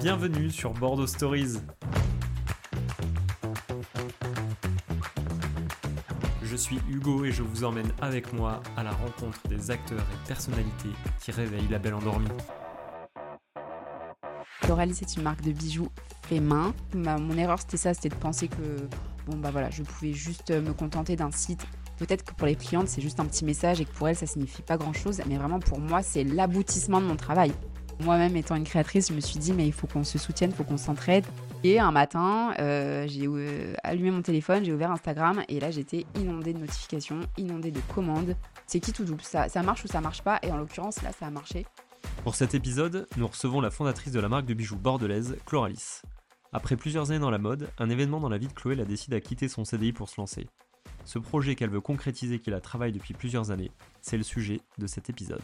Bienvenue 0.00 0.50
sur 0.50 0.72
Bordeaux 0.72 1.06
Stories. 1.06 1.54
Je 6.42 6.56
suis 6.56 6.78
Hugo 6.88 7.24
et 7.24 7.32
je 7.32 7.42
vous 7.42 7.64
emmène 7.64 7.90
avec 8.00 8.32
moi 8.32 8.62
à 8.76 8.82
la 8.82 8.90
rencontre 8.90 9.38
des 9.48 9.70
acteurs 9.70 10.00
et 10.00 10.28
personnalités 10.28 10.90
qui 11.20 11.30
réveillent 11.30 11.68
la 11.68 11.78
belle 11.78 11.94
endormie. 11.94 12.28
Coralie, 14.66 14.94
c'est 14.94 15.16
une 15.16 15.22
marque 15.22 15.42
de 15.42 15.52
bijoux 15.52 15.88
fait 16.26 16.40
main. 16.40 16.74
Ma- 16.94 17.18
mon 17.18 17.36
erreur, 17.38 17.58
c'était 17.60 17.76
ça, 17.76 17.94
c'était 17.94 18.10
de 18.10 18.14
penser 18.16 18.48
que 18.48 18.88
bon 19.26 19.38
bah 19.38 19.50
voilà, 19.50 19.70
je 19.70 19.82
pouvais 19.82 20.12
juste 20.12 20.50
me 20.50 20.72
contenter 20.72 21.16
d'un 21.16 21.30
site. 21.30 21.66
Peut-être 21.96 22.22
que 22.24 22.32
pour 22.34 22.46
les 22.46 22.54
clientes, 22.54 22.86
c'est 22.88 23.00
juste 23.00 23.18
un 23.18 23.24
petit 23.24 23.44
message 23.44 23.80
et 23.80 23.84
que 23.84 23.90
pour 23.92 24.08
elles, 24.08 24.14
ça 24.16 24.26
signifie 24.26 24.62
pas 24.62 24.76
grand-chose. 24.76 25.20
Mais 25.26 25.36
vraiment, 25.36 25.58
pour 25.58 25.80
moi, 25.80 26.00
c'est 26.02 26.22
l'aboutissement 26.22 27.00
de 27.00 27.06
mon 27.06 27.16
travail. 27.16 27.52
Moi-même, 28.00 28.36
étant 28.36 28.54
une 28.54 28.64
créatrice, 28.64 29.08
je 29.08 29.14
me 29.14 29.20
suis 29.20 29.38
dit, 29.38 29.52
mais 29.52 29.66
il 29.66 29.72
faut 29.72 29.86
qu'on 29.86 30.04
se 30.04 30.18
soutienne, 30.18 30.50
il 30.50 30.56
faut 30.56 30.64
qu'on 30.64 30.76
s'entraide. 30.76 31.24
Et 31.64 31.80
un 31.80 31.90
matin, 31.90 32.54
euh, 32.60 33.06
j'ai 33.08 33.26
euh, 33.26 33.74
allumé 33.82 34.12
mon 34.12 34.22
téléphone, 34.22 34.64
j'ai 34.64 34.72
ouvert 34.72 34.92
Instagram 34.92 35.42
et 35.48 35.58
là, 35.58 35.72
j'étais 35.72 36.06
inondée 36.14 36.52
de 36.52 36.58
notifications, 36.58 37.20
inondée 37.36 37.72
de 37.72 37.80
commandes. 37.92 38.36
C'est 38.66 38.78
qui 38.78 38.92
tout 38.92 39.04
double? 39.04 39.22
Ça, 39.22 39.48
ça 39.48 39.62
marche 39.62 39.84
ou 39.84 39.88
ça 39.88 40.00
marche 40.00 40.22
pas? 40.22 40.38
Et 40.42 40.52
en 40.52 40.56
l'occurrence, 40.56 41.02
là, 41.02 41.10
ça 41.12 41.26
a 41.26 41.30
marché. 41.30 41.66
Pour 42.22 42.36
cet 42.36 42.54
épisode, 42.54 43.08
nous 43.16 43.26
recevons 43.26 43.60
la 43.60 43.70
fondatrice 43.70 44.12
de 44.12 44.20
la 44.20 44.28
marque 44.28 44.46
de 44.46 44.54
bijoux 44.54 44.76
bordelaise, 44.76 45.36
Chloralis. 45.46 46.02
Après 46.52 46.76
plusieurs 46.76 47.10
années 47.10 47.18
dans 47.18 47.30
la 47.30 47.38
mode, 47.38 47.68
un 47.78 47.90
événement 47.90 48.20
dans 48.20 48.28
la 48.28 48.38
vie 48.38 48.48
de 48.48 48.52
Chloé 48.52 48.74
la 48.74 48.84
décide 48.84 49.14
à 49.14 49.20
quitter 49.20 49.48
son 49.48 49.64
CDI 49.64 49.92
pour 49.92 50.08
se 50.08 50.20
lancer. 50.20 50.46
Ce 51.04 51.18
projet 51.18 51.54
qu'elle 51.54 51.70
veut 51.70 51.80
concrétiser 51.80 52.38
qui 52.38 52.50
la 52.50 52.60
travaille 52.60 52.92
depuis 52.92 53.14
plusieurs 53.14 53.50
années, 53.50 53.70
c'est 54.00 54.16
le 54.16 54.22
sujet 54.22 54.60
de 54.78 54.86
cet 54.86 55.10
épisode. 55.10 55.42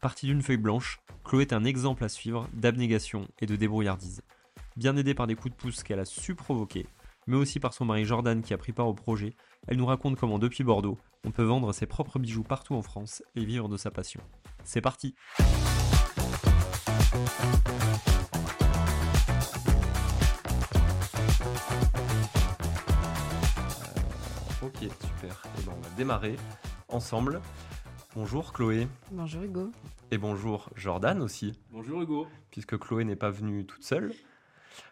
Partie 0.00 0.24
d'une 0.24 0.40
feuille 0.40 0.56
blanche, 0.56 0.98
Chloé 1.24 1.42
est 1.42 1.52
un 1.52 1.62
exemple 1.62 2.04
à 2.04 2.08
suivre 2.08 2.48
d'abnégation 2.54 3.28
et 3.38 3.44
de 3.44 3.54
débrouillardise. 3.54 4.22
Bien 4.76 4.96
aidée 4.96 5.12
par 5.12 5.26
des 5.26 5.34
coups 5.34 5.54
de 5.54 5.60
pouce 5.60 5.82
qu'elle 5.82 5.98
a 5.98 6.06
su 6.06 6.34
provoquer, 6.34 6.86
mais 7.26 7.36
aussi 7.36 7.60
par 7.60 7.74
son 7.74 7.84
mari 7.84 8.06
Jordan 8.06 8.40
qui 8.40 8.54
a 8.54 8.58
pris 8.58 8.72
part 8.72 8.86
au 8.86 8.94
projet, 8.94 9.34
elle 9.68 9.76
nous 9.76 9.84
raconte 9.84 10.16
comment 10.16 10.38
depuis 10.38 10.64
Bordeaux, 10.64 10.96
on 11.26 11.32
peut 11.32 11.42
vendre 11.42 11.74
ses 11.74 11.84
propres 11.84 12.18
bijoux 12.18 12.44
partout 12.44 12.74
en 12.74 12.80
France 12.80 13.22
et 13.36 13.44
vivre 13.44 13.68
de 13.68 13.76
sa 13.76 13.90
passion. 13.90 14.22
C'est 14.64 14.80
parti 14.80 15.14
Ok, 24.62 24.78
super. 24.78 25.42
Et 25.58 25.62
ben, 25.66 25.72
on 25.76 25.80
va 25.80 25.88
démarrer 25.98 26.36
ensemble. 26.88 27.42
Bonjour 28.14 28.52
Chloé 28.52 28.88
Bonjour 29.12 29.42
Hugo. 29.42 29.70
et 30.10 30.18
bonjour 30.18 30.68
Jordan 30.74 31.22
aussi, 31.22 31.58
Bonjour 31.70 32.02
Hugo. 32.02 32.26
puisque 32.50 32.76
Chloé 32.78 33.04
n'est 33.04 33.16
pas 33.16 33.30
venue 33.30 33.64
toute 33.66 33.84
seule. 33.84 34.12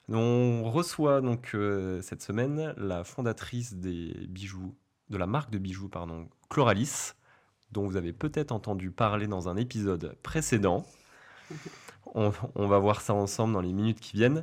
On 0.08 0.70
reçoit 0.70 1.20
donc 1.20 1.50
euh, 1.54 2.00
cette 2.02 2.22
semaine 2.22 2.72
la 2.76 3.04
fondatrice 3.04 3.74
des 3.74 4.14
bijoux, 4.28 4.74
de 5.10 5.18
la 5.18 5.26
marque 5.26 5.50
de 5.50 5.58
bijoux, 5.58 5.88
pardon, 5.88 6.28
Chloralis, 6.48 7.12
dont 7.72 7.86
vous 7.86 7.96
avez 7.96 8.12
peut-être 8.12 8.52
entendu 8.52 8.90
parler 8.90 9.26
dans 9.26 9.48
un 9.48 9.56
épisode 9.56 10.16
précédent. 10.22 10.84
On, 12.14 12.32
on 12.54 12.66
va 12.66 12.78
voir 12.78 13.02
ça 13.02 13.12
ensemble 13.12 13.52
dans 13.52 13.60
les 13.60 13.72
minutes 13.74 14.00
qui 14.00 14.16
viennent. 14.16 14.42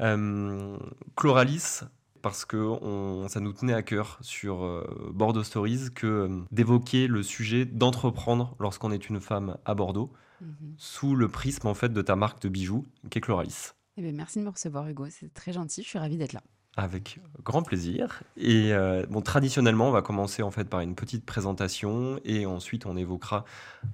Euh, 0.00 0.78
Chloralis, 1.14 1.80
parce 2.22 2.44
que 2.44 2.56
on- 2.56 3.28
ça 3.28 3.40
nous 3.40 3.52
tenait 3.52 3.74
à 3.74 3.82
cœur 3.82 4.18
sur 4.22 4.64
euh, 4.64 5.10
Bordeaux 5.12 5.42
Stories 5.42 5.88
que 5.94 6.06
euh, 6.06 6.40
d'évoquer 6.50 7.06
le 7.08 7.22
sujet 7.22 7.64
d'entreprendre 7.64 8.56
lorsqu'on 8.60 8.90
est 8.92 9.08
une 9.08 9.20
femme 9.20 9.56
à 9.64 9.74
Bordeaux 9.74 10.12
Mhm. 10.40 10.74
sous 10.76 11.14
le 11.14 11.28
prisme 11.28 11.68
en 11.68 11.74
fait 11.74 11.92
de 11.92 12.02
ta 12.02 12.16
marque 12.16 12.42
de 12.42 12.48
bijoux 12.48 12.84
qui 13.10 13.18
est 13.18 13.20
Chloralis. 13.20 13.70
Eh 13.96 14.02
bien, 14.02 14.10
merci 14.12 14.38
de 14.40 14.44
me 14.44 14.48
recevoir 14.50 14.88
Hugo, 14.88 15.06
c'est 15.10 15.32
très 15.34 15.52
gentil, 15.52 15.82
je 15.84 15.88
suis 15.88 15.98
ravie 16.00 16.16
d'être 16.16 16.32
là. 16.32 16.42
Avec 16.76 17.20
grand 17.44 17.62
plaisir. 17.62 18.22
Et 18.38 18.72
euh, 18.72 19.04
bon, 19.10 19.20
traditionnellement, 19.20 19.88
on 19.88 19.92
va 19.92 20.00
commencer 20.02 20.42
en 20.42 20.50
fait 20.50 20.64
par 20.64 20.80
une 20.80 20.94
petite 20.96 21.24
présentation 21.26 22.18
et 22.24 22.46
ensuite 22.46 22.86
on 22.86 22.96
évoquera 22.96 23.44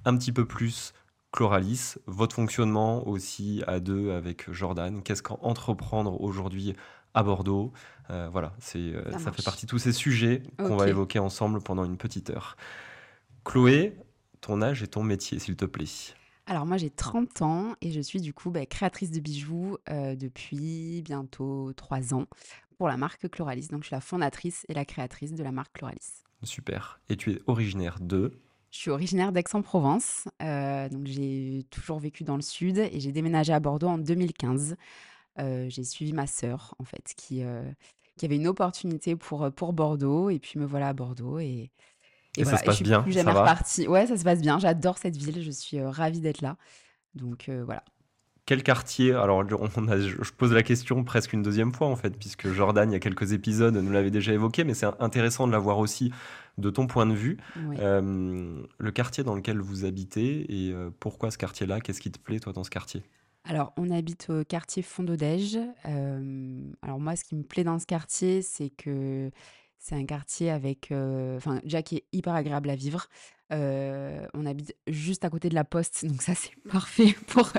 un 0.05 0.15
petit 0.17 0.31
peu 0.31 0.45
plus 0.45 0.93
Chloralis, 1.31 1.95
votre 2.07 2.33
fonctionnement 2.35 3.07
aussi 3.07 3.61
à 3.67 3.79
deux 3.79 4.11
avec 4.13 4.51
Jordan. 4.51 5.03
Qu'est-ce 5.03 5.21
qu'entreprendre 5.21 6.19
aujourd'hui 6.21 6.73
à 7.13 7.23
Bordeaux 7.23 7.71
Euh, 8.11 8.29
Voilà, 8.31 8.53
c'est 8.59 8.79
euh, 8.79 9.17
Ça 9.19 9.31
fait 9.31 9.43
partie 9.43 9.65
de 9.65 9.69
tous 9.69 9.79
ces 9.79 9.93
sujets 9.93 10.43
qu'on 10.57 10.75
va 10.77 10.87
évoquer 10.87 11.19
ensemble 11.19 11.61
pendant 11.61 11.85
une 11.85 11.97
petite 11.97 12.29
heure. 12.31 12.55
Chloé, 13.45 13.95
ton 14.41 14.61
âge 14.61 14.83
et 14.83 14.87
ton 14.87 15.03
métier, 15.03 15.39
s'il 15.39 15.55
te 15.55 15.65
plaît. 15.65 15.85
Alors 16.47 16.65
moi 16.65 16.77
j'ai 16.77 16.89
30 16.89 17.43
ans 17.43 17.75
et 17.81 17.91
je 17.91 18.01
suis 18.01 18.21
du 18.21 18.33
coup 18.33 18.49
bah, 18.49 18.65
créatrice 18.65 19.11
de 19.11 19.19
bijoux 19.19 19.77
euh, 19.89 20.15
depuis 20.15 21.03
bientôt 21.03 21.71
3 21.73 22.15
ans 22.15 22.25
pour 22.79 22.87
la 22.87 22.97
marque 22.97 23.29
Chloralis. 23.29 23.67
Donc 23.67 23.83
je 23.83 23.87
suis 23.87 23.95
la 23.95 24.01
fondatrice 24.01 24.65
et 24.67 24.73
la 24.73 24.83
créatrice 24.83 25.33
de 25.33 25.43
la 25.43 25.51
marque 25.51 25.73
Chloralis. 25.77 26.23
Super. 26.41 26.99
Et 27.09 27.17
tu 27.17 27.31
es 27.33 27.41
originaire 27.45 27.97
de 28.01 28.31
Je 28.71 28.77
suis 28.79 28.89
originaire 28.89 29.31
d'Aix-en-Provence, 29.31 30.27
euh, 30.41 30.89
donc 30.89 31.05
j'ai 31.05 31.65
toujours 31.69 31.99
vécu 31.99 32.23
dans 32.23 32.35
le 32.35 32.41
sud 32.41 32.79
et 32.79 32.99
j'ai 32.99 33.11
déménagé 33.11 33.53
à 33.53 33.59
Bordeaux 33.59 33.87
en 33.89 33.97
2015. 33.99 34.75
Euh, 35.39 35.67
j'ai 35.69 35.83
suivi 35.83 36.13
ma 36.13 36.27
sœur 36.27 36.75
en 36.79 36.83
fait 36.83 37.13
qui, 37.15 37.43
euh, 37.43 37.63
qui 38.17 38.25
avait 38.25 38.35
une 38.35 38.47
opportunité 38.47 39.15
pour, 39.15 39.43
euh, 39.43 39.49
pour 39.51 39.73
Bordeaux 39.73 40.29
et 40.29 40.39
puis 40.39 40.59
me 40.59 40.65
voilà 40.65 40.89
à 40.89 40.93
Bordeaux 40.93 41.39
et, 41.39 41.71
Et 42.37 42.43
ça 42.43 42.51
voilà, 42.51 42.57
se 42.57 42.63
passe 42.63 42.75
je 42.75 42.77
suis 42.77 42.85
bien, 42.85 43.01
plus 43.01 43.13
jamais 43.13 43.31
repartie. 43.31 43.87
Ouais, 43.87 44.05
ça 44.07 44.17
se 44.17 44.23
passe 44.23 44.41
bien, 44.41 44.59
j'adore 44.59 44.97
cette 44.97 45.15
ville, 45.15 45.41
je 45.41 45.51
suis 45.51 45.79
euh, 45.79 45.89
ravie 45.89 46.21
d'être 46.21 46.41
là. 46.41 46.57
Donc 47.15 47.49
voilà. 47.65 47.83
Quel 48.45 48.63
quartier? 48.63 49.13
Alors, 49.13 49.43
on 49.77 49.87
a- 49.87 49.99
je 49.99 50.31
pose 50.31 50.51
la 50.53 50.63
question 50.63 51.03
presque 51.03 51.33
une 51.33 51.43
deuxième 51.43 51.71
fois, 51.71 51.87
en 51.87 51.95
fait, 51.95 52.17
puisque 52.17 52.49
Jordan, 52.51 52.89
il 52.89 52.93
y 52.93 52.95
a 52.95 52.99
quelques 52.99 53.31
épisodes, 53.31 53.75
nous 53.75 53.91
l'avait 53.91 54.09
déjà 54.09 54.33
évoqué, 54.33 54.63
mais 54.63 54.73
c'est 54.73 54.87
intéressant 54.99 55.45
de 55.45 55.51
l'avoir 55.51 55.77
aussi 55.77 56.11
de 56.57 56.69
ton 56.71 56.87
point 56.87 57.05
de 57.05 57.13
vue. 57.13 57.37
Le 57.75 58.89
quartier 58.91 59.23
dans 59.23 59.35
lequel 59.35 59.59
vous 59.59 59.85
habitez 59.85 60.67
et 60.67 60.73
pourquoi 60.99 61.29
ce 61.31 61.37
quartier-là? 61.37 61.79
Qu'est-ce 61.79 62.01
qui 62.01 62.11
te 62.11 62.19
plaît, 62.19 62.39
toi, 62.39 62.51
dans 62.53 62.63
ce 62.63 62.71
quartier? 62.71 63.03
Alors, 63.45 63.73
on 63.77 63.89
habite 63.89 64.29
au 64.29 64.43
quartier 64.43 64.83
Fond-d'Odège. 64.83 65.59
Euh, 65.85 66.61
alors 66.81 66.99
moi, 66.99 67.15
ce 67.15 67.23
qui 67.23 67.35
me 67.35 67.43
plaît 67.43 67.63
dans 67.63 67.79
ce 67.79 67.85
quartier, 67.85 68.41
c'est 68.41 68.69
que 68.69 69.31
c'est 69.79 69.95
un 69.95 70.05
quartier 70.05 70.51
avec, 70.51 70.91
euh, 70.91 71.37
enfin, 71.37 71.59
déjà 71.63 71.81
qui 71.81 71.97
est 71.97 72.05
hyper 72.11 72.35
agréable 72.35 72.69
à 72.69 72.75
vivre. 72.75 73.07
Euh, 73.51 74.27
on 74.35 74.45
habite 74.45 74.75
juste 74.87 75.25
à 75.25 75.29
côté 75.29 75.49
de 75.49 75.55
la 75.55 75.63
poste, 75.63 76.05
donc 76.07 76.21
ça 76.21 76.35
c'est 76.35 76.51
parfait 76.71 77.15
pour, 77.27 77.51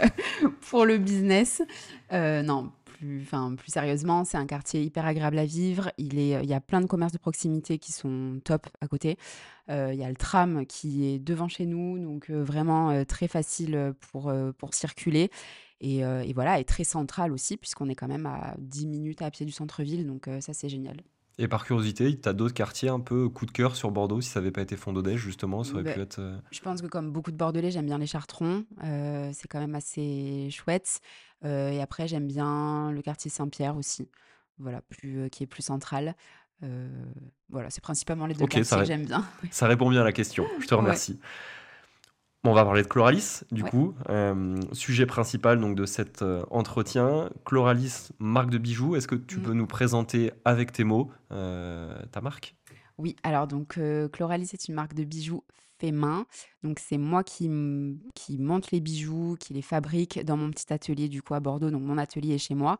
pour 0.60 0.84
le 0.84 0.98
business. 0.98 1.62
Euh, 2.12 2.42
non, 2.42 2.70
plus, 2.84 3.26
plus 3.56 3.72
sérieusement, 3.72 4.24
c'est 4.24 4.36
un 4.36 4.46
quartier 4.46 4.82
hyper 4.82 5.06
agréable 5.06 5.38
à 5.38 5.46
vivre. 5.46 5.90
Il 5.98 6.18
est, 6.18 6.42
il 6.42 6.48
y 6.48 6.54
a 6.54 6.60
plein 6.60 6.80
de 6.80 6.86
commerces 6.86 7.12
de 7.12 7.18
proximité 7.18 7.78
qui 7.78 7.92
sont 7.92 8.40
top 8.44 8.68
à 8.80 8.86
côté. 8.86 9.16
Euh, 9.70 9.90
il 9.92 9.98
y 9.98 10.04
a 10.04 10.08
le 10.08 10.16
tram 10.16 10.66
qui 10.66 11.06
est 11.06 11.18
devant 11.18 11.48
chez 11.48 11.64
nous, 11.64 11.98
donc 11.98 12.30
euh, 12.30 12.42
vraiment 12.42 12.90
euh, 12.90 13.04
très 13.04 13.28
facile 13.28 13.94
pour, 14.10 14.28
euh, 14.28 14.52
pour 14.52 14.74
circuler. 14.74 15.30
Et, 15.80 16.04
euh, 16.04 16.22
et 16.22 16.32
voilà, 16.34 16.60
et 16.60 16.64
très 16.64 16.84
central 16.84 17.32
aussi, 17.32 17.56
puisqu'on 17.56 17.88
est 17.88 17.94
quand 17.94 18.08
même 18.08 18.26
à 18.26 18.54
10 18.58 18.86
minutes 18.86 19.22
à 19.22 19.30
pied 19.30 19.46
du 19.46 19.52
centre-ville, 19.52 20.06
donc 20.06 20.28
euh, 20.28 20.40
ça 20.40 20.52
c'est 20.52 20.68
génial. 20.68 21.00
Et 21.38 21.48
par 21.48 21.64
curiosité, 21.64 22.20
tu 22.20 22.28
as 22.28 22.34
d'autres 22.34 22.52
quartiers 22.52 22.90
un 22.90 23.00
peu 23.00 23.30
coup 23.30 23.46
de 23.46 23.50
cœur 23.50 23.74
sur 23.74 23.90
Bordeaux, 23.90 24.20
si 24.20 24.28
ça 24.28 24.40
n'avait 24.40 24.50
pas 24.50 24.60
été 24.60 24.76
Fond-d'Odège, 24.76 25.20
justement, 25.20 25.64
ça 25.64 25.72
aurait 25.74 25.84
Ben, 25.84 25.94
pu 25.94 26.00
être... 26.00 26.18
euh, 26.18 26.36
Je 26.50 26.60
pense 26.60 26.82
que 26.82 26.86
comme 26.86 27.12
beaucoup 27.12 27.30
de 27.30 27.36
Bordelais, 27.36 27.70
j'aime 27.70 27.86
bien 27.86 27.96
les 27.96 28.06
Chartrons, 28.06 28.66
euh, 28.84 29.30
c'est 29.32 29.48
quand 29.48 29.60
même 29.60 29.74
assez 29.74 30.48
chouette. 30.50 31.00
Et 31.42 31.80
après, 31.80 32.06
j'aime 32.06 32.26
bien 32.26 32.90
le 32.92 33.00
quartier 33.00 33.30
Saint-Pierre 33.30 33.74
aussi, 33.74 34.10
voilà, 34.58 34.82
plus, 34.82 35.30
qui 35.30 35.44
est 35.44 35.46
plus 35.46 35.62
central. 35.62 36.14
Voilà, 37.48 37.70
c'est 37.70 37.80
principalement 37.80 38.26
les 38.26 38.34
deux 38.34 38.46
quartiers 38.46 38.76
que 38.78 38.84
j'aime 38.84 39.06
bien. 39.06 39.24
Ça 39.50 39.66
répond 39.66 39.88
bien 39.88 40.02
à 40.02 40.04
la 40.04 40.12
question, 40.12 40.44
je 40.60 40.66
te 40.66 40.74
Ouais. 40.74 40.82
Bon, 42.42 42.52
on 42.52 42.54
va 42.54 42.64
parler 42.64 42.82
de 42.82 42.88
Chloralis, 42.88 43.40
du 43.52 43.62
Ouais. 43.62 43.68
coup. 43.70 43.94
Euh, 44.08 44.58
sujet 44.72 45.04
principal 45.04 45.60
donc, 45.60 45.76
de 45.76 45.84
cet 45.84 46.22
euh, 46.22 46.42
entretien. 46.50 47.28
Chloralis, 47.44 48.08
marque 48.18 48.48
de 48.48 48.56
bijoux. 48.56 48.96
Est-ce 48.96 49.06
que 49.06 49.14
tu 49.14 49.38
Mm. 49.38 49.42
peux 49.42 49.52
nous 49.52 49.66
présenter 49.66 50.32
avec 50.46 50.72
tes 50.72 50.84
mots 50.84 51.10
euh, 51.32 51.94
ta 52.12 52.22
marque? 52.22 52.54
Oui, 52.96 53.14
alors 53.22 53.46
donc 53.46 53.78
Chloralis 54.12 54.46
c'est 54.46 54.68
une 54.68 54.74
marque 54.74 54.94
de 54.94 55.04
bijoux 55.04 55.42
fait 55.80 55.92
main. 55.92 56.26
Donc 56.62 56.78
c'est 56.78 56.98
moi 56.98 57.24
qui, 57.24 57.50
qui 58.14 58.38
monte 58.38 58.70
les 58.70 58.80
bijoux, 58.80 59.36
qui 59.38 59.54
les 59.54 59.62
fabrique 59.62 60.24
dans 60.24 60.36
mon 60.36 60.50
petit 60.50 60.72
atelier 60.72 61.08
du 61.08 61.22
coup 61.22 61.34
à 61.34 61.40
Bordeaux. 61.40 61.70
Donc 61.70 61.82
mon 61.82 61.98
atelier 61.98 62.34
est 62.34 62.38
chez 62.38 62.54
moi. 62.54 62.78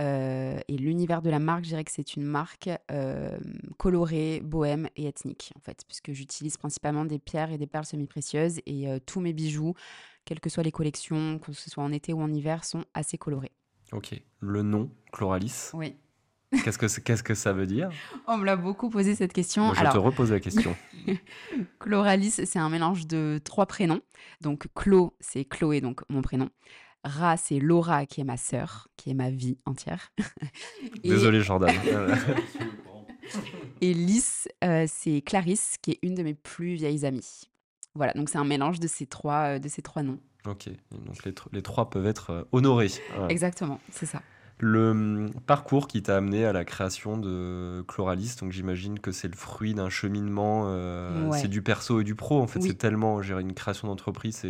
Euh, 0.00 0.58
et 0.68 0.76
l'univers 0.76 1.20
de 1.20 1.30
la 1.30 1.38
marque, 1.38 1.64
je 1.64 1.70
dirais 1.70 1.84
que 1.84 1.90
c'est 1.90 2.16
une 2.16 2.24
marque 2.24 2.70
euh, 2.90 3.38
colorée, 3.78 4.40
bohème 4.42 4.88
et 4.96 5.06
ethnique 5.06 5.52
en 5.56 5.60
fait, 5.60 5.82
puisque 5.86 6.12
j'utilise 6.12 6.56
principalement 6.56 7.04
des 7.04 7.18
pierres 7.18 7.52
et 7.52 7.58
des 7.58 7.66
perles 7.66 7.84
semi-précieuses 7.84 8.60
et 8.64 8.88
euh, 8.88 8.98
tous 9.04 9.20
mes 9.20 9.32
bijoux, 9.32 9.74
quelles 10.24 10.40
que 10.40 10.48
soient 10.48 10.62
les 10.62 10.72
collections, 10.72 11.38
que 11.38 11.52
ce 11.52 11.68
soit 11.68 11.84
en 11.84 11.92
été 11.92 12.12
ou 12.12 12.22
en 12.22 12.32
hiver, 12.32 12.64
sont 12.64 12.84
assez 12.94 13.18
colorés. 13.18 13.52
Ok. 13.92 14.14
Le 14.40 14.62
nom, 14.62 14.90
Chloralis, 15.12 15.70
Oui. 15.74 15.94
Qu'est-ce 16.64 16.78
que, 16.78 16.88
c'est- 16.88 17.02
qu'est-ce 17.02 17.22
que 17.22 17.34
ça 17.34 17.52
veut 17.52 17.66
dire? 17.66 17.90
On 18.26 18.38
me 18.38 18.44
l'a 18.44 18.56
beaucoup 18.56 18.90
posé 18.90 19.14
cette 19.14 19.32
question. 19.32 19.72
Je 19.74 19.80
Alors, 19.80 19.92
te 19.92 19.98
repose 19.98 20.32
la 20.32 20.40
question. 20.40 20.74
Chloralis, 21.80 22.30
c'est 22.30 22.58
un 22.58 22.68
mélange 22.68 23.06
de 23.06 23.40
trois 23.44 23.66
prénoms. 23.66 24.00
Donc 24.40 24.66
Chlo, 24.78 25.16
c'est 25.20 25.44
Chloé, 25.44 25.80
donc 25.80 26.02
mon 26.08 26.22
prénom. 26.22 26.48
Ra, 27.04 27.36
c'est 27.36 27.58
Laura, 27.58 28.06
qui 28.06 28.20
est 28.20 28.24
ma 28.24 28.36
sœur, 28.36 28.88
qui 28.96 29.10
est 29.10 29.14
ma 29.14 29.30
vie 29.30 29.58
entière. 29.66 30.12
Désolé, 31.02 31.40
Jordan. 31.40 31.74
et 33.80 33.94
Lys, 33.94 34.48
euh, 34.62 34.86
c'est 34.88 35.20
Clarisse, 35.22 35.76
qui 35.82 35.92
est 35.92 35.98
une 36.02 36.14
de 36.14 36.22
mes 36.22 36.34
plus 36.34 36.74
vieilles 36.74 37.04
amies. 37.04 37.42
Voilà, 37.94 38.12
donc 38.14 38.28
c'est 38.28 38.38
un 38.38 38.44
mélange 38.44 38.78
de 38.78 38.86
ces 38.86 39.06
trois, 39.06 39.58
de 39.58 39.68
ces 39.68 39.82
trois 39.82 40.02
noms. 40.02 40.20
Ok, 40.46 40.68
donc 40.90 41.24
les, 41.24 41.34
les 41.52 41.62
trois 41.62 41.90
peuvent 41.90 42.06
être 42.06 42.48
honorés. 42.52 42.90
Exactement, 43.28 43.80
c'est 43.90 44.06
ça. 44.06 44.22
Le 44.64 44.90
hum, 44.90 45.32
parcours 45.44 45.88
qui 45.88 46.04
t'a 46.04 46.16
amené 46.16 46.44
à 46.44 46.52
la 46.52 46.64
création 46.64 47.16
de 47.16 47.84
Chloralis, 47.88 48.36
donc 48.40 48.52
j'imagine 48.52 49.00
que 49.00 49.10
c'est 49.10 49.26
le 49.26 49.34
fruit 49.34 49.74
d'un 49.74 49.90
cheminement, 49.90 50.66
euh, 50.66 51.32
c'est 51.32 51.48
du 51.48 51.62
perso 51.62 52.00
et 52.00 52.04
du 52.04 52.14
pro. 52.14 52.40
En 52.40 52.46
fait, 52.46 52.62
c'est 52.62 52.78
tellement, 52.78 53.20
gérer 53.22 53.40
une 53.40 53.54
création 53.54 53.88
d'entreprise, 53.88 54.46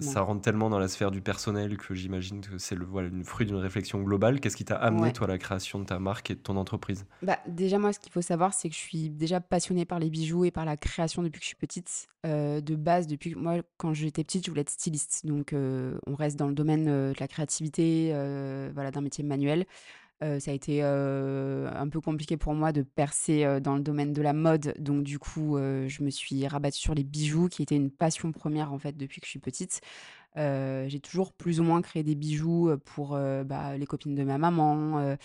ça 0.00 0.22
rentre 0.22 0.40
tellement 0.40 0.70
dans 0.70 0.80
la 0.80 0.88
sphère 0.88 1.12
du 1.12 1.20
personnel 1.20 1.76
que 1.76 1.94
j'imagine 1.94 2.40
que 2.40 2.58
c'est 2.58 2.74
le 2.74 2.84
voilà, 2.84 3.10
fruit 3.22 3.46
d'une 3.46 3.54
réflexion 3.54 4.02
globale. 4.02 4.40
Qu'est-ce 4.40 4.56
qui 4.56 4.64
t'a 4.64 4.74
amené, 4.74 5.12
toi, 5.12 5.28
à 5.28 5.30
la 5.30 5.38
création 5.38 5.78
de 5.78 5.84
ta 5.84 6.00
marque 6.00 6.32
et 6.32 6.34
de 6.34 6.40
ton 6.40 6.56
entreprise? 6.56 7.06
Bah, 7.22 7.38
Déjà, 7.46 7.78
moi, 7.78 7.92
ce 7.92 8.00
qu'il 8.00 8.10
faut 8.10 8.22
savoir, 8.22 8.54
c'est 8.54 8.68
que 8.68 8.74
je 8.74 8.80
suis 8.80 9.08
déjà 9.08 9.40
passionnée 9.40 9.84
par 9.84 10.00
les 10.00 10.10
bijoux 10.10 10.46
et 10.46 10.50
par 10.50 10.64
la 10.64 10.76
création 10.76 11.22
depuis 11.22 11.38
que 11.38 11.44
je 11.44 11.48
suis 11.50 11.56
petite. 11.56 12.08
Euh, 12.26 12.60
de 12.60 12.74
base, 12.74 13.06
depuis 13.06 13.36
moi, 13.36 13.58
quand 13.76 13.94
j'étais 13.94 14.24
petite, 14.24 14.44
je 14.44 14.50
voulais 14.50 14.62
être 14.62 14.70
styliste. 14.70 15.24
Donc, 15.24 15.52
euh, 15.52 15.96
on 16.08 16.16
reste 16.16 16.36
dans 16.36 16.48
le 16.48 16.54
domaine 16.54 16.86
de 16.86 17.14
la 17.20 17.28
créativité, 17.28 18.10
voilà, 18.74 18.90
d'un 18.90 19.00
métier 19.00 19.27
manuel. 19.28 19.66
ça 20.20 20.50
a 20.50 20.54
été 20.54 20.82
un 20.82 21.88
peu 21.88 22.00
compliqué 22.00 22.36
pour 22.36 22.54
moi 22.54 22.72
de 22.72 22.82
percer 22.82 23.60
dans 23.60 23.76
le 23.76 23.82
domaine 23.82 24.12
de 24.12 24.22
la 24.22 24.32
mode. 24.32 24.74
Donc, 24.78 25.04
du 25.04 25.18
coup, 25.20 25.56
je 25.58 26.02
me 26.02 26.10
suis 26.10 26.46
rabattue 26.46 26.80
sur 26.80 26.94
les 26.94 27.04
bijoux, 27.04 27.48
qui 27.48 27.62
était 27.62 27.76
une 27.76 27.90
passion 27.90 28.32
première 28.32 28.72
en 28.72 28.78
fait 28.78 28.96
depuis 28.96 29.20
que 29.20 29.26
je 29.26 29.30
suis 29.30 29.38
petite. 29.38 29.80
J'ai 30.36 31.00
toujours 31.00 31.32
plus 31.32 31.60
ou 31.60 31.64
moins 31.64 31.82
créé 31.82 32.02
des 32.02 32.14
bijoux 32.14 32.70
pour 32.84 33.18
bah, 33.44 33.76
les 33.76 33.86
copines 33.86 34.14
de 34.14 34.22
ma 34.24 34.38
maman, 34.38 35.16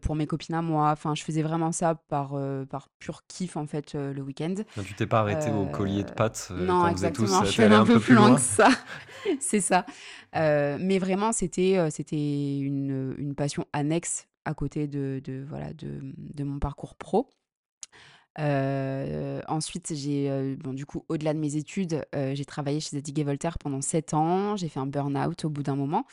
pour 0.00 0.14
mes 0.14 0.26
copines 0.26 0.54
à 0.54 0.62
moi. 0.62 0.90
Enfin, 0.90 1.14
je 1.14 1.22
faisais 1.22 1.42
vraiment 1.42 1.72
ça 1.72 1.94
par, 2.08 2.38
par 2.70 2.88
pur 2.98 3.22
kiff 3.28 3.56
en 3.56 3.66
fait 3.66 3.94
le 3.94 4.20
week-end. 4.22 4.54
tu 4.84 4.94
t'es 4.94 5.06
pas 5.06 5.20
arrêté 5.20 5.50
au 5.50 5.66
collier 5.66 6.04
de 6.04 6.10
pâtes 6.10 6.50
Non, 6.56 6.86
exactement. 6.86 7.44
je 7.44 7.50
suis 7.50 7.62
allée 7.62 7.74
un 7.74 7.84
peu 7.84 8.00
plus 8.00 8.14
loin 8.14 8.34
que 8.34 8.40
ça. 8.40 8.68
C'est 9.40 9.60
ça. 9.60 9.84
mais 10.32 10.98
vraiment, 10.98 11.32
c'était 11.32 11.88
c'était 11.90 12.58
une, 12.58 13.14
une 13.18 13.34
passion 13.34 13.66
annexe 13.72 14.28
à 14.44 14.54
côté 14.54 14.86
de, 14.86 15.20
de 15.24 15.44
voilà, 15.48 15.72
de, 15.72 16.00
de, 16.16 16.44
mon 16.44 16.58
parcours 16.58 16.94
pro. 16.94 17.28
Ensuite, 18.38 19.94
j'ai, 19.94 20.56
bon, 20.56 20.72
du 20.72 20.86
coup, 20.86 21.04
au-delà 21.08 21.34
de 21.34 21.38
mes 21.38 21.56
études, 21.56 22.04
j'ai 22.12 22.44
travaillé 22.44 22.80
chez 22.80 22.96
Zadig 22.96 23.24
Voltaire 23.24 23.58
pendant 23.58 23.80
sept 23.80 24.14
ans. 24.14 24.56
J'ai 24.56 24.68
fait 24.68 24.80
un 24.80 24.86
burn-out 24.86 25.44
au 25.44 25.50
bout 25.50 25.62
d'un 25.62 25.76
moment. 25.76 26.04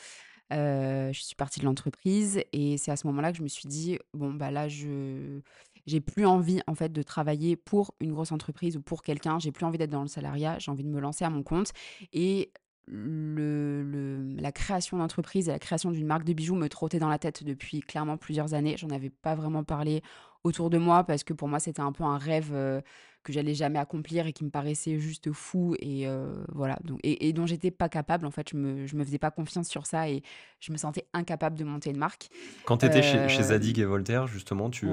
je 0.50 1.10
suis 1.12 1.36
partie 1.36 1.60
de 1.60 1.64
l'entreprise 1.64 2.42
et 2.52 2.78
c'est 2.78 2.90
à 2.90 2.96
ce 2.96 3.06
moment-là 3.08 3.32
que 3.32 3.38
je 3.38 3.42
me 3.42 3.48
suis 3.48 3.68
dit, 3.68 3.98
bon, 4.14 4.32
bah 4.34 4.50
là, 4.50 4.68
je 4.68 5.40
j'ai 5.86 6.00
plus 6.00 6.26
envie 6.26 6.60
en 6.66 6.74
fait 6.74 6.92
de 6.92 7.02
travailler 7.02 7.56
pour 7.56 7.94
une 8.00 8.12
grosse 8.12 8.32
entreprise 8.32 8.76
ou 8.76 8.82
pour 8.82 9.02
quelqu'un. 9.02 9.38
J'ai 9.38 9.52
plus 9.52 9.64
envie 9.64 9.78
d'être 9.78 9.90
dans 9.90 10.02
le 10.02 10.08
salariat. 10.08 10.58
J'ai 10.58 10.70
envie 10.70 10.84
de 10.84 10.88
me 10.88 11.00
lancer 11.00 11.24
à 11.24 11.30
mon 11.30 11.42
compte. 11.42 11.72
Et 12.12 12.52
le, 12.86 14.34
la 14.36 14.52
création 14.52 14.98
d'entreprise 14.98 15.48
et 15.48 15.52
la 15.52 15.58
création 15.58 15.90
d'une 15.90 16.06
marque 16.06 16.24
de 16.24 16.32
bijoux 16.32 16.56
me 16.56 16.68
trottait 16.68 16.98
dans 16.98 17.08
la 17.08 17.18
tête 17.18 17.44
depuis 17.44 17.80
clairement 17.80 18.16
plusieurs 18.16 18.54
années. 18.54 18.76
J'en 18.76 18.90
avais 18.90 19.10
pas 19.10 19.34
vraiment 19.34 19.64
parlé 19.64 20.02
autour 20.44 20.70
de 20.70 20.78
moi 20.78 21.04
parce 21.04 21.24
que 21.24 21.32
pour 21.32 21.48
moi 21.48 21.60
c'était 21.60 21.82
un 21.82 21.92
peu 21.92 22.04
un 22.04 22.18
rêve 22.18 22.50
euh, 22.52 22.80
que 23.22 23.32
j'allais 23.32 23.54
jamais 23.54 23.78
accomplir 23.78 24.26
et 24.26 24.32
qui 24.32 24.44
me 24.44 24.50
paraissait 24.50 24.98
juste 24.98 25.32
fou 25.32 25.74
et 25.80 26.06
euh, 26.06 26.32
voilà. 26.52 26.78
Donc 26.84 27.00
et, 27.02 27.32
dont 27.32 27.46
j'étais 27.46 27.70
pas 27.70 27.88
capable 27.88 28.26
en 28.26 28.30
fait 28.30 28.48
je 28.50 28.56
me 28.56 28.86
je 28.86 28.96
me 28.96 29.04
faisais 29.04 29.18
pas 29.18 29.30
confiance 29.30 29.68
sur 29.68 29.86
ça 29.86 30.08
et 30.08 30.22
je 30.60 30.72
me 30.72 30.76
sentais 30.76 31.06
incapable 31.12 31.56
de 31.58 31.64
monter 31.64 31.90
une 31.90 31.96
marque. 31.98 32.28
Quand 32.64 32.78
tu 32.78 32.86
étais 32.86 33.02
chez, 33.02 33.28
chez, 33.28 33.40
euh, 33.40 33.44
Zadig 33.44 33.78
et 33.78 33.84
Voltaire 33.84 34.26
justement 34.26 34.70
tu 34.70 34.88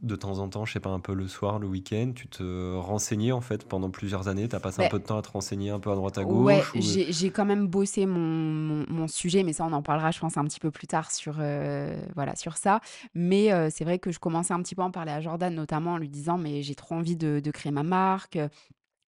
de 0.00 0.16
temps 0.16 0.38
en 0.38 0.48
temps 0.48 0.64
je 0.64 0.72
sais 0.72 0.80
pas 0.80 0.90
un 0.90 1.00
peu 1.00 1.14
le 1.14 1.28
soir 1.28 1.58
le 1.58 1.66
week-end 1.66 2.12
tu 2.14 2.28
te 2.28 2.76
renseignais 2.76 3.32
en 3.32 3.40
fait 3.40 3.66
pendant 3.66 3.90
plusieurs 3.90 4.28
années? 4.28 4.48
Tu 4.48 4.56
as 4.56 4.60
passé 4.60 4.84
un 4.84 4.88
peu 4.88 4.98
de 4.98 5.04
temps 5.04 5.18
à 5.18 5.22
te 5.22 5.30
renseigner 5.30 5.70
un 5.70 5.80
peu 5.80 5.90
à 5.90 5.94
droite 5.94 6.18
à 6.18 6.24
gauche 6.24 6.44
ouais 6.44 6.62
j'ai 6.80 7.30
quand 7.30 7.44
même 7.44 7.66
bossé 7.66 8.06
mon, 8.06 8.84
mon, 8.88 9.08
sujet 9.08 9.42
mais 9.42 9.52
ça 9.52 9.64
on 9.64 9.72
en 9.72 9.82
parlera 9.82 10.10
je 10.10 10.20
pense 10.20 10.36
un 10.36 10.44
petit 10.44 10.60
peu 10.60 10.70
plus 10.70 10.86
tard 10.86 11.10
sur 11.10 11.36
euh, 11.38 12.00
voilà 12.14 12.36
sur 12.36 12.56
ça. 12.56 12.80
Mais 13.14 13.50
c'est 13.70 13.84
vrai 13.84 13.98
que 13.98 14.10
je 14.10 14.18
commençais 14.18 14.54
un 14.54 14.62
petit 14.62 14.74
peu 14.74 14.82
à 14.82 14.86
en 14.86 14.90
parler 14.90 15.12
à 15.12 15.20
Jordan 15.20 15.54
notamment 15.54 15.92
en 15.92 15.98
lui 15.98 16.08
disant 16.08 16.38
mais 16.38 16.62
j'ai 16.62 16.74
trop 16.74 16.94
envie 16.94 17.16
de, 17.16 17.40
de 17.40 17.50
créer 17.50 17.61
ma 17.70 17.82
marque, 17.82 18.38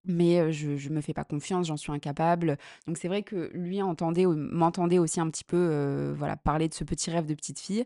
mais 0.05 0.51
je 0.51 0.71
ne 0.89 0.95
me 0.95 1.01
fais 1.01 1.13
pas 1.13 1.23
confiance, 1.23 1.67
j'en 1.67 1.77
suis 1.77 1.91
incapable. 1.91 2.57
Donc 2.87 2.97
c'est 2.97 3.07
vrai 3.07 3.23
que 3.23 3.51
lui 3.53 3.81
entendait, 3.81 4.25
m'entendait 4.25 4.97
aussi 4.97 5.19
un 5.19 5.29
petit 5.29 5.43
peu 5.43 6.13
voilà, 6.17 6.35
parler 6.37 6.67
de 6.67 6.73
ce 6.73 6.83
petit 6.83 7.11
rêve 7.11 7.25
de 7.25 7.35
petite 7.35 7.59
fille. 7.59 7.85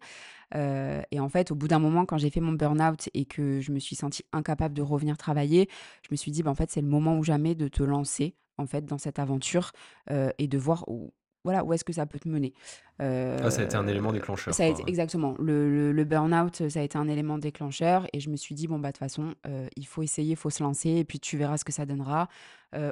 et 0.54 1.20
en 1.20 1.30
fait, 1.30 1.52
au 1.52 1.56
bout 1.56 1.68
d'un 1.68 1.80
moment, 1.80 2.06
quand 2.06 2.18
j'ai 2.18 2.30
fait 2.30 2.40
mon 2.40 2.54
burn-out 2.54 3.10
et 3.14 3.26
que 3.26 3.60
je 3.60 3.72
me 3.72 3.80
suis 3.80 3.96
sentie 3.96 4.24
incapable 4.32 4.74
de 4.74 4.82
revenir 4.82 5.18
travailler, 5.18 5.70
je 6.04 6.10
me 6.12 6.16
suis 6.16 6.32
dit, 6.32 6.44
bah, 6.44 6.52
en 6.52 6.56
fait, 6.56 6.72
c'est 6.72 6.82
le 6.82 6.88
moment 6.88 7.18
ou 7.18 7.24
jamais 7.24 7.56
de 7.56 7.68
te 7.68 7.84
lancer 7.84 8.36
en 8.58 8.66
fait 8.66 8.86
dans 8.86 8.98
cette 8.98 9.20
aventure 9.20 9.72
et 10.10 10.48
de 10.48 10.58
voir 10.58 10.86
où, 10.88 11.14
voilà, 11.46 11.64
où 11.64 11.72
est-ce 11.72 11.86
que 11.86 11.94
ça 11.94 12.06
peut 12.06 12.20
te 12.20 12.28
mener. 12.28 12.54
ah, 13.00 13.50
ça 13.50 13.62
a 13.62 13.64
été 13.64 13.78
un 13.78 13.88
élément 13.88 14.12
déclencheur. 14.12 14.54
Ça 14.54 14.64
a 14.64 14.68
été, 14.68 14.84
Exactement. 14.88 15.36
Le, 15.40 15.94
le, 15.94 16.04
burn-out, 16.04 16.68
ça 16.68 16.82
a 16.82 16.84
été 16.84 16.98
un 16.98 17.08
élément 17.08 17.38
déclencheur. 17.38 18.06
Et 18.12 18.20
je 18.20 18.30
me 18.30 18.36
suis 18.36 18.54
dit, 18.54 18.68
bon, 18.68 18.80
bah, 18.80 18.90
de 18.90 18.94
toute 18.94 19.00
façon, 19.00 19.34
il 19.78 19.86
faut 19.88 20.04
essayer, 20.04 20.32
il 20.32 20.38
faut 20.38 20.50
se 20.50 20.62
lancer. 20.62 20.90
Et 20.90 21.06
puis, 21.06 21.20
tu 21.20 21.38
verras 21.38 21.58
ce 21.58 21.64
que 21.64 21.72
ça 21.72 21.86
donnera. 21.86 22.28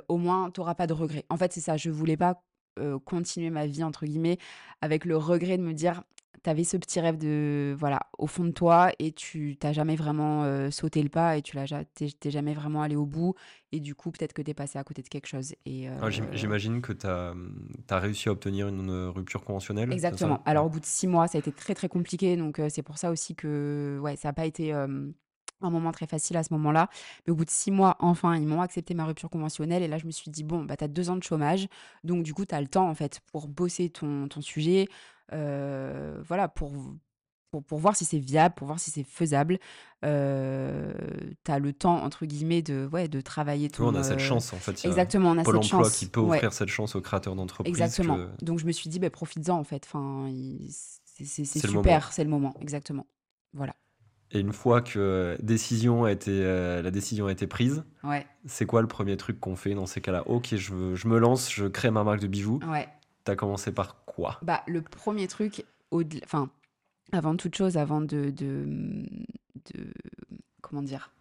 au 0.08 0.18
moins, 0.18 0.50
tu 0.52 0.62
n'auras 0.62 0.76
pas 0.76 0.88
de 0.88 0.94
regrets. 0.94 1.26
En 1.30 1.38
fait, 1.38 1.52
c'est 1.52 1.62
ça. 1.62 1.76
Je 1.76 1.90
voulais 1.90 2.18
pas 2.18 2.42
continuer 3.06 3.50
ma 3.50 3.66
vie, 3.66 3.84
entre 3.84 4.06
guillemets, 4.06 4.38
avec 4.82 5.06
le 5.06 5.18
regret 5.18 5.58
de 5.58 5.64
me 5.64 5.74
dire, 5.74 6.04
tu 6.44 6.50
avais 6.50 6.64
ce 6.64 6.78
petit 6.78 7.00
rêve 7.00 7.18
de 7.18 7.76
voilà 7.78 8.02
au 8.18 8.28
fond 8.28 8.44
de 8.44 8.52
toi 8.52 8.92
et 9.00 9.12
tu 9.12 9.56
t'as 9.58 9.74
jamais 9.74 9.96
vraiment 9.96 10.70
sauté 10.72 11.02
le 11.02 11.10
pas 11.10 11.38
et 11.38 11.42
tu 11.42 11.56
l'as 11.56 11.66
t'es 11.94 12.32
jamais 12.32 12.54
vraiment 12.54 12.82
allé 12.82 12.96
au 12.96 13.06
bout 13.06 13.36
et 13.72 13.80
du 13.80 13.96
coup 13.96 14.12
peut-être 14.12 14.34
que 14.34 14.42
tu 14.42 14.52
es 14.52 14.54
passé 14.54 14.78
à 14.78 14.84
côté 14.84 15.02
de 15.02 15.08
quelque 15.08 15.28
chose 15.28 15.54
et 15.66 15.88
ah, 15.88 16.10
j'imagine 16.10 16.82
que 16.82 16.94
tu 16.94 17.08
as, 17.08 17.34
as, 17.90 18.00
réussi 18.00 18.30
à 18.30 18.34
obtenir 18.34 18.68
une, 18.68 19.08
rupture 19.08 19.44
conventionnelle 19.44 19.92
exactement 19.92 20.42
alors 20.46 20.66
au 20.66 20.70
bout 20.70 20.80
de 20.80 20.86
six 20.86 21.08
mois 21.08 21.28
ça 21.28 21.38
a 21.38 21.40
été 21.40 21.52
très 21.52 21.74
très 21.74 21.90
compliqué 21.90 22.36
donc 22.36 22.62
c'est 22.70 22.84
pour 22.84 22.98
ça 22.98 23.12
aussi 23.12 23.36
que 23.36 24.00
ouais 24.02 24.16
ça 24.16 24.30
n'a 24.30 24.34
pas 24.34 24.46
été 24.46 24.74
un 25.66 25.70
moment 25.70 25.92
très 25.92 26.08
facile 26.08 26.38
à 26.38 26.44
ce 26.44 26.54
moment-là. 26.54 26.90
Mais 27.26 27.32
au 27.32 27.36
bout 27.36 27.46
de 27.46 27.50
six 27.50 27.72
mois, 27.72 27.96
enfin, 28.00 28.36
ils 28.36 28.48
m'ont 28.48 28.62
accepté 28.62 28.94
ma 28.94 29.06
rupture 29.06 29.30
conventionnelle. 29.30 29.84
Et 29.84 29.88
là, 29.88 29.98
je 29.98 30.06
me 30.06 30.12
suis 30.12 30.30
dit, 30.30 30.44
bon, 30.44 30.64
bah, 30.64 30.78
tu 30.78 30.84
as 30.84 30.88
deux 30.88 31.10
ans 31.10 31.16
de 31.16 31.24
chômage. 31.24 31.68
Donc, 32.04 32.24
du 32.24 32.34
coup, 32.34 32.46
tu 32.46 32.56
as 32.56 32.62
le 32.62 32.68
temps, 32.68 32.90
en 32.90 32.96
fait, 32.96 33.22
pour 33.32 33.48
bosser 33.48 33.90
ton, 33.90 34.28
ton 34.28 34.42
sujet, 34.42 34.88
euh, 34.88 34.88
voilà, 35.32 36.48
pour, 36.48 36.72
pour, 37.54 37.64
pour, 37.64 37.78
voir 37.78 37.96
si 37.96 38.04
c'est 38.04 38.18
viable, 38.18 38.56
pour 38.56 38.66
voir 38.66 38.80
si 38.80 38.90
c'est 38.90 39.04
faisable. 39.04 39.60
Euh, 40.04 40.92
tu 41.44 41.52
as 41.52 41.60
le 41.60 41.72
temps, 41.72 42.04
entre 42.04 42.26
guillemets, 42.26 42.64
de, 42.64 42.90
ouais, 42.92 43.08
de 43.08 43.22
travailler 43.22 43.70
ton... 43.70 43.90
on 43.90 43.96
a 43.96 44.04
cette 44.04 44.16
euh, 44.16 44.20
chance, 44.20 44.54
en 44.54 44.58
fait. 44.58 44.84
exactement, 44.86 45.30
on 45.32 45.38
a 45.38 45.44
Pôle 45.44 45.64
cette 45.64 45.74
emploi 45.76 45.90
qui 45.90 46.08
peut 46.08 46.20
offrir 46.20 46.52
cette 46.52 46.70
chance 46.70 46.96
aux 46.96 47.02
créateurs 47.02 47.36
d'entreprises. 47.36 47.72
Exactement. 47.72 48.18
Donc, 48.42 48.58
je 48.58 48.66
me 48.66 48.72
suis 48.72 48.90
dit, 48.90 49.00
bah, 49.00 49.12
profites-en, 49.12 49.58
en 49.58 49.64
fait. 49.64 49.84
Enfin, 49.86 50.32
c'est 51.24 51.46
super, 51.46 52.12
c'est 52.12 52.24
le 52.24 52.30
moment, 52.30 52.56
exactement. 52.60 53.06
Voilà. 53.54 53.76
Et 54.32 54.40
une 54.40 54.52
fois 54.52 54.82
que 54.82 55.38
décision 55.44 56.06
a 56.06 56.12
été, 56.12 56.42
la 56.42 56.90
décision 56.90 57.28
a 57.28 57.32
été 57.32 57.46
prise, 57.46 57.84
ouais. 58.04 58.26
c'est 58.48 58.66
quoi 58.66 58.82
le 58.82 58.88
premier 58.88 59.16
truc 59.16 59.40
qu'on 59.40 59.56
fait 59.56 59.76
dans 59.76 59.86
ces 59.86 60.02
cas-là? 60.02 60.24
Ok, 60.28 60.56
je, 60.56 60.96
je, 60.96 61.08
me 61.08 61.20
lance, 61.20 61.54
je 61.54 61.66
crée 61.68 61.92
ma 61.92 62.04
marque 62.04 62.20
de 62.20 62.28
bijoux. 62.28 62.60
Ouais. 62.68 62.88
T'as 63.24 63.36
commencé 63.36 63.72
par 63.72 64.04
quoi? 64.06 64.40
Bah, 64.42 64.64
le 64.68 64.82
premier 64.82 65.28
truc, 65.28 65.66
enfin, 66.26 66.50
avant 67.12 67.36
toute 67.36 67.56
chose, 67.56 67.78
avant 67.78 68.02
de, 68.02 68.32
de, 68.32 68.66
de 69.74 69.94
comment 70.62 70.82
dire? 70.82 71.12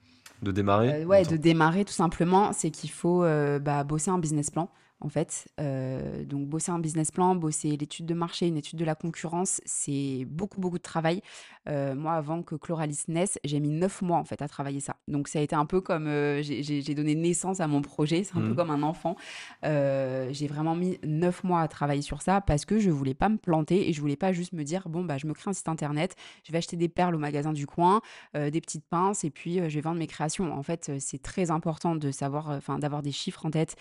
De 0.43 0.51
démarrer? 0.51 1.03
Euh, 1.03 1.05
Ouais, 1.05 1.25
de 1.25 1.37
démarrer 1.37 1.85
tout 1.85 1.93
simplement, 1.93 2.53
c'est 2.53 2.71
qu'il 2.71 2.91
faut 2.91 3.23
euh, 3.23 3.59
bah, 3.61 3.85
bosser 3.85 4.11
un 4.11 4.19
business 4.19 4.51
plan 4.51 4.69
en 5.05 5.09
fait. 5.09 5.49
Euh, 5.61 6.25
donc 6.25 6.47
bosser 6.49 6.71
un 6.71 6.79
business 6.79 7.11
plan, 7.11 7.35
bosser 7.35 7.77
l'étude 7.77 8.07
de 8.07 8.15
marché, 8.15 8.47
une 8.47 8.57
étude 8.57 8.79
de 8.79 8.85
la 8.85 8.95
concurrence, 8.95 9.61
c'est 9.65 10.25
beaucoup, 10.29 10.61
beaucoup 10.61 10.79
de 10.79 10.83
travail. 10.83 11.23
Euh, 11.69 11.95
moi, 11.95 12.13
avant 12.13 12.43
que 12.43 12.55
Chloralis 12.55 13.05
naisse, 13.09 13.39
j'ai 13.45 13.61
mis 13.61 13.69
neuf 13.69 14.03
mois 14.03 14.19
en 14.19 14.25
fait 14.25 14.43
à 14.43 14.49
travailler 14.49 14.81
ça. 14.81 14.97
Donc 15.09 15.29
ça 15.29 15.39
a 15.39 15.43
été 15.43 15.55
un 15.55 15.67
peu 15.67 15.81
comme 15.81 16.07
euh, 16.07 16.43
j'ai 16.43 16.95
donné 16.95 17.15
naissance 17.15 17.61
à 17.61 17.67
mon 17.67 17.83
projet, 17.83 18.25
c'est 18.25 18.37
un 18.37 18.41
peu 18.41 18.49
mmh. 18.49 18.57
comme 18.57 18.71
un 18.71 18.83
enfant. 18.83 19.17
j'ai 19.63 20.47
vraiment 20.49 20.75
mis 20.75 20.99
neuf 21.05 21.45
mois 21.45 21.61
à 21.61 21.69
travailler 21.69 22.03
sur 22.03 22.23
ça 22.23 22.41
parce 22.41 22.65
que 22.65 22.79
je 22.79 22.91
voulais 22.91 23.15
pas 23.15 23.29
me 23.29 23.37
planter 23.37 23.89
et 23.89 23.93
je 23.93 24.01
voulais 24.01 24.17
pas 24.17 24.33
juste 24.33 24.53
me 24.53 24.63
dire 24.63 24.89
bon 24.89 25.05
bah 25.05 25.19
je 25.19 25.27
me 25.27 25.35
crée 25.35 25.51
un 25.51 25.53
site 25.53 25.69
internet, 25.69 26.15
je 26.45 26.53
vais 26.53 26.59
acheter 26.59 26.77
des 26.77 26.89
perles 26.89 27.15
au 27.15 27.19
magasin 27.19 27.53
du 27.53 27.67
coin, 27.67 28.01
des 28.35 28.61
petites 28.61 28.85
pinces 28.85 29.25
et 29.25 29.31
puis 29.31 29.57
je 29.57 29.75
vais 29.75 29.81
vendre 29.81 29.99
mes 29.99 30.07
créations. 30.07 30.53
En 30.53 30.63
fait, 30.63 30.93
c'est 30.99 31.23
très 31.23 31.51
important 31.51 31.97
de 31.97 32.11
savoir, 32.11 32.51
enfin 32.51 32.79
d'avoir 32.79 33.03
des 33.03 33.13
chiffres 33.13 33.47
en 33.47 33.51
tête 33.51 33.77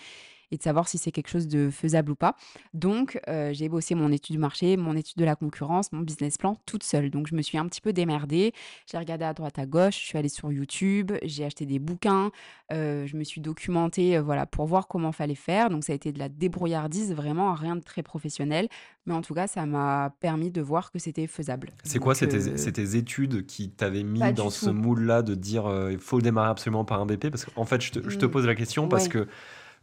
et 0.52 0.56
de 0.58 0.62
savoir 0.62 0.86
si 0.86 0.98
c'est 0.98 1.10
quelque 1.10 1.28
chose 1.28 1.48
de 1.48 1.70
faisable 1.70 2.12
ou 2.12 2.14
pas. 2.14 2.36
Donc, 2.74 3.20
heu, 3.28 3.52
j'ai 3.52 3.68
bossé 3.68 3.94
mon 3.96 4.12
étude 4.12 4.34
du 4.36 4.38
marché, 4.38 4.76
mon 4.76 4.94
étude 4.96 5.16
de 5.18 5.24
la 5.24 5.34
concurrence, 5.34 5.90
mon 5.92 6.00
business 6.02 6.38
plan 6.38 6.56
toute 6.66 6.84
seule. 6.84 7.10
Donc 7.10 7.26
je 7.26 7.34
me 7.34 7.42
suis 7.42 7.58
un 7.58 7.66
petit 7.66 7.80
peu 7.80 7.92
démerdée. 7.92 8.52
J'ai 8.90 8.98
regardé 8.98 9.24
à 9.24 9.34
droite 9.34 9.58
à 9.58 9.66
gauche, 9.66 9.98
je 10.00 10.06
suis 10.06 10.18
allée 10.18 10.28
sur 10.28 10.52
YouTube, 10.52 11.12
j'ai 11.24 11.44
acheté 11.44 11.66
des 11.66 11.80
bouquins, 11.80 12.30
heu, 12.72 13.06
je 13.06 13.16
me 13.16 13.24
suis 13.24 13.40
documentée, 13.40 14.16
heu, 14.16 14.20
voilà, 14.20 14.46
pour 14.46 14.66
voir 14.66 14.86
comment 14.86 15.10
fallait 15.12 15.34
faire. 15.34 15.70
Donc 15.70 15.84
ça 15.84 15.92
a 15.92 15.96
été 15.96 16.12
de 16.12 16.18
la 16.18 16.28
débrouillardise, 16.28 17.12
vraiment 17.14 17.54
rien 17.54 17.76
de 17.76 17.82
très 17.82 18.02
professionnel. 18.02 18.68
Mais 19.06 19.14
en 19.14 19.22
tout 19.22 19.34
cas, 19.34 19.46
ça 19.48 19.66
m'a 19.66 20.14
permis 20.20 20.50
de 20.50 20.60
voir 20.60 20.92
que 20.92 20.98
c'était 20.98 21.26
faisable. 21.26 21.70
C'est 21.82 21.98
quoi? 21.98 22.14
C'est 22.14 22.28
tes 22.28 22.96
études 22.96 23.46
qui 23.46 23.70
t'avaient 23.70 24.04
mis 24.04 24.32
dans 24.32 24.50
ce 24.50 24.70
moule-là 24.70 25.22
de 25.22 25.34
dire, 25.34 25.64
«Il 25.90 25.98
faut 25.98 26.20
démarrer 26.20 26.50
absolument 26.50 26.84
par 26.84 27.00
un 27.00 27.06
BP»? 27.06 27.30
Parce 27.30 27.44
qu'en 27.44 27.64
fait, 27.64 27.80
je 27.80 27.92
te 27.92 28.08
je 28.08 28.16
te 28.18 28.26
Mmh, 28.26 28.30
pose 28.32 28.46
la 28.46 28.54
question 28.54 28.88
parce 28.88 29.04
ouais. 29.04 29.08
que 29.08 29.26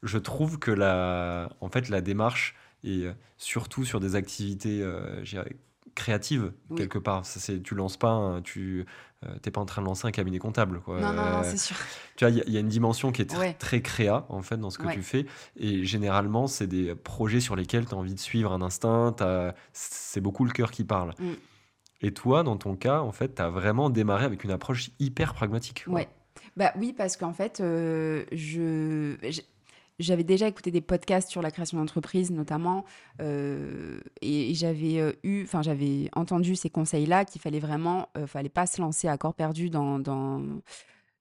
je 0.03 0.18
trouve 0.18 0.60
que 0.60 0.72
la 0.72 1.50
en 1.62 1.70
fait, 1.70 1.89
la 1.89 2.01
démarche 2.01 2.56
et 2.84 3.06
heu, 3.06 3.15
surtout 3.38 3.84
sur 3.86 4.00
des 4.00 4.15
activités, 4.15 4.84
dirais 5.24 5.56
créatives 5.96 6.53
Oui. 6.70 6.77
quelque 6.77 7.00
part. 7.00 7.25
Ça 7.25 7.39
c'est 7.39 7.62
tu 7.62 7.75
lances 7.75 7.98
pas 7.98 8.10
un 8.12 8.41
tu, 8.41 8.86
heu, 9.25 9.29
tu 9.44 9.50
es 9.50 9.51
pas 9.51 9.60
en 9.60 9.65
train 9.65 9.82
de 9.82 9.88
lancer 9.88 10.08
un 10.08 10.12
cabinet 10.12 10.39
comptable, 10.39 10.79
quoi, 10.79 11.01
Non, 11.01 11.13
non, 11.13 11.44
c'est 11.44 11.58
sûr. 11.58 11.75
tu 12.15 12.24
vois? 12.25 12.32
Il 12.32 12.38
y 12.38 12.41
a 12.41 12.44
il 12.48 12.53
y 12.53 12.58
a 12.58 12.60
une 12.62 12.70
dimension 12.70 13.12
qui 13.12 13.22
est 13.22 13.25
tr 13.25 13.39
Ouais, 13.39 13.53
très 13.60 13.82
créa, 13.82 14.25
en 14.29 14.41
fait, 14.41 14.56
dans 14.58 14.70
ce 14.70 14.77
que 14.77 14.88
ouais. 14.88 14.94
tu 14.94 15.01
fais 15.01 15.25
et 15.58 15.84
généralement, 15.84 16.48
c'est 16.48 16.68
des 16.68 16.96
projets 16.96 17.41
sur 17.41 17.56
lesquels 17.58 17.86
tu 17.86 17.94
as 17.96 17.98
envie 17.98 18.13
de 18.13 18.20
suivre 18.20 18.53
un 18.53 18.62
instinct, 18.62 19.15
c'est 19.74 20.22
beaucoup 20.22 20.46
le 20.46 20.51
cœur 20.51 20.72
qui 20.72 20.86
parle. 20.86 21.15
Mmh. 21.20 21.32
Et 22.01 22.13
toi, 22.13 22.44
dans 22.44 22.56
ton 22.56 22.77
cas, 22.77 23.01
en 23.01 23.12
fait, 23.12 23.36
tu 23.36 23.41
as 23.41 23.50
vraiment 23.50 23.89
démarré 23.89 24.24
avec 24.24 24.46
une 24.46 24.51
approche 24.51 24.91
hyper 25.00 25.34
pragmatique, 25.34 25.84
Ouais. 25.88 26.08
Bah, 26.56 26.72
oui, 26.77 26.94
parce 26.94 27.18
qu'en 27.18 27.34
fait, 27.34 27.58
je 27.60 29.15
j'avais 30.00 30.24
déjà 30.24 30.48
écouté 30.48 30.72
des 30.72 30.82
podcasts 30.82 31.29
sur 31.29 31.41
la 31.41 31.51
création 31.51 31.77
d'entreprise 31.77 32.32
notamment, 32.32 32.86
heu 33.22 34.01
et 34.22 34.51
et 34.51 34.53
j'avais, 34.56 35.00
heu, 35.00 35.15
eu 35.24 35.44
enfin, 35.44 35.62
j'avais 35.62 36.10
entendu 36.15 36.56
ces 36.56 36.70
conseils-là 36.70 37.25
qu'il 37.25 37.41
fallait 37.41 37.60
vraiment, 37.60 38.10
heu, 38.18 38.25
fallait 38.25 38.50
pas 38.50 38.65
se 38.68 38.82
lancer 38.82 39.08
à 39.08 39.18
corps 39.18 39.36
perdu 39.36 39.70
dans 39.70 40.00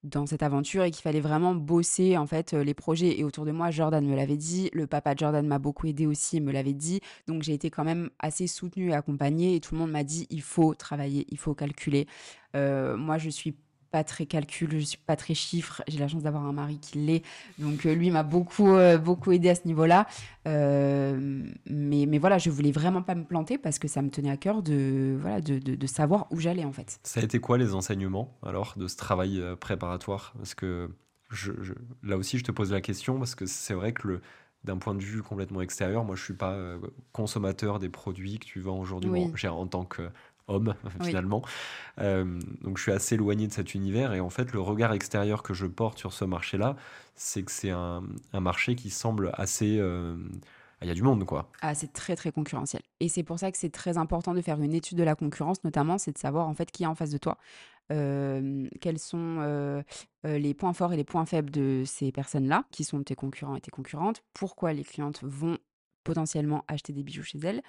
dans 0.04 0.26
cette 0.26 0.44
aventure 0.44 0.84
et 0.84 0.90
qu'il 0.92 1.02
fallait 1.02 1.20
vraiment 1.20 1.54
bosser, 1.56 2.16
en 2.16 2.26
fait, 2.26 2.54
heu, 2.54 2.60
les 2.62 2.72
projets 2.74 3.18
et 3.18 3.24
autour 3.24 3.44
de 3.44 3.50
moi, 3.50 3.70
Jordan 3.72 4.06
me 4.06 4.14
l'avait 4.14 4.36
dit, 4.36 4.70
le 4.72 4.86
papa 4.86 5.14
de 5.14 5.18
Jordan 5.18 5.44
m'a 5.46 5.58
beaucoup 5.58 5.86
aidé 5.88 6.06
aussi, 6.06 6.36
il 6.36 6.44
me 6.44 6.52
l'avait 6.52 6.72
dit. 6.72 7.00
Donc 7.26 7.42
j'ai 7.42 7.52
été 7.54 7.68
quand 7.70 7.84
même 7.84 8.08
assez 8.20 8.46
soutenue 8.46 8.90
et 8.90 8.94
accompagnée 8.94 9.56
et 9.56 9.60
tout 9.60 9.74
le 9.74 9.80
monde 9.80 9.90
m'a 9.90 10.04
dit: 10.04 10.26
«Il 10.30 10.40
faut 10.42 10.74
travailler, 10.74 11.26
il 11.30 11.38
faut 11.38 11.54
calculer». 11.54 12.06
Moi, 12.54 13.18
je 13.18 13.28
suis 13.30 13.54
pas 13.90 14.04
très 14.04 14.26
calcul, 14.26 14.70
je 14.72 14.78
suis 14.84 14.98
pas 14.98 15.16
très 15.16 15.34
chiffre. 15.34 15.82
J'ai 15.88 15.98
la 15.98 16.08
chance 16.08 16.22
d'avoir 16.22 16.44
un 16.44 16.52
mari 16.52 16.78
qui 16.80 16.98
l'est, 16.98 17.22
donc 17.58 17.86
heu, 17.86 17.92
lui 17.94 18.10
m'a 18.10 18.22
beaucoup, 18.22 18.68
heu, 18.76 18.98
beaucoup 18.98 19.32
aidé 19.32 19.48
à 19.50 19.54
ce 19.54 19.66
niveau-là. 19.66 20.06
Hem, 20.44 21.54
mais 21.66 22.06
mais 22.06 22.18
voilà, 22.18 22.38
je 22.38 22.50
voulais 22.50 22.72
vraiment 22.72 23.02
pas 23.02 23.14
me 23.14 23.24
planter 23.24 23.58
parce 23.58 23.78
que 23.78 23.88
ça 23.88 24.02
me 24.02 24.10
tenait 24.10 24.30
à 24.30 24.36
cœur 24.36 24.62
de, 24.62 25.16
voilà, 25.20 25.40
de 25.40 25.58
de 25.58 25.74
de 25.74 25.86
savoir 25.86 26.26
où 26.30 26.40
j'allais, 26.40 26.64
en 26.64 26.72
fait. 26.72 27.00
Ça 27.04 27.20
a 27.20 27.22
été 27.24 27.40
quoi 27.40 27.56
les 27.58 27.74
enseignements, 27.74 28.36
alors, 28.42 28.74
de 28.76 28.86
ce 28.86 28.96
travail, 28.96 29.38
heu, 29.40 29.56
préparatoire? 29.56 30.34
Parce 30.36 30.54
que 30.54 30.90
je 31.30 31.52
je 31.62 31.72
là 32.02 32.16
aussi, 32.16 32.38
je 32.38 32.44
te 32.44 32.52
pose 32.52 32.72
la 32.72 32.80
question 32.80 33.18
parce 33.18 33.34
que 33.34 33.46
c'est 33.46 33.74
vrai 33.74 33.92
que 33.92 34.08
le 34.08 34.20
d'un 34.64 34.76
point 34.76 34.94
de 34.94 35.00
vue 35.00 35.22
complètement 35.22 35.60
extérieur, 35.62 36.04
moi, 36.04 36.16
je 36.16 36.24
suis 36.24 36.34
pas, 36.34 36.56
consommateur 37.12 37.78
des 37.78 37.88
produits 37.88 38.40
que 38.40 38.44
tu 38.46 38.60
vends 38.60 38.78
aujourd'hui. 38.80 39.08
Bon, 39.08 39.22
Oui, 39.26 39.30
j'ai 39.36 39.46
en 39.48 39.66
tant 39.68 39.84
qu'homme, 39.84 40.10
oui. 41.00 41.06
finalement, 41.06 41.42
hem, 41.98 42.40
donc 42.62 42.78
je 42.78 42.82
suis 42.82 42.92
assez 42.92 43.14
éloigné 43.16 43.46
de 43.46 43.52
cet 43.52 43.74
univers 43.74 44.12
et 44.14 44.20
en 44.20 44.30
fait, 44.30 44.52
le 44.52 44.60
regard 44.60 44.92
extérieur 44.92 45.42
que 45.42 45.54
je 45.54 45.66
porte 45.66 45.98
sur 45.98 46.12
ce 46.12 46.24
marché-là, 46.24 46.76
c'est 47.14 47.42
que 47.42 47.52
c'est 47.52 47.70
un 47.70 48.02
un 48.32 48.40
marché 48.40 48.74
qui 48.74 48.90
semble 48.90 49.30
assez, 49.34 49.76
hem, 49.76 50.30
ah, 50.80 50.84
il 50.84 50.88
y 50.88 50.90
a 50.90 50.94
du 50.94 51.02
monde, 51.02 51.24
quoi. 51.24 51.50
Ah, 51.60 51.74
c'est 51.74 51.92
très, 51.92 52.14
très 52.16 52.30
concurrentiel 52.32 52.82
et 53.00 53.08
c'est 53.08 53.24
pour 53.24 53.38
ça 53.38 53.50
que 53.50 53.58
c'est 53.58 53.70
très 53.70 53.98
important 53.98 54.34
de 54.34 54.40
faire 54.40 54.60
une 54.60 54.74
étude 54.74 54.98
de 54.98 55.02
la 55.04 55.14
concurrence 55.14 55.62
notamment, 55.64 55.98
c'est 55.98 56.12
de 56.12 56.18
savoir 56.18 56.48
en 56.48 56.54
fait 56.54 56.70
qui 56.70 56.84
est 56.84 56.86
en 56.86 56.94
face 56.94 57.10
de 57.10 57.18
toi. 57.18 57.36
Hem, 57.90 58.68
quels 58.80 58.98
sont, 58.98 59.82
les 60.24 60.54
points 60.54 60.72
forts 60.72 60.92
et 60.92 60.96
les 60.96 61.04
points 61.04 61.26
faibles 61.26 61.50
de 61.50 61.82
ces 61.86 62.12
personnes-là, 62.12 62.64
qui 62.70 62.84
sont 62.84 63.02
tes 63.02 63.14
concurrents 63.14 63.56
et 63.56 63.60
tes 63.60 63.70
concurrentes? 63.70 64.22
Pourquoi 64.34 64.72
les 64.72 64.84
clientes 64.84 65.20
vont 65.22 65.58
potentiellement 66.04 66.64
acheter 66.68 66.92
des 66.92 67.02
bijoux 67.02 67.22
chez 67.22 67.38
elles? 67.38 67.62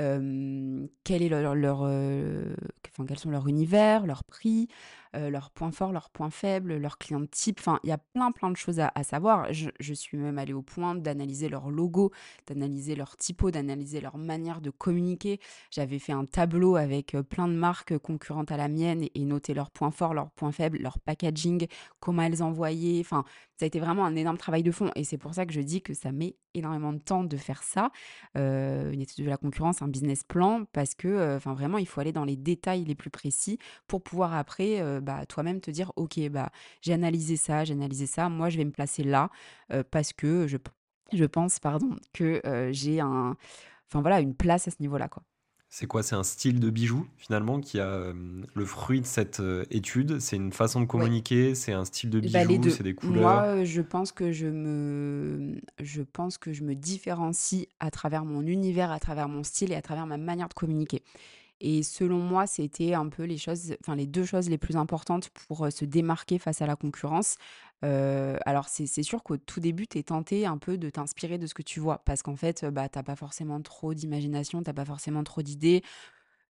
Quel 0.00 1.22
est 1.22 1.28
leur 1.28 1.54
leur, 1.54 1.82
enfin, 1.82 3.04
quels 3.06 3.18
sont 3.18 3.30
leurs 3.30 3.48
univers, 3.48 4.06
leurs 4.06 4.24
prix, 4.24 4.68
leurs 5.12 5.50
points 5.50 5.72
forts, 5.72 5.92
leurs 5.92 6.08
points 6.08 6.30
faibles, 6.30 6.76
leurs 6.76 6.96
clients 6.96 7.26
type? 7.26 7.58
Enfin, 7.60 7.80
il 7.84 7.90
y 7.90 7.92
a 7.92 7.98
plein, 7.98 8.32
plein 8.32 8.50
de 8.50 8.56
choses 8.56 8.80
à 8.80 9.02
savoir. 9.02 9.48
Je 9.52 9.94
suis 9.94 10.16
même 10.16 10.38
allée 10.38 10.52
au 10.54 10.62
point 10.62 10.94
d'analyser 10.94 11.48
leur 11.48 11.70
logo, 11.70 12.12
d'analyser 12.46 12.94
leur 12.94 13.16
typo, 13.16 13.50
d'analyser 13.50 14.00
leur 14.00 14.16
manière 14.16 14.60
de 14.60 14.70
communiquer. 14.70 15.38
J'avais 15.70 15.98
fait 15.98 16.12
un 16.12 16.24
tableau 16.24 16.76
avec, 16.76 17.16
plein 17.28 17.48
de 17.48 17.54
marques, 17.54 17.98
concurrentes 17.98 18.52
à 18.52 18.56
la 18.56 18.68
mienne 18.68 19.06
et 19.14 19.24
noté 19.24 19.52
leurs 19.52 19.70
points 19.70 19.90
forts, 19.90 20.14
leurs 20.14 20.30
points 20.30 20.52
faibles, 20.52 20.78
leur 20.78 20.98
packaging, 20.98 21.66
comment 21.98 22.22
elles 22.22 22.42
envoyaient. 22.42 23.00
Enfin, 23.00 23.24
ça 23.58 23.64
a 23.64 23.66
été 23.66 23.80
vraiment 23.80 24.06
un 24.06 24.16
énorme 24.16 24.38
travail 24.38 24.62
de 24.62 24.70
fond 24.70 24.90
et 24.96 25.04
c'est 25.04 25.18
pour 25.18 25.34
ça 25.34 25.44
que 25.44 25.52
je 25.52 25.60
dis 25.60 25.82
que 25.82 25.92
ça 25.92 26.12
met 26.12 26.36
énormément 26.54 26.92
de 26.92 26.98
temps 26.98 27.22
de 27.24 27.36
faire 27.36 27.62
ça 27.62 27.90
une 28.34 29.00
étude 29.00 29.24
de 29.24 29.28
la 29.28 29.36
concurrence, 29.36 29.82
un 29.82 29.89
business 29.90 30.22
plan 30.24 30.64
parce 30.72 30.94
que, 30.94 31.38
vraiment 31.38 31.78
il 31.78 31.86
faut 31.86 32.00
aller 32.00 32.12
dans 32.12 32.24
les 32.24 32.36
détails 32.36 32.84
les 32.84 32.94
plus 32.94 33.10
précis 33.10 33.58
pour 33.86 34.02
pouvoir 34.02 34.34
après, 34.34 35.00
bah, 35.00 35.26
toi-même 35.26 35.60
te 35.60 35.70
dire: 35.70 35.92
«OK, 35.96 36.18
bah, 36.30 36.50
j'ai 36.82 36.92
analysé 36.94 37.36
ça, 37.36 37.64
j'ai 37.64 37.74
analysé 37.74 38.06
ça, 38.06 38.28
moi 38.28 38.48
je 38.50 38.58
vais 38.58 38.64
me 38.64 38.72
placer 38.72 39.02
là, 39.04 39.30
parce 39.90 40.12
que 40.12 40.46
je 40.46 40.56
je 41.12 41.24
pense 41.24 41.58
pardon 41.60 41.96
que, 42.12 42.40
j'ai 42.72 43.00
un 43.00 43.36
enfin 43.88 44.00
voilà 44.02 44.20
une 44.20 44.34
place 44.36 44.68
à 44.68 44.70
ce 44.72 44.76
niveau-là, 44.80 45.08
quoi». 45.08 45.22
C'est 45.72 45.86
quoi? 45.86 46.02
C'est 46.02 46.16
un 46.16 46.24
style 46.24 46.58
de 46.58 46.68
bijou 46.68 47.06
finalement 47.16 47.60
qui 47.60 47.78
a, 47.78 48.08
hem, 48.10 48.44
le 48.54 48.64
fruit 48.64 49.00
de 49.00 49.06
cette, 49.06 49.38
heu, 49.38 49.64
étude? 49.70 50.18
C'est 50.18 50.34
une 50.34 50.52
façon 50.52 50.80
de 50.80 50.86
Ouais. 50.96 51.10
communiquer? 51.10 51.54
C'est 51.54 51.72
un 51.72 51.84
style 51.84 52.10
de 52.10 52.18
Bah, 52.22 52.44
bijou? 52.44 52.58
2. 52.62 52.68
C'est 52.68 52.82
des 52.82 52.94
couleurs? 52.94 53.46
Moi, 53.46 53.56
heu, 53.60 53.64
je 53.64 53.80
pense 53.80 54.12
que 54.12 54.30
je 54.30 54.46
me 54.46 55.58
je 55.80 56.02
pense 56.02 56.36
que 56.36 56.52
je 56.52 56.62
me 56.64 56.74
différencie 56.74 57.66
à 57.80 57.90
travers 57.90 58.26
mon 58.26 58.42
univers, 58.42 58.90
à 58.90 58.98
travers 59.00 59.26
mon 59.28 59.42
style 59.42 59.72
et 59.72 59.74
à 59.74 59.80
travers 59.82 60.06
ma 60.06 60.18
manière 60.18 60.48
de 60.48 60.54
communiquer. 60.54 61.02
Et 61.60 61.82
selon 61.82 62.18
moi, 62.18 62.46
c'était 62.46 62.94
un 62.94 63.08
peu 63.08 63.24
les 63.24 63.38
choses 63.38 63.74
enfin 63.82 63.94
les 63.96 64.06
2 64.06 64.24
choses 64.24 64.48
les 64.48 64.58
plus 64.58 64.76
importantes 64.76 65.30
pour, 65.48 65.70
se 65.70 65.84
démarquer 65.84 66.38
face 66.38 66.62
à 66.62 66.66
la 66.66 66.76
concurrence. 66.76 67.36
Alors 67.82 68.68
c'est 68.68 69.02
sûr 69.02 69.22
qu'au 69.22 69.36
tout 69.36 69.60
début, 69.60 69.86
tu 69.86 69.98
es 69.98 70.02
tenté 70.02 70.46
un 70.46 70.58
peu 70.58 70.78
de 70.78 70.90
t'inspirer 70.90 71.38
de 71.38 71.46
ce 71.46 71.54
que 71.54 71.62
tu 71.62 71.80
vois 71.80 71.98
parce 72.04 72.22
qu'en 72.22 72.36
fait, 72.36 72.64
bah, 72.66 72.88
tu 72.88 73.02
pas 73.02 73.16
forcément 73.16 73.60
trop 73.62 73.94
d'imagination, 73.94 74.62
t'as 74.62 74.72
pas 74.72 74.84
forcément 74.84 75.24
trop 75.24 75.42
d'idées. 75.42 75.82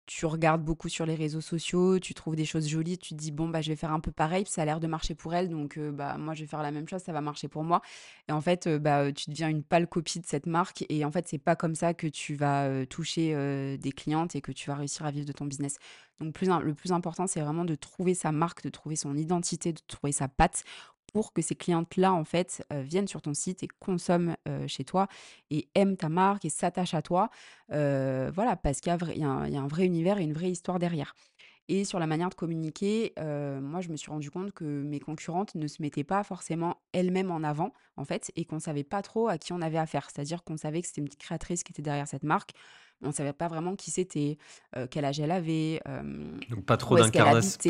Tu 0.07 0.25
regardes 0.25 0.63
beaucoup 0.63 0.89
sur 0.89 1.05
les 1.05 1.15
réseaux 1.15 1.39
sociaux, 1.41 1.97
tu 1.99 2.13
trouves 2.13 2.35
des 2.35 2.43
choses 2.43 2.67
jolies, 2.67 2.97
tu 2.97 3.13
te 3.13 3.19
dis: 3.19 3.31
«Bon, 3.31 3.47
bah, 3.47 3.61
je 3.61 3.69
vais 3.69 3.75
faire 3.77 3.93
un 3.93 3.99
peu 4.01 4.11
pareil, 4.11 4.45
ça 4.45 4.63
a 4.63 4.65
l'air 4.65 4.79
de 4.81 4.87
marcher 4.87 5.15
pour 5.15 5.33
elle, 5.33 5.47
donc 5.49 5.77
heu, 5.77 5.91
bah, 5.91 6.17
moi, 6.17 6.33
je 6.33 6.41
vais 6.41 6.47
faire 6.47 6.61
la 6.63 6.71
même 6.71 6.87
chose, 6.87 7.01
ça 7.01 7.13
va 7.13 7.21
marcher 7.21 7.47
pour 7.47 7.63
moi» 7.63 7.81
et 8.27 8.31
en 8.33 8.41
fait, 8.41 8.67
heu, 8.67 8.77
bah, 8.79 9.05
heu, 9.05 9.13
tu 9.13 9.29
deviens 9.29 9.47
une 9.47 9.63
pâle 9.63 9.87
copie 9.87 10.19
de 10.19 10.25
cette 10.25 10.47
marque 10.47 10.83
et 10.89 11.05
en 11.05 11.11
fait, 11.11 11.27
c'est 11.27 11.37
pas 11.37 11.55
comme 11.55 11.75
ça 11.75 11.93
que 11.93 12.07
tu 12.07 12.35
vas, 12.35 12.85
toucher, 12.87 13.77
des 13.77 13.91
clientes 13.91 14.35
et 14.35 14.41
que 14.41 14.51
tu 14.51 14.69
vas 14.69 14.75
réussir 14.75 15.05
à 15.05 15.11
vivre 15.11 15.25
de 15.25 15.31
ton 15.31 15.45
business. 15.45 15.77
Donc 16.19 16.33
plus 16.33 16.47
le 16.49 16.73
plus 16.73 16.91
important, 16.91 17.25
c'est 17.27 17.41
vraiment 17.41 17.65
de 17.65 17.75
trouver 17.75 18.13
sa 18.13 18.31
marque, 18.31 18.63
de 18.63 18.69
trouver 18.69 18.95
son 18.95 19.15
identité, 19.15 19.71
de 19.73 19.79
trouver 19.87 20.11
sa 20.11 20.27
patte 20.27 20.63
pour 21.13 21.33
que 21.33 21.41
ces 21.41 21.55
clientes-là, 21.55 22.13
en 22.13 22.23
fait, 22.23 22.63
heu, 22.73 22.81
viennent 22.81 23.07
sur 23.07 23.21
ton 23.21 23.33
site 23.33 23.63
et 23.63 23.67
consomment, 23.79 24.35
heu, 24.47 24.67
chez 24.67 24.83
toi 24.85 25.07
et 25.49 25.69
aiment 25.75 25.97
ta 25.97 26.09
marque 26.09 26.45
et 26.45 26.49
s'attachent 26.49 26.93
à 26.93 27.01
toi. 27.01 27.29
Heu, 27.71 28.29
voilà, 28.33 28.55
parce 28.55 28.79
qu'il 28.81 28.91
y 28.93 29.19
y 29.19 29.23
a 29.23 29.29
un 29.29 29.67
vrai 29.67 29.85
univers 29.85 30.17
et 30.19 30.23
une 30.23 30.33
vraie 30.33 30.51
histoire 30.51 30.79
derrière. 30.79 31.13
Et 31.67 31.85
sur 31.85 31.99
la 31.99 32.07
manière 32.07 32.29
de 32.29 32.35
communiquer, 32.35 33.13
moi, 33.17 33.81
je 33.81 33.89
me 33.89 33.95
suis 33.95 34.11
rendu 34.11 34.29
compte 34.31 34.51
que 34.51 34.65
mes 34.65 34.99
concurrentes 34.99 35.55
ne 35.55 35.67
se 35.67 35.81
mettaient 35.81 36.03
pas 36.03 36.23
forcément 36.23 36.77
elles-mêmes 36.93 37.31
en 37.31 37.43
avant, 37.43 37.73
en 37.97 38.05
fait, 38.05 38.31
et 38.35 38.45
qu'on 38.45 38.59
savait 38.59 38.83
pas 38.83 39.01
trop 39.01 39.27
à 39.29 39.37
qui 39.37 39.53
on 39.53 39.61
avait 39.61 39.77
affaire. 39.77 40.09
C'est-à-dire 40.09 40.43
qu'on 40.43 40.57
savait 40.57 40.81
que 40.81 40.87
c'était 40.87 41.01
une 41.01 41.05
petite 41.05 41.21
créatrice 41.21 41.63
qui 41.63 41.71
était 41.71 41.81
derrière 41.81 42.07
cette 42.07 42.23
marque, 42.23 42.51
on 43.03 43.11
savait 43.11 43.33
pas 43.33 43.47
vraiment 43.47 43.75
qui 43.75 43.91
c'était, 43.91 44.37
heu, 44.77 44.87
quel 44.89 45.05
âge 45.05 45.19
elle 45.19 45.31
avait, 45.31 45.81
hem, 45.85 46.39
Donc 46.49 46.65
pas 46.65 46.77
trop 46.77 46.97
d'incarnation 46.97 47.61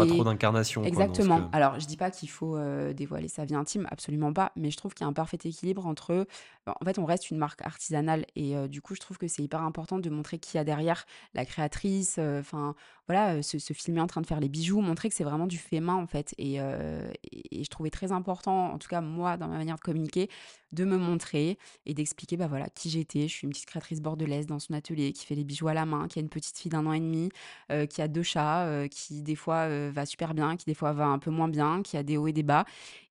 quoi 0.82 0.88
que 0.88 0.88
Exactement. 0.88 1.50
Alors, 1.52 1.80
je 1.80 1.86
dis 1.86 1.98
pas 1.98 2.10
qu'il 2.12 2.30
faut, 2.30 2.58
heu, 2.58 2.94
dévoiler 2.94 3.28
sa 3.28 3.46
vie 3.46 3.56
intime, 3.56 3.88
absolument 3.92 4.34
pas, 4.34 4.52
mais 4.56 4.72
je 4.72 4.78
trouve 4.78 4.94
qu'il 4.94 5.04
y 5.04 5.08
a 5.08 5.10
un 5.10 5.14
parfait 5.14 5.38
équilibre 5.44 5.86
entre, 5.86 6.26
en 6.68 6.86
fait, 6.86 6.98
on 7.00 7.06
reste 7.06 7.30
une 7.32 7.38
marque 7.38 7.62
artisanale 7.62 8.26
et 8.36 8.56
heu, 8.56 8.68
du 8.68 8.82
coup, 8.82 8.96
je 8.96 9.00
trouve 9.00 9.18
que 9.18 9.28
c'est 9.28 9.44
hyper 9.44 9.62
important 9.62 10.00
de 10.00 10.10
montrer 10.10 10.40
qui 10.40 10.58
y 10.58 10.60
a 10.60 10.64
derrière 10.64 11.06
la 11.34 11.46
créatrice, 11.46 12.18
enfin, 12.20 12.76
voilà, 13.08 13.42
se 13.44 13.60
se 13.60 13.74
filmer 13.74 14.02
en 14.02 14.08
train 14.08 14.22
de 14.22 14.28
faire 14.28 14.40
les 14.40 14.50
bijoux, 14.50 14.82
montrer 14.82 15.10
que 15.10 15.16
c'est 15.16 15.24
vraiment 15.24 15.48
du 15.48 15.58
fait 15.58 15.80
main, 15.82 15.96
en 15.96 16.08
fait 16.08 16.34
et 16.38 16.60
heu 16.62 17.12
et 17.32 17.60
et 17.62 17.64
je 17.64 17.70
trouvais 17.70 17.90
très 17.90 18.12
important, 18.12 18.72
en 18.74 18.78
tout 18.80 18.88
cas 18.88 19.02
moi, 19.02 19.38
dans 19.38 19.48
ma 19.48 19.58
manière 19.58 19.76
de 19.76 19.82
communiquer, 19.82 20.30
de 20.72 20.86
me 20.86 20.98
montrer 20.98 21.58
et 21.86 21.94
d'expliquer, 21.94 22.38
bah, 22.38 22.48
voilà, 22.48 22.70
qui 22.70 22.90
j'étais. 22.90 23.24
Je 23.28 23.34
suis 23.34 23.46
une 23.46 23.52
petite 23.52 23.66
créatrice 23.68 24.02
bordelaise 24.02 24.48
dans 24.48 24.60
son 24.60 24.74
atelier 24.74 25.12
qui 25.22 25.28
fait 25.28 25.36
les 25.36 25.46
bijoux 25.46 25.68
à 25.70 25.74
la 25.76 25.86
main, 25.86 26.08
qui 26.10 26.20
a 26.20 26.22
une 26.24 26.30
petite 26.30 26.58
fille 26.58 26.72
d'un 26.72 26.86
an 26.88 26.94
et 26.94 27.00
demi, 27.00 27.30
heu, 27.72 27.86
qui 27.88 28.02
a 28.02 28.08
2 28.10 28.24
chats, 28.24 28.68
heu, 28.68 28.88
qui 28.88 29.24
des 29.24 29.36
fois, 29.36 29.68
heu, 29.70 29.90
va 29.90 30.06
super 30.06 30.34
bien, 30.36 30.58
qui 30.58 30.66
des 30.66 30.76
fois 30.76 30.94
va 30.94 31.06
un 31.08 31.20
peu 31.20 31.32
moins 31.32 31.50
bien, 31.50 31.82
qui 31.84 31.98
a 31.98 32.04
des 32.04 32.18
hauts 32.18 32.28
et 32.28 32.34
des 32.34 32.44
bas 32.44 32.66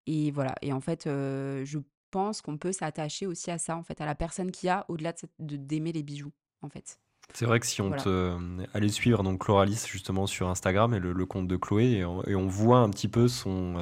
et 0.07 0.31
voilà 0.33 0.55
et 0.63 0.73
en 0.73 0.81
fait, 0.81 1.05
je 1.07 1.79
pense 2.11 2.43
qu'on 2.43 2.59
peut 2.59 2.73
s'attacher 2.73 3.27
aussi 3.27 3.51
à 3.51 3.59
ça, 3.59 3.77
en 3.77 3.83
fait, 3.85 4.01
à 4.01 4.07
la 4.07 4.15
personne 4.17 4.51
qui 4.53 4.69
a, 4.69 4.85
au-delà 4.89 5.15
de 5.39 5.57
d'aimer 5.57 5.93
les 5.93 6.03
bijoux, 6.03 6.33
en 6.63 6.69
fait. 6.69 6.99
C'est 7.33 7.45
vrai 7.47 7.61
que 7.61 7.67
si 7.67 7.81
on 7.81 7.93
Voilà. 7.93 7.95
te 7.95 8.37
allait 8.75 8.89
suivre 8.89 9.23
donc 9.23 9.45
Chloralis 9.45 9.85
justement 9.89 10.27
sur 10.27 10.49
Instagram 10.49 10.95
et 10.95 10.99
le 10.99 11.13
le 11.13 11.27
compte 11.27 11.47
de 11.47 11.57
Chloé 11.57 11.93
et 11.99 12.05
on 12.05 12.25
et 12.25 12.35
on 12.35 12.47
voit 12.49 12.79
un 12.79 12.91
petit 12.91 13.07
peu 13.09 13.29
son, 13.29 13.77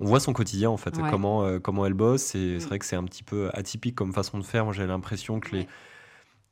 on 0.00 0.06
voit 0.06 0.20
son 0.20 0.32
quotidien 0.32 0.70
en 0.70 0.76
fait, 0.78 1.02
Ouais. 1.02 1.04
comment, 1.04 1.60
comment 1.60 1.86
elle 1.86 1.94
bosse 1.94 2.34
et 2.34 2.60
c'est 2.60 2.66
Mmh. 2.66 2.70
vrai 2.70 2.78
que 2.78 2.86
c'est 2.86 2.96
un 2.96 3.04
petit 3.04 3.22
peu 3.24 3.50
atypique 3.54 3.94
comme 3.96 4.12
façon 4.14 4.38
de 4.38 4.44
faire. 4.44 4.64
Moi, 4.64 4.74
j'ai 4.74 4.86
l'impression 4.86 5.40
que 5.40 5.56
les. 5.56 5.66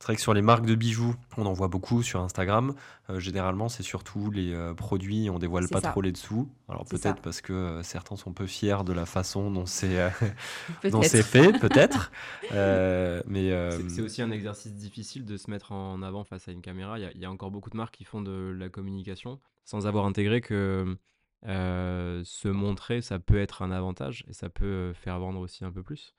C'est 0.03 0.07
vrai 0.07 0.15
que 0.17 0.21
sur 0.21 0.33
les 0.33 0.41
marques 0.41 0.65
de 0.65 0.75
bijoux, 0.75 1.15
on 1.37 1.45
en 1.45 1.53
voit 1.53 1.69
beaucoup 1.69 2.03
sur 2.03 2.19
Instagram. 2.19 2.75
Heu, 3.09 3.21
généralement, 3.21 3.69
c'est 3.69 3.83
surtout 3.83 4.29
les, 4.31 4.51
heu, 4.51 4.75
produits, 4.75 5.29
on 5.29 5.39
dévoile 5.39 5.69
pas 5.69 5.79
ça. 5.79 5.91
trop 5.91 6.01
les 6.01 6.11
dessous. 6.11 6.49
Alors 6.67 6.83
peut-être 6.83 7.21
parce 7.21 7.39
que, 7.39 7.53
heu, 7.53 7.83
certains 7.83 8.17
sont 8.17 8.33
peu 8.33 8.45
fiers 8.45 8.83
de 8.85 8.91
la 8.91 9.05
façon 9.05 9.49
dont 9.49 9.65
c'est, 9.65 10.11
fait, 11.23 11.57
peut-être. 11.57 12.11
Mais, 12.51 13.79
C'est 13.87 14.01
aussi 14.01 14.21
un 14.21 14.31
exercice 14.31 14.73
difficile 14.73 15.23
de 15.23 15.37
se 15.37 15.49
mettre 15.49 15.71
en 15.71 16.01
avant 16.01 16.25
face 16.25 16.49
à 16.49 16.51
une 16.51 16.61
caméra. 16.61 16.99
Il 16.99 17.09
y 17.15 17.21
y 17.21 17.25
a 17.25 17.31
encore 17.31 17.49
beaucoup 17.49 17.69
de 17.69 17.77
marques 17.77 17.95
qui 17.95 18.03
font 18.03 18.21
de 18.21 18.53
la 18.59 18.67
communication 18.67 19.39
sans 19.63 19.87
avoir 19.87 20.05
intégré 20.05 20.41
que 20.41 20.97
euh, 21.45 22.21
se 22.25 22.49
montrer, 22.49 22.99
ça 22.99 23.19
peut 23.19 23.39
être 23.39 23.61
un 23.61 23.71
avantage 23.71 24.25
et 24.27 24.33
ça 24.33 24.49
peut 24.49 24.65
euh, 24.65 24.93
faire 24.93 25.17
vendre 25.19 25.39
aussi 25.39 25.63
un 25.63 25.71
peu 25.71 25.81
plus. 25.81 26.13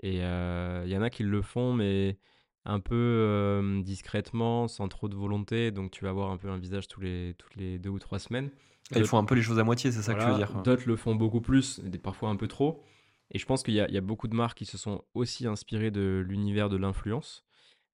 Et 0.00 0.22
euh, 0.22 0.82
il 0.86 0.92
y 0.92 0.96
en 0.96 1.02
a 1.02 1.10
qui 1.10 1.24
le 1.24 1.42
font, 1.42 1.72
mais 1.72 2.16
un 2.64 2.80
peu 2.80 2.94
euh, 2.94 3.82
discrètement, 3.82 4.68
sans 4.68 4.88
trop 4.88 5.08
de 5.08 5.14
volonté. 5.14 5.70
Donc 5.70 5.90
tu 5.90 6.04
vas 6.04 6.10
avoir 6.10 6.30
un 6.30 6.36
peu 6.36 6.48
un 6.48 6.58
visage 6.58 6.88
tous 6.88 7.00
les, 7.00 7.34
toutes 7.38 7.54
les 7.56 7.78
deux 7.78 7.90
ou 7.90 7.98
trois 7.98 8.18
semaines. 8.18 8.50
ils 8.90 8.96
D'autres- 8.96 9.08
font 9.08 9.18
un 9.18 9.24
peu 9.24 9.34
les 9.34 9.42
choses 9.42 9.58
à 9.58 9.64
moitié, 9.64 9.92
c'est 9.92 10.02
ça 10.02 10.14
que 10.14 10.20
tu 10.20 10.26
veux 10.26 10.34
dire? 10.34 10.62
D'autres 10.62 10.84
le 10.86 10.96
font 10.96 11.14
beaucoup 11.14 11.40
plus, 11.40 11.80
parfois 12.02 12.30
un 12.30 12.36
peu 12.36 12.48
trop. 12.48 12.82
Et 13.30 13.38
je 13.38 13.46
pense 13.46 13.62
qu'il 13.62 13.74
y 13.74 13.80
a, 13.80 13.88
il 13.88 13.94
y 13.94 13.98
a 13.98 14.02
beaucoup 14.02 14.28
de 14.28 14.34
marques 14.34 14.58
qui 14.58 14.66
se 14.66 14.78
sont 14.78 15.02
aussi 15.14 15.46
inspirées 15.46 15.90
de 15.90 16.24
l'univers 16.26 16.68
de 16.68 16.76
l'influence, 16.76 17.44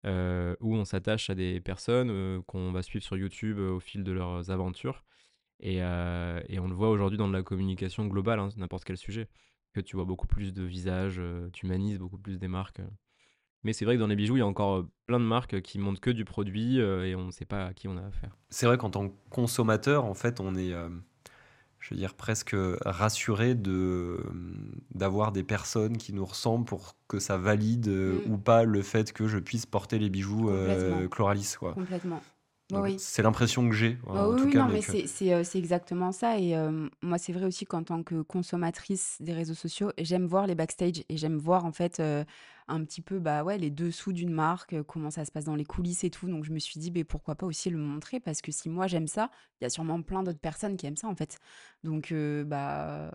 euh, 0.07 0.55
où 0.61 0.75
on 0.75 0.85
s'attache 0.85 1.31
à 1.31 1.35
des 1.35 1.61
personnes 1.61 2.11
euh, 2.11 2.41
qu'on 2.47 2.73
va 2.73 2.83
suivre 2.83 3.05
sur 3.05 3.17
YouTube 3.17 3.59
au 3.59 3.81
fil 3.81 4.03
de 4.05 4.13
leurs 4.13 4.51
aventures. 4.51 5.05
Et, 5.61 5.83
euh, 5.83 6.41
et 6.49 6.59
on 6.59 6.67
le 6.69 6.75
voit 6.75 6.91
aujourd'hui 6.91 7.19
dans 7.19 7.29
de 7.29 7.33
la 7.33 7.43
communication 7.43 8.07
globale, 8.07 8.41
hein, 8.41 8.49
n'importe 8.57 8.85
quel 8.85 8.97
sujet, 8.97 9.29
que 9.73 9.81
tu 9.81 9.97
vois 9.97 10.05
beaucoup 10.05 10.27
plus 10.27 10.53
de 10.53 10.63
visages, 10.65 11.21
tu 11.53 11.67
humanises 11.67 11.99
beaucoup 11.99 12.19
plus 12.19 12.39
des 12.39 12.49
marques. 12.49 12.81
Euh. 13.61 13.65
Mais 13.65 13.73
c'est 13.73 13.85
vrai 13.85 13.97
que 13.97 14.01
dans 14.01 14.07
les 14.07 14.17
bijoux, 14.17 14.37
il 14.37 14.41
y 14.41 14.43
a 14.43 14.47
encore 14.47 14.79
euh, 14.79 14.89
plein 15.07 15.21
de 15.21 15.25
marques 15.25 15.61
qui 15.63 15.79
montrent 15.79 16.01
que 16.01 16.11
du 16.11 16.25
produit 16.25 16.81
euh, 16.81 17.05
et 17.05 17.15
on 17.15 17.27
ne 17.27 17.31
sait 17.31 17.45
pas 17.45 17.67
à 17.67 17.73
qui 17.75 17.89
on 17.89 17.97
a 17.97 18.03
affaire. 18.03 18.37
C'est 18.49 18.67
vrai 18.67 18.79
qu'en 18.79 18.91
tant 18.91 19.09
que 19.09 19.15
consommateur, 19.31 20.05
en 20.05 20.15
fait, 20.15 20.41
on 20.41 20.55
est, 20.57 20.73
euh, 20.73 20.89
je 21.79 21.91
veux 21.95 21.97
dire, 21.97 22.15
presque 22.15 22.57
rassuré 22.85 23.55
de, 23.55 24.23
d'avoir 24.95 25.33
des 25.33 25.43
personnes 25.43 25.97
qui 25.97 26.13
nous 26.13 26.25
ressemblent 26.25 26.65
pour 26.65 26.97
que 27.09 27.19
ça 27.19 27.37
valide 27.37 27.89
euh, 27.89 28.21
Mm. 28.27 28.33
ou 28.33 28.39
pas 28.39 28.65
le 28.65 28.83
fait 28.83 29.13
que 29.13 29.27
je 29.29 29.39
puisse 29.39 29.67
porter 29.67 29.99
les 29.99 30.11
bijoux 30.11 30.51
euh. 30.51 31.09
Chloralis. 31.09 31.55
Quoi. 31.59 31.73
Complètement. 31.75 32.23
Oui. 32.71 33.03
C'est 33.03 33.23
l'impression 33.23 33.69
que 33.69 33.75
j'ai, 33.75 33.99
Ah 34.13 34.29
en 34.29 34.29
oui, 34.29 34.35
tout 34.35 34.49
oui, 34.49 34.55
cas. 34.55 34.57
non, 34.57 34.69
mais 34.69 34.79
mais 34.79 34.83
que- 34.83 34.83
c'est 34.83 35.07
c'est, 35.07 35.33
heu, 35.33 35.45
c'est 35.45 35.59
exactement 35.61 36.11
ça 36.11 36.37
et 36.37 36.49
hem, 36.51 36.91
moi, 37.01 37.17
c'est 37.17 37.33
vrai 37.33 37.45
aussi 37.45 37.65
qu'en 37.65 37.85
tant 37.85 38.03
que 38.03 38.23
consommatrice 38.23 39.17
des 39.21 39.33
réseaux 39.33 39.55
sociaux, 39.55 39.93
j'aime 39.99 40.27
voir 40.27 40.49
les 40.49 40.57
backstage 40.57 41.05
et 41.09 41.17
j'aime 41.17 41.39
voir, 41.39 41.65
en 41.65 41.71
fait, 41.73 42.01
un 42.67 42.85
petit 42.85 43.03
peu, 43.03 43.21
bah, 43.21 43.45
ouais, 43.45 43.57
les 43.57 43.71
dessous 43.71 44.13
d'une 44.13 44.33
marque, 44.33 44.83
comment 44.83 45.11
ça 45.11 45.25
se 45.25 45.31
passe 45.31 45.45
dans 45.45 45.55
les 45.55 45.65
coulisses 45.65 46.03
et 46.03 46.11
tout. 46.11 46.29
Donc 46.29 46.45
je 46.45 46.51
me 46.53 46.59
suis 46.59 46.81
dit: 46.81 46.91
«Beh, 46.91 47.05
pourquoi 47.05 47.37
pas 47.37 47.47
aussi 47.47 47.71
le 47.71 47.79
montrer?» 47.79 48.19
parce 48.19 48.43
que 48.43 48.51
si 48.51 48.69
moi 48.69 48.89
j'aime 48.89 49.07
ça, 49.07 49.31
il 49.61 49.65
y 49.65 49.67
a 49.67 49.71
sûrement 49.71 50.03
plein 50.03 50.25
d'autres 50.25 50.41
personnes 50.41 50.77
qui 50.77 50.87
aiment 50.87 50.97
ça, 50.97 51.07
en 51.09 51.15
fait. 51.15 51.39
Donc 51.85 52.13
bah, 52.47 53.13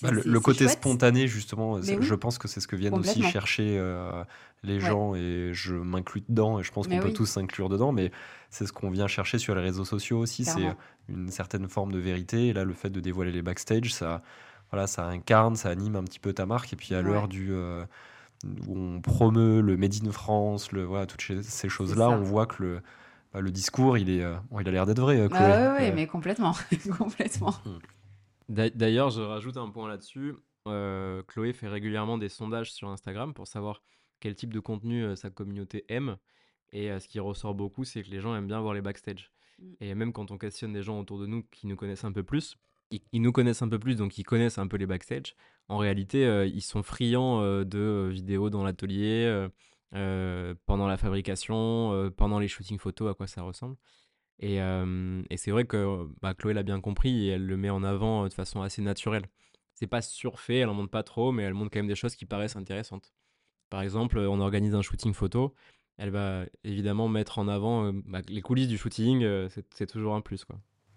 Bah, 0.00 0.10
le, 0.10 0.40
côté 0.40 0.64
chouette. 0.64 0.78
spontané, 0.78 1.28
justement, 1.28 1.74
oui. 1.74 1.96
je 2.00 2.14
pense 2.14 2.38
que 2.38 2.48
c'est 2.48 2.60
ce 2.60 2.66
que 2.66 2.74
viennent 2.74 2.94
aussi 2.98 3.22
chercher 3.22 3.76
euh, 3.78 4.24
les 4.64 4.74
Ouais. 4.74 4.80
gens 4.80 5.14
et 5.14 5.50
je 5.52 5.74
m'inclus 5.74 6.22
dedans 6.28 6.58
et 6.58 6.62
je 6.62 6.72
pense 6.72 6.88
qu'on 6.88 6.98
peut 6.98 7.08
oui. 7.08 7.12
tous 7.12 7.26
s'inclure 7.26 7.68
dedans, 7.68 7.92
mais 7.92 8.10
c'est 8.50 8.66
ce 8.66 8.72
qu'on 8.72 8.90
vient 8.90 9.06
chercher 9.06 9.38
sur 9.38 9.54
les 9.54 9.60
réseaux 9.60 9.84
sociaux 9.84 10.18
aussi, 10.18 10.44
c'est 10.44 10.74
une 11.08 11.30
certaine 11.30 11.68
forme 11.68 11.92
de 11.92 11.98
vérité. 11.98 12.48
Et 12.48 12.52
là, 12.52 12.64
le 12.64 12.74
fait 12.74 12.90
de 12.90 13.00
dévoiler 13.00 13.30
les 13.32 13.42
backstage, 13.42 13.92
ça, 13.94 14.22
voilà, 14.70 14.86
ça 14.86 15.04
incarne, 15.06 15.54
ça 15.56 15.68
anime 15.68 15.96
un 15.96 16.04
petit 16.04 16.18
peu 16.20 16.32
ta 16.32 16.46
marque. 16.46 16.72
Et 16.72 16.76
puis 16.76 16.94
à 16.94 16.98
Ouais. 16.98 17.04
l'heure 17.04 17.28
du 17.28 17.52
euh, 17.52 17.84
où 18.66 18.76
on 18.76 19.00
promeut 19.00 19.60
le 19.60 19.76
Made 19.76 19.94
in 20.04 20.10
France, 20.10 20.72
le, 20.72 20.84
voilà, 20.84 21.06
toutes 21.06 21.22
ces, 21.42 21.68
choses-là, 21.68 22.10
on 22.10 22.22
voit 22.22 22.46
que 22.46 22.62
le, 22.62 22.80
bah, 23.32 23.40
le 23.40 23.50
discours, 23.50 23.98
il, 23.98 24.10
est, 24.10 24.22
euh, 24.22 24.34
bon, 24.50 24.60
il 24.60 24.68
a 24.68 24.70
l'air 24.70 24.86
d'être 24.86 25.00
vrai, 25.00 25.18
euh, 25.18 25.28
Ah 25.32 25.42
ouais, 25.44 25.68
ouais, 25.84 25.90
Euh, 25.90 25.92
mais 25.94 26.06
complètement, 26.06 26.54
complètement. 26.98 27.54
D'a- 28.48 28.70
D'ailleurs, 28.70 29.10
je 29.10 29.20
rajoute 29.22 29.56
un 29.56 29.70
point 29.70 29.88
là-dessus. 29.88 30.34
Euh, 30.68 31.22
Chloé 31.24 31.52
fait 31.52 31.68
régulièrement 31.68 32.18
des 32.18 32.28
sondages 32.28 32.72
sur 32.72 32.88
Instagram 32.88 33.34
pour 33.34 33.46
savoir 33.46 33.82
quel 34.20 34.34
type 34.34 34.52
de 34.52 34.60
contenu 34.60 35.04
euh, 35.04 35.16
sa 35.16 35.30
communauté 35.30 35.84
aime. 35.88 36.16
Et 36.72 36.90
euh, 36.90 37.00
ce 37.00 37.08
qui 37.08 37.18
ressort 37.20 37.54
beaucoup, 37.54 37.84
c'est 37.84 38.02
que 38.02 38.10
les 38.10 38.20
gens 38.20 38.34
aiment 38.34 38.46
bien 38.46 38.60
voir 38.60 38.74
les 38.74 38.80
backstage. 38.80 39.30
Mm. 39.58 39.72
Et 39.80 39.94
même 39.94 40.12
quand 40.12 40.30
on 40.30 40.38
questionne 40.38 40.72
des 40.72 40.82
gens 40.82 41.00
autour 41.00 41.18
de 41.18 41.26
nous 41.26 41.42
qui 41.50 41.66
nous 41.66 41.76
connaissent 41.76 42.04
un 42.04 42.12
peu 42.12 42.22
plus, 42.22 42.56
ils, 42.90 43.00
ils 43.12 43.22
nous 43.22 43.32
connaissent 43.32 43.62
un 43.62 43.68
peu 43.68 43.78
plus, 43.78 43.96
donc 43.96 44.18
ils 44.18 44.24
connaissent 44.24 44.58
un 44.58 44.66
peu 44.66 44.76
les 44.76 44.86
backstage. 44.86 45.34
En 45.68 45.78
réalité, 45.78 46.46
ils 46.52 46.60
sont 46.60 46.82
friands 46.82 47.40
de 47.64 48.10
vidéos 48.12 48.50
dans 48.50 48.62
l'atelier, 48.64 49.48
pendant 49.90 50.86
la 50.86 50.96
fabrication, 50.98 52.10
pendant 52.16 52.38
les 52.38 52.48
shootings 52.48 52.78
photos, 52.78 53.10
à 53.10 53.14
quoi 53.14 53.26
ça 53.26 53.42
ressemble. 53.42 53.76
Et, 54.42 54.60
euh, 54.60 55.22
et 55.30 55.36
c'est 55.36 55.52
vrai 55.52 55.64
que 55.64 56.08
bah, 56.20 56.34
Chloé 56.34 56.52
l'a 56.52 56.64
bien 56.64 56.80
compris 56.80 57.28
et 57.28 57.30
elle 57.30 57.46
le 57.46 57.56
met 57.56 57.70
en 57.70 57.84
avant 57.84 58.24
euh, 58.24 58.28
de 58.28 58.34
façon 58.34 58.60
assez 58.60 58.82
naturelle. 58.82 59.26
C'est 59.74 59.86
pas 59.86 60.02
surfait, 60.02 60.58
elle 60.58 60.68
en 60.68 60.74
montre 60.74 60.90
pas 60.90 61.04
trop, 61.04 61.30
mais 61.30 61.44
elle 61.44 61.54
montre 61.54 61.70
quand 61.72 61.78
même 61.78 61.86
des 61.86 61.94
choses 61.94 62.16
qui 62.16 62.26
paraissent 62.26 62.56
intéressantes. 62.56 63.14
Par 63.70 63.82
exemple, 63.82 64.18
euh, 64.18 64.28
on 64.28 64.40
organise 64.40 64.74
un 64.74 64.82
shooting 64.82 65.14
photo, 65.14 65.54
elle 65.96 66.10
va 66.10 66.44
évidemment 66.64 67.08
mettre 67.08 67.38
en 67.38 67.46
avant 67.46 67.92
bah, 67.92 68.20
les 68.28 68.42
coulisses 68.42 68.68
du 68.68 68.76
shooting, 68.76 69.24
c'est 69.48 69.86
toujours 69.86 70.16
un 70.16 70.20
plus. 70.20 70.44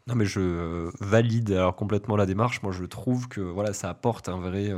Non, 0.08 0.16
mais 0.16 0.26
je 0.26 0.90
valide 1.04 1.52
alors 1.52 1.76
complètement 1.76 2.16
la 2.16 2.26
démarche. 2.26 2.64
Moi, 2.64 2.72
je 2.72 2.86
trouve 2.86 3.28
que 3.28 3.42
voilà, 3.42 3.74
ça 3.74 3.90
apporte 3.90 4.30
un 4.30 4.40
vrai, 4.40 4.72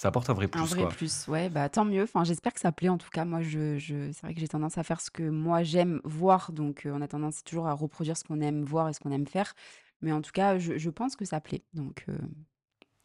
ça 0.00 0.08
apporte 0.08 0.30
un 0.30 0.32
vrai 0.32 0.48
plus. 0.48 0.58
Un 0.60 0.64
vrai 0.64 0.80
quoi. 0.80 0.88
plus, 0.88 1.28
ouais, 1.28 1.50
bah 1.50 1.68
tant 1.68 1.84
mieux. 1.84 2.04
Enfin, 2.04 2.24
j'espère 2.24 2.54
que 2.54 2.60
ça 2.60 2.72
plaît 2.72 2.88
en 2.88 2.96
tout 2.96 3.10
cas. 3.10 3.26
Moi, 3.26 3.42
je, 3.42 3.76
je... 3.78 4.10
c'est 4.12 4.22
vrai 4.22 4.32
que 4.32 4.40
j'ai 4.40 4.48
tendance 4.48 4.78
à 4.78 4.82
faire 4.82 4.98
ce 5.02 5.10
que 5.10 5.22
moi 5.28 5.62
j'aime 5.62 6.00
voir, 6.04 6.52
donc 6.52 6.86
euh, 6.86 6.92
on 6.94 7.02
a 7.02 7.08
tendance 7.08 7.44
toujours 7.44 7.66
à 7.66 7.74
reproduire 7.74 8.16
ce 8.16 8.24
qu'on 8.24 8.40
aime 8.40 8.62
voir 8.64 8.88
et 8.88 8.94
ce 8.94 9.00
qu'on 9.00 9.10
aime 9.12 9.26
faire. 9.26 9.52
Mais 10.00 10.12
en 10.12 10.22
tout 10.22 10.32
cas, 10.32 10.58
je, 10.58 10.78
je 10.78 10.88
pense 10.88 11.16
que 11.16 11.26
ça 11.26 11.38
plaît, 11.40 11.62
donc 11.74 12.06
euh, 12.08 12.16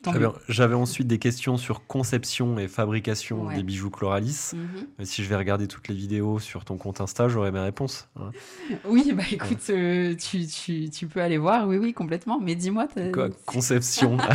tant 0.03 0.13
J'avais 0.13 0.27
mieux. 0.27 0.31
j'avais 0.47 0.75
ensuite 0.75 1.07
des 1.07 1.19
questions 1.19 1.57
sur 1.57 1.85
conception 1.85 2.57
et 2.59 2.69
fabrication 2.69 3.47
Ouais. 3.47 3.55
des 3.55 3.63
bijoux 3.63 3.89
Chloralis. 3.89 4.51
Mhm. 4.53 4.87
Mais 4.97 5.03
si 5.03 5.21
je 5.21 5.27
vais 5.27 5.35
regarder 5.35 5.67
toutes 5.67 5.89
les 5.89 5.95
vidéos 5.95 6.39
sur 6.39 6.63
ton 6.63 6.77
compte 6.77 7.01
Insta, 7.01 7.27
j'aurai 7.27 7.51
mes 7.51 7.59
réponses. 7.59 8.07
hein. 8.15 8.31
Oui, 8.85 9.11
bah 9.13 9.23
écoute, 9.29 9.69
euh, 9.69 10.15
tu, 10.15 10.47
tu, 10.47 10.89
tu 10.89 11.07
peux 11.07 11.21
aller 11.21 11.37
voir, 11.37 11.67
oui, 11.67 11.75
oui, 11.77 11.91
complètement. 11.93 12.39
Mais 12.39 12.55
dis-moi, 12.55 12.87
t'as- 12.87 13.11
Quoi, 13.11 13.29
conception? 13.45 14.15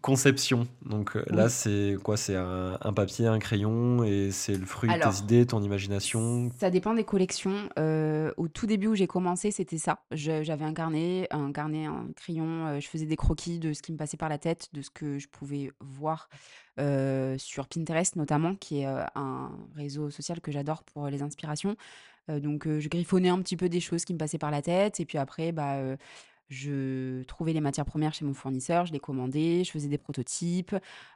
conception. 0.00 0.66
Donc 0.84 1.16
euh, 1.16 1.24
là, 1.28 1.48
c'est 1.48 1.96
quoi? 2.02 2.16
C'est 2.16 2.36
un, 2.36 2.78
un 2.80 2.92
papier, 2.92 3.26
un 3.26 3.38
crayon, 3.38 4.02
et 4.04 4.30
c'est 4.30 4.56
le 4.56 4.66
fruit 4.66 4.90
de 4.90 4.98
tes 4.98 5.22
idées, 5.22 5.46
ton 5.46 5.62
imagination? 5.62 6.50
Ça 6.58 6.70
dépend 6.70 6.94
des 6.94 7.04
collections. 7.04 7.68
Euh, 7.78 8.32
au 8.36 8.48
tout 8.48 8.66
début 8.66 8.88
où 8.88 8.94
j'ai 8.94 9.06
commencé, 9.06 9.50
c'était 9.50 9.78
ça. 9.78 10.02
J'avais 10.10 10.64
un 10.64 10.74
carnet, 10.74 11.26
un 11.30 11.52
carnet, 11.52 11.86
un 11.86 12.08
crayon. 12.16 12.66
euh, 12.66 12.80
je 12.80 12.88
faisais 12.88 13.06
des 13.06 13.16
croquis 13.16 13.58
de 13.58 13.72
ce 13.72 13.82
qui 13.82 13.92
me 13.92 13.96
passait 13.98 14.16
par 14.16 14.28
la 14.28 14.38
tête, 14.38 14.68
de 14.72 14.82
ce 14.82 14.90
que 14.90 15.18
je 15.18 15.28
pouvais 15.28 15.70
voir 15.80 16.28
euh, 16.78 17.36
sur 17.38 17.66
Pinterest 17.66 18.16
notamment, 18.16 18.54
qui 18.54 18.80
est 18.80 18.86
un 18.86 19.50
réseau 19.76 20.10
social 20.10 20.40
que 20.40 20.50
j'adore 20.50 20.82
pour 20.82 21.08
les 21.08 21.22
inspirations. 21.22 21.76
Donc, 22.28 22.68
je 22.68 22.88
griffonnais 22.88 23.30
un 23.30 23.40
petit 23.40 23.56
peu 23.56 23.68
des 23.68 23.80
choses 23.80 24.04
qui 24.04 24.12
me 24.12 24.18
passaient 24.18 24.38
par 24.38 24.52
la 24.52 24.62
tête. 24.62 25.00
Et 25.00 25.04
puis 25.04 25.18
après, 25.18 25.50
bah, 25.50 25.78
je 26.50 27.22
trouvais 27.24 27.52
les 27.52 27.60
matières 27.60 27.84
premières 27.84 28.12
chez 28.12 28.24
mon 28.24 28.34
fournisseur, 28.34 28.84
je 28.84 28.92
les 28.92 28.98
commandais, 28.98 29.62
je 29.64 29.70
faisais 29.70 29.88
des 29.88 29.98
prototypes, 29.98 30.74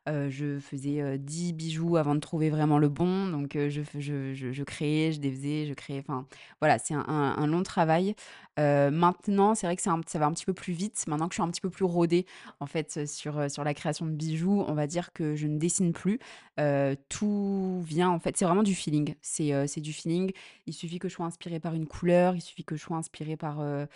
euh, 0.08 0.30
je 0.30 0.60
faisais 0.60 1.02
euh, 1.02 1.16
10 1.18 1.52
bijoux 1.52 1.96
avant 1.96 2.14
de 2.14 2.20
trouver 2.20 2.50
vraiment 2.50 2.78
le 2.78 2.88
bon. 2.88 3.26
Donc, 3.26 3.56
euh, 3.56 3.68
je, 3.68 4.62
créais, 4.62 5.12
je 5.12 5.20
défaisais, 5.20 5.66
je 5.66 5.74
créais. 5.74 5.98
Enfin, 5.98 6.26
voilà, 6.60 6.78
c'est 6.78 6.94
un, 6.94 7.46
long 7.46 7.62
travail. 7.64 8.14
Euh, 8.60 8.90
maintenant, 8.92 9.54
c'est 9.56 9.66
vrai 9.66 9.74
que 9.76 9.82
ça 9.82 9.90
va 10.18 10.26
un 10.26 10.32
petit 10.32 10.44
peu 10.46 10.54
plus 10.54 10.72
vite. 10.72 11.04
Maintenant 11.08 11.26
que 11.28 11.34
je 11.34 11.36
suis 11.36 11.42
un 11.42 11.50
petit 11.50 11.60
peu 11.60 11.70
plus 11.70 11.84
rodée, 11.84 12.26
en 12.60 12.66
fait, 12.66 12.94
euh, 12.98 13.06
sur, 13.06 13.38
euh, 13.38 13.48
sur 13.48 13.64
la 13.64 13.74
création 13.74 14.06
de 14.06 14.12
bijoux, 14.12 14.64
on 14.68 14.74
va 14.74 14.86
dire 14.86 15.12
que 15.12 15.34
je 15.34 15.46
ne 15.48 15.58
dessine 15.58 15.92
plus. 15.92 16.20
Euh, 16.60 16.94
tout 17.08 17.82
vient, 17.84 18.10
en 18.10 18.20
fait, 18.20 18.36
c'est 18.36 18.44
vraiment 18.44 18.62
du 18.62 18.74
feeling. 18.74 19.14
C'est 19.22 19.52
euh, 19.52 19.66
du 19.76 19.92
feeling. 19.92 20.32
Il 20.66 20.72
suffit 20.72 20.98
que 20.98 21.08
je 21.08 21.14
sois 21.14 21.26
inspirée 21.26 21.58
par 21.60 21.74
une 21.74 21.86
couleur, 21.86 22.36
il 22.36 22.40
suffit 22.40 22.64
que 22.64 22.76
je 22.76 22.82
sois 22.82 22.96
inspirée 22.96 23.36
par. 23.36 23.60
euh, 23.60 23.86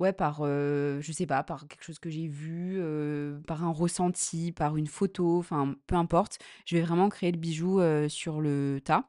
Ouais, 0.00 0.12
par, 0.12 0.44
heu, 0.44 1.00
je 1.00 1.10
sais 1.10 1.26
pas, 1.26 1.42
par 1.42 1.66
quelque 1.66 1.82
chose 1.82 1.98
que 1.98 2.08
j'ai 2.08 2.28
vu, 2.28 2.76
heu, 2.78 3.42
par 3.48 3.64
un 3.64 3.72
ressenti, 3.72 4.52
par 4.52 4.76
une 4.76 4.86
photo, 4.86 5.38
enfin, 5.40 5.74
peu 5.88 5.96
importe. 5.96 6.38
Je 6.66 6.76
vais 6.76 6.82
vraiment 6.82 7.08
créer 7.08 7.32
le 7.32 7.38
bijou, 7.38 7.80
sur 8.08 8.40
le 8.40 8.80
tas. 8.84 9.08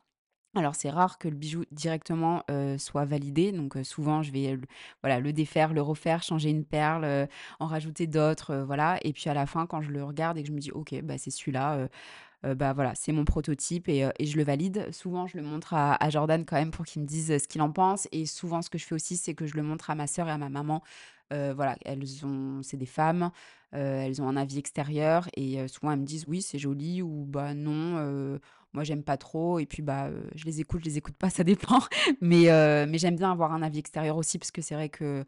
Alors 0.55 0.75
c'est 0.75 0.89
rare 0.89 1.19
que 1.19 1.27
le 1.29 1.35
bijou 1.35 1.63
directement, 1.71 2.43
soit 2.79 3.05
validé 3.05 3.51
donc 3.53 3.77
souvent 3.83 4.23
je 4.23 4.31
vais, 4.31 4.53
heu, 4.55 4.61
voilà, 5.03 5.19
le 5.19 5.33
défaire, 5.33 5.73
le 5.73 5.81
refaire, 5.83 6.23
changer 6.23 6.49
une 6.51 6.65
perle, 6.65 7.27
en 7.59 7.67
rajouter 7.67 8.07
d'autres, 8.07 8.55
voilà 8.67 8.97
et 9.03 9.13
puis 9.13 9.29
à 9.29 9.35
la 9.35 9.45
fin 9.47 9.67
quand 9.67 9.81
je 9.81 9.91
le 9.91 10.03
regarde 10.03 10.37
et 10.39 10.43
que 10.43 10.49
je 10.49 10.53
me 10.53 10.59
dis: 10.59 10.71
«OK, 10.71 10.95
bah, 11.03 11.17
c'est 11.19 11.31
celui-là», 11.31 11.87
heu, 12.45 12.53
bah, 12.55 12.73
voilà, 12.73 12.93
c'est 12.95 13.11
mon 13.11 13.25
prototype 13.25 13.89
et 13.89 14.05
heu 14.05 14.11
et 14.19 14.25
je 14.25 14.37
le 14.37 14.43
valide. 14.43 14.87
Souvent 14.93 15.27
je 15.27 15.37
le 15.37 15.43
montre 15.43 15.73
à 15.73 15.95
à 16.03 16.09
Jordan 16.09 16.45
quand 16.45 16.55
même 16.57 16.71
pour 16.71 16.85
qu'il 16.85 17.01
me 17.01 17.07
dise, 17.07 17.31
heu, 17.31 17.39
ce 17.39 17.47
qu'il 17.47 17.61
en 17.61 17.71
pense 17.71 18.07
et 18.11 18.25
souvent 18.25 18.61
ce 18.61 18.69
que 18.69 18.77
je 18.77 18.85
fais 18.85 18.95
aussi, 18.95 19.17
c'est 19.17 19.33
que 19.35 19.45
je 19.47 19.55
le 19.55 19.63
montre 19.63 19.89
à 19.89 19.95
ma 19.95 20.07
sœur 20.07 20.27
et 20.27 20.31
à 20.31 20.37
ma 20.37 20.49
maman. 20.49 20.83
Voilà, 21.31 21.75
elles 21.85 22.25
ont 22.25 22.61
c'est 22.63 22.77
des 22.77 22.87
femmes, 22.87 23.29
elles 23.71 24.19
ont 24.21 24.27
un 24.27 24.35
avis 24.37 24.57
extérieur 24.57 25.27
et 25.35 25.67
souvent 25.67 25.91
elles 25.91 25.99
me 25.99 26.05
disent: 26.05 26.25
«Oui, 26.27 26.41
c'est 26.41 26.57
joli» 26.57 27.01
ou 27.03 27.25
«Bah, 27.27 27.53
non, 27.53 28.39
moi 28.73 28.83
j'aime 28.83 29.03
pas 29.03 29.17
trop» 29.17 29.59
et 29.59 29.65
puis, 29.67 29.81
bah, 29.83 30.09
je 30.35 30.45
les 30.45 30.59
écoute, 30.61 30.81
je 30.83 30.85
les 30.89 30.97
écoute 30.97 31.15
pas, 31.17 31.29
ça 31.29 31.43
dépend. 31.43 31.79
Mais 32.21 32.45
mais 32.87 32.97
j'aime 32.97 33.15
bien 33.15 33.31
avoir 33.31 33.53
un 33.53 33.61
avis 33.61 33.79
extérieur 33.79 34.17
aussi 34.17 34.39
parce 34.39 34.51
que 34.51 34.61
c'est 34.61 34.75
vrai 34.75 34.89
que, 34.89 35.23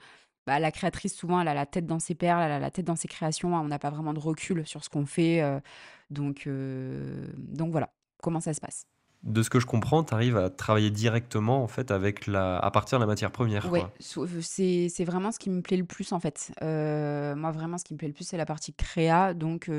bah, 0.47 0.59
la 0.59 0.71
créatrice 0.71 1.15
souvent 1.15 1.39
elle 1.41 1.47
a 1.47 1.53
la 1.53 1.65
tête 1.65 1.85
dans 1.85 1.99
ses 1.99 2.15
perles, 2.15 2.41
elle 2.43 2.51
a 2.51 2.59
la 2.59 2.71
tête 2.71 2.85
dans 2.85 2.95
ses 2.95 3.07
créations, 3.07 3.53
on 3.53 3.67
n'a 3.67 3.79
pas 3.79 3.89
vraiment 3.89 4.13
de 4.13 4.19
recul 4.19 4.65
sur 4.65 4.83
ce 4.83 4.89
qu'on 4.89 5.05
fait, 5.05 5.41
heu, 5.41 5.61
donc 6.09 6.47
heu, 6.47 7.27
donc 7.37 7.71
voilà, 7.71 7.89
comment 8.21 8.39
ça 8.39 8.53
se 8.53 8.59
passe. 8.61 8.85
De 9.23 9.43
ce 9.43 9.51
que 9.51 9.59
je 9.59 9.67
comprends, 9.67 10.03
tu 10.03 10.15
arrives 10.15 10.35
à 10.35 10.49
travailler 10.49 10.89
directement 10.89 11.63
en 11.63 11.67
fait 11.67 11.91
avec 11.91 12.25
la 12.25 12.57
à 12.57 12.71
partir 12.71 12.97
de 12.97 13.03
la 13.03 13.07
matière 13.07 13.31
première, 13.31 13.69
quoi? 13.69 13.91
sou 13.99 14.25
c'est 14.41 15.03
vraiment 15.05 15.31
ce 15.31 15.37
qui 15.37 15.51
me 15.51 15.61
plaît 15.61 15.77
le 15.77 15.85
plus, 15.85 16.11
en 16.11 16.19
fait. 16.19 16.51
Moi, 16.61 17.51
vraiment, 17.51 17.77
ce 17.77 17.83
qui 17.83 17.93
me 17.93 17.99
plaît 17.99 18.07
le 18.07 18.15
plus, 18.15 18.25
c'est 18.25 18.37
la 18.37 18.47
partie 18.47 18.73
créa, 18.73 19.35
donc 19.35 19.69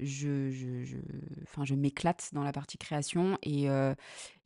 je 0.00 0.50
je 0.50 0.84
je 0.84 0.96
enfin, 1.44 1.64
je 1.64 1.74
m'éclate 1.74 2.30
dans 2.32 2.42
la 2.42 2.52
partie 2.52 2.78
création 2.78 3.38
et 3.42 3.68
heu 3.70 3.94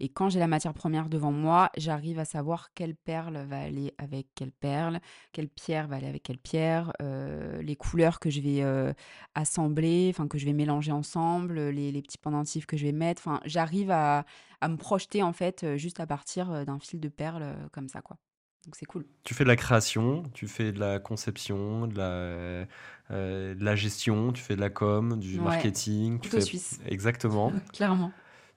et 0.00 0.08
quand 0.08 0.28
j'ai 0.28 0.38
la 0.40 0.46
matière 0.48 0.74
première 0.74 1.08
devant 1.08 1.32
moi, 1.32 1.70
j'arrive 1.76 2.18
à 2.18 2.24
savoir 2.24 2.72
quelle 2.74 2.94
perle 2.96 3.38
va 3.48 3.60
aller 3.60 3.94
avec 3.98 4.28
quelle 4.34 4.52
perle, 4.52 5.00
quelle 5.32 5.48
pierre 5.48 5.88
va 5.88 5.96
aller 5.96 6.06
avec 6.08 6.22
quelle 6.22 6.38
pierre, 6.38 6.92
heu, 7.02 7.60
les 7.62 7.76
couleurs 7.76 8.20
que 8.20 8.30
je 8.30 8.40
vais, 8.40 8.62
heu, 8.62 8.92
assembler, 9.34 10.08
enfin, 10.10 10.28
que 10.28 10.38
je 10.38 10.44
vais 10.46 10.52
mélanger 10.52 10.92
ensemble, 10.92 11.68
les 11.70 12.02
petits 12.02 12.18
pendentifs 12.18 12.66
que 12.66 12.76
je 12.76 12.84
vais 12.86 12.92
mettre. 12.92 13.22
Enfin, 13.26 13.40
j'arrive 13.44 13.90
à 13.90 14.24
à 14.60 14.68
me 14.68 14.76
projeter 14.78 15.22
en 15.22 15.32
fait, 15.34 15.76
juste 15.76 16.00
à 16.00 16.06
partir, 16.06 16.64
d'un 16.64 16.78
fil 16.78 16.98
de 17.00 17.08
perles, 17.08 17.54
comme 17.72 17.88
ça 17.88 18.00
quoi. 18.02 18.16
Donc 18.64 18.76
c'est 18.76 18.86
cool. 18.86 19.04
Tu 19.24 19.32
fais 19.34 19.44
de 19.44 19.48
la 19.48 19.56
création, 19.56 20.22
tu 20.34 20.46
fais 20.48 20.70
de 20.72 20.78
la 20.78 20.98
conception, 20.98 21.86
de 21.86 21.96
la, 21.96 22.66
heu, 23.10 23.54
de 23.54 23.64
la 23.64 23.74
gestion, 23.74 24.32
tu 24.32 24.42
fais 24.42 24.54
de 24.54 24.60
la 24.60 24.68
com, 24.70 25.18
du 25.18 25.40
Ouais, 25.40 25.40
marketing, 25.40 26.20
tu 26.20 26.28
couteau 26.28 26.40
fais 26.40 26.40
suisse, 26.46 26.78
exactement. 26.86 27.52
clairement. 27.72 28.12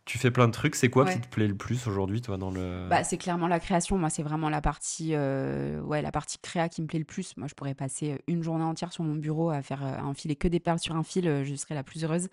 Tu 0.06 0.18
fais 0.18 0.32
plein 0.32 0.48
de 0.48 0.54
trucs. 0.54 0.76
C'est 0.76 0.90
quoi 0.90 1.06
qui 1.06 1.20
te 1.22 1.28
plaît 1.28 1.48
le 1.48 1.56
plus 1.58 1.88
aujourd'hui, 1.88 2.22
toi, 2.22 2.38
dans 2.38 2.52
le 2.52 2.62
Bah, 2.90 3.04
c'est 3.04 3.18
clairement 3.18 3.48
la 3.50 3.60
création. 3.60 3.98
Moi, 3.98 4.10
c'est 4.10 4.24
vraiment 4.24 4.50
la 4.50 4.62
partie, 4.62 5.14
heu, 5.14 5.82
ouais, 5.84 6.02
la 6.02 6.12
partie 6.12 6.38
créa 6.42 6.70
qui 6.70 6.82
me 6.82 6.88
plaît 6.88 7.00
le 7.00 7.06
plus. 7.06 7.36
Moi, 7.36 7.48
je 7.48 7.54
pourrais 7.54 7.76
passer, 7.76 8.14
heu, 8.14 8.20
une 8.28 8.44
journée 8.44 8.64
entière 8.64 8.94
sur 8.94 9.04
mon 9.04 9.16
bureau 9.16 9.50
à 9.50 9.62
faire, 9.62 9.84
heu, 9.84 9.88
à 10.00 10.06
enfiler 10.06 10.38
que 10.38 10.48
des 10.48 10.62
perles 10.62 10.80
sur 10.80 10.96
un 10.96 11.04
fil, 11.04 11.44
je 11.44 11.56
serais 11.56 11.76
la 11.76 11.84
plus 11.84 12.06
heureuse. 12.06 12.30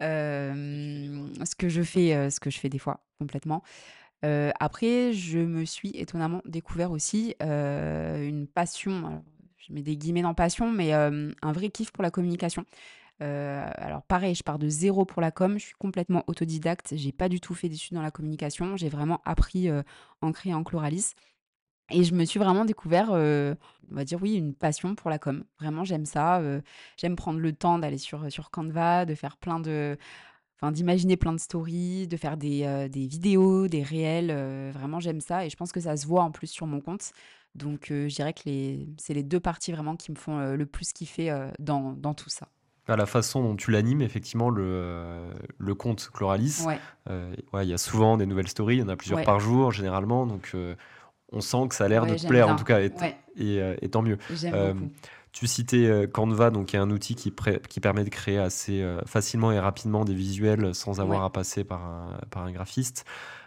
Ce 0.00 1.54
que 1.56 1.68
je 1.68 1.82
fais, 1.82 2.30
ce 2.30 2.40
que 2.40 2.50
je 2.50 2.58
fais 2.58 2.68
des 2.68 2.78
fois, 2.78 3.00
complètement. 3.18 3.62
Heu, 4.24 4.50
après, 4.60 5.12
je 5.12 5.38
me 5.38 5.64
suis 5.64 5.90
étonnamment 5.90 6.42
découvert 6.44 6.90
aussi, 6.90 7.34
heu, 7.42 8.24
une 8.26 8.46
passion, 8.48 9.22
je 9.58 9.72
mets 9.72 9.82
des 9.82 9.96
guillemets 9.96 10.22
dans 10.22 10.34
passion, 10.34 10.70
mais 10.72 10.92
un 10.92 11.52
vrai 11.52 11.70
kiff 11.70 11.92
pour 11.92 12.02
la 12.02 12.10
communication. 12.10 12.64
Heu, 13.22 13.26
alors 13.76 14.02
pareil, 14.04 14.34
je 14.34 14.42
pars 14.44 14.58
de 14.58 14.68
zéro 14.68 15.04
pour 15.04 15.22
la 15.22 15.30
com, 15.32 15.54
je 15.58 15.66
suis 15.66 15.74
complètement 15.78 16.24
autodidacte, 16.28 16.94
j'ai 16.96 17.12
pas 17.12 17.28
du 17.28 17.40
tout 17.40 17.54
fait 17.54 17.68
d'études 17.68 17.94
dans 17.96 18.02
la 18.02 18.10
communication, 18.12 18.76
j'ai 18.76 18.88
vraiment 18.88 19.20
appris, 19.24 19.68
heu, 19.70 19.84
en 20.22 20.32
créant 20.32 20.64
Chloralis 20.64 21.14
et 21.90 22.04
je 22.04 22.14
me 22.14 22.24
suis 22.26 22.38
vraiment 22.38 22.64
découvert, 22.66 23.10
on 23.12 23.56
va 23.90 24.04
dire, 24.04 24.18
oui, 24.22 24.34
une 24.34 24.54
passion 24.54 24.94
pour 24.94 25.08
la 25.10 25.18
com. 25.18 25.44
Vraiment, 25.60 25.84
j'aime 25.84 26.04
ça, 26.04 26.42
j'aime 26.98 27.16
prendre 27.16 27.38
le 27.40 27.52
temps 27.52 27.78
d'aller 27.78 27.96
sur, 27.98 28.30
sur 28.30 28.50
Canva, 28.50 29.06
de 29.06 29.14
faire 29.14 29.36
plein 29.38 29.58
de 29.60 29.96
enfin, 30.60 30.72
d'imaginer 30.72 31.16
plein 31.16 31.32
de 31.32 31.40
stories, 31.40 32.06
de 32.08 32.16
faire 32.16 32.36
des, 32.36 32.64
heu, 32.64 32.88
des 32.88 33.06
vidéos, 33.06 33.68
des 33.68 33.82
réels, 33.82 34.30
heu, 34.30 34.70
vraiment 34.72 35.00
j'aime 35.00 35.20
ça 35.20 35.46
et 35.46 35.50
je 35.50 35.56
pense 35.56 35.72
que 35.72 35.80
ça 35.80 35.96
se 35.96 36.06
voit 36.06 36.22
en 36.22 36.30
plus 36.32 36.48
sur 36.48 36.66
mon 36.66 36.80
compte. 36.80 37.12
Donc 37.54 37.90
heu, 37.90 38.08
je 38.08 38.14
dirais 38.14 38.32
que 38.34 38.42
les 38.46 38.88
c'est 38.98 39.14
les 39.14 39.22
2 39.22 39.40
parties 39.40 39.72
vraiment 39.72 39.96
qui 39.96 40.10
me 40.12 40.16
font, 40.16 40.38
le 40.54 40.66
plus 40.66 40.92
kiffer, 40.92 41.50
dans 41.58 41.92
dans 41.92 42.14
tout 42.14 42.30
ça. 42.30 42.48
à 42.86 42.96
la 42.96 43.04
façon 43.06 43.42
dont 43.42 43.54
tu 43.56 43.70
l'animes, 43.70 44.00
effectivement, 44.00 44.48
le, 44.48 45.30
le 45.58 45.74
compte 45.74 46.10
Chloralis, 46.12 46.64
Ouais, 46.66 46.80
ouais, 47.08 47.64
il 47.64 47.68
y 47.68 47.74
a 47.74 47.78
souvent 47.78 48.16
des 48.16 48.24
nouvelles 48.26 48.48
stories, 48.48 48.76
il 48.76 48.80
y 48.80 48.82
en 48.82 48.88
a 48.88 48.96
plusieurs 48.96 49.18
ouais, 49.18 49.24
par 49.24 49.40
jour 49.40 49.72
généralement, 49.72 50.26
donc 50.26 50.54
on 51.32 51.40
sent 51.40 51.68
que 51.68 51.74
ça 51.74 51.84
a 51.84 51.88
l'air 51.88 52.06
de 52.06 52.12
ouais, 52.12 52.16
te 52.16 52.22
j'aime 52.22 52.30
plaire 52.30 52.48
en 52.48 52.54
bien. 52.54 52.56
tout 52.56 52.64
cas 52.64 52.80
et 52.80 52.92
Ouais, 53.00 53.16
et 53.36 53.88
tant 53.90 54.02
mieux. 54.02 54.18
j'aime 54.30 54.60
beaucoup. 54.60 54.90
Tu 55.38 55.46
citais, 55.46 55.86
heu, 55.86 56.06
Canva, 56.08 56.50
donc 56.50 56.66
qui 56.66 56.76
est 56.76 56.80
un 56.80 56.90
outil 56.90 57.14
qui 57.14 57.32
qui 57.68 57.80
permet 57.80 58.02
de 58.04 58.08
créer 58.10 58.38
assez, 58.38 58.80
heu, 58.82 58.98
facilement 59.06 59.52
et 59.52 59.60
rapidement 59.60 60.04
des 60.04 60.14
visuels 60.14 60.74
sans 60.74 61.00
avoir 61.00 61.20
Ouais. 61.20 61.26
à 61.26 61.30
passer 61.30 61.62
par 61.64 61.84
un 61.84 62.18
par 62.30 62.42
un 62.42 62.50
graphiste. 62.50 63.04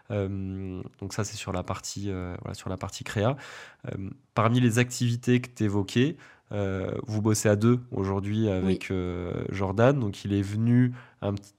Hem, 0.09 0.83
donc 0.99 1.13
ça, 1.13 1.23
c'est 1.23 1.35
sur 1.37 1.51
la 1.51 1.63
partie, 1.63 2.09
voilà, 2.41 2.53
sur 2.53 2.69
la 2.69 2.77
partie 2.77 3.03
créa. 3.03 3.35
Parmi 4.35 4.59
les 4.59 4.79
activités 4.79 5.41
que 5.41 5.49
tu 5.53 5.63
évoquais, 5.65 6.17
vous 6.51 7.21
bossez 7.21 7.49
à 7.49 7.55
2 7.55 7.79
aujourd'hui 7.91 8.49
avec, 8.49 8.91
Jordan, 9.49 9.99
donc 9.99 10.23
il 10.25 10.33
est 10.33 10.41
venu 10.41 10.93
un 11.21 11.33
petit 11.33 11.53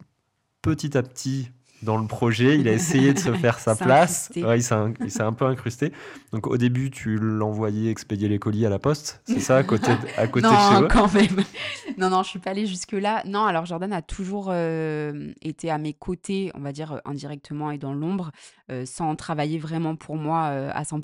petit 0.62 0.96
à 0.96 1.02
petit 1.02 1.50
dans 1.82 1.98
le 1.98 2.06
projet, 2.06 2.58
il 2.58 2.68
a 2.68 2.72
essayé 2.72 3.12
de 3.12 3.18
se 3.18 3.32
faire 3.34 3.58
sa 3.58 3.74
place. 3.74 4.30
Ouais, 4.36 4.58
il 4.58 4.62
s'est 4.62 5.22
un 5.22 5.32
peu 5.32 5.46
incrusté. 5.46 5.92
Donc 6.32 6.46
au 6.46 6.56
début, 6.56 6.90
tu 6.90 7.16
l'envoyais 7.18 7.90
expédier 7.90 8.28
les 8.28 8.38
colis 8.38 8.64
à 8.66 8.70
la 8.70 8.78
poste, 8.78 9.20
c'est 9.24 9.40
ça, 9.40 9.56
à 9.56 9.62
côté 9.62 9.88
de 9.92 9.98
à 10.16 10.26
côté 10.26 10.46
de 10.46 10.52
chez 10.52 10.74
Non, 10.74 10.82
eux? 10.82 10.88
quand 10.90 11.12
même. 11.12 11.26
Non, 11.98 12.08
non, 12.08 12.22
je 12.22 12.30
suis 12.30 12.38
pas 12.38 12.50
allée 12.50 12.66
jusque-là. 12.66 13.22
Non, 13.26 13.44
alors 13.44 13.66
Jordan 13.66 13.92
a 13.92 14.00
toujours, 14.00 14.52
hem, 14.52 15.34
été 15.42 15.70
à 15.70 15.76
mes 15.76 15.92
côtés, 15.92 16.50
on 16.54 16.60
va 16.60 16.72
dire, 16.72 16.94
heu, 16.94 17.00
indirectement 17.04 17.70
et 17.70 17.76
dans 17.78 17.92
l'ombre, 17.92 18.30
heu, 18.70 18.86
sans 18.86 19.14
travailler 19.14 19.58
vraiment 19.58 19.94
pour 19.94 20.16
moi, 20.16 20.46
à 20.46 20.84
100 20.84 21.00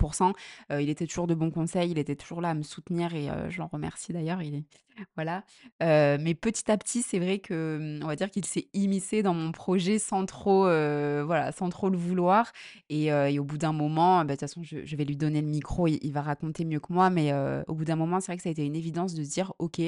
Heu, 0.73 0.81
il 0.81 0.88
était 0.88 1.07
toujours 1.07 1.27
de 1.27 1.35
bons 1.35 1.51
conseils, 1.51 1.91
il 1.91 1.99
était 1.99 2.17
toujours 2.17 2.41
là 2.41 2.51
à 2.51 2.55
me 2.55 2.62
soutenir 2.62 3.14
et 3.14 3.29
je 3.49 3.59
l'en 3.59 3.67
remercie 3.67 4.12
d'ailleurs, 4.12 4.43
il 4.43 4.55
est 4.55 4.64
voilà. 5.16 5.44
Mais 5.80 6.34
petit 6.34 6.70
à 6.70 6.76
petit, 6.78 7.02
c'est 7.02 7.18
vrai 7.18 7.38
que, 7.38 7.78
mmh, 8.00 8.04
on 8.04 8.06
va 8.06 8.16
dire 8.16 8.30
qu'il 8.30 8.44
s'est 8.44 8.68
immiscé 8.74 9.22
dans 9.22 9.34
mon 9.34 9.52
projet 9.52 9.98
sans 9.98 10.26
trop, 10.26 10.62
voilà, 10.64 11.52
sans 11.52 11.68
trop 11.68 11.90
le 11.90 11.96
vouloir 11.98 12.52
et 12.88 13.12
au 13.38 13.44
bout 13.44 13.58
d'un 13.58 13.72
moment, 13.72 14.18
bah, 14.20 14.24
de 14.24 14.30
toute 14.32 14.40
façon, 14.40 14.62
je 14.62 14.96
vais 14.96 15.04
lui 15.04 15.16
donner 15.16 15.40
le 15.40 15.48
micro, 15.48 15.87
il 15.87 15.98
il 16.02 16.12
va 16.12 16.22
raconter 16.22 16.64
mieux 16.64 16.80
que 16.80 16.92
moi, 16.92 17.11
mais 17.11 17.32
au 17.66 17.74
bout 17.74 17.84
d'un 17.84 17.96
moment, 17.96 18.20
c'est 18.20 18.26
vrai 18.32 18.37
que 18.37 18.42
ça 18.42 18.48
a 18.48 18.52
été 18.52 18.64
une 18.64 18.76
évidence 18.76 19.14
de 19.14 19.22
se 19.24 19.30
dire: 19.30 19.52
«OK, 19.58 19.80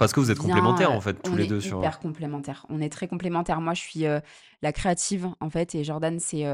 Parce 0.00 0.12
que 0.12 0.20
vous 0.20 0.30
êtes 0.30 0.38
complémentaires, 0.38 0.92
en 0.92 1.00
fait, 1.00 1.14
tous 1.22 1.32
on 1.32 1.36
les 1.36 1.44
est 1.44 1.48
2 1.48 1.60
sur, 1.60 1.78
hyper 1.78 1.98
complémentaires. 1.98 2.66
On 2.70 2.80
est 2.80 2.88
très 2.88 3.06
complémentaires. 3.06 3.60
Moi, 3.60 3.74
je 3.74 3.80
suis, 3.82 4.06
heu, 4.06 4.20
la 4.62 4.72
créative, 4.72 5.28
en 5.40 5.50
fait 5.50 5.74
et 5.74 5.84
Jordan, 5.84 6.18
c'est, 6.18 6.44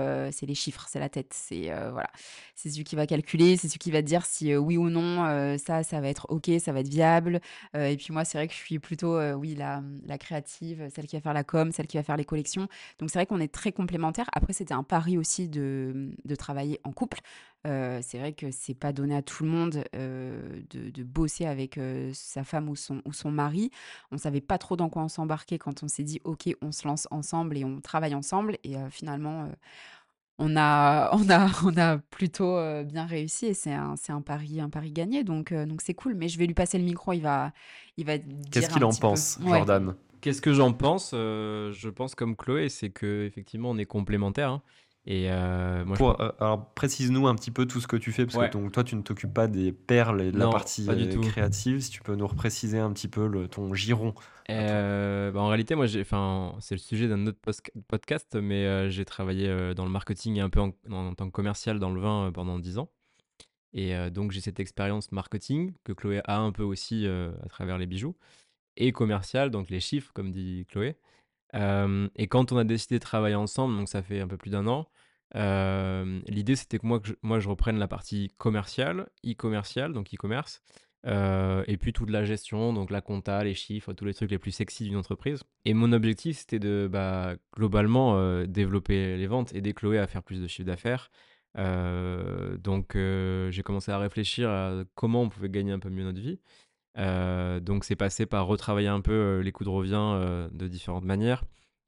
les 0.42 0.54
chiffres, 0.54 0.86
c'est 0.88 0.98
la 0.98 1.08
tête. 1.08 1.32
C'est, 1.32 1.70
voilà, 1.90 2.10
c'est 2.54 2.70
celui 2.70 2.84
qui 2.84 2.96
va 2.96 3.06
calculer, 3.06 3.56
c'est 3.56 3.68
celui 3.68 3.78
qui 3.78 3.90
va 3.90 4.02
te 4.02 4.06
dire 4.06 4.26
si, 4.26 4.54
oui 4.56 4.76
ou 4.76 4.90
non, 4.90 5.56
ça, 5.58 5.82
ça 5.82 6.00
va 6.00 6.08
être 6.08 6.26
OK, 6.28 6.50
ça 6.60 6.72
va 6.72 6.80
être 6.80 6.88
viable. 6.88 7.40
Et 7.74 7.96
puis 7.96 8.12
moi, 8.12 8.24
c'est 8.24 8.38
vrai 8.38 8.48
que 8.48 8.54
je 8.54 8.58
suis 8.58 8.78
plutôt, 8.78 9.18
oui, 9.34 9.54
la, 9.54 9.82
la 10.06 10.18
créative, 10.18 10.88
celle 10.94 11.06
qui 11.06 11.16
va 11.16 11.22
faire 11.22 11.34
la 11.34 11.44
com, 11.44 11.72
celle 11.72 11.86
qui 11.86 11.96
va 11.96 12.02
faire 12.02 12.16
les 12.16 12.24
collections. 12.24 12.68
Donc 12.98 13.10
c'est 13.10 13.18
vrai 13.18 13.26
qu'on 13.26 13.40
est 13.40 13.52
très 13.52 13.72
complémentaires. 13.72 14.28
Après, 14.32 14.52
c'était 14.52 14.74
un 14.74 14.82
pari 14.84 15.18
aussi 15.18 15.48
de, 15.48 16.10
de 16.24 16.34
travailler 16.34 16.80
en 16.84 16.92
couple. 16.92 17.18
C'est 18.02 18.18
vrai 18.18 18.32
que 18.32 18.50
c'est 18.50 18.74
pas 18.74 18.92
donné 18.92 19.16
à 19.16 19.22
tout 19.22 19.42
le 19.44 19.50
monde, 19.50 19.84
de 19.92 20.90
de 20.90 21.02
bosser 21.02 21.46
avec, 21.46 21.78
sa 22.12 22.44
femme 22.44 22.68
ou 22.68 22.76
son 22.76 23.02
ou 23.04 23.12
son 23.12 23.30
mari. 23.30 23.70
On 24.12 24.18
savait 24.18 24.40
pas 24.40 24.58
trop 24.58 24.76
dans 24.76 24.88
quoi 24.88 25.02
on 25.02 25.08
s'embarquait 25.08 25.58
quand 25.58 25.82
on 25.82 25.88
s'est 25.88 26.04
dit: 26.04 26.20
«OK, 26.24 26.48
on 26.62 26.70
se 26.72 26.86
lance 26.86 27.08
ensemble 27.10 27.56
et 27.58 27.64
on 27.64 27.80
travaille 27.80 28.14
ensemble» 28.14 28.58
et 28.64 28.76
finalement, 28.90 29.48
on 30.38 30.56
a 30.56 31.10
on 31.16 31.28
a 31.30 31.48
on 31.64 31.76
a 31.76 31.98
plutôt, 31.98 32.56
bien 32.84 33.06
réussi 33.06 33.46
et 33.46 33.54
c'est 33.54 33.72
un 33.72 33.96
c'est 33.96 34.12
un 34.12 34.20
pari 34.20 34.60
un 34.60 34.70
pari 34.70 34.92
gagné 34.92 35.24
donc 35.24 35.52
donc 35.52 35.80
c'est 35.82 35.94
cool. 35.94 36.14
Mais 36.14 36.28
je 36.28 36.38
vais 36.38 36.46
lui 36.46 36.54
passer 36.54 36.78
le 36.78 36.84
micro, 36.84 37.12
il 37.12 37.20
va 37.20 37.52
il 37.96 38.06
va 38.06 38.18
qu'est-ce 38.18 38.68
qu'il 38.68 38.84
en 38.84 38.90
peu. 38.90 39.00
pense, 39.00 39.38
Ouais, 39.42 39.50
Jordan? 39.50 39.94
Qu'est-ce 40.20 40.42
que 40.42 40.52
j'en 40.52 40.72
pense? 40.72 41.10
Je 41.12 41.88
pense 41.88 42.14
comme 42.14 42.36
Chloé, 42.36 42.68
c'est 42.68 42.90
qu'effectivement 42.90 43.70
on 43.70 43.78
est 43.78 43.86
complémentaires, 43.86 44.50
hein 44.50 44.62
et 45.06 45.30
heu, 45.30 45.84
moi 45.84 45.94
je 45.94 45.98
Pour, 45.98 46.16
pen 46.16 46.26
heu, 46.26 46.32
alors 46.40 46.66
précise-nous 46.74 47.28
un 47.28 47.34
petit 47.36 47.52
peu 47.52 47.66
tout 47.66 47.80
ce 47.80 47.86
que 47.86 47.96
tu 47.96 48.10
fais, 48.10 48.26
parce 48.26 48.36
que 48.36 48.52
donc 48.52 48.72
toi, 48.72 48.82
tu 48.82 48.96
ne 48.96 49.02
t'occupes 49.02 49.32
pas 49.32 49.46
des 49.46 49.72
perles 49.72 50.20
et 50.20 50.32
de 50.32 50.38
la 50.38 50.48
partie, 50.48 50.84
tout. 51.08 51.20
créative. 51.20 51.80
Si 51.80 51.90
tu 51.90 52.02
peux 52.02 52.16
nous 52.16 52.26
repréciser 52.26 52.78
un 52.78 52.92
petit 52.92 53.08
peu 53.08 53.26
le 53.28 53.46
ton 53.48 53.72
giron 53.74 54.14
bah, 54.48 55.40
en 55.40 55.48
réalité, 55.48 55.74
moi, 55.74 55.86
c'est 55.88 56.74
le 56.74 56.78
sujet 56.78 57.08
d'un 57.08 57.26
autre 57.26 57.38
podcast, 57.88 58.36
mais 58.40 58.90
j'ai 58.90 59.04
travaillé, 59.04 59.74
dans 59.74 59.84
le 59.84 59.90
marketing 59.90 60.36
et 60.36 60.40
un 60.40 60.50
peu 60.50 60.60
en 60.60 60.72
en 60.90 61.14
tant 61.14 61.26
que 61.26 61.32
commercial 61.32 61.78
dans 61.78 61.90
le 61.90 62.00
vin, 62.00 62.30
pendant 62.32 62.58
10 62.58 62.78
ans 62.78 62.90
et 63.72 63.94
donc 64.10 64.32
j'ai 64.32 64.40
cette 64.40 64.58
expérience 64.58 65.12
marketing 65.12 65.74
que 65.84 65.92
Chloé 65.92 66.22
a 66.24 66.38
un 66.38 66.50
peu 66.50 66.62
aussi, 66.62 67.06
à 67.06 67.48
travers 67.48 67.78
les 67.78 67.86
bijoux 67.86 68.16
et 68.76 68.92
commercial, 68.92 69.50
donc 69.50 69.70
les 69.70 69.80
chiffres, 69.80 70.12
comme 70.14 70.30
dit 70.30 70.66
Chloé. 70.68 70.96
Et 71.56 72.26
quand 72.28 72.52
on 72.52 72.58
a 72.58 72.64
décidé 72.64 72.96
de 72.96 73.04
travailler 73.04 73.34
ensemble, 73.34 73.76
donc 73.76 73.88
ça 73.88 74.02
fait 74.02 74.20
un 74.20 74.28
peu 74.28 74.36
plus 74.36 74.50
d'un 74.50 74.66
an, 74.66 74.86
l'idée 75.34 76.54
c'était 76.56 76.78
que 76.78 76.86
moi, 76.86 77.00
je, 77.02 77.14
moi 77.22 77.40
je 77.40 77.48
reprenne 77.48 77.78
la 77.78 77.88
partie 77.88 78.30
commerciale, 78.36 79.08
e-commercial, 79.24 79.92
donc 79.92 80.12
e-commerce, 80.14 80.62
et 81.06 81.76
puis 81.78 81.92
toute 81.92 82.10
la 82.10 82.24
gestion, 82.24 82.72
donc 82.72 82.90
la 82.90 83.00
compta, 83.00 83.42
les 83.44 83.54
chiffres, 83.54 83.92
tous 83.92 84.04
les 84.04 84.14
trucs 84.14 84.30
les 84.30 84.38
plus 84.38 84.50
sexy 84.50 84.84
d'une 84.84 84.96
entreprise. 84.96 85.44
Et 85.64 85.72
mon 85.72 85.92
objectif 85.92 86.38
c'était 86.38 86.58
de 86.58 86.88
bah, 86.90 87.36
globalement 87.54 88.44
développer 88.44 89.16
les 89.16 89.26
ventes, 89.26 89.54
aider 89.54 89.72
Chloé 89.72 89.98
à 89.98 90.06
faire 90.06 90.22
plus 90.22 90.42
de 90.42 90.46
chiffre 90.46 90.66
d'affaires. 90.66 91.10
donc 91.56 92.96
j'ai 92.96 93.62
commencé 93.64 93.90
à 93.92 93.98
réfléchir 93.98 94.50
à 94.50 94.84
comment 94.94 95.22
on 95.22 95.28
pouvait 95.30 95.48
gagner 95.48 95.72
un 95.72 95.78
peu 95.78 95.90
mieux 95.90 96.04
notre 96.04 96.20
vie. 96.20 96.38
Donc 96.96 97.84
c'est 97.84 97.96
passé 97.96 98.26
par 98.26 98.46
retravailler 98.46 98.88
un 98.88 99.00
peu 99.00 99.40
les 99.40 99.52
coûts 99.52 99.64
de 99.64 99.68
revient 99.68 100.48
de 100.52 100.68
différentes 100.68 101.04
manières. 101.04 101.44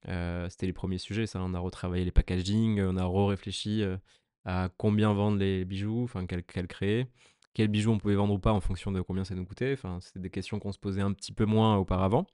Euh, 0.06 0.48
c'était 0.48 0.66
les 0.66 0.72
premiers 0.72 0.98
sujets, 0.98 1.26
ça. 1.26 1.40
On 1.42 1.54
a 1.54 1.58
retravaillé 1.58 2.04
les 2.04 2.10
packaging, 2.10 2.80
on 2.80 2.96
a 2.96 3.04
re-réfléchi 3.04 3.82
euh, 3.82 3.96
à 4.44 4.68
combien 4.76 5.12
vendre 5.12 5.38
les 5.38 5.64
bijoux, 5.64 6.04
enfin, 6.04 6.26
quels 6.26 6.44
créer, 6.68 7.06
quels 7.54 7.68
bijoux 7.68 7.92
on 7.92 7.98
pouvait 7.98 8.14
vendre 8.14 8.34
ou 8.34 8.38
pas 8.38 8.52
en 8.52 8.60
fonction 8.60 8.92
de 8.92 9.00
combien 9.00 9.24
ça 9.24 9.34
nous 9.34 9.44
coûtait. 9.44 9.72
Enfin, 9.72 9.98
c'était 10.00 10.20
des 10.20 10.30
questions 10.30 10.58
qu'on 10.58 10.72
se 10.72 10.78
posait 10.78 11.02
un 11.02 11.12
petit 11.12 11.32
peu 11.32 11.44
moins 11.44 11.76
auparavant. 11.76 12.26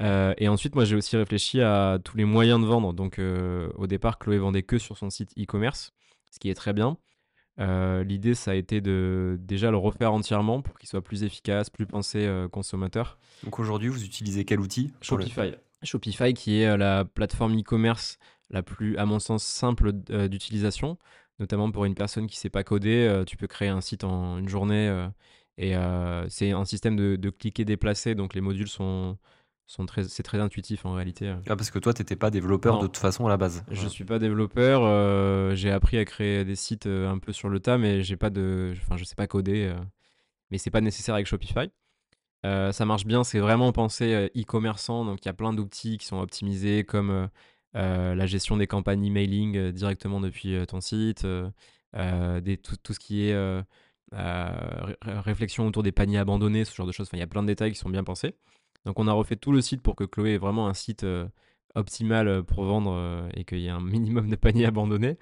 Euh, 0.00 0.32
et 0.38 0.48
ensuite, 0.48 0.74
moi, 0.76 0.84
j'ai 0.84 0.94
aussi 0.96 1.16
réfléchi 1.16 1.60
à 1.60 1.98
tous 2.02 2.16
les 2.16 2.24
moyens 2.24 2.60
de 2.60 2.66
vendre. 2.66 2.92
Donc, 2.92 3.18
au 3.18 3.86
départ, 3.86 4.18
Chloé 4.18 4.38
vendait 4.38 4.62
que 4.62 4.78
sur 4.78 4.96
son 4.96 5.10
site 5.10 5.32
e-commerce, 5.38 5.92
ce 6.30 6.38
qui 6.38 6.50
est 6.50 6.54
très 6.54 6.72
bien. 6.72 6.98
L'idée, 7.58 8.34
ça 8.34 8.52
a 8.52 8.54
été 8.54 8.80
de 8.80 9.36
déjà 9.40 9.70
le 9.70 9.76
refaire 9.76 10.12
entièrement 10.12 10.62
pour 10.62 10.78
qu'il 10.78 10.88
soit 10.88 11.02
plus 11.02 11.24
efficace, 11.24 11.70
plus 11.70 11.86
pensé 11.86 12.28
consommateur. 12.52 13.18
Donc 13.42 13.58
aujourd'hui, 13.58 13.88
vous 13.88 14.04
utilisez 14.04 14.44
quel 14.44 14.60
outil 14.60 14.92
Shopify. 15.00 15.54
Shopify 15.82 16.34
qui 16.34 16.60
est 16.60 16.66
euh, 16.66 16.76
la 16.76 17.04
plateforme 17.04 17.58
e-commerce 17.58 18.18
la 18.50 18.62
plus, 18.62 18.96
à 18.96 19.06
mon 19.06 19.18
sens, 19.18 19.44
simple 19.44 19.92
euh, 20.10 20.28
d'utilisation, 20.28 20.98
notamment 21.38 21.70
pour 21.70 21.84
une 21.84 21.94
personne 21.94 22.26
qui 22.26 22.36
ne 22.36 22.40
sait 22.40 22.50
pas 22.50 22.64
coder. 22.64 23.06
Euh, 23.06 23.24
tu 23.24 23.36
peux 23.36 23.46
créer 23.46 23.68
un 23.68 23.80
site 23.80 24.04
en 24.04 24.38
une 24.38 24.48
journée 24.48 25.08
et 25.58 25.74
c'est 26.28 26.52
un 26.52 26.64
système 26.64 26.94
de, 26.94 27.16
de, 27.16 27.30
cliquer 27.30 27.64
déplacer, 27.64 28.14
donc 28.14 28.34
les 28.34 28.40
modules 28.40 28.68
sont, 28.68 29.18
sont 29.68 29.86
très, 29.86 30.04
c'est 30.04 30.24
très 30.24 30.40
intuitif 30.40 30.84
en 30.84 30.94
réalité. 30.94 31.32
Ah, 31.46 31.54
parce 31.54 31.70
que 31.70 31.78
toi, 31.78 31.94
tu 31.94 32.02
n'étais 32.02 32.16
pas 32.16 32.30
développeur 32.30 32.80
de 32.80 32.86
toute 32.86 32.96
façon 32.96 33.26
à 33.26 33.28
la 33.28 33.36
base. 33.36 33.64
Je 33.70 33.84
ne 33.84 33.88
suis 33.88 34.04
pas 34.04 34.18
développeur. 34.18 35.54
j'ai 35.54 35.70
appris 35.70 35.98
à 35.98 36.04
créer 36.04 36.44
des 36.44 36.56
sites 36.56 36.86
un 36.86 37.18
peu 37.18 37.32
sur 37.32 37.48
le 37.48 37.60
tas, 37.60 37.78
mais 37.78 38.02
j'ai 38.02 38.16
pas 38.16 38.30
de, 38.30 38.74
enfin, 38.82 38.96
je 38.96 39.04
sais 39.04 39.14
pas 39.14 39.28
coder. 39.28 39.72
mais 40.50 40.58
c'est 40.58 40.70
pas 40.70 40.80
nécessaire 40.80 41.14
avec 41.14 41.26
Shopify. 41.26 41.70
Euh, 42.46 42.72
ça 42.72 42.84
marche 42.84 43.04
bien, 43.04 43.24
c'est 43.24 43.40
vraiment 43.40 43.72
pensé 43.72 44.14
euh, 44.14 44.28
e-commerçant, 44.36 45.04
donc 45.04 45.24
il 45.24 45.26
y 45.26 45.28
a 45.28 45.34
plein 45.34 45.52
d'outils 45.52 45.98
qui 45.98 46.06
sont 46.06 46.18
optimisés 46.20 46.84
comme 46.84 47.28
euh, 47.76 48.14
la 48.14 48.26
gestion 48.26 48.56
des 48.56 48.66
campagnes 48.66 49.04
emailing 49.04 49.72
directement 49.72 50.20
depuis 50.20 50.56
ton 50.66 50.80
site, 50.80 51.26
des, 51.94 52.56
tout, 52.58 52.92
ce 52.92 52.98
qui 52.98 53.28
est 53.28 53.64
réflexion 55.02 55.66
autour 55.66 55.82
des 55.82 55.92
paniers 55.92 56.18
abandonnés, 56.18 56.64
ce 56.64 56.74
genre 56.74 56.86
de 56.86 56.92
choses. 56.92 57.08
il 57.12 57.18
y 57.18 57.22
a 57.22 57.26
plein 57.26 57.42
de 57.42 57.48
détails 57.48 57.72
qui 57.72 57.78
sont 57.78 57.90
bien 57.90 58.04
pensés. 58.04 58.36
Donc 58.88 58.98
on 58.98 59.06
a 59.06 59.12
refait 59.12 59.36
tout 59.36 59.52
le 59.52 59.60
site 59.60 59.82
pour 59.82 59.94
que 59.94 60.02
Chloé 60.02 60.34
ait 60.34 60.38
vraiment 60.38 60.66
un 60.66 60.74
site 60.74 61.06
optimal 61.76 62.42
pour 62.42 62.64
vendre 62.64 63.28
et 63.34 63.44
qu'il 63.44 63.60
y 63.60 63.66
ait 63.66 63.70
un 63.70 63.80
minimum 63.84 64.28
de 64.28 64.36
paniers 64.36 64.66
abandonnés. 64.66 65.18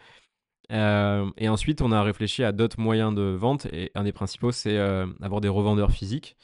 et 0.70 1.48
ensuite, 1.48 1.82
on 1.82 1.92
a 1.92 2.02
réfléchi 2.02 2.42
à 2.44 2.52
d'autres 2.52 2.80
moyens 2.80 3.14
de 3.14 3.22
vente 3.22 3.66
et 3.66 3.90
un 3.94 4.04
des 4.04 4.12
principaux, 4.12 4.52
c'est 4.52 4.78
avoir 4.78 5.42
des 5.42 5.48
revendeurs 5.48 5.90
physiques. 5.90 6.36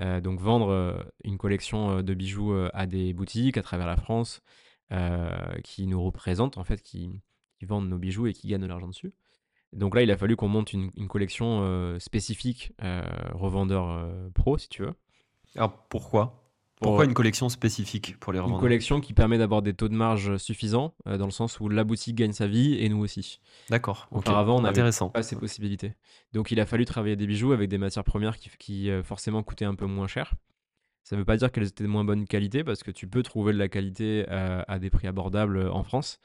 Euh, 0.00 0.20
donc 0.20 0.40
vendre 0.40 0.68
euh, 0.68 1.02
une 1.24 1.38
collection 1.38 1.98
euh, 1.98 2.02
de 2.02 2.12
bijoux 2.12 2.54
à 2.74 2.86
des 2.86 3.14
boutiques 3.14 3.56
à 3.56 3.62
travers 3.62 3.86
la 3.86 3.96
France 3.96 4.42
qui 5.64 5.88
nous 5.88 6.00
représentent 6.00 6.58
en 6.58 6.64
fait, 6.64 6.80
qui, 6.80 7.20
vendent 7.62 7.88
nos 7.88 7.98
bijoux 7.98 8.28
et 8.28 8.32
qui 8.32 8.46
gagnent 8.46 8.60
de 8.60 8.66
l'argent 8.66 8.86
dessus. 8.86 9.12
Donc 9.72 9.96
là, 9.96 10.02
il 10.02 10.10
a 10.12 10.16
fallu 10.16 10.36
qu'on 10.36 10.46
monte 10.46 10.72
une, 10.72 11.08
collection 11.08 11.98
spécifique 11.98 12.72
revendeur 13.32 14.08
pro, 14.32 14.58
si 14.58 14.68
tu 14.68 14.82
veux. 14.82 14.94
Alors 15.56 15.88
pourquoi? 15.88 16.45
Pourquoi 16.80 17.06
une 17.06 17.14
collection 17.14 17.48
spécifique 17.48 18.18
pour 18.20 18.32
les 18.32 18.38
revendeurs 18.38 18.58
Une 18.58 18.62
collection 18.62 19.00
qui 19.00 19.14
permet 19.14 19.38
d'avoir 19.38 19.62
des 19.62 19.72
taux 19.72 19.88
de 19.88 19.94
marge 19.94 20.36
suffisants, 20.36 20.94
euh, 21.06 21.16
dans 21.16 21.24
le 21.24 21.30
sens 21.30 21.58
où 21.58 21.68
la 21.68 21.84
boutique 21.84 22.16
gagne 22.16 22.32
sa 22.32 22.46
vie 22.46 22.74
et 22.74 22.88
nous 22.88 22.98
aussi. 22.98 23.40
D'accord. 23.70 24.08
Auparavant, 24.10 24.58
on 24.58 24.60
n'avait 24.60 24.82
pas 24.82 25.22
ces 25.22 25.36
possibilités. 25.36 25.94
Donc 26.32 26.50
il 26.50 26.60
a 26.60 26.66
fallu 26.66 26.84
travailler 26.84 27.16
des 27.16 27.26
bijoux 27.26 27.52
avec 27.52 27.70
des 27.70 27.78
matières 27.78 28.04
premières 28.04 28.36
qui, 28.38 28.90
euh, 28.90 29.02
forcément 29.02 29.42
coûtaient 29.42 29.64
un 29.64 29.74
peu 29.74 29.86
moins 29.86 30.06
cher. 30.06 30.34
Ça 31.02 31.16
ne 31.16 31.20
veut 31.20 31.24
pas 31.24 31.36
dire 31.36 31.50
qu'elles 31.50 31.68
étaient 31.68 31.84
de 31.84 31.88
moins 31.88 32.04
bonne 32.04 32.26
qualité, 32.26 32.64
parce 32.64 32.82
que 32.82 32.90
tu 32.90 33.06
peux 33.06 33.22
trouver 33.22 33.52
de 33.52 33.58
la 33.58 33.68
qualité 33.68 34.26
euh, 34.28 34.62
à 34.66 34.78
des 34.78 34.90
prix 34.90 35.06
abordables 35.06 35.68
en 35.68 35.82
France. 35.82 36.18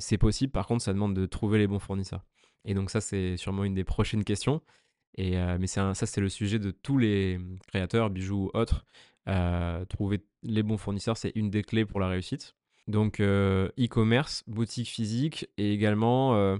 c'est 0.00 0.18
possible, 0.18 0.52
par 0.52 0.66
contre, 0.66 0.82
ça 0.82 0.92
demande 0.92 1.14
de 1.14 1.24
trouver 1.24 1.58
les 1.58 1.66
bons 1.66 1.78
fournisseurs. 1.78 2.24
Et 2.64 2.74
donc 2.74 2.90
ça, 2.90 3.00
c'est 3.00 3.36
sûrement 3.36 3.64
une 3.64 3.74
des 3.74 3.84
prochaines 3.84 4.24
questions. 4.24 4.60
Et, 5.16 5.36
mais 5.36 5.68
ça, 5.68 5.94
c'est 5.94 6.20
le 6.20 6.28
sujet 6.28 6.58
de 6.58 6.72
tous 6.72 6.98
les 6.98 7.38
créateurs, 7.68 8.10
bijoux 8.10 8.50
ou 8.52 8.58
autres. 8.58 8.84
Euh, 9.28 9.84
trouver 9.86 10.24
les 10.42 10.62
bons 10.62 10.78
fournisseurs, 10.78 11.16
c'est 11.16 11.32
une 11.34 11.50
des 11.50 11.62
clés 11.62 11.84
pour 11.84 12.00
la 12.00 12.08
réussite. 12.08 12.54
Donc 12.86 13.18
euh, 13.18 13.68
e-commerce, 13.78 14.44
boutique 14.46 14.88
physique 14.88 15.48
et 15.58 15.72
également 15.72 16.36
euh, 16.36 16.58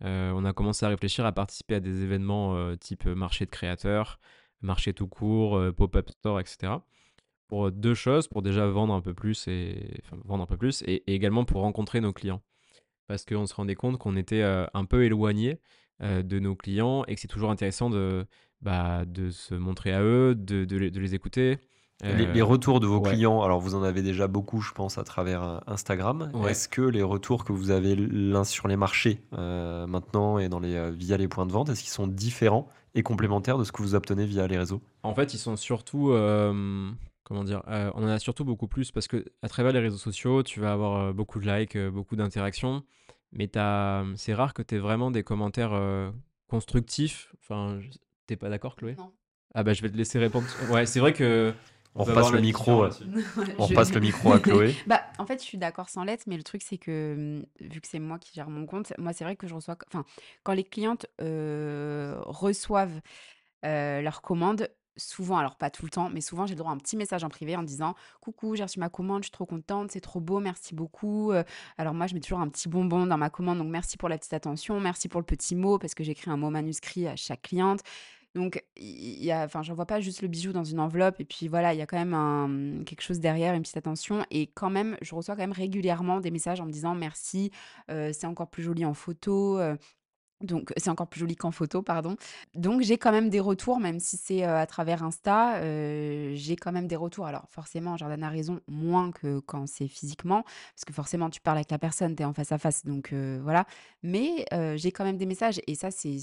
on 0.00 0.44
a 0.44 0.52
commencé 0.52 0.86
à 0.86 0.88
réfléchir 0.88 1.26
à 1.26 1.32
participer 1.32 1.76
à 1.76 1.80
des 1.80 2.02
événements 2.02 2.76
type 2.76 3.06
marché 3.06 3.46
de 3.46 3.50
créateurs, 3.50 4.20
marché 4.60 4.92
tout 4.92 5.08
court, 5.08 5.60
pop-up 5.74 6.10
store, 6.10 6.40
etc. 6.40 6.74
Pour 7.48 7.72
deux 7.72 7.94
choses, 7.94 8.28
pour 8.28 8.42
déjà 8.42 8.66
vendre 8.66 8.94
un 8.94 9.00
peu 9.00 9.14
plus 9.14 9.48
et 9.48 10.02
vendre 10.24 10.44
un 10.44 10.46
peu 10.46 10.56
plus 10.56 10.82
et, 10.82 11.02
également 11.12 11.44
pour 11.44 11.62
rencontrer 11.62 12.00
nos 12.00 12.12
clients. 12.12 12.42
Parce 13.06 13.24
qu'on 13.24 13.46
se 13.46 13.54
rendait 13.54 13.74
compte 13.74 13.98
qu'on 13.98 14.16
était 14.16 14.42
un 14.42 14.84
peu 14.84 15.04
éloigné 15.04 15.58
de 16.00 16.38
nos 16.38 16.54
clients 16.54 17.04
et 17.06 17.14
que 17.14 17.20
c'est 17.20 17.28
toujours 17.28 17.50
intéressant 17.50 17.88
de, 17.90 18.26
bah, 18.60 19.04
de 19.06 19.30
se 19.30 19.54
montrer 19.54 19.92
à 19.92 20.02
eux, 20.02 20.34
de, 20.34 20.64
de 20.64 21.00
les 21.00 21.14
écouter, 21.14 21.58
les, 22.04 22.40
euh, 22.40 22.44
retours 22.44 22.80
de 22.80 22.86
vos 22.86 23.00
clients, 23.00 23.42
alors 23.42 23.60
vous 23.60 23.74
en 23.74 23.82
avez 23.82 24.02
déjà 24.02 24.26
beaucoup, 24.26 24.60
je 24.60 24.72
pense, 24.72 24.98
à 24.98 25.04
travers 25.04 25.42
euh, 25.42 25.58
Instagram. 25.66 26.30
Est-ce 26.48 26.68
que 26.68 26.82
les 26.82 27.02
retours 27.02 27.44
que 27.44 27.52
vous 27.52 27.70
avez 27.70 27.96
l'un 27.96 28.44
sur 28.44 28.68
les 28.68 28.76
marchés 28.76 29.20
euh, 29.36 29.86
maintenant 29.86 30.38
et 30.38 30.48
dans 30.48 30.60
les, 30.60 30.90
via 30.90 31.16
les 31.16 31.28
points 31.28 31.46
de 31.46 31.52
vente, 31.52 31.68
est-ce 31.68 31.80
qu'ils 31.80 31.90
sont 31.90 32.06
différents 32.06 32.68
et 32.94 33.02
complémentaires 33.02 33.58
de 33.58 33.64
ce 33.64 33.72
que 33.72 33.82
vous 33.82 33.94
obtenez 33.94 34.26
via 34.26 34.46
les 34.46 34.58
réseaux? 34.58 34.82
En 35.02 35.14
fait, 35.14 35.34
ils 35.34 35.38
sont 35.38 35.56
surtout, 35.56 36.14
comment 37.24 37.44
dire, 37.44 37.62
on 37.66 38.04
en 38.04 38.08
a 38.08 38.18
surtout 38.18 38.44
beaucoup 38.44 38.68
plus 38.68 38.92
parce 38.92 39.08
que 39.08 39.24
à 39.42 39.48
travers 39.48 39.72
les 39.72 39.80
réseaux 39.80 39.98
sociaux, 39.98 40.42
tu 40.42 40.60
vas 40.60 40.72
avoir 40.72 41.14
beaucoup 41.14 41.40
de 41.40 41.50
likes, 41.50 41.78
beaucoup 41.88 42.16
d'interactions, 42.16 42.82
mais 43.32 43.50
c'est 44.16 44.34
rare 44.34 44.54
que 44.54 44.62
tu 44.62 44.76
aies 44.76 44.78
vraiment 44.78 45.10
des 45.10 45.22
commentaires 45.22 45.78
constructifs. 46.48 47.34
Enfin, 47.42 47.80
t'es 48.26 48.36
pas 48.36 48.48
d'accord, 48.48 48.76
Chloé? 48.76 48.94
Non. 48.98 49.12
Ah 49.56 49.62
bah 49.62 49.72
je 49.72 49.82
vais 49.82 49.88
te 49.88 49.96
laisser 49.96 50.18
répondre. 50.18 50.46
Ouais, 50.70 50.84
c'est 50.84 50.98
vrai 50.98 51.12
que 51.12 51.54
on 51.96 52.04
repasse 52.04 52.32
le 52.32 52.40
micro. 52.40 52.84
on 52.84 52.86
le 52.86 54.00
micro 54.00 54.32
à 54.32 54.40
Chloé. 54.40 54.74
bah, 54.86 55.02
en 55.18 55.26
fait, 55.26 55.40
je 55.40 55.44
suis 55.44 55.58
d'accord 55.58 55.88
sans 55.88 56.02
lettre, 56.02 56.24
mais 56.26 56.36
le 56.36 56.42
truc, 56.42 56.62
c'est 56.62 56.78
que 56.78 57.14
hum, 57.16 57.46
vu 57.60 57.80
que 57.80 57.86
c'est 57.86 58.00
moi 58.00 58.18
qui 58.18 58.32
gère 58.34 58.50
mon 58.50 58.66
compte, 58.66 58.92
moi, 58.98 59.12
c'est 59.12 59.24
vrai 59.24 59.36
que 59.36 59.46
je 59.46 59.54
reçois. 59.54 59.76
Enfin, 59.86 60.04
quand 60.42 60.54
les 60.54 60.64
clientes 60.64 61.06
euh, 61.20 62.16
reçoivent 62.24 63.00
euh, 63.64 64.00
leurs 64.00 64.22
commandes, 64.22 64.68
souvent, 64.96 65.38
alors 65.38 65.56
pas 65.56 65.70
tout 65.70 65.84
le 65.84 65.90
temps, 65.90 66.10
mais 66.10 66.20
souvent, 66.20 66.46
j'ai 66.46 66.54
le 66.54 66.58
droit 66.58 66.72
à 66.72 66.74
un 66.74 66.78
petit 66.78 66.96
message 66.96 67.22
en 67.22 67.28
privé 67.28 67.56
en 67.56 67.62
disant 67.62 67.94
Coucou, 68.20 68.56
j'ai 68.56 68.64
reçu 68.64 68.80
ma 68.80 68.88
commande, 68.88 69.22
je 69.22 69.26
suis 69.26 69.32
trop 69.32 69.46
contente, 69.46 69.92
c'est 69.92 70.00
trop 70.00 70.20
beau, 70.20 70.40
merci 70.40 70.74
beaucoup. 70.74 71.30
Euh, 71.30 71.44
alors, 71.78 71.94
moi, 71.94 72.08
je 72.08 72.14
mets 72.14 72.20
toujours 72.20 72.40
un 72.40 72.48
petit 72.48 72.68
bonbon 72.68 73.06
dans 73.06 73.18
ma 73.18 73.30
commande, 73.30 73.58
donc 73.58 73.68
merci 73.68 73.96
pour 73.96 74.08
la 74.08 74.18
petite 74.18 74.34
attention, 74.34 74.80
merci 74.80 75.08
pour 75.08 75.20
le 75.20 75.26
petit 75.26 75.54
mot, 75.54 75.78
parce 75.78 75.94
que 75.94 76.02
j'écris 76.02 76.30
un 76.30 76.36
mot 76.36 76.50
manuscrit 76.50 77.06
à 77.06 77.14
chaque 77.14 77.42
cliente. 77.42 77.80
Donc, 78.34 78.64
il 78.76 79.22
y 79.24 79.30
a, 79.30 79.44
enfin, 79.44 79.62
j'envoie 79.62 79.86
pas 79.86 80.00
juste 80.00 80.20
le 80.22 80.28
bijou 80.28 80.52
dans 80.52 80.64
une 80.64 80.80
enveloppe 80.80 81.20
et 81.20 81.24
puis 81.24 81.46
voilà, 81.46 81.72
il 81.72 81.78
y 81.78 81.82
a 81.82 81.86
quand 81.86 82.02
même 82.02 82.84
quelque 82.84 83.02
chose 83.02 83.20
derrière, 83.20 83.54
une 83.54 83.62
petite 83.62 83.76
attention. 83.76 84.24
Et 84.30 84.48
quand 84.48 84.70
même, 84.70 84.96
je 85.02 85.14
reçois 85.14 85.36
quand 85.36 85.42
même 85.42 85.52
régulièrement 85.52 86.20
des 86.20 86.32
messages 86.32 86.60
en 86.60 86.66
me 86.66 86.72
disant 86.72 86.94
merci, 86.94 87.52
euh, 87.90 88.10
c'est 88.12 88.26
encore 88.26 88.48
plus 88.50 88.64
joli 88.64 88.84
en 88.84 88.94
photo. 88.94 89.58
Euh, 89.58 89.76
donc, 90.40 90.72
c'est 90.76 90.90
encore 90.90 91.06
plus 91.06 91.20
joli 91.20 91.36
qu'en 91.36 91.52
photo, 91.52 91.80
pardon. 91.80 92.16
Donc, 92.54 92.82
j'ai 92.82 92.98
quand 92.98 93.12
même 93.12 93.30
des 93.30 93.38
retours, 93.38 93.78
même 93.78 94.00
si 94.00 94.16
c'est 94.16 94.44
euh, 94.44 94.58
à 94.58 94.66
travers 94.66 95.04
Insta, 95.04 95.60
j'ai 96.34 96.56
quand 96.56 96.72
même 96.72 96.88
des 96.88 96.96
retours. 96.96 97.26
Alors, 97.26 97.46
forcément, 97.48 97.96
Jordan 97.96 98.22
a 98.24 98.30
raison, 98.30 98.60
moins 98.66 99.12
que 99.12 99.38
quand 99.38 99.66
c'est 99.68 99.86
physiquement, 99.86 100.42
parce 100.42 100.84
que 100.86 100.92
forcément, 100.92 101.30
tu 101.30 101.40
parles 101.40 101.58
avec 101.58 101.70
la 101.70 101.78
personne, 101.78 102.16
tu 102.16 102.22
es 102.22 102.26
en 102.26 102.34
face 102.34 102.50
à 102.50 102.58
face, 102.58 102.84
donc 102.84 103.14
voilà. 103.14 103.64
Mais 104.02 104.44
j'ai 104.76 104.90
quand 104.90 105.04
même 105.04 105.18
des 105.18 105.26
messages, 105.26 105.60
et 105.68 105.76
ça, 105.76 105.90
c'est. 105.92 106.18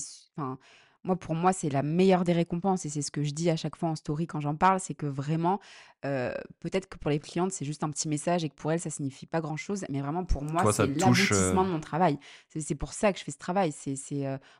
Moi, 1.04 1.16
pour 1.16 1.34
moi, 1.34 1.52
c'est 1.52 1.70
la 1.70 1.82
meilleure 1.82 2.24
des 2.24 2.34
récompenses 2.34 2.86
et 2.86 2.90
c'est 2.90 3.02
ce 3.02 3.12
que 3.12 3.24
je 3.24 3.32
dis 3.32 3.50
à 3.50 3.56
chaque 3.56 3.76
fois 3.76 3.90
en 3.90 3.96
story 3.96 4.28
quand 4.28 4.40
j'en 4.40 4.56
parle, 4.56 4.80
c'est 4.80 4.94
que 4.94 5.06
vraiment, 5.08 5.60
peut-être 6.02 6.88
que 6.88 6.98
pour 6.98 7.10
les 7.10 7.20
clientes, 7.20 7.52
c'est 7.52 7.66
juste 7.66 7.84
un 7.84 7.90
petit 7.90 8.08
message 8.08 8.44
et 8.44 8.50
que 8.50 8.56
pour 8.56 8.72
elles, 8.72 8.80
ça 8.80 8.90
signifie 8.90 9.26
pas 9.26 9.42
grand-chose, 9.42 9.84
mais 9.90 10.02
vraiment 10.02 10.26
pour 10.26 10.44
moi, 10.44 10.62
c'est 10.72 10.88
l'aboutissement 11.00 11.64
de 11.66 11.70
mon 11.70 11.80
travail. 11.80 12.20
C'est 12.50 12.76
pour 12.76 12.94
ça 12.94 13.12
que 13.12 13.20
je 13.20 13.24
fais 13.24 13.32
ce 13.32 13.38
travail. 13.38 13.72
C'est 13.72 13.96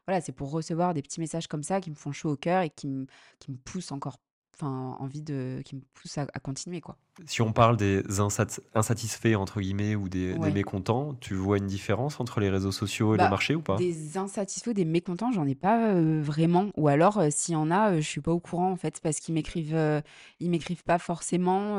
voilà, 0.08 0.22
c'est 0.22 0.32
pour 0.32 0.52
recevoir 0.52 0.94
des 0.94 1.02
petits 1.02 1.20
messages 1.20 1.48
comme 1.48 1.64
ça 1.64 1.80
qui 1.80 1.90
me 1.90 1.96
font 1.96 2.12
chaud 2.12 2.32
au 2.32 2.38
cœur 2.38 2.64
et 2.64 2.70
qui 2.70 2.88
me, 2.88 3.06
qui 3.40 3.52
me 3.52 3.58
poussent 3.58 3.92
encore, 3.92 4.18
enfin, 4.56 4.96
envie 5.00 5.22
de, 5.22 5.62
qui 5.64 5.76
me 5.76 5.82
poussent 5.94 6.18
à, 6.18 6.28
à 6.34 6.40
continuer, 6.40 6.82
quoi. 6.82 6.98
Si 7.26 7.42
on 7.42 7.52
parle 7.54 7.78
des 7.78 8.04
«insatisfaits» 8.20 9.36
entre 9.36 9.60
guillemets 9.62 9.96
ou 9.96 10.08
des 10.10 10.40
des 10.40 10.52
mécontents, 10.52 11.14
tu 11.16 11.36
vois 11.36 11.58
une 11.58 11.68
différence 11.68 12.20
entre 12.20 12.40
les 12.40 12.50
réseaux 12.50 12.72
sociaux 12.72 13.16
et 13.16 13.18
le 13.18 13.20
Bah, 13.20 13.30
marché 13.30 13.54
ou 13.56 13.62
pas? 13.62 13.78
des 13.78 14.18
insatisfaits, 14.18 14.74
des 14.74 14.86
mécontents, 14.86 15.32
j'en 15.32 15.46
ai 15.46 15.56
pas, 15.56 15.94
heu, 15.94 16.22
vraiment 16.22 16.70
ou 16.78 16.88
alors, 16.88 17.20
heu, 17.20 17.30
s'il 17.30 17.54
y 17.54 17.58
en 17.58 17.70
a, 17.72 17.92
heu, 17.94 17.96
je 18.02 18.08
suis 18.08 18.22
pas 18.22 18.32
au 18.32 18.40
courant 18.40 18.72
en 18.72 18.76
fait 18.78 19.00
parce 19.02 19.20
qu'ils 19.20 19.34
m'écrivent, 19.34 19.76
heu, 19.76 20.02
ils 20.40 20.50
m'écrivent 20.50 20.84
pas 20.84 20.98
forcément, 20.98 21.78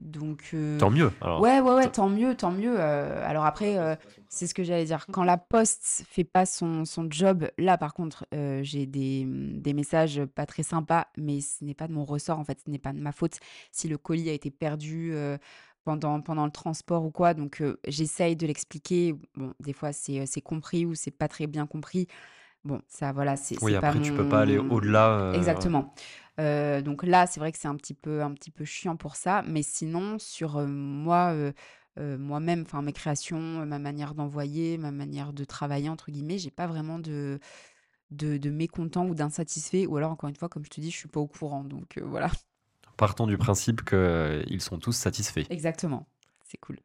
donc 0.00 0.54
Tant 0.78 0.90
mieux 0.90 1.10
alors. 1.20 1.40
ouais, 1.40 1.60
ouais, 1.60 1.74
ouais, 1.74 1.88
tant 1.90 2.08
mieux, 2.08 2.36
tant 2.36 2.50
mieux, 2.52 2.78
alors 2.80 3.44
après, 3.44 3.98
c'est 4.28 4.46
ce 4.46 4.54
que 4.54 4.62
j'allais 4.64 4.84
dire. 4.84 5.06
Quand 5.12 5.24
la 5.24 5.36
poste 5.36 6.04
fait 6.08 6.24
pas 6.24 6.46
son 6.46 6.84
son 6.84 7.06
job, 7.10 7.48
là 7.58 7.76
par 7.78 7.94
contre, 7.94 8.26
j'ai 8.62 8.86
des, 8.86 9.24
des 9.26 9.72
messages 9.74 10.24
pas 10.24 10.46
très 10.46 10.62
sympas, 10.62 11.06
mais 11.16 11.40
ce 11.40 11.64
n'est 11.64 11.74
pas 11.74 11.88
de 11.88 11.92
mon 11.92 12.04
ressort 12.04 12.38
en 12.38 12.44
fait, 12.44 12.58
ce 12.64 12.70
n'est 12.70 12.78
pas 12.78 12.92
de 12.92 13.00
ma 13.00 13.12
faute 13.12 13.38
si 13.72 13.88
le 13.88 13.98
colis 14.04 14.30
a 14.30 14.32
été 14.32 14.50
perdu, 14.52 15.12
pendant 15.84 16.20
pendant 16.20 16.44
le 16.46 16.52
transport 16.52 17.04
ou 17.04 17.10
quoi, 17.10 17.34
donc 17.34 17.62
j'essaye 17.88 18.36
de 18.36 18.46
l'expliquer. 18.46 19.14
Bon, 19.34 19.52
des 19.60 19.72
fois, 19.72 19.92
c'est, 19.92 20.24
c'est 20.26 20.40
compris 20.40 20.86
ou 20.86 20.94
c'est 20.94 21.10
pas 21.10 21.28
très 21.28 21.46
bien 21.46 21.66
compris. 21.66 22.06
Bon, 22.64 22.80
ça, 22.88 23.12
voilà, 23.12 23.36
c'est 23.36 23.56
Oui, 23.60 23.72
c'est 23.72 23.80
pas 23.80 23.88
après 23.88 24.00
tu 24.00 24.12
peux 24.12 24.28
pas 24.28 24.40
aller 24.40 24.58
au-delà, 24.58 25.32
exactement. 25.34 25.94
Donc 26.38 27.02
là, 27.02 27.26
c'est 27.26 27.38
vrai 27.40 27.52
que 27.52 27.58
c'est 27.58 27.68
un 27.68 27.76
petit 27.76 27.94
peu 27.94 28.22
un 28.22 28.32
petit 28.32 28.50
peu 28.50 28.64
chiant 28.64 28.96
pour 28.96 29.16
ça, 29.16 29.42
mais 29.46 29.62
sinon 29.62 30.18
sur, 30.18 30.58
moi, 30.66 31.34
moi-même, 31.98 32.62
enfin 32.62 32.82
mes 32.82 32.92
créations, 32.92 33.66
ma 33.66 33.78
manière 33.78 34.14
d'envoyer, 34.14 34.78
ma 34.78 34.90
manière 34.90 35.32
de 35.32 35.44
«travailler» 35.44 35.88
entre 35.90 36.10
guillemets, 36.10 36.38
j'ai 36.38 36.50
pas 36.50 36.66
vraiment 36.66 36.98
de 36.98 37.38
de 38.10 38.38
de 38.38 38.50
mécontents 38.50 39.06
ou 39.06 39.14
d'insatisfaits 39.14 39.86
ou 39.88 39.96
alors 39.96 40.10
encore 40.12 40.28
une 40.30 40.36
fois, 40.36 40.48
comme 40.48 40.64
je 40.64 40.70
te 40.70 40.80
dis, 40.80 40.90
je 40.90 40.96
suis 40.96 41.08
pas 41.08 41.20
au 41.20 41.26
courant, 41.26 41.64
donc 41.64 41.98
voilà. 42.02 42.30
Partons 42.96 43.26
du 43.26 43.36
principe 43.38 43.84
qu'ils 43.84 44.60
sont 44.60 44.78
tous 44.78 44.92
satisfaits. 44.92 45.44
Exactement, 45.50 46.06
c'est 46.44 46.58
cool. 46.58 46.78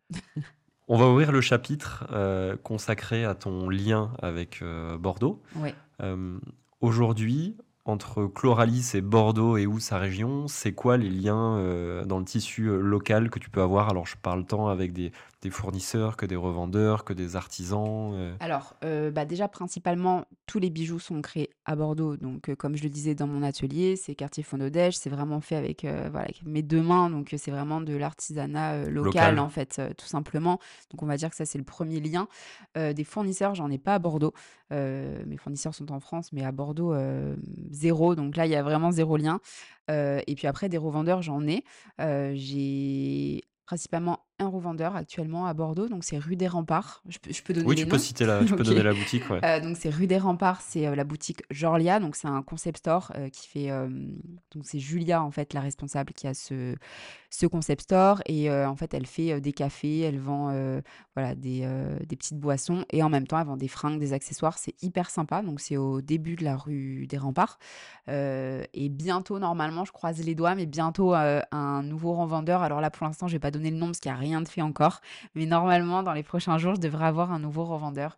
On 0.88 0.98
va 0.98 1.08
ouvrir 1.08 1.32
le 1.32 1.41
chapitre, 1.41 2.08
heu, 2.12 2.58
consacré 2.63 3.26
à 3.26 3.36
ton 3.36 3.69
lien 3.69 4.13
avec, 4.22 4.62
heu, 4.63 4.98
Bordeaux. 4.98 5.41
Ouais. 5.56 5.76
Hem, 6.00 6.41
aujourd'hui, 6.82 7.58
entre 7.86 8.26
Chloralis 8.26 8.91
et 8.93 9.02
Bordeaux 9.02 9.58
et 9.58 9.65
ou 9.65 9.80
sa 9.80 9.98
région, 9.98 10.48
c'est 10.48 10.74
quoi 10.74 10.98
les 10.98 11.10
liens, 11.10 12.04
dans 12.06 12.19
le 12.19 12.26
tissu, 12.26 12.65
local 12.65 13.32
que 13.32 13.39
tu 13.39 13.50
peux 13.50 13.62
avoir? 13.62 13.89
Alors 13.89 14.06
je 14.06 14.15
parle 14.15 14.45
tant 14.45 14.67
avec 14.67 14.93
des 14.93 15.12
des 15.41 15.49
fournisseurs 15.49 16.17
que 16.17 16.25
des 16.25 16.36
revendeurs, 16.36 17.06
que 17.06 17.13
des 17.13 17.36
artisans, 17.36 18.13
heu? 18.13 18.34
Alors, 18.41 18.75
heu, 18.86 19.12
bah, 19.12 19.25
déjà 19.25 19.49
principalement, 19.49 20.23
tous 20.45 20.60
les 20.60 20.69
bijoux 20.69 20.97
sont 20.99 21.21
créés 21.21 21.49
à 21.65 21.75
Bordeaux, 21.75 22.15
donc 22.15 22.47
heu, 22.49 22.56
comme 22.56 22.78
je 22.78 22.84
le 22.84 22.89
disais 22.89 23.13
dans 23.13 23.28
mon 23.28 23.43
atelier, 23.43 23.97
c'est 23.97 24.15
quartier 24.15 24.43
Fondodège, 24.43 24.97
c'est 24.97 25.10
vraiment 25.10 25.41
fait 25.41 25.58
avec, 25.58 25.84
voilà, 25.84 26.21
avec 26.21 26.43
mes 26.45 26.62
2 26.62 26.82
mains, 26.82 27.10
donc 27.10 27.36
c'est 27.38 27.52
vraiment 27.52 27.82
de 27.82 27.93
l'artisanat, 27.97 28.86
local, 28.89 29.36
Local? 29.36 29.39
en 29.39 29.49
fait, 29.49 29.82
tout 29.97 30.06
simplement. 30.06 30.58
Donc 30.89 31.04
on 31.04 31.06
va 31.06 31.17
dire 31.17 31.30
que 31.30 31.36
ça, 31.36 31.45
c'est 31.45 31.58
le 31.58 31.65
premier 31.65 31.99
lien. 31.99 32.28
Des 32.75 33.04
fournisseurs, 33.04 33.56
j'en 33.56 33.69
ai 33.69 33.78
pas 33.78 33.95
à 33.95 33.99
Bordeaux. 33.99 34.34
Mes 34.71 35.38
fournisseurs 35.38 35.75
sont 35.75 35.91
en 35.91 35.99
France, 35.99 36.32
mais 36.32 36.43
à 36.45 36.54
Bordeaux, 36.54 36.93
0, 37.71 38.15
donc 38.15 38.38
là, 38.38 38.45
il 38.45 38.52
y 38.52 38.56
a 38.56 38.63
vraiment 38.63 38.91
zéro 38.91 39.17
lien. 39.17 39.41
Et 39.89 40.34
puis 40.38 40.47
après 40.47 40.69
des 40.69 40.78
revendeurs, 40.78 41.21
j'en 41.21 41.45
ai. 41.45 41.63
J'ai 41.99 43.41
principalement 43.65 44.25
un 44.39 44.47
revendeur 44.47 44.95
actuellement 44.95 45.45
à 45.45 45.54
Bordeaux, 45.54 45.88
donc 45.88 46.04
c'est 46.04 46.17
rue 46.17 46.36
des 46.36 46.47
Remparts. 46.47 47.02
Je 47.08 47.17
peux 47.19 47.32
je 47.32 47.43
peux 47.43 47.54
donner 47.54 47.67
Oui, 47.67 47.75
les 47.75 47.82
tu 47.84 47.88
peux 47.88 47.97
citer 47.97 48.25
la 48.25 48.43
tu 48.43 48.54
peux 48.56 48.63
donner 48.63 48.84
la 48.84 48.93
boutique, 48.93 49.30
ouais. 49.30 49.39
Heu, 49.43 49.62
donc 49.62 49.78
c'est 49.78 49.89
rue 49.89 50.08
des 50.08 50.17
Remparts, 50.17 50.62
c'est, 50.62 50.88
heu, 50.88 50.95
la 50.95 51.04
boutique 51.04 51.43
Jorlia, 51.52 51.99
donc 51.99 52.15
c'est 52.15 52.28
un 52.28 52.41
concept 52.41 52.80
store, 52.80 53.12
heu, 53.17 53.30
qui 53.30 53.47
fait, 53.47 53.69
donc 54.52 54.63
c'est 54.63 54.80
Julia, 54.80 55.21
en 55.23 55.32
fait, 55.32 55.54
la 55.54 55.62
responsable 55.62 56.13
qui 56.13 56.28
a 56.28 56.34
ce 56.34 56.75
ce 57.32 57.45
concept 57.45 57.84
store 57.84 58.21
et 58.25 58.52
en 58.52 58.75
fait, 58.75 58.93
elle 58.93 59.06
fait, 59.06 59.39
des 59.39 59.54
cafés, 59.54 59.99
elle 59.99 60.19
vend, 60.19 60.52
voilà, 61.15 61.36
des, 61.36 61.67
des 62.08 62.15
petites 62.15 62.39
boissons 62.39 62.86
et 62.91 63.04
en 63.04 63.10
même 63.10 63.28
temps, 63.28 63.39
elle 63.39 63.45
vend 63.45 63.58
des 63.58 63.67
fringues, 63.67 63.99
des 63.99 64.13
accessoires. 64.13 64.58
C'est 64.58 64.73
hyper 64.82 65.10
sympa, 65.10 65.41
donc 65.41 65.60
c'est 65.60 65.78
au 65.78 66.02
début 66.02 66.36
de 66.36 66.43
la 66.43 66.56
rue 66.58 67.06
des 67.08 67.17
Remparts, 67.17 67.60
et 68.08 68.89
bientôt, 68.89 69.39
normalement, 69.39 69.86
je 69.86 69.91
croise 69.91 70.19
les 70.23 70.36
doigts, 70.36 70.56
mais 70.56 70.65
bientôt, 70.65 71.13
un 71.13 71.84
nouveau 71.84 72.13
revendeur. 72.13 72.62
Alors 72.63 72.82
là, 72.82 72.89
pour 72.89 73.06
l'instant, 73.06 73.28
je 73.28 73.34
vais 73.34 73.39
pas 73.39 73.52
donner 73.52 73.71
le 73.71 73.78
nom 73.78 73.88
parce 73.88 73.99
qu'il 73.99 74.12
y 74.12 74.13
a 74.13 74.17
rien 74.17 74.29
de 74.42 74.48
fait 74.48 74.62
encore, 74.62 75.02
mais 75.36 75.46
normalement, 75.46 76.04
dans 76.04 76.13
les 76.13 76.24
prochains 76.24 76.58
jours, 76.58 76.76
je 76.76 76.82
devrais 76.82 77.06
avoir 77.06 77.32
un 77.32 77.39
nouveau 77.39 77.65
revendeur, 77.65 78.18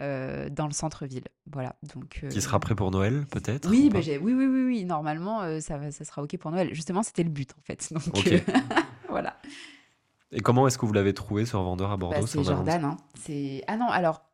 dans 0.00 0.66
le 0.68 0.72
centre-ville. 0.72 1.24
Voilà, 1.50 1.74
donc 1.94 2.24
Qui 2.30 2.40
sera 2.40 2.60
prêt 2.60 2.76
pour 2.76 2.92
Noël 2.92 3.26
peut-être 3.32 3.66
ou 3.66 3.70
oui, 3.70 3.90
j'ai 4.00 4.16
oui, 4.16 4.32
oui, 4.32 4.46
oui, 4.46 4.64
oui, 4.64 4.84
normalement, 4.84 5.60
ça 5.60 5.76
va 5.76 5.90
ça 5.90 6.04
sera 6.04 6.22
OK 6.22 6.36
pour 6.38 6.52
Noël. 6.52 6.72
Justement, 6.72 7.02
c'était 7.02 7.24
le 7.24 7.30
but, 7.30 7.52
en 7.58 7.62
fait, 7.62 7.92
donc 7.92 8.04
voilà. 9.08 9.36
Et 10.30 10.40
comment 10.40 10.66
est-ce 10.66 10.78
que 10.78 10.86
vous 10.86 10.92
l'avez 10.92 11.14
trouvé 11.14 11.46
ce 11.46 11.56
revendeur 11.56 11.90
à 11.90 11.96
Bah, 11.96 12.08
Bordeaux? 12.10 12.26
C'est 12.26 12.44
Jordan, 12.44 12.84
hein. 12.84 12.96
C'est 13.18 13.64
ah 13.66 13.76
non, 13.76 13.88
alors 13.88 14.27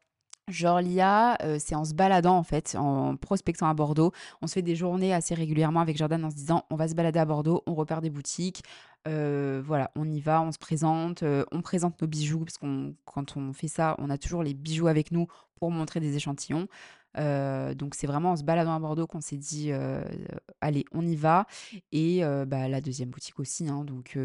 Jorlia, 0.48 1.38
heu, 1.42 1.59
c'est 1.59 1.74
en 1.74 1.85
se 1.85 1.94
baladant, 1.94 2.37
en 2.37 2.42
fait, 2.42 2.76
en 2.78 3.16
prospectant 3.16 3.66
à 3.66 3.74
Bordeaux. 3.74 4.12
On 4.42 4.46
se 4.46 4.54
fait 4.54 4.62
des 4.62 4.76
journées 4.76 5.14
assez 5.14 5.35
régulièrement 5.35 5.80
avec 5.80 5.96
Jordan 5.96 6.22
en 6.24 6.30
se 6.30 6.37
disant: 6.37 6.64
«On 6.70 6.76
va 6.76 6.87
se 6.87 6.94
balader 6.94 7.18
à 7.18 7.24
Bordeaux, 7.24 7.62
on 7.66 7.74
repère 7.74 8.02
des 8.02 8.11
boutiques, 8.11 8.62
heu, 9.09 9.62
voilà, 9.64 9.90
on 9.96 10.09
y 10.11 10.20
va, 10.20 10.42
on 10.42 10.52
se 10.52 10.59
présente, 10.59 11.22
heu, 11.22 11.46
on 11.50 11.62
présente 11.62 12.00
nos 12.02 12.07
bijoux» 12.09 12.40
parce 12.44 12.59
qu'on 12.59 12.94
quand 13.07 13.37
on 13.38 13.54
fait 13.54 13.68
ça, 13.68 13.94
on 13.98 14.11
a 14.11 14.18
toujours 14.18 14.42
les 14.42 14.52
bijoux 14.52 14.87
avec 14.87 15.12
nous 15.12 15.26
pour 15.57 15.70
montrer 15.70 16.00
des 16.00 16.14
échantillons. 16.16 16.68
Donc 17.16 17.94
c'est 17.94 18.07
vraiment 18.09 18.33
en 18.33 18.37
se 18.37 18.42
baladant 18.42 18.74
à 18.74 18.78
Bordeaux 18.80 19.07
qu'on 19.07 19.20
s'est 19.22 19.37
dit, 19.38 19.70
«Allez, 20.61 20.85
on 20.92 21.07
y 21.07 21.16
va» 21.16 21.46
et 21.92 22.22
bah, 22.46 22.68
la 22.68 22.80
deuxième 22.83 23.09
boutique 23.11 23.40
aussi, 23.40 23.68
hein, 23.68 23.85
donc 23.85 24.18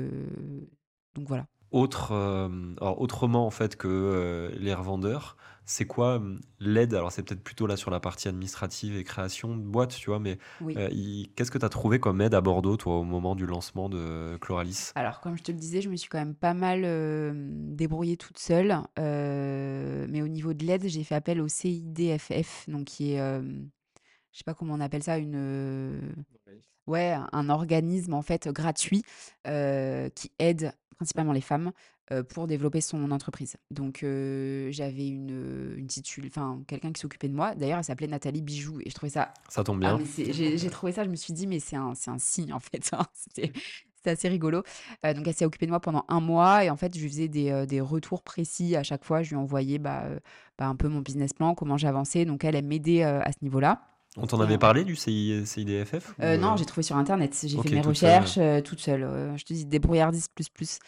donc 1.16 1.28
voilà. 1.28 1.46
Autre, 1.72 2.14
autrement 2.82 3.46
en 3.46 3.52
fait 3.52 3.76
que, 3.76 4.52
les 4.58 4.74
revendeurs, 4.74 5.38
c'est 5.70 5.86
quoi, 5.86 6.16
hem, 6.16 6.40
l'aide? 6.60 6.96
Alors 6.96 7.12
c'est 7.12 7.22
peut-être 7.22 7.44
plutôt 7.44 7.68
là 7.68 7.78
sur 7.78 7.92
la 7.92 8.00
partie 8.00 8.28
administrative 8.28 8.98
et 8.98 9.04
création 9.04 9.56
de 9.56 9.62
boîte, 9.62 9.96
tu 9.96 10.10
vois? 10.10 10.20
Mais, 10.20 10.40
Oui. 10.62 10.76
i 10.92 11.32
qu'est-ce 11.36 11.52
que 11.52 11.60
tu 11.60 11.66
as 11.66 11.70
trouvé 11.70 12.00
comme 12.00 12.22
aide 12.22 12.34
à 12.34 12.42
Bordeaux, 12.42 12.76
toi, 12.76 12.98
au 12.98 13.04
moment 13.04 13.36
du 13.36 13.46
lancement 13.46 13.88
de 13.88 14.38
Chloralis? 14.42 14.92
Alors, 14.96 15.22
comme 15.22 15.38
je 15.38 15.44
te 15.44 15.52
le 15.52 15.60
disais, 15.60 15.82
je 15.82 15.90
me 15.90 15.96
suis 15.96 16.10
quand 16.10 16.18
même 16.18 16.34
pas 16.34 16.56
mal, 16.56 16.84
hem, 16.84 17.76
débrouillée 17.76 18.18
toute 18.18 18.40
seule, 18.40 18.72
heu, 18.98 20.08
mais 20.10 20.24
au 20.24 20.28
niveau 20.28 20.54
de 20.54 20.66
l'aide, 20.66 20.88
j'ai 20.88 21.04
fait 21.04 21.16
appel 21.16 21.40
au 21.40 21.48
CIDFF, 21.48 22.68
donc 22.68 22.86
qui 22.86 23.12
est, 23.14 23.18
je 24.32 24.38
sais 24.38 24.44
pas 24.44 24.56
comment 24.56 24.74
on 24.74 24.80
appelle 24.80 25.04
ça, 25.04 25.20
une, 25.20 26.16
ouais, 26.88 27.16
un 27.32 27.50
organisme 27.50 28.16
en 28.16 28.24
fait 28.24 28.48
gratuit, 28.50 29.04
qui 29.46 30.32
aide 30.40 30.74
principalement 30.98 31.32
les 31.32 31.42
femmes, 31.42 31.72
pour 32.30 32.48
développer 32.48 32.82
son 32.82 33.12
entreprise. 33.12 33.58
Donc, 33.72 34.04
heu, 34.04 34.70
j'avais 34.72 35.08
une, 35.08 35.74
une 35.78 35.88
titul 35.88 36.26
enfin 36.28 36.62
quelqu'un 36.68 36.92
qui 36.92 37.00
s'occupait 37.02 37.28
de 37.30 37.36
moi. 37.36 37.56
D'ailleurs, 37.56 37.78
elle 37.80 37.84
s'appelait 37.84 38.08
Nathalie 38.08 38.42
Bijoux 38.42 38.80
et 38.84 38.90
je 38.90 38.96
trouvais 38.96 39.12
ça 39.12 39.34
Ça 39.50 39.64
tombe 39.64 39.80
ah 39.84 39.96
bien. 39.96 40.06
c'est 40.06 40.34
j'ai 40.34 40.70
trouvé 40.70 40.92
ça, 40.92 41.04
je 41.04 41.10
me 41.10 41.16
suis 41.16 41.34
dit: 41.34 41.48
«Mais 41.48 41.60
c'est 41.60 41.76
un 41.76 41.94
un 42.08 42.18
signe 42.18 42.54
en 42.54 42.60
fait, 42.60 42.90
hein». 42.94 43.06
C'était 44.02 44.12
assez 44.12 44.30
rigolo. 44.30 44.64
Heu, 45.06 45.14
donc 45.14 45.28
elle 45.28 45.34
s'est 45.34 45.46
occupée 45.46 45.66
de 45.66 45.72
moi 45.72 45.82
pendant 45.82 46.06
un 46.08 46.22
mois 46.22 46.64
et 46.64 46.70
en 46.70 46.78
fait, 46.78 46.96
je 46.96 47.02
lui 47.02 47.10
faisais 47.10 47.28
des, 47.28 47.66
des 47.68 47.82
retours 47.82 48.24
précis 48.24 48.76
à 48.76 48.84
chaque 48.84 49.04
fois. 49.04 49.24
Je 49.24 49.32
lui 49.32 49.36
envoyais, 49.36 49.78
bah, 49.78 50.06
bah, 50.58 50.68
un 50.68 50.76
peu 50.76 50.88
mon 50.88 51.02
business 51.02 51.34
plan, 51.34 51.54
comment 51.54 51.78
j'avançais. 51.78 52.26
Donc 52.26 52.44
elle, 52.44 52.56
elle 52.56 52.66
m'aidait, 52.66 53.04
à 53.04 53.30
ce 53.32 53.38
niveau-là 53.44 53.82
On 54.18 54.26
t'en 54.26 54.40
avait 54.40 54.58
parlé 54.58 54.84
du 54.86 54.96
CI 54.96 55.46
CIDFF 55.46 56.16
ou, 56.18 56.24
non, 56.38 56.56
j'ai 56.56 56.66
trouvé 56.66 56.84
sur 56.84 56.96
internet. 56.96 57.38
J'ai 57.44 57.58
fait 57.62 57.70
mes 57.72 57.82
toute 57.82 57.98
seule, 57.98 58.22
recherches, 58.22 58.38
heu, 58.38 58.62
toute 58.64 58.80
seule, 58.80 59.34
je 59.36 59.44
te 59.44 59.54
dis 59.54 59.66
débrouillardise 59.66 60.30
plus, 60.30 60.48
plus. 60.50 60.80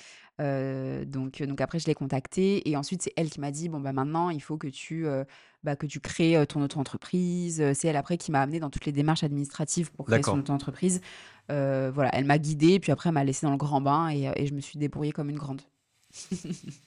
Heu, 0.41 1.05
donc 1.05 1.41
donc 1.43 1.61
après 1.61 1.79
je 1.79 1.85
l'ai 1.87 1.93
contactée 1.93 2.67
et 2.69 2.75
ensuite 2.77 3.01
c'est 3.03 3.13
elle 3.15 3.29
qui 3.29 3.39
m'a 3.39 3.51
dit: 3.51 3.69
«Bon, 3.69 3.79
bah, 3.79 3.93
maintenant 3.93 4.29
il 4.29 4.41
faut 4.41 4.57
que 4.57 4.67
tu, 4.67 5.05
heu, 5.05 5.25
bah, 5.63 5.75
que 5.75 5.85
tu 5.85 5.99
crées, 5.99 6.35
heu, 6.37 6.45
ton 6.45 6.61
auto-entreprise». 6.63 7.63
C'est 7.73 7.87
elle 7.87 7.97
après 7.97 8.17
qui 8.17 8.31
m'a 8.31 8.41
amenée 8.41 8.59
dans 8.59 8.69
toutes 8.69 8.85
les 8.85 8.91
démarches 8.91 9.23
administratives 9.23 9.91
pour 9.91 10.05
créer 10.07 10.23
son 10.23 10.39
auto-entreprise. 10.39 11.01
Voilà, 11.49 12.09
elle 12.13 12.25
m'a 12.25 12.37
guidée, 12.39 12.79
puis 12.79 12.91
après 12.91 13.09
elle 13.09 13.13
m'a 13.15 13.23
laissée 13.23 13.45
dans 13.45 13.51
le 13.51 13.57
grand 13.57 13.81
bain 13.81 14.09
et 14.09 14.45
je 14.47 14.53
me 14.53 14.61
suis 14.61 14.79
débrouillée 14.79 15.11
comme 15.11 15.29
une 15.29 15.37
grande. 15.37 15.61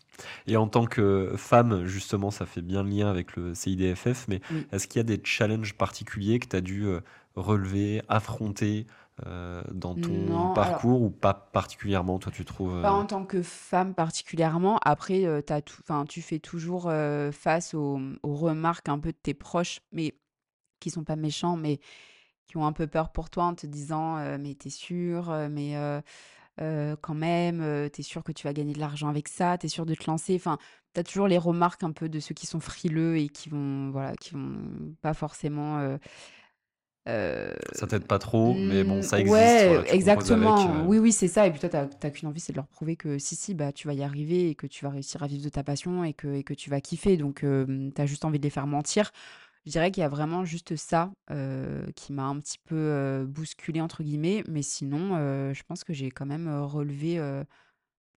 Et 0.47 0.57
en 0.57 0.69
tant 0.69 0.87
que 0.87 1.33
femme, 1.37 1.87
justement, 1.87 2.31
ça 2.31 2.47
fait 2.47 2.63
bien 2.63 2.83
le 2.83 2.91
lien 2.91 3.09
avec 3.09 3.37
le 3.37 3.55
CIDFF, 3.55 4.27
mais 4.29 4.41
Oui. 4.51 4.67
est-ce 4.73 4.87
qu'il 4.87 4.99
y 4.99 5.01
a 5.01 5.05
des 5.05 5.21
challenges 5.25 5.75
particuliers 5.75 6.39
que 6.39 6.49
tu 6.49 6.57
as 6.57 6.61
dû, 6.61 6.87
relever, 7.35 8.03
affronter, 8.09 8.87
heu, 9.27 9.63
dans 9.73 9.97
ton 9.97 10.49
Non, 10.49 10.59
alors 10.61 10.87
parcours 10.87 11.03
ou 11.03 11.11
pas 11.11 11.35
particulièrement, 11.35 12.19
toi, 12.19 12.33
tu 12.33 12.45
trouves, 12.45 12.75
Pas 12.81 12.93
heu? 13.01 13.03
en 13.03 13.07
tant 13.07 13.25
que 13.25 13.43
femme 13.43 13.95
particulièrement. 13.95 14.79
Après, 14.85 15.25
heu, 15.25 15.43
tu 16.07 16.21
fais 16.23 16.39
toujours, 16.39 16.91
face 17.33 17.73
aux, 17.75 17.99
aux 18.23 18.35
remarques 18.35 18.89
un 18.91 18.99
peu 18.99 19.11
de 19.13 19.17
tes 19.17 19.33
proches, 19.35 19.81
mais 19.93 20.15
qui 20.81 20.91
sont 20.91 21.05
pas 21.05 21.17
méchants, 21.17 21.57
mais 21.57 21.81
qui 22.49 22.57
ont 22.59 22.67
un 22.67 22.73
peu 22.73 22.87
peur 22.87 23.13
pour 23.13 23.31
toi 23.31 23.45
en 23.47 23.55
te 23.55 23.67
disant, 23.67 24.17
«Mais 24.39 24.55
t'es? 24.57 25.31
Heu, 25.31 25.49
mais 25.51 25.77
quand 27.03 27.15
même, 27.15 27.63
heu, 27.63 27.91
tu 27.93 28.01
es 28.03 28.05
sûre 28.05 28.25
que 28.25 28.33
tu 28.33 28.47
vas 28.47 28.53
gagner 28.55 28.75
de 28.75 28.81
l'argent 28.81 29.09
avec 29.09 29.29
ça? 29.29 29.59
t'es 29.59 29.67
es 29.67 29.71
sûre 29.71 29.87
de 29.87 29.95
te 29.95 30.09
lancer?» 30.11 30.37
enfin, 30.37 30.59
tu 30.95 31.01
as 31.01 31.05
toujours 31.05 31.29
les 31.29 31.39
remarques 31.39 31.83
un 31.85 31.93
peu 31.93 32.09
de 32.09 32.21
ceux 32.21 32.35
qui 32.35 32.47
sont 32.47 32.61
frileux 32.61 33.19
et 33.19 33.29
qui 33.29 33.49
vont, 33.51 33.91
voilà, 33.91 34.15
qui 34.17 34.33
vont 34.35 34.95
pas 35.03 35.15
forcément, 35.15 35.99
heu 37.09 37.55
Ça 37.73 37.87
t'aide 37.87 38.07
pas 38.07 38.19
trop, 38.19 38.59
mais 38.63 38.85
bon, 38.85 39.03
ça 39.03 39.19
Mmh, 39.19 39.21
existe. 39.21 39.67
ouais, 39.69 39.87
voilà, 40.07 40.35
avec, 40.35 40.67
exactement. 40.67 40.71
euh, 40.71 40.87
Oui, 40.87 40.99
oui, 40.99 41.13
c'est 41.13 41.29
ça. 41.29 41.47
Et 41.47 41.51
puis 41.51 41.59
toi, 41.61 41.69
t'as, 41.69 42.11
qu'une 42.11 42.29
envie, 42.29 42.41
c'est 42.41 42.53
de 42.53 42.57
leur 42.57 42.67
prouver 42.69 42.97
que 42.97 43.19
si, 43.19 43.37
si, 43.37 43.55
bah, 43.55 43.73
tu 43.73 43.87
vas 43.87 43.95
y 43.95 44.03
arriver 44.03 44.51
et 44.51 44.55
que 44.55 44.67
tu 44.67 44.85
vas 44.85 44.91
réussir 44.91 45.23
à 45.23 45.27
vivre 45.27 45.43
de 45.45 45.49
ta 45.49 45.63
passion 45.65 46.05
et 46.05 46.13
que, 46.13 46.29
et 46.35 46.45
que 46.45 46.53
tu 46.55 46.69
vas 46.71 46.81
kiffer. 46.81 47.17
Donc, 47.17 47.43
euh, 47.45 47.91
t'as 47.95 48.07
juste 48.07 48.25
envie 48.25 48.39
de 48.39 48.45
les 48.45 48.51
faire 48.51 48.67
mentir. 48.67 49.11
Je 49.67 49.73
dirais 49.73 49.91
qu'il 49.93 50.03
y 50.03 50.05
a 50.05 50.09
vraiment 50.09 50.45
juste 50.45 50.77
ça 50.77 51.13
euh, 51.31 51.87
qui 51.97 52.13
m'a 52.13 52.25
un 52.25 52.39
petit 52.41 52.59
peu 52.59 52.77
euh, 52.77 53.27
bousculé, 53.27 53.81
entre 53.81 54.03
guillemets. 54.03 54.45
Mais 54.49 54.63
sinon, 54.63 55.17
euh, 55.17 55.55
je 55.55 55.63
pense 55.65 55.85
que 55.85 55.93
j'ai 55.95 56.11
quand 56.11 56.27
même 56.27 56.49
euh, 56.49 56.65
relevé 56.65 57.19
euh, 57.19 57.45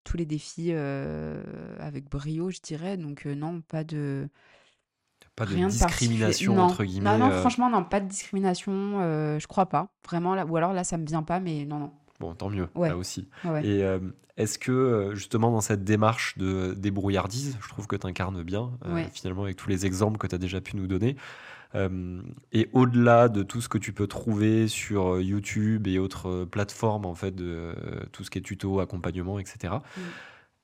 tous 0.03 0.17
les 0.17 0.25
défis 0.25 0.69
euh, 0.71 1.43
avec 1.79 2.09
brio, 2.09 2.49
je 2.51 2.59
dirais. 2.61 2.97
Donc, 2.97 3.25
euh, 3.27 3.35
non, 3.35 3.61
pas 3.61 3.83
de, 3.83 4.29
pas 5.37 5.45
de 5.45 5.53
Rien 5.53 5.67
discrimination, 5.67 6.57
entre 6.57 6.83
guillemets. 6.83 7.09
Non, 7.11 7.17
non, 7.19 7.31
euh, 7.31 7.39
franchement, 7.41 7.69
non, 7.69 7.83
pas 7.83 8.01
de 8.01 8.07
discrimination. 8.09 8.73
euh, 9.01 9.39
je 9.39 9.47
crois 9.47 9.67
pas. 9.67 9.87
Vraiment, 10.05 10.35
là, 10.35 10.45
ou 10.45 10.57
alors 10.57 10.73
là, 10.73 10.83
ça 10.83 10.97
me 10.97 11.05
vient 11.05 11.23
pas, 11.23 11.39
mais 11.39 11.63
non, 11.63 11.79
non. 11.79 11.91
Bon, 12.19 12.33
tant 12.33 12.49
mieux, 12.49 12.67
Ouais. 12.75 12.89
là 12.89 12.97
aussi. 12.97 13.29
Ouais. 13.45 13.63
Et 13.65 13.83
euh, 13.83 13.99
est-ce 14.35 14.57
que, 14.57 15.11
justement, 15.13 15.51
dans 15.51 15.61
cette 15.61 15.83
démarche 15.83 16.37
de 16.39 16.73
débrouillardise, 16.75 17.57
je 17.61 17.69
trouve 17.69 17.85
que 17.87 17.95
tu 17.95 18.07
incarnes 18.07 18.41
bien, 18.41 18.71
Ouais. 18.91 19.07
finalement, 19.13 19.43
avec 19.43 19.55
tous 19.57 19.69
les 19.69 19.85
exemples 19.85 20.17
que 20.17 20.25
tu 20.27 20.33
as 20.33 20.39
déjà 20.39 20.59
pu 20.59 20.75
nous 20.75 20.87
donner, 20.87 21.15
et 22.53 22.69
au-delà 22.73 23.29
de 23.29 23.43
tout 23.43 23.61
ce 23.61 23.69
que 23.69 23.77
tu 23.77 23.93
peux 23.93 24.07
trouver 24.07 24.67
sur 24.67 25.19
YouTube 25.21 25.85
et 25.85 25.99
autres 25.99 26.45
plateformes, 26.45 27.05
en 27.05 27.13
fait, 27.13 27.35
de 27.35 27.75
tout 28.11 28.23
ce 28.23 28.31
qui 28.31 28.39
est 28.39 28.41
tuto, 28.41 28.79
accompagnement, 28.79 29.37
etc.. 29.37 29.75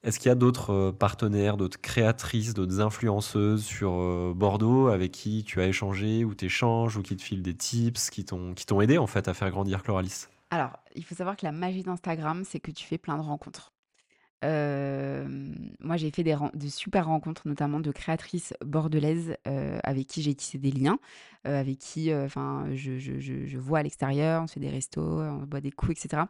est-ce 0.04 0.20
qu'il 0.20 0.28
y 0.28 0.32
a 0.32 0.36
d'autres 0.36 0.72
euh, 0.72 0.92
partenaires, 0.92 1.56
d'autres 1.56 1.80
créatrices, 1.80 2.54
d'autres 2.54 2.82
influenceuses 2.82 3.64
sur 3.64 3.94
euh, 3.94 4.34
Bordeaux 4.36 4.88
avec 4.88 5.14
qui 5.14 5.46
tu 5.46 5.62
as 5.62 5.68
échangé 5.68 6.26
ou 6.26 6.36
t'échanges 6.36 6.98
ou 6.98 7.02
qui 7.02 7.16
te 7.16 7.22
filent 7.22 7.42
des 7.42 7.56
tips, 7.56 8.10
qui 8.10 8.26
t'ont 8.26 8.82
aidé, 8.82 8.98
en 8.98 9.08
fait, 9.08 9.30
à 9.30 9.34
faire 9.34 9.50
grandir 9.50 9.82
Chloralis? 9.82 10.28
Alors, 10.52 10.72
il 10.96 11.06
faut 11.06 11.16
savoir 11.16 11.38
que 11.38 11.46
la 11.46 11.54
magie 11.54 11.84
d'Instagram, 11.84 12.44
c'est 12.46 12.60
que 12.60 12.72
tu 12.72 12.86
fais 12.86 12.98
plein 12.98 13.18
de 13.18 13.24
rencontres. 13.24 13.72
Euh, 14.44 15.26
moi, 15.80 15.96
j'ai 15.96 16.12
fait 16.12 16.24
des, 16.24 16.36
de 16.54 16.68
super 16.68 17.06
rencontres, 17.06 17.48
notamment 17.48 17.80
de 17.80 17.92
créatrices 17.92 18.54
bordelaises 18.64 19.38
avec 19.46 20.08
qui 20.08 20.22
j'ai 20.22 20.36
tissé 20.36 20.58
des 20.58 20.72
liens, 20.72 21.00
avec 21.46 21.80
qui 21.80 22.14
enfin, 22.14 22.68
je, 22.74 23.00
je, 23.00 23.20
je, 23.20 23.58
vois 23.58 23.80
à 23.80 23.84
l'extérieur, 23.84 24.44
on 24.44 24.48
fait 24.48 24.60
des 24.60 24.70
restos, 24.70 25.02
on 25.02 25.44
boit 25.44 25.62
des 25.62 25.72
coups, 25.72 25.94
etc. 25.94 26.24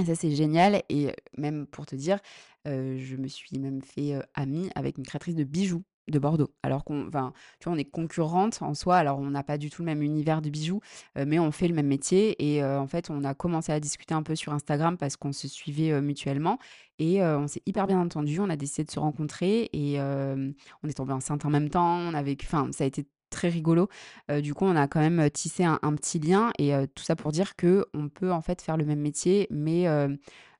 Et 0.00 0.04
ça, 0.06 0.14
c'est 0.14 0.30
génial. 0.30 0.82
Et 0.88 1.14
même 1.36 1.66
pour 1.66 1.84
te 1.84 1.94
dire, 1.94 2.18
je 2.64 3.16
me 3.16 3.28
suis 3.28 3.58
même 3.58 3.82
fait 3.82 4.14
amie 4.34 4.70
avec 4.74 4.96
une 4.98 5.04
créatrice 5.04 5.34
de 5.34 5.44
bijoux 5.44 5.82
de 6.08 6.18
Bordeaux. 6.18 6.50
Alors 6.62 6.82
qu'on, 6.84 7.04
tu 7.04 7.10
vois, 7.10 7.32
on 7.66 7.76
est 7.76 7.84
concurrentes 7.84 8.62
en 8.62 8.74
soi. 8.74 8.96
Alors, 8.96 9.18
on 9.18 9.30
n'a 9.30 9.44
pas 9.44 9.58
du 9.58 9.70
tout 9.70 9.82
le 9.82 9.86
même 9.86 10.02
univers 10.02 10.42
de 10.42 10.50
bijoux, 10.50 10.80
mais 11.14 11.38
on 11.38 11.52
fait 11.52 11.68
le 11.68 11.74
même 11.74 11.86
métier. 11.86 12.34
Et 12.44 12.64
en 12.64 12.86
fait, 12.86 13.10
on 13.10 13.22
a 13.24 13.34
commencé 13.34 13.70
à 13.72 13.78
discuter 13.78 14.14
un 14.14 14.22
peu 14.22 14.34
sur 14.34 14.52
Instagram 14.52 14.96
parce 14.96 15.16
qu'on 15.16 15.32
se 15.32 15.46
suivait 15.46 16.00
mutuellement. 16.00 16.58
Et 16.98 17.22
on 17.22 17.46
s'est 17.46 17.62
hyper 17.66 17.86
bien 17.86 18.00
entendu. 18.00 18.40
On 18.40 18.50
a 18.50 18.56
décidé 18.56 18.84
de 18.84 18.90
se 18.90 18.98
rencontrer 18.98 19.68
et 19.72 20.00
on 20.00 20.88
est 20.88 20.96
tombé 20.96 21.12
enceinte 21.12 21.44
en 21.44 21.50
même 21.50 21.68
temps. 21.68 21.98
On 21.98 22.14
a 22.14 22.22
vécu, 22.22 22.46
enfin, 22.46 22.70
ça 22.72 22.84
a 22.84 22.86
été 22.86 23.06
très 23.30 23.48
rigolo. 23.48 23.88
Euh, 24.30 24.40
du 24.40 24.54
coup, 24.54 24.66
on 24.66 24.76
a 24.76 24.86
quand 24.88 25.00
même 25.00 25.20
euh, 25.20 25.28
tissé 25.28 25.64
un, 25.64 25.78
petit 25.94 26.18
lien 26.18 26.52
et 26.58 26.74
euh, 26.74 26.86
tout 26.94 27.04
ça 27.04 27.16
pour 27.16 27.32
dire 27.32 27.56
que 27.56 27.86
on 27.94 28.08
peut 28.08 28.32
en 28.32 28.42
fait 28.42 28.60
faire 28.60 28.76
le 28.76 28.84
même 28.84 29.00
métier, 29.00 29.46
mais 29.50 29.86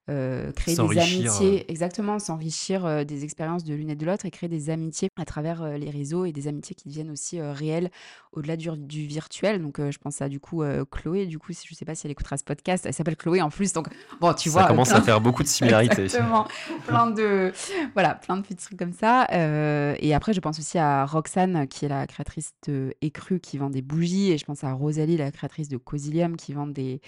euh, 0.08 0.48
euh, 0.48 0.52
créer 0.52 0.74
des 0.74 0.76
S'enrichir, 0.76 1.30
amitiés, 1.30 1.70
exactement, 1.70 2.18
s'enrichir 2.18 2.84
euh, 2.84 3.04
des 3.04 3.22
expériences 3.24 3.64
de 3.64 3.74
l'une 3.74 3.90
et 3.90 3.94
de 3.94 4.04
l'autre 4.06 4.26
et 4.26 4.30
créer 4.30 4.48
des 4.48 4.70
amitiés 4.70 5.08
à 5.16 5.24
travers 5.24 5.62
euh, 5.62 5.76
les 5.76 5.90
réseaux 5.90 6.24
et 6.24 6.32
des 6.32 6.48
amitiés 6.48 6.74
qui 6.74 6.88
deviennent 6.88 7.10
aussi 7.10 7.38
euh, 7.38 7.52
réelles 7.52 7.90
au-delà 8.32 8.56
du, 8.56 8.68
du 8.76 9.06
virtuel. 9.06 9.60
Donc, 9.62 9.78
euh, 9.78 9.90
je 9.92 9.98
pense 9.98 10.20
à 10.22 10.28
du 10.28 10.40
coup 10.40 10.62
euh, 10.62 10.84
Chloé. 10.90 11.26
Du 11.26 11.38
coup, 11.38 11.52
je 11.52 11.74
sais 11.74 11.84
pas 11.84 11.94
si 11.94 12.06
elle 12.06 12.10
écoutera 12.12 12.36
ce 12.36 12.44
podcast, 12.44 12.86
elle 12.86 12.94
s'appelle 12.94 13.16
Chloé 13.16 13.40
en 13.42 13.50
plus. 13.50 13.72
Donc, 13.72 13.86
bon, 14.20 14.32
tu 14.34 14.48
Ça 14.48 14.52
vois, 14.52 14.64
euh, 14.64 14.68
commence 14.68 14.88
plein- 14.88 14.98
à 14.98 15.02
faire 15.02 15.20
beaucoup 15.20 15.42
de 15.42 15.48
similarités. 15.48 16.02
Exactement. 16.04 16.46
plein 16.86 17.08
de 17.10 17.52
voilà, 17.94 18.14
plein 18.14 18.36
de 18.36 18.42
petits 18.42 18.56
trucs 18.56 18.78
comme 18.78 18.92
ça. 18.92 19.26
Euh, 19.32 19.94
et 20.00 20.14
après, 20.14 20.32
je 20.32 20.40
pense 20.40 20.58
aussi 20.58 20.78
à 20.78 21.04
Roxane, 21.06 21.68
qui 21.68 21.84
est 21.84 21.88
la 21.88 22.06
créatrice 22.06 22.52
de 22.66 22.94
Écru, 23.00 23.38
qui 23.40 23.58
vend 23.58 23.70
des 23.70 23.82
bougies. 23.82 24.32
Et 24.32 24.38
je 24.38 24.44
pense 24.44 24.64
à 24.64 24.72
Rosalie, 24.72 25.16
la 25.16 25.30
créatrice 25.30 25.68
de 25.68 25.76
Cosilium, 25.76 26.36
qui 26.36 26.52
vend 26.52 26.66
des, 26.66 27.00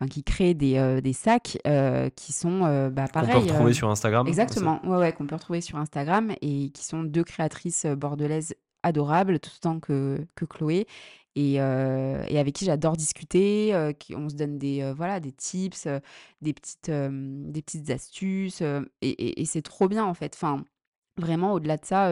enfin, 0.00 0.08
qui 0.08 0.22
crée 0.24 0.54
des, 0.54 0.76
euh, 0.76 1.00
des 1.00 1.12
sacs 1.12 1.58
euh, 1.66 2.08
qui 2.16 2.32
sont 2.32 2.64
euh, 2.64 2.90
bah, 2.90 3.06
Qu'on 3.06 3.12
pareil. 3.12 3.32
peut 3.32 3.38
retrouver 3.52 3.72
sur 3.74 3.88
Instagram. 3.90 4.26
Exactement, 4.28 4.80
ouais, 4.84 4.96
ouais, 4.98 5.12
qu'on 5.12 5.26
peut 5.26 5.34
retrouver 5.36 5.60
sur 5.60 5.78
Instagram 5.78 6.32
et 6.42 6.70
qui 6.70 6.84
sont 6.84 7.02
deux 7.02 7.24
créatrices 7.24 7.86
bordelaises 7.86 8.54
adorables, 8.82 9.40
tout 9.40 9.50
autant 9.56 9.80
que, 9.80 10.24
que 10.36 10.44
Chloé, 10.44 10.86
et, 11.34 11.60
euh, 11.60 12.22
et 12.28 12.38
avec 12.38 12.54
qui 12.54 12.64
j'adore 12.64 12.96
discuter. 12.96 13.74
euh, 13.74 13.92
qui, 13.92 14.14
on 14.14 14.28
se 14.28 14.36
donne 14.36 14.58
des, 14.58 14.82
euh, 14.82 14.94
voilà, 14.94 15.18
des 15.20 15.32
tips, 15.32 15.88
des, 16.40 16.52
petites, 16.52 16.90
des 16.90 17.62
petites 17.62 17.90
astuces, 17.90 18.60
et, 18.62 19.08
et- 19.08 19.40
et 19.42 19.44
c'est 19.44 19.62
trop 19.62 19.88
bien 19.88 20.04
en 20.04 20.14
fait. 20.14 20.34
Enfin, 20.34 20.64
vraiment, 21.18 21.52
au-delà 21.54 21.78
de 21.78 21.84
ça, 21.84 22.10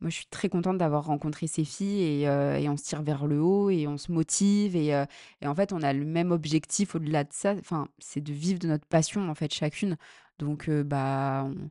moi 0.00 0.10
je 0.10 0.16
suis 0.16 0.26
très 0.26 0.48
contente 0.48 0.78
d'avoir 0.78 1.04
rencontré 1.06 1.46
ces 1.46 1.64
filles 1.64 2.02
et, 2.22 2.28
euh, 2.28 2.56
et 2.56 2.68
on 2.68 2.76
se 2.76 2.84
tire 2.84 3.02
vers 3.02 3.26
le 3.26 3.40
haut 3.40 3.70
et 3.70 3.86
on 3.86 3.96
se 3.98 4.12
motive 4.12 4.76
et, 4.76 4.94
euh, 4.94 5.04
et 5.40 5.46
en 5.46 5.54
fait 5.54 5.72
on 5.72 5.82
a 5.82 5.92
le 5.92 6.04
même 6.04 6.32
objectif 6.32 6.94
au-delà 6.94 7.24
de 7.24 7.32
ça, 7.32 7.54
enfin, 7.58 7.88
c'est 7.98 8.20
de 8.20 8.32
vivre 8.32 8.58
de 8.58 8.68
notre 8.68 8.86
passion 8.86 9.28
en 9.28 9.34
fait 9.34 9.52
chacune. 9.52 9.96
Donc 10.38 10.68
euh, 10.68 10.84
bah 10.84 11.46
on, 11.46 11.70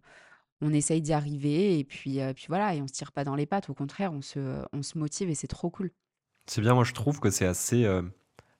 on 0.61 0.73
essaye 0.73 1.01
d'y 1.01 1.13
arriver 1.13 1.77
et 1.79 1.83
puis, 1.83 2.19
puis 2.35 2.45
voilà, 2.47 2.73
et 2.75 2.81
on 2.81 2.87
se 2.87 2.93
tire 2.93 3.11
pas 3.11 3.23
dans 3.23 3.35
les 3.35 3.45
pattes, 3.45 3.69
au 3.69 3.73
contraire, 3.73 4.11
on 4.13 4.21
se, 4.21 4.65
on 4.73 4.81
se 4.81 4.97
motive 4.97 5.29
et 5.29 5.35
c'est 5.35 5.47
trop 5.47 5.69
cool. 5.69 5.91
C'est 6.47 6.61
bien, 6.61 6.73
moi 6.73 6.83
je 6.83 6.93
trouve 6.93 7.19
que 7.19 7.29
c'est 7.29 7.45
assez 7.45 7.85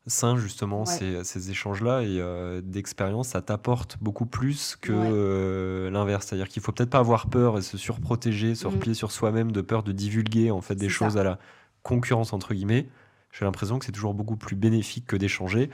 sain 0.07 0.37
justement 0.37 0.81
Ouais. 0.81 0.85
ces, 0.85 1.23
ces 1.23 1.49
échanges-là 1.51 2.01
et 2.03 2.19
euh, 2.19 2.61
d'expérience, 2.61 3.29
ça 3.29 3.41
t'apporte 3.41 3.97
beaucoup 4.01 4.25
plus 4.25 4.75
que 4.75 4.91
Ouais. 4.93 5.09
euh, 5.11 5.89
l'inverse. 5.89 6.27
C'est-à-dire 6.27 6.47
qu'il 6.47 6.61
faut 6.61 6.71
peut-être 6.71 6.89
pas 6.91 6.99
avoir 6.99 7.27
peur 7.27 7.57
et 7.57 7.61
se 7.61 7.77
surprotéger, 7.77 8.53
se 8.55 8.67
replier 8.67 8.93
sur 8.93 9.11
soi-même 9.11 9.51
de 9.51 9.61
peur 9.61 9.81
de 9.83 9.91
divulguer 9.91 10.51
en 10.51 10.61
fait 10.61 10.75
des 10.75 10.89
choses 10.89 11.13
ça. 11.13 11.21
à 11.21 11.23
la 11.23 11.39
concurrence 11.83 12.33
entre 12.33 12.53
guillemets. 12.53 12.87
J'ai 13.31 13.45
l'impression 13.45 13.79
que 13.79 13.85
c'est 13.85 13.91
toujours 13.91 14.13
beaucoup 14.13 14.37
plus 14.37 14.55
bénéfique 14.55 15.07
que 15.07 15.15
d'échanger. 15.15 15.69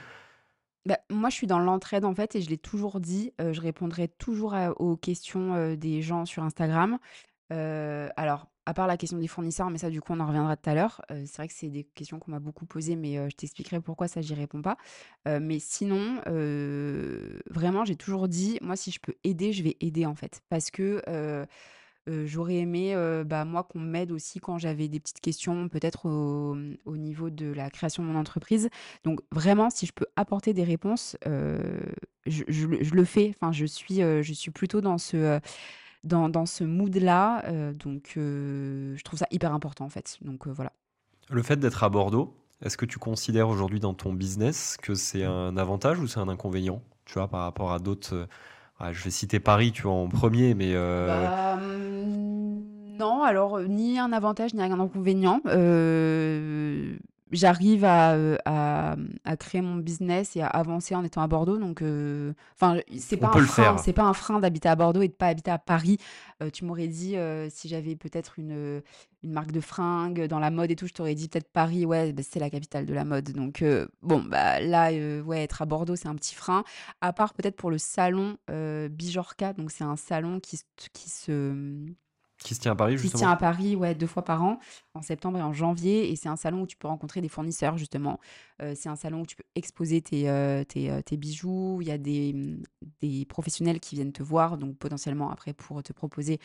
Bah, 0.84 0.98
moi, 1.10 1.28
je 1.30 1.36
suis 1.36 1.46
dans 1.46 1.60
l'entraide 1.60 2.04
en 2.04 2.12
fait, 2.14 2.34
et 2.34 2.40
je 2.42 2.50
l'ai 2.50 2.58
toujours 2.58 2.98
dit, 2.98 3.32
euh, 3.40 3.52
je 3.52 3.60
répondrai 3.60 4.08
toujours 4.08 4.54
à- 4.54 4.72
aux 4.80 4.96
questions 4.96 5.74
des 5.76 6.02
gens 6.02 6.24
sur 6.24 6.42
Instagram. 6.42 6.98
Alors, 7.50 8.48
à 8.66 8.74
part 8.74 8.86
la 8.86 8.96
question 8.96 9.18
des 9.18 9.26
fournisseurs, 9.26 9.70
mais 9.70 9.78
ça, 9.78 9.90
du 9.90 10.00
coup, 10.00 10.12
on 10.12 10.20
en 10.20 10.26
reviendra 10.26 10.56
tout 10.56 10.70
à 10.70 10.74
l'heure. 10.74 11.02
Euh, 11.10 11.22
c'est 11.26 11.36
vrai 11.38 11.48
que 11.48 11.54
c'est 11.54 11.68
des 11.68 11.84
questions 11.84 12.18
qu'on 12.18 12.30
m'a 12.30 12.38
beaucoup 12.38 12.66
posées, 12.66 12.96
mais 12.96 13.18
euh, 13.18 13.28
je 13.28 13.36
t'expliquerai 13.36 13.80
pourquoi 13.80 14.08
ça, 14.08 14.20
j'y 14.20 14.34
réponds 14.34 14.62
pas. 14.62 14.76
Euh, 15.26 15.40
mais 15.40 15.58
sinon, 15.58 16.20
vraiment, 17.50 17.84
j'ai 17.84 17.96
toujours 17.96 18.28
dit, 18.28 18.58
moi, 18.62 18.76
si 18.76 18.90
je 18.90 19.00
peux 19.00 19.14
aider, 19.24 19.52
je 19.52 19.62
vais 19.62 19.76
aider 19.80 20.06
en 20.06 20.14
fait, 20.14 20.42
parce 20.48 20.70
que 20.70 21.02
j'aurais 22.06 22.56
aimé, 22.56 22.94
bah, 23.26 23.44
moi, 23.44 23.64
qu'on 23.64 23.80
m'aide 23.80 24.12
aussi 24.12 24.40
quand 24.40 24.58
j'avais 24.58 24.88
des 24.88 25.00
petites 25.00 25.20
questions, 25.20 25.68
peut-être 25.68 26.06
au, 26.06 26.56
au 26.84 26.96
niveau 26.96 27.30
de 27.30 27.52
la 27.52 27.70
création 27.70 28.02
de 28.02 28.08
mon 28.08 28.18
entreprise. 28.18 28.68
Donc 29.04 29.20
vraiment, 29.30 29.70
si 29.70 29.86
je 29.86 29.92
peux 29.92 30.06
apporter 30.16 30.52
des 30.52 30.64
réponses, 30.64 31.16
je, 31.26 32.44
je 32.48 32.94
le 32.94 33.04
fais. 33.04 33.34
Enfin, 33.36 33.52
je 33.52 33.66
suis, 33.66 33.96
je 33.96 34.32
suis 34.32 34.50
plutôt 34.50 34.80
dans 34.80 34.98
ce, 34.98 35.40
dans, 36.04 36.28
dans 36.28 36.46
ce 36.46 36.64
mood-là. 36.64 37.44
euh, 37.46 37.72
donc, 37.72 38.14
euh, 38.16 38.94
je 38.96 39.02
trouve 39.04 39.18
ça 39.18 39.26
hyper 39.30 39.52
important 39.52 39.84
en 39.84 39.88
fait. 39.90 40.18
Donc 40.22 40.46
euh, 40.46 40.52
voilà. 40.52 40.72
Le 41.30 41.42
fait 41.42 41.56
d'être 41.56 41.82
à 41.84 41.88
Bordeaux, 41.88 42.34
est-ce 42.62 42.76
que 42.76 42.86
tu 42.86 42.98
considères 42.98 43.48
aujourd'hui 43.48 43.80
dans 43.80 43.94
ton 43.94 44.12
business 44.12 44.76
que 44.82 44.94
c'est 44.94 45.24
un 45.24 45.56
avantage 45.56 45.98
ou 46.00 46.06
c'est 46.06 46.20
un 46.20 46.28
inconvénient 46.28 46.82
Tu 47.04 47.14
vois, 47.14 47.28
par 47.28 47.40
rapport 47.40 47.72
à 47.72 47.78
d'autres. 47.78 48.28
ouais, 48.80 48.92
je 48.92 49.04
vais 49.04 49.10
citer 49.10 49.40
Paris, 49.40 49.72
tu 49.72 49.82
vois, 49.82 49.92
en 49.92 50.08
premier, 50.08 50.54
mais 50.54 50.74
Bah, 50.74 51.54
hum, 51.54 52.62
non, 52.98 53.22
alors 53.22 53.60
ni 53.60 53.98
un 53.98 54.12
avantage 54.12 54.54
ni 54.54 54.62
un 54.62 54.78
inconvénient. 54.78 55.40
Euh, 55.46 56.96
j'arrive 57.32 57.84
à, 57.84 58.12
euh, 58.12 58.36
à, 58.44 58.96
à 59.24 59.36
créer 59.36 59.62
mon 59.62 59.76
business 59.76 60.36
et 60.36 60.42
à 60.42 60.46
avancer 60.46 60.94
en 60.94 61.02
étant 61.02 61.22
à 61.22 61.26
Bordeaux. 61.26 61.58
Donc, 61.58 61.82
euh, 61.82 62.32
enfin, 62.54 62.78
c'est 62.98 63.16
pas 63.16 63.32
un 63.34 63.38
le 63.38 63.46
frein, 63.46 63.78
c'est 63.78 63.92
pas 63.92 64.04
un 64.04 64.12
frein 64.12 64.38
d'habiter 64.38 64.68
à 64.68 64.76
Bordeaux 64.76 65.02
et 65.02 65.08
de 65.08 65.12
pas 65.12 65.28
habiter 65.28 65.50
à 65.50 65.58
Paris. 65.58 65.98
Euh, 66.42 66.50
tu 66.50 66.64
m'aurais 66.64 66.88
dit 66.88 67.16
euh, 67.16 67.48
si 67.50 67.68
j'avais 67.68 67.96
peut-être 67.96 68.38
une, 68.38 68.82
une 69.22 69.32
marque 69.32 69.52
de 69.52 69.60
fringues 69.60 70.26
dans 70.26 70.38
la 70.38 70.50
mode 70.50 70.70
et 70.70 70.76
tout, 70.76 70.86
je 70.86 70.92
t'aurais 70.92 71.14
dit 71.14 71.28
peut-être 71.28 71.50
Paris, 71.50 71.86
ouais, 71.86 72.12
bah, 72.12 72.22
c'est 72.22 72.40
la 72.40 72.50
capitale 72.50 72.86
de 72.86 72.94
la 72.94 73.04
mode. 73.04 73.32
Donc, 73.32 73.64
bon, 74.02 74.22
bah 74.22 74.60
là, 74.60 74.90
ouais, 75.22 75.42
être 75.42 75.62
à 75.62 75.66
Bordeaux, 75.66 75.96
c'est 75.96 76.08
un 76.08 76.14
petit 76.14 76.34
frein. 76.34 76.64
À 77.00 77.12
part 77.12 77.34
peut-être 77.34 77.56
pour 77.56 77.70
le 77.70 77.78
salon 77.78 78.36
Bijorca. 78.90 79.52
Donc, 79.54 79.70
c'est 79.70 79.84
un 79.84 79.96
salon 79.96 80.40
qui, 80.40 80.60
qui 80.92 81.08
se 81.08 81.86
Qui 82.42 82.54
se 82.54 82.60
tient 82.60 82.72
à 82.72 82.76
Paris, 82.76 82.96
qui 82.96 83.02
justement 83.02 83.18
se 83.18 83.24
tient 83.24 83.30
à 83.30 83.36
Paris, 83.36 83.76
ouais, 83.76 83.94
deux 83.94 84.06
fois 84.06 84.24
par 84.24 84.42
an, 84.42 84.58
en 84.94 85.02
septembre 85.02 85.38
et 85.38 85.42
en 85.42 85.52
janvier. 85.52 86.10
Et 86.10 86.16
c'est 86.16 86.28
un 86.28 86.36
salon 86.36 86.62
où 86.62 86.66
tu 86.66 86.76
peux 86.76 86.88
rencontrer 86.88 87.20
des 87.20 87.28
fournisseurs, 87.28 87.78
justement. 87.78 88.18
Euh, 88.62 88.74
c'est 88.76 88.88
un 88.88 88.96
salon 88.96 89.22
où 89.22 89.26
tu 89.26 89.36
peux 89.36 89.44
exposer 89.54 90.00
tes, 90.00 90.28
euh, 90.28 90.64
tes, 90.64 90.90
euh, 90.90 91.02
tes 91.02 91.16
bijoux. 91.16 91.78
Il 91.80 91.88
y 91.88 91.90
a 91.90 91.98
des, 91.98 92.32
mm, 92.32 92.62
des 93.00 93.24
professionnels 93.24 93.80
qui 93.80 93.96
viennent 93.96 94.12
te 94.12 94.22
voir, 94.22 94.58
donc 94.58 94.76
potentiellement 94.76 95.30
après 95.30 95.52
pour 95.52 95.82
te 95.82 95.92
proposer 95.92 96.38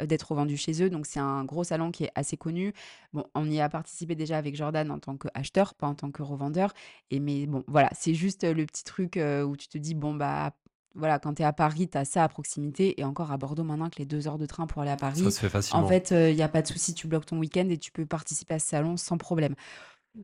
d'être 0.00 0.30
revendu 0.30 0.56
chez 0.56 0.82
eux. 0.82 0.90
Donc 0.90 1.06
c'est 1.06 1.20
un 1.20 1.44
gros 1.44 1.64
salon 1.64 1.90
qui 1.90 2.04
est 2.04 2.12
assez 2.14 2.36
connu. 2.36 2.72
Bon, 3.12 3.24
on 3.34 3.50
y 3.50 3.60
a 3.60 3.68
participé 3.68 4.14
déjà 4.14 4.38
avec 4.38 4.56
Jordan 4.56 4.90
en 4.90 4.98
tant 4.98 5.16
qu'acheteur, 5.16 5.74
pas 5.74 5.86
en 5.86 5.94
tant 5.94 6.10
que 6.10 6.22
revendeur. 6.22 6.72
Et 7.10 7.20
mais 7.20 7.46
bon, 7.46 7.64
voilà, 7.68 7.90
c'est 7.94 8.14
juste 8.14 8.44
le 8.44 8.66
petit 8.66 8.84
truc 8.84 9.18
où 9.18 9.56
tu 9.56 9.68
te 9.68 9.78
dis, 9.78 9.94
bon, 9.94 10.14
bah, 10.14 10.52
voilà, 10.94 11.18
quand 11.18 11.34
tu 11.34 11.42
es 11.42 11.44
à 11.44 11.52
Paris, 11.52 11.88
tu 11.88 11.98
as 11.98 12.04
ça 12.04 12.24
à 12.24 12.28
proximité. 12.28 13.00
Et 13.00 13.04
encore 13.04 13.32
à 13.32 13.36
Bordeaux, 13.36 13.64
maintenant 13.64 13.90
que 13.90 13.98
les 13.98 14.06
deux 14.06 14.28
heures 14.28 14.38
de 14.38 14.46
train 14.46 14.66
pour 14.66 14.82
aller 14.82 14.90
à 14.90 14.94
Ça 14.94 14.98
Paris, 14.98 15.30
se 15.30 15.40
fait 15.40 15.46
en 15.46 15.50
facilement. 15.50 15.88
fait, 15.88 16.10
il 16.12 16.34
n'y 16.36 16.42
a 16.42 16.48
pas 16.48 16.62
de 16.62 16.66
souci, 16.68 16.94
tu 16.94 17.06
bloques 17.08 17.26
ton 17.26 17.38
week-end 17.38 17.68
et 17.68 17.78
tu 17.78 17.90
peux 17.92 18.06
participer 18.06 18.54
à 18.54 18.58
ce 18.58 18.68
salon 18.68 18.96
sans 18.96 19.18
problème. 19.18 19.54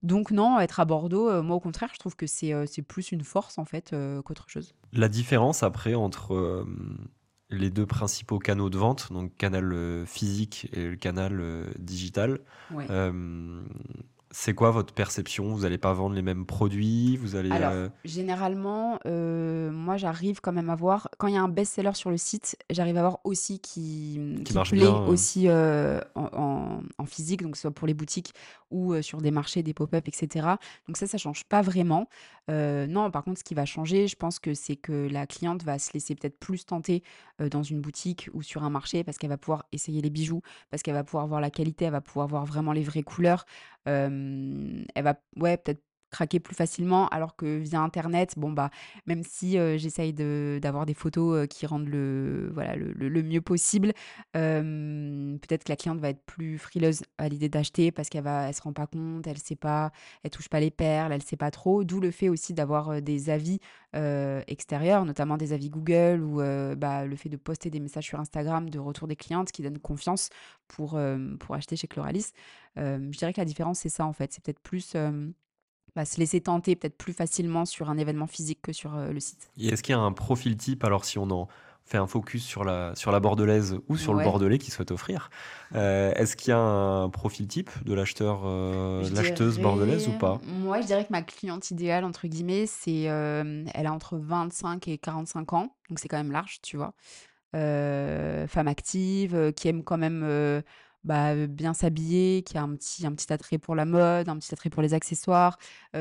Donc 0.02 0.30
non, 0.30 0.60
être 0.60 0.78
à 0.78 0.84
Bordeaux, 0.84 1.28
euh, 1.28 1.42
moi 1.42 1.56
au 1.56 1.60
contraire, 1.60 1.90
je 1.92 1.98
trouve 1.98 2.14
que 2.14 2.26
c'est 2.26 2.52
euh, 2.52 2.64
plus 2.86 3.10
une 3.10 3.24
force 3.24 3.58
en 3.58 3.64
fait 3.64 3.92
euh, 3.92 4.22
qu'autre 4.22 4.48
chose. 4.48 4.72
La 4.92 5.08
différence 5.08 5.64
après 5.64 5.94
entre 5.94 6.34
euh, 6.34 6.64
les 7.50 7.70
deux 7.70 7.86
principaux 7.86 8.38
canaux 8.38 8.70
de 8.70 8.78
vente, 8.78 9.12
donc 9.12 9.36
canal 9.36 9.72
euh, 9.72 10.06
physique 10.06 10.68
et 10.72 10.86
le 10.90 10.96
canal 10.96 11.40
euh, 11.40 11.66
digital, 11.80 12.38
Ouais. 12.72 12.86
C'est 14.32 14.54
quoi 14.54 14.70
votre 14.70 14.94
perception? 14.94 15.52
Vous 15.54 15.60
n'allez 15.62 15.78
pas 15.78 15.92
vendre 15.92 16.14
les 16.14 16.22
mêmes 16.22 16.46
produits 16.46 17.16
Vous 17.16 17.34
allez 17.36 17.50
Alors, 17.50 17.72
euh, 17.72 17.88
généralement, 18.04 18.98
euh, 19.06 19.70
moi 19.72 19.96
j'arrive 19.96 20.40
quand 20.40 20.52
même 20.52 20.70
à 20.70 20.76
voir, 20.76 21.08
quand 21.18 21.26
il 21.26 21.34
y 21.34 21.36
a 21.36 21.42
un 21.42 21.48
best-seller 21.48 21.94
sur 21.94 22.10
le 22.10 22.16
site, 22.16 22.56
j'arrive 22.70 22.96
à 22.96 23.00
voir 23.00 23.18
aussi 23.24 23.58
qui, 23.58 24.20
qui 24.38 24.44
qui 24.44 24.54
marche 24.54 24.70
plaît 24.70 24.80
bien 24.80 24.94
aussi 25.06 25.48
euh, 25.48 26.00
en, 26.14 26.28
en- 26.32 26.82
en 26.98 27.04
physique, 27.06 27.42
donc 27.42 27.56
soit 27.56 27.70
pour 27.72 27.86
les 27.86 27.94
boutiques 27.94 28.32
ou 28.70 29.00
sur 29.02 29.20
des 29.20 29.32
marchés, 29.32 29.62
des 29.64 29.74
pop-up, 29.74 30.06
etc. 30.06 30.46
Donc 30.86 30.96
ça, 30.96 31.06
ça 31.08 31.18
change 31.18 31.44
pas 31.44 31.60
vraiment. 31.62 32.06
Non, 32.48 33.12
par 33.12 33.22
contre, 33.22 33.38
ce 33.38 33.44
qui 33.44 33.54
va 33.54 33.64
changer, 33.64 34.08
je 34.08 34.16
pense 34.16 34.40
que 34.40 34.54
c'est 34.54 34.74
que 34.74 35.08
la 35.08 35.24
cliente 35.26 35.62
va 35.62 35.78
se 35.78 35.92
laisser 35.94 36.16
peut-être 36.16 36.36
plus 36.38 36.66
tenter 36.66 37.04
dans 37.38 37.62
une 37.62 37.80
boutique 37.80 38.28
ou 38.32 38.42
sur 38.42 38.64
un 38.64 38.70
marché 38.70 39.04
parce 39.04 39.18
qu'elle 39.18 39.30
va 39.30 39.36
pouvoir 39.38 39.66
essayer 39.70 40.02
les 40.02 40.10
bijoux, 40.10 40.42
parce 40.68 40.82
qu'elle 40.82 40.94
va 40.94 41.04
pouvoir 41.04 41.28
voir 41.28 41.40
la 41.40 41.50
qualité, 41.50 41.84
elle 41.84 41.92
va 41.92 42.00
pouvoir 42.00 42.26
voir 42.26 42.44
vraiment 42.44 42.72
les 42.72 42.82
vraies 42.82 43.04
couleurs. 43.04 43.44
Elle 43.84 44.86
va, 45.04 45.20
ouais, 45.36 45.56
peut-être 45.56 45.82
craquer 46.10 46.40
plus 46.40 46.54
facilement 46.54 47.08
alors 47.08 47.36
que 47.36 47.58
via 47.58 47.80
internet 47.80 48.34
bon 48.36 48.52
bah 48.52 48.70
même 49.06 49.22
si 49.22 49.58
euh, 49.58 49.78
j'essaye 49.78 50.12
de 50.12 50.58
d'avoir 50.62 50.86
des 50.86 50.94
photos 50.94 51.46
qui 51.48 51.66
rendent 51.66 51.88
le 51.88 52.50
voilà 52.54 52.76
le, 52.76 52.92
le- 52.92 53.22
mieux 53.22 53.40
possible 53.40 53.92
peut-être 54.32 55.64
que 55.64 55.68
la 55.72 55.76
cliente 55.76 55.98
va 56.00 56.08
être 56.10 56.24
plus 56.24 56.58
frileuse 56.58 57.02
à 57.18 57.28
l'idée 57.28 57.48
d'acheter 57.48 57.92
parce 57.92 58.08
qu'elle 58.08 58.24
va 58.24 58.48
elle 58.48 58.54
se 58.54 58.62
rend 58.62 58.72
pas 58.72 58.86
compte 58.86 59.26
elle 59.26 59.38
sait 59.38 59.56
pas 59.56 59.92
elle 60.22 60.30
touche 60.30 60.48
pas 60.48 60.60
les 60.60 60.70
perles 60.70 61.12
elle 61.12 61.22
sait 61.22 61.36
pas 61.36 61.50
trop 61.50 61.84
d'où 61.84 62.00
le 62.00 62.10
fait 62.10 62.28
aussi 62.28 62.54
d'avoir 62.54 63.00
des 63.02 63.30
avis 63.30 63.60
extérieurs 64.46 65.04
notamment 65.04 65.36
des 65.36 65.52
avis 65.52 65.70
Google 65.70 66.22
ou 66.22 66.36
bah, 66.76 67.04
le 67.06 67.16
fait 67.16 67.28
de 67.28 67.36
poster 67.36 67.70
des 67.70 67.80
messages 67.80 68.04
sur 68.06 68.20
Instagram 68.20 68.70
de 68.70 68.78
retour 68.78 69.08
des 69.08 69.16
clientes 69.16 69.52
qui 69.52 69.62
donnent 69.62 69.78
confiance 69.78 70.30
pour 70.68 70.98
pour 71.40 71.54
acheter 71.54 71.76
chez 71.76 71.88
Cloralis 71.88 72.32
euh, 72.78 72.98
je 73.10 73.18
dirais 73.18 73.32
que 73.32 73.40
la 73.40 73.44
différence, 73.44 73.80
c'est 73.80 73.88
ça 73.88 74.06
en 74.06 74.12
fait. 74.12 74.32
C'est 74.32 74.42
peut-être 74.44 74.60
plus 74.60 74.94
bah, 75.96 76.04
se 76.04 76.18
laisser 76.18 76.40
tenter 76.40 76.76
peut-être 76.76 76.96
plus 76.96 77.12
facilement 77.12 77.64
sur 77.64 77.90
un 77.90 77.98
événement 77.98 78.26
physique 78.26 78.60
que 78.62 78.72
sur 78.72 78.94
euh, 78.94 79.12
le 79.12 79.20
site. 79.20 79.50
Et 79.58 79.68
est-ce 79.68 79.82
qu'il 79.82 79.94
y 79.94 79.98
a 79.98 80.00
un 80.00 80.12
profil 80.12 80.56
type 80.56 80.84
Alors, 80.84 81.04
si 81.04 81.18
on 81.18 81.30
en 81.30 81.48
fait 81.84 81.98
un 81.98 82.06
focus 82.06 82.44
sur 82.44 82.62
la, 82.62 82.94
sur 82.94 83.10
la 83.10 83.18
bordelaise 83.18 83.78
ou 83.88 83.96
sur 83.96 84.14
le 84.14 84.22
bordelais 84.22 84.58
qui 84.58 84.70
souhaite 84.70 84.92
offrir, 84.92 85.28
euh, 85.74 86.12
est-ce 86.14 86.36
qu'il 86.36 86.50
y 86.50 86.52
a 86.52 86.58
un 86.58 87.08
profil 87.08 87.48
type 87.48 87.70
de 87.84 87.94
l'acheteur, 87.94 88.42
euh, 88.44 89.08
l'acheteuse 89.10 89.58
bordelaise 89.58 90.06
ou 90.06 90.12
pas? 90.12 90.40
Moi, 90.44 90.80
je 90.82 90.86
dirais 90.86 91.04
que 91.04 91.10
ma 91.10 91.22
cliente 91.22 91.72
idéale, 91.72 92.04
entre 92.04 92.28
guillemets, 92.28 92.66
c'est 92.66 93.02
elle 93.02 93.86
a 93.86 93.92
entre 93.92 94.18
25 94.18 94.86
et 94.86 94.98
45 94.98 95.52
ans, 95.52 95.74
donc 95.88 95.98
c'est 95.98 96.06
quand 96.06 96.18
même 96.18 96.30
large, 96.30 96.60
tu 96.62 96.76
vois. 96.76 96.94
Femme 97.52 98.68
active, 98.68 99.52
qui 99.56 99.66
aime 99.66 99.82
quand 99.82 99.98
même 99.98 100.62
bah, 101.04 101.46
bien 101.46 101.74
s'habiller, 101.74 102.42
qui 102.42 102.58
a 102.58 102.62
un 102.62 102.74
petit, 102.74 103.06
un 103.06 103.12
petit 103.12 103.32
attrait 103.32 103.58
pour 103.58 103.74
la 103.74 103.84
mode, 103.84 104.28
un 104.28 104.38
petit 104.38 104.52
attrait 104.52 104.70
pour 104.70 104.82
les 104.82 104.94
accessoires, 104.94 105.58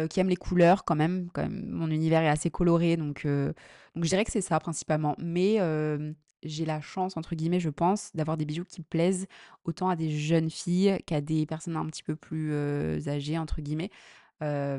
qui 0.10 0.20
aime 0.20 0.30
les 0.30 0.36
couleurs 0.36 0.84
quand 0.86 0.96
même. 0.96 1.30
Quand 1.34 1.44
même, 1.44 1.66
mon 1.68 1.90
univers 1.90 2.22
est 2.22 2.30
assez 2.30 2.50
coloré, 2.50 2.98
donc, 2.98 3.26
donc 3.26 4.04
je 4.04 4.10
dirais 4.10 4.26
que 4.26 4.32
c'est 4.32 4.42
ça 4.42 4.60
principalement. 4.60 5.16
Mais 5.20 5.58
j'ai 6.44 6.66
la 6.66 6.80
chance, 6.82 7.18
entre 7.18 7.36
guillemets, 7.36 7.60
je 7.60 7.70
pense, 7.70 8.12
d'avoir 8.16 8.38
des 8.38 8.46
bijoux 8.46 8.66
qui 8.66 8.82
plaisent 8.82 9.28
autant 9.66 9.90
à 9.90 9.96
des 9.96 10.10
jeunes 10.10 10.50
filles 10.50 10.98
qu'à 11.06 11.22
des 11.22 11.46
personnes 11.46 11.76
un 11.76 11.86
petit 11.86 12.04
peu 12.04 12.16
plus 12.16 12.54
âgées, 13.08 13.38
entre 13.38 13.62
guillemets. 13.62 13.92
Euh, 14.42 14.78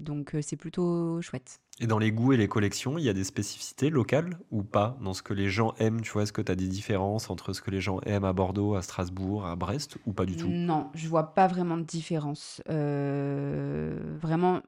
donc 0.00 0.34
euh, 0.34 0.40
c'est 0.42 0.56
plutôt 0.56 1.20
chouette. 1.22 1.60
Et 1.80 1.86
dans 1.86 1.98
les 1.98 2.10
goûts 2.10 2.32
et 2.32 2.36
les 2.36 2.48
collections, 2.48 2.98
il 2.98 3.04
y 3.04 3.08
a 3.08 3.12
des 3.12 3.24
spécificités 3.24 3.90
locales 3.90 4.38
ou 4.50 4.64
pas 4.64 4.98
dans 5.00 5.14
ce 5.14 5.22
que 5.22 5.32
les 5.32 5.48
gens 5.48 5.74
aiment 5.78 6.00
Tu 6.00 6.10
vois, 6.10 6.24
est-ce 6.24 6.32
que 6.32 6.42
tu 6.42 6.50
as 6.50 6.56
des 6.56 6.66
différences 6.66 7.30
entre 7.30 7.52
ce 7.52 7.62
que 7.62 7.70
les 7.70 7.80
gens 7.80 8.00
aiment 8.00 8.24
à 8.24 8.32
Bordeaux, 8.32 8.74
à 8.74 8.82
Strasbourg, 8.82 9.46
à 9.46 9.54
Brest 9.54 9.98
ou 10.06 10.12
pas 10.12 10.26
du 10.26 10.36
tout? 10.36 10.48
Non, 10.48 10.90
je 10.94 11.06
vois 11.06 11.34
pas 11.34 11.46
vraiment 11.46 11.76
de 11.76 11.84
différence. 11.84 12.60
Euh, 12.68 14.16
vraiment, 14.20 14.60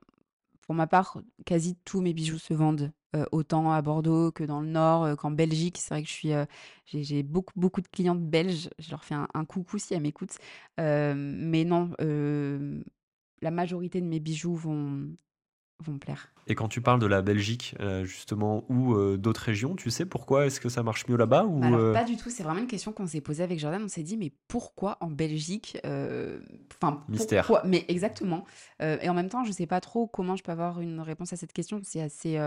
pour 0.61 0.77
ma 0.77 0.87
part, 0.87 1.19
quasi 1.45 1.77
tous 1.85 2.01
mes 2.01 2.15
bijoux 2.15 2.39
se 2.39 2.55
vendent. 2.55 2.93
autant 3.33 3.73
à 3.73 3.83
Bordeaux 3.83 4.31
que 4.31 4.45
dans 4.45 4.61
le 4.61 4.69
Nord, 4.69 5.17
qu'en 5.17 5.33
Belgique. 5.33 5.79
C'est 5.81 5.95
vrai 5.95 6.03
que 6.05 6.09
je 6.09 6.13
suis, 6.13 6.33
j'ai, 6.87 7.25
beaucoup, 7.25 7.59
beaucoup 7.59 7.81
de 7.81 7.89
clientes 7.89 8.23
belges. 8.23 8.71
Je 8.79 8.93
leur 8.93 9.03
fais 9.03 9.17
un, 9.17 9.27
un 9.35 9.45
coucou 9.45 9.79
si 9.79 9.95
elles 9.95 10.03
m'écoutent. 10.03 10.39
Mais 10.79 11.65
non, 11.65 11.91
la 13.43 13.51
majorité 13.51 14.01
de 14.01 14.07
mes 14.07 14.21
bijoux 14.21 14.55
vont, 14.55 15.15
vont 15.83 15.93
me 15.93 15.99
plaire. 15.99 16.29
Et 16.47 16.55
quand 16.55 16.69
tu 16.69 16.81
parles 16.81 16.99
de 17.01 17.07
la 17.07 17.23
Belgique, 17.23 17.77
euh, 17.81 18.05
justement, 18.05 18.65
ou 18.69 18.95
euh, 18.95 19.17
d'autres 19.17 19.43
régions, 19.43 19.77
tu 19.77 19.91
sais 19.91 20.05
pourquoi 20.05 20.47
est-ce 20.47 20.59
que 20.61 20.69
ça 20.69 20.83
marche 20.83 21.07
mieux 21.09 21.17
là-bas 21.17 21.45
ou 21.45 21.61
Bah 21.61 21.67
alors 21.69 21.79
euh, 21.81 21.93
pas 21.93 22.05
du 22.05 22.17
tout, 22.17 22.29
c'est 22.31 22.43
vraiment 22.43 22.59
une 22.61 22.67
question 22.67 22.93
qu'on 22.93 23.07
s'est 23.07 23.21
posée 23.21 23.43
avec 23.45 23.59
Jordan. 23.61 23.81
On 23.85 23.89
s'est 23.89 24.03
dit 24.03 24.17
mais 24.17 24.33
pourquoi 24.49 24.97
en 25.01 25.11
Belgique 25.11 25.79
Enfin 26.83 27.05
Mystère. 27.09 27.47
pourquoi 27.47 27.67
Mais 27.69 27.85
exactement. 27.89 28.45
Et 28.81 29.09
en 29.09 29.15
même 29.15 29.29
temps, 29.29 29.45
je 29.45 29.53
sais 29.53 29.67
pas 29.67 29.81
trop 29.81 30.07
comment 30.07 30.35
je 30.37 30.43
peux 30.43 30.51
avoir 30.53 30.81
une 30.81 31.01
réponse 31.01 31.33
à 31.33 31.37
cette 31.37 31.53
question. 31.53 31.81
C'est 31.85 32.01
assez 32.01 32.39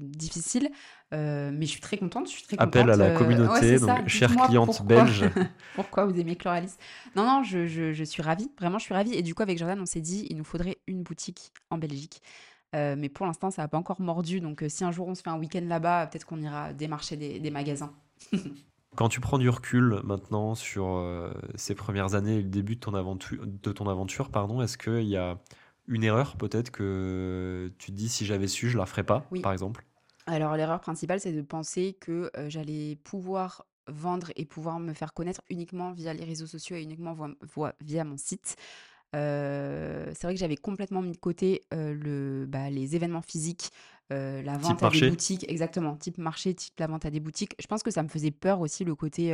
difficile, 0.00 0.68
mais 1.12 1.56
je 1.62 1.66
suis 1.66 1.80
très 1.80 1.96
contente. 1.96 2.26
Je 2.26 2.32
suis 2.32 2.42
très 2.42 2.58
Appel 2.58 2.90
à 2.90 2.96
la 2.96 3.10
communauté, 3.12 3.78
ouais, 3.78 3.78
donc 3.80 4.08
chère 4.08 4.34
cliente 4.36 4.66
pourquoi- 4.66 4.84
belge. 4.86 5.24
pourquoi 5.74 6.04
vous 6.06 6.18
aimez 6.18 6.36
Chloralis 6.36 6.74
Non, 7.14 7.24
non, 7.24 7.42
je, 7.42 7.66
je- 7.66 7.92
je 7.92 8.04
suis 8.04 8.22
ravie. 8.22 8.50
Vraiment, 8.58 8.78
je 8.78 8.84
suis 8.84 8.94
ravie. 8.94 9.14
Et 9.14 9.22
du 9.22 9.34
coup, 9.34 9.42
avec 9.42 9.58
Jordan, 9.58 9.78
on 9.80 9.86
s'est 9.86 10.00
dit 10.00 10.26
il 10.30 10.36
nous 10.36 10.44
faudrait 10.44 10.78
une 10.86 11.02
boutique 11.02 11.52
en 11.70 11.78
Belgique. 11.78 12.20
Euh, 12.76 12.94
mais 12.96 13.08
pour 13.08 13.26
l'instant, 13.26 13.50
ça 13.50 13.62
n'a 13.62 13.68
pas 13.68 13.78
encore 13.78 14.00
mordu. 14.00 14.40
Donc, 14.40 14.62
euh, 14.62 14.68
si 14.68 14.84
un 14.84 14.92
jour 14.92 15.08
on 15.08 15.14
se 15.14 15.22
fait 15.22 15.30
un 15.30 15.38
week-end 15.38 15.64
là-bas, 15.66 16.06
peut-être 16.06 16.26
qu'on 16.26 16.40
ira 16.40 16.72
démarcher 16.72 17.16
des, 17.16 17.40
des 17.40 17.50
magasins. 17.50 17.92
Quand 18.96 19.08
tu 19.08 19.20
prends 19.20 19.38
du 19.38 19.48
recul 19.50 20.00
maintenant 20.04 20.54
sur 20.54 20.86
euh, 20.88 21.30
ces 21.54 21.74
premières 21.74 22.14
années 22.14 22.36
et 22.36 22.42
le 22.42 22.48
début 22.48 22.76
de 22.76 22.80
ton 22.80 22.94
aventure, 22.94 23.44
de 23.46 23.72
ton 23.72 23.88
aventure 23.88 24.30
pardon, 24.30 24.62
est-ce 24.62 24.78
qu'il 24.78 25.08
y 25.08 25.16
a 25.18 25.38
une 25.86 26.02
erreur 26.02 26.36
peut-être 26.36 26.70
que 26.70 27.72
tu 27.78 27.90
te 27.90 27.96
dis 27.96 28.08
si 28.08 28.24
j'avais 28.24 28.48
su, 28.48 28.70
je 28.70 28.78
la 28.78 28.86
ferais 28.86 29.04
pas, 29.04 29.26
Oui. 29.30 29.42
par 29.42 29.52
exemple? 29.52 29.84
Alors, 30.26 30.56
l'erreur 30.56 30.80
principale, 30.80 31.20
c'est 31.20 31.32
de 31.32 31.42
penser 31.42 31.96
que 32.00 32.30
euh, 32.36 32.48
j'allais 32.48 32.96
pouvoir 33.04 33.66
vendre 33.86 34.32
et 34.34 34.44
pouvoir 34.44 34.80
me 34.80 34.92
faire 34.92 35.12
connaître 35.14 35.42
uniquement 35.50 35.92
via 35.92 36.12
les 36.12 36.24
réseaux 36.24 36.46
sociaux 36.46 36.76
et 36.76 36.82
uniquement 36.82 37.14
via 37.80 38.02
mon 38.04 38.16
site. 38.16 38.56
Euh, 39.14 40.06
c'est 40.14 40.26
vrai 40.26 40.34
que 40.34 40.40
j'avais 40.40 40.56
complètement 40.56 41.02
mis 41.02 41.12
de 41.12 41.16
côté 41.16 41.62
euh, 41.72 41.94
le, 41.94 42.46
bah, 42.46 42.70
les 42.70 42.96
événements 42.96 43.22
physiques, 43.22 43.70
euh, 44.12 44.42
la 44.42 44.56
vente 44.56 44.82
à 44.82 44.86
marché? 44.86 45.00
des 45.02 45.10
boutiques, 45.10 45.48
exactement, 45.48 45.96
type 45.96 46.18
marché, 46.18 46.54
type 46.54 46.78
la 46.78 46.86
vente 46.86 47.06
à 47.06 47.10
des 47.10 47.20
boutiques. 47.20 47.54
Je 47.60 47.66
pense 47.66 47.82
que 47.82 47.90
ça 47.90 48.02
me 48.02 48.08
faisait 48.08 48.30
peur 48.30 48.60
aussi 48.60 48.84
le 48.84 48.94
côté, 48.94 49.32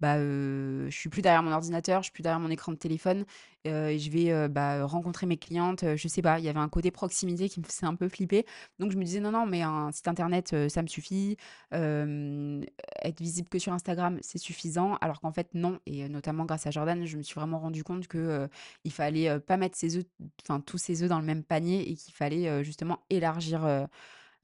bah, 0.00 0.16
euh, 0.16 0.86
je 0.90 0.96
suis 0.96 1.08
plus 1.08 1.22
derrière 1.22 1.42
mon 1.42 1.52
ordinateur, 1.52 2.02
je 2.02 2.06
suis 2.06 2.12
plus 2.12 2.22
derrière 2.22 2.40
mon 2.40 2.50
écran 2.50 2.72
de 2.72 2.76
téléphone, 2.76 3.24
et 3.64 3.98
je 3.98 4.10
vais 4.12 4.48
bah, 4.48 4.84
rencontrer 4.86 5.26
mes 5.26 5.36
clientes. 5.36 5.84
je 5.96 6.08
sais 6.08 6.22
pas, 6.22 6.38
il 6.38 6.44
y 6.44 6.48
avait 6.48 6.60
un 6.60 6.68
côté 6.68 6.92
proximité 6.92 7.48
qui 7.48 7.58
me 7.58 7.64
faisait 7.64 7.86
un 7.86 7.96
peu 7.96 8.08
flipper. 8.08 8.46
Donc 8.78 8.92
je 8.92 8.96
me 8.96 9.02
disais 9.02 9.18
non, 9.18 9.32
non, 9.32 9.44
mais 9.44 9.62
un 9.62 9.90
site 9.90 10.06
internet, 10.06 10.54
ça 10.68 10.82
me 10.82 10.86
suffit. 10.86 11.36
Être 11.72 13.20
visible 13.20 13.48
que 13.48 13.58
sur 13.58 13.72
Instagram, 13.72 14.18
c'est 14.20 14.38
suffisant. 14.38 14.96
Alors 15.00 15.20
qu'en 15.20 15.32
fait, 15.32 15.48
non. 15.54 15.80
Et 15.86 16.08
notamment 16.08 16.44
grâce 16.44 16.68
à 16.68 16.70
Jordan, 16.70 17.04
je 17.06 17.16
me 17.16 17.22
suis 17.22 17.34
vraiment 17.34 17.58
rendu 17.58 17.82
compte 17.82 18.06
que 18.06 18.48
il 18.84 18.92
fallait 18.92 19.40
pas 19.40 19.56
mettre 19.56 19.76
ses 19.76 19.96
œufs, 19.96 20.04
enfin 20.42 20.60
tous 20.60 20.78
ses 20.78 21.02
œufs 21.02 21.08
dans 21.08 21.18
le 21.18 21.26
même 21.26 21.42
panier 21.42 21.90
et 21.90 21.96
qu'il 21.96 22.14
fallait 22.14 22.62
justement 22.62 23.00
élargir 23.10 23.88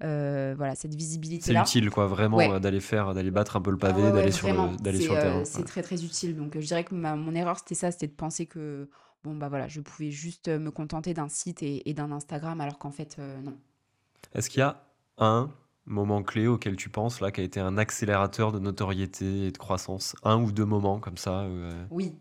euh, 0.03 0.55
voilà, 0.57 0.75
cette 0.75 0.93
C'est 0.93 0.97
visibilité-là. 0.99 1.61
utile, 1.63 1.91
quoi, 1.91 2.07
vraiment, 2.07 2.37
Ouais. 2.39 2.61
d'aller 2.61 2.81
faire, 2.81 3.15
d'aller 3.15 3.31
battre 3.31 3.57
un 3.57 3.61
peu 3.61 3.71
le 3.71 3.79
pavé, 3.79 4.03
ouais, 4.03 4.13
d'aller 4.13 4.33
sur 4.33 4.49
le, 4.49 4.77
d'aller 4.79 4.99
C'est 4.99 5.05
sur 5.05 5.15
le 5.15 5.19
euh, 5.21 5.23
terrain. 5.23 5.45
c'est 5.45 5.59
ouais. 5.59 5.65
très 5.65 5.83
très 5.83 6.05
utile. 6.05 6.37
Donc 6.37 6.57
euh, 6.57 6.61
je 6.61 6.67
dirais 6.67 6.85
que 6.85 6.95
ma- 6.95 7.17
mon 7.17 7.35
erreur, 7.35 7.59
c'était 7.59 7.75
ça, 7.75 7.91
c'était 7.93 8.09
de 8.09 8.13
penser 8.13 8.47
que 8.47 8.89
bon 9.25 9.35
bah 9.37 9.49
voilà, 9.49 9.69
je 9.69 9.81
pouvais 9.81 10.11
juste 10.11 10.49
me 10.49 10.71
contenter 10.71 11.15
d'un 11.15 11.29
site 11.29 11.63
et, 11.63 11.89
et 11.89 11.95
d'un 11.95 12.11
Instagram, 12.11 12.61
alors 12.61 12.79
qu'en 12.79 12.91
fait, 12.91 13.17
euh, 13.19 13.41
non. 13.43 13.57
Est-ce 14.35 14.51
qu'il 14.51 14.61
y 14.61 14.63
a 14.63 14.83
un 15.19 15.51
moment 15.87 16.23
clé 16.23 16.47
auquel 16.49 16.77
tu 16.77 16.89
penses, 16.89 17.21
là, 17.21 17.31
qui 17.31 17.41
a 17.41 17.45
été 17.45 17.61
un 17.61 17.77
accélérateur 17.79 18.51
de 18.53 18.59
notoriété 18.59 19.47
et 19.47 19.53
de 19.53 19.59
croissance? 19.59 20.17
Un 20.25 20.41
ou 20.43 20.51
deux 20.53 20.65
moments 20.65 20.99
comme 21.01 21.17
ça, 21.19 21.41
euh 21.43 21.85
Oui. 21.91 22.13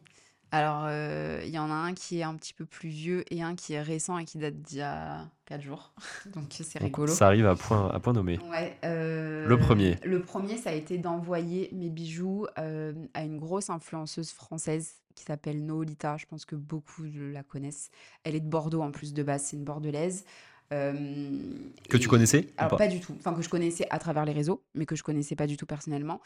Alors, 0.54 0.86
heu, 0.88 1.39
il 1.43 1.49
y 1.49 1.60
en 1.60 1.72
a 1.72 1.74
un 1.74 1.93
qui 1.93 2.20
est 2.20 2.24
un 2.24 2.36
petit 2.36 2.54
peu 2.54 2.66
plus 2.66 2.89
vieux 2.89 3.24
et 3.34 3.41
un 3.41 3.56
qui 3.56 3.74
est 3.74 3.82
récent 3.82 4.18
et 4.18 4.26
qui 4.26 4.38
date 4.38 4.62
d'il 4.62 4.80
y 4.80 4.82
a 4.82 5.30
4 5.45 5.62
jours, 5.62 5.93
donc 6.34 6.47
c'est 6.52 6.80
rigolo. 6.80 7.14
ça 7.14 7.28
arrive 7.28 7.45
à 7.47 7.56
point 7.56 7.89
à 7.89 7.99
point 8.02 8.12
nommé. 8.12 8.38
Ouais, 8.52 8.78
Le 8.84 9.58
premier 9.58 9.97
le 10.04 10.22
premier 10.22 10.58
ça 10.58 10.72
a 10.72 10.74
été 10.74 10.97
d'envoyer 10.97 11.70
mes 11.72 11.89
bijoux, 11.89 12.47
hem, 12.58 13.08
à 13.14 13.24
une 13.24 13.38
grosse 13.39 13.70
influenceuse 13.70 14.32
française 14.32 14.95
qui 15.16 15.24
s'appelle 15.24 15.66
Noolita. 15.66 16.18
Je 16.18 16.26
pense 16.26 16.45
que 16.45 16.56
beaucoup 16.56 17.04
la 17.06 17.43
connaissent. 17.43 17.89
Elle 18.24 18.36
est 18.36 18.39
de 18.41 18.49
Bordeaux 18.49 18.82
en 18.82 18.91
plus 18.91 19.14
de 19.14 19.24
base, 19.24 19.43
c'est 19.43 19.56
une 19.56 19.64
bordelaise. 19.64 20.26
Que 20.70 21.97
tu 21.97 22.08
connaissais 22.08 22.47
alors 22.58 22.78
pas 22.78 22.88
du 22.88 23.02
tout, 23.02 23.14
enfin 23.20 23.34
que 23.34 23.41
je 23.41 23.49
connaissais 23.49 23.88
à 23.89 23.99
travers 23.99 24.24
les 24.24 24.32
réseaux, 24.32 24.64
mais 24.74 24.86
que 24.86 24.95
je 24.95 25.04
connaissais 25.04 25.36
pas 25.36 25.47
du 25.47 25.58
tout 25.58 25.66
personnellement. 25.66 26.22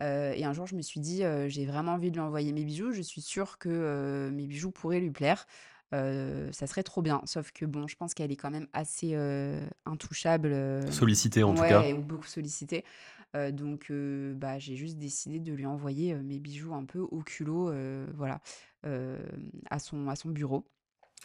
Et 0.00 0.44
un 0.44 0.52
jour, 0.52 0.66
je 0.66 0.74
me 0.76 0.82
suis 0.82 1.00
dit, 1.00 1.22
j'ai 1.48 1.66
vraiment 1.66 1.92
envie 1.94 2.10
de 2.10 2.16
lui 2.16 2.20
envoyer 2.24 2.52
mes 2.52 2.64
bijoux. 2.64 2.92
Je 2.92 3.02
suis 3.02 3.20
sûre 3.20 3.58
que 3.58 4.30
mes 4.32 4.46
bijoux 4.46 4.70
pourraient 4.70 5.00
lui 5.00 5.10
plaire. 5.10 5.46
ça 5.92 6.66
serait 6.66 6.82
trop 6.82 7.02
bien. 7.02 7.20
Sauf 7.24 7.52
que 7.52 7.64
bon, 7.64 7.86
je 7.86 7.96
pense 7.96 8.14
qu'elle 8.14 8.32
est 8.32 8.36
quand 8.36 8.50
même 8.50 8.68
assez 8.72 9.14
intouchable. 9.86 10.54
Sollicitée 10.90 11.42
en 11.42 11.54
tout 11.54 11.62
cas. 11.62 11.84
Ou 11.92 12.02
beaucoup 12.02 12.26
sollicitée. 12.26 12.84
donc, 13.52 13.90
bah, 14.34 14.58
j'ai 14.58 14.76
juste 14.76 14.98
décidé 14.98 15.38
de 15.40 15.52
lui 15.52 15.66
envoyer 15.66 16.14
mes 16.14 16.38
bijoux 16.38 16.74
un 16.74 16.84
peu 16.84 17.00
au 17.00 17.22
culot, 17.22 17.72
voilà, 18.16 18.40
à 19.70 19.78
son, 19.78 20.08
à 20.08 20.16
son 20.16 20.30
bureau. 20.30 20.64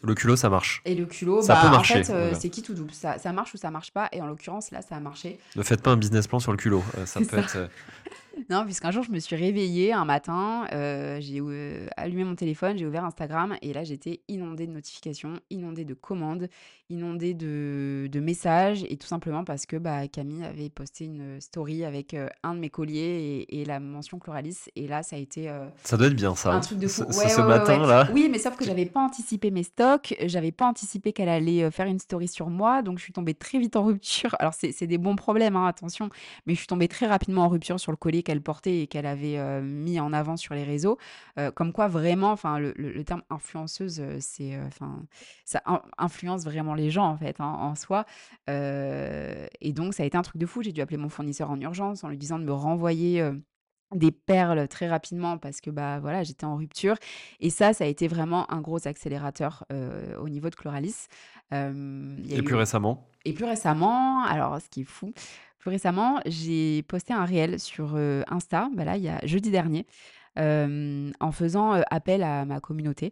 Le 0.02 0.16
culot, 0.16 0.38
ça 0.38 0.50
marche. 0.50 0.82
Et 0.86 0.96
le 0.96 1.06
culot, 1.06 1.42
Ça 1.42 1.56
bah, 1.56 1.62
peut 1.62 1.68
en 1.68 1.72
marcher, 1.72 2.04
fait, 2.06 2.14
euh, 2.14 2.20
voilà. 2.20 2.40
c'est 2.40 2.50
qui 2.50 2.62
tout 2.62 2.74
double? 2.74 2.94
Ça, 2.94 3.18
ça 3.18 3.34
marche 3.34 3.54
ou 3.54 3.58
ça 3.58 3.70
marche 3.70 3.92
pas? 3.92 4.08
Et 4.14 4.22
en 4.22 4.28
l'occurrence, 4.28 4.72
là, 4.72 4.82
ça 4.82 4.96
a 4.96 5.00
marché. 5.02 5.40
Ne 5.58 5.62
faites 5.64 5.82
pas 5.82 5.92
un 5.92 5.98
business 5.98 6.26
plan 6.26 6.40
sur 6.40 6.54
le 6.54 6.58
culot. 6.58 6.82
euh, 6.98 7.06
ça 7.06 7.20
C'est 7.20 7.30
peut 7.30 7.36
ça. 7.36 7.44
être. 7.44 7.56
euh, 7.58 7.68
Non, 8.50 8.64
puisqu'un 8.66 8.92
jour, 8.92 9.04
je 9.04 9.12
me 9.12 9.20
suis 9.20 9.36
réveillée 9.36 9.94
un 9.94 10.06
matin, 10.06 10.66
euh, 10.74 11.18
j'ai 11.20 11.40
euh, 11.42 11.88
allumé 11.98 12.24
mon 12.24 12.36
téléphone, 12.36 12.78
j'ai 12.78 12.86
ouvert 12.86 13.06
Instagram 13.06 13.56
et 13.62 13.74
là, 13.74 13.84
j'étais 13.84 14.22
inondée 14.28 14.68
de 14.68 14.72
notifications, 14.72 15.34
inondée 15.50 15.86
de 15.86 15.94
commandes, 15.94 16.48
inondée 16.90 17.34
de, 17.34 18.08
de 18.12 18.20
messages 18.20 18.84
et 18.90 18.98
tout 18.98 19.08
simplement 19.08 19.44
parce 19.44 19.66
que 19.66 19.76
bah, 19.78 20.08
Camille 20.08 20.44
avait 20.44 20.70
posté 20.70 21.06
une 21.06 21.40
story 21.42 21.84
avec 21.86 22.14
euh, 22.14 22.28
un 22.44 22.56
de 22.56 22.60
mes 22.60 22.70
colliers 22.70 23.46
et, 23.50 23.62
et 23.62 23.66
la 23.66 23.80
mention 23.80 24.18
Chloralis. 24.20 24.58
Et 24.76 24.88
là, 24.88 25.04
ça 25.04 25.16
a 25.16 25.20
été 25.20 25.52
Ça 25.84 25.98
doit 25.98 26.08
être 26.08 26.16
bien 26.16 26.36
ça. 26.36 26.52
un 26.54 26.60
truc 26.60 26.80
de 26.80 26.88
fou. 26.88 27.04
ce- 27.12 27.18
Ouais, 27.20 27.30
ce 27.30 27.38
ouais, 27.42 27.44
ouais, 27.44 27.48
matin 27.48 27.78
là. 27.86 28.08
Oui, 28.14 28.28
mais 28.32 28.40
sauf 28.40 28.56
que 28.56 28.66
j'avais 28.66 28.86
pas 28.86 29.02
anticipé 29.02 29.52
mes 29.52 29.64
stocks, 29.64 30.16
j'avais 30.26 30.52
pas 30.52 30.66
anticipé 30.68 31.14
qu'elle 31.14 31.30
allait 31.30 31.70
faire 31.72 31.86
une 31.88 32.00
story 32.00 32.28
sur 32.28 32.50
moi, 32.50 32.82
donc 32.82 32.98
je 32.98 33.04
suis 33.04 33.14
tombée 33.14 33.34
très 33.34 33.60
vite 33.60 33.76
en 33.76 33.84
rupture. 33.86 34.36
Alors 34.40 34.54
c'est 34.54 34.72
c'est 34.72 34.88
des 34.88 34.98
bons 34.98 35.16
problèmes, 35.16 35.56
hein, 35.56 35.66
attention, 35.68 36.10
mais 36.46 36.54
je 36.54 36.60
suis 36.60 36.68
tombée 36.68 36.88
très 36.88 37.06
rapidement 37.08 37.44
en 37.44 37.50
rupture 37.50 37.80
sur 37.80 37.92
le 37.92 37.98
collier 37.98 38.24
qu'elle 38.30 38.42
portait 38.42 38.82
et 38.82 38.88
qu'elle 38.88 39.06
avait 39.06 39.38
euh, 39.40 39.62
mis 39.62 40.00
en 40.00 40.14
avant 40.14 40.38
sur 40.38 40.54
les 40.56 40.64
réseaux. 40.64 40.98
Euh, 41.38 41.52
comme 41.52 41.74
quoi 41.74 41.88
vraiment, 41.88 42.32
enfin 42.32 42.60
le, 42.60 42.74
le- 42.78 42.92
le 42.92 43.04
terme 43.04 43.24
influenceuse, 43.30 44.00
euh, 44.00 44.18
c'est, 44.20 44.60
enfin 44.68 45.04
ça 45.46 45.62
in- 45.66 45.82
influence 45.98 46.44
vraiment 46.44 46.76
les 46.76 46.90
gens 46.92 47.06
en 47.08 47.18
fait, 47.18 47.40
hein, 47.42 47.56
en 47.60 47.76
soi. 47.76 48.06
Et 49.62 49.74
donc 49.74 49.94
ça 49.94 50.04
a 50.04 50.06
été 50.06 50.18
un 50.18 50.22
truc 50.22 50.38
de 50.38 50.46
fou. 50.46 50.62
J'ai 50.64 50.72
dû 50.72 50.82
appeler 50.82 50.98
mon 50.98 51.10
fournisseur 51.10 51.50
en 51.52 51.60
urgence 51.60 52.04
en 52.04 52.10
lui 52.10 52.18
disant 52.18 52.40
de 52.40 52.46
me 52.46 52.54
renvoyer. 52.54 53.30
des 53.96 54.12
perles 54.12 54.68
très 54.68 54.88
rapidement 54.88 55.40
parce 55.40 55.62
que 55.62 55.72
bah 55.72 56.00
voilà 56.00 56.22
j'étais 56.22 56.46
en 56.46 56.58
rupture 56.58 56.96
et 57.40 57.50
ça 57.50 57.74
ça 57.74 57.86
a 57.86 57.88
été 57.88 58.08
vraiment 58.08 58.46
un 58.52 58.62
gros 58.62 58.88
accélérateur 58.88 59.66
euh, 59.74 60.16
au 60.20 60.30
niveau 60.30 60.52
de 60.52 60.56
Chloralis 60.56 61.08
Euh, 61.54 62.16
il 62.20 62.28
y 62.28 62.34
a 62.34 62.38
Et 62.38 62.42
eu- 62.42 62.44
plus 62.44 62.54
récemment? 62.56 63.08
et 63.26 63.34
plus 63.34 63.46
récemment 63.46 64.24
alors 64.26 64.62
ce 64.62 64.70
qui 64.70 64.82
est 64.82 64.84
fou 64.84 65.12
plus 65.60 65.70
récemment 65.70 66.20
j'ai 66.26 66.84
posté 66.84 67.14
un 67.14 67.26
réel 67.26 67.60
sur 67.60 67.94
euh, 67.96 68.24
Insta 68.28 68.70
bah 68.74 68.86
là 68.86 68.98
il 68.98 69.04
y 69.04 69.10
a 69.10 69.26
jeudi 69.26 69.52
dernier 69.52 69.86
en 70.38 71.32
faisant 71.34 71.82
appel 71.92 72.24
à 72.24 72.46
ma 72.46 72.62
communauté 72.62 73.12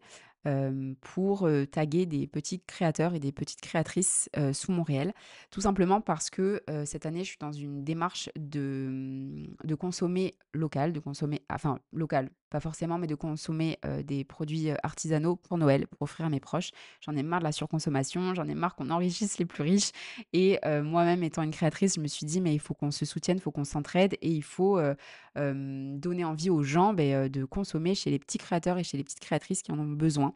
pour 1.02 1.50
taguer 1.74 2.06
des 2.06 2.26
petits 2.26 2.62
créateurs 2.62 3.14
et 3.16 3.20
des 3.20 3.34
petites 3.34 3.60
créatrices 3.60 4.30
sous 4.54 4.72
mon 4.72 4.84
réel. 4.84 5.14
Tout 5.52 5.60
simplement 5.60 6.00
parce 6.00 6.30
que 6.30 6.64
cette 6.86 7.06
année, 7.06 7.26
je 7.26 7.30
suis 7.32 7.38
dans 7.38 7.52
une 7.52 7.84
démarche 7.84 8.30
de, 8.38 9.46
de 9.66 9.76
consommer 9.76 10.36
local, 10.54 10.94
de 10.94 11.02
consommer, 11.02 11.44
enfin 11.50 11.80
local, 11.92 12.30
pas 12.50 12.60
forcément, 12.60 12.98
mais 12.98 13.08
de 13.08 13.16
consommer 13.16 13.78
des 14.04 14.24
produits 14.24 14.70
artisanaux 14.84 15.36
pour 15.36 15.58
Noël, 15.58 15.88
pour 15.88 16.04
offrir 16.04 16.26
à 16.26 16.30
mes 16.30 16.40
proches. 16.40 16.72
J'en 17.02 17.16
ai 17.16 17.24
marre 17.24 17.40
de 17.40 17.46
la 17.46 17.52
surconsommation, 17.52 18.34
j'en 18.34 18.48
ai 18.48 18.56
marre 18.56 18.76
qu'on 18.76 18.90
enrichisse 18.90 19.38
les 19.38 19.46
plus 19.46 19.64
riches. 19.64 19.92
Et 20.34 20.60
moi-même, 20.64 21.24
étant 21.24 21.42
une 21.44 21.52
créatrice, 21.52 21.96
je 21.96 22.02
me 22.02 22.08
suis 22.08 22.26
dit, 22.26 22.42
mais 22.42 22.54
il 22.54 22.60
faut 22.60 22.74
qu'on 22.74 22.92
se 22.92 23.06
soutienne, 23.06 23.38
il 23.38 23.42
faut 23.42 23.52
qu'on 23.52 23.66
s'entraide 23.66 24.16
et 24.22 24.32
il 24.32 24.44
faut 24.44 24.80
donner 25.36 26.24
envie 26.24 26.50
aux 26.50 26.64
gens 26.64 26.94
de 26.94 27.46
consommer 27.46 27.96
chez 27.96 28.10
les 28.12 28.20
petits 28.20 28.38
créateurs 28.38 28.78
et 28.78 28.84
chez 28.84 28.98
les 28.98 29.04
petites 29.04 29.20
créatrices 29.20 29.62
qui 29.62 29.72
en 29.72 29.80
ont 29.80 29.88
besoin. 29.88 30.34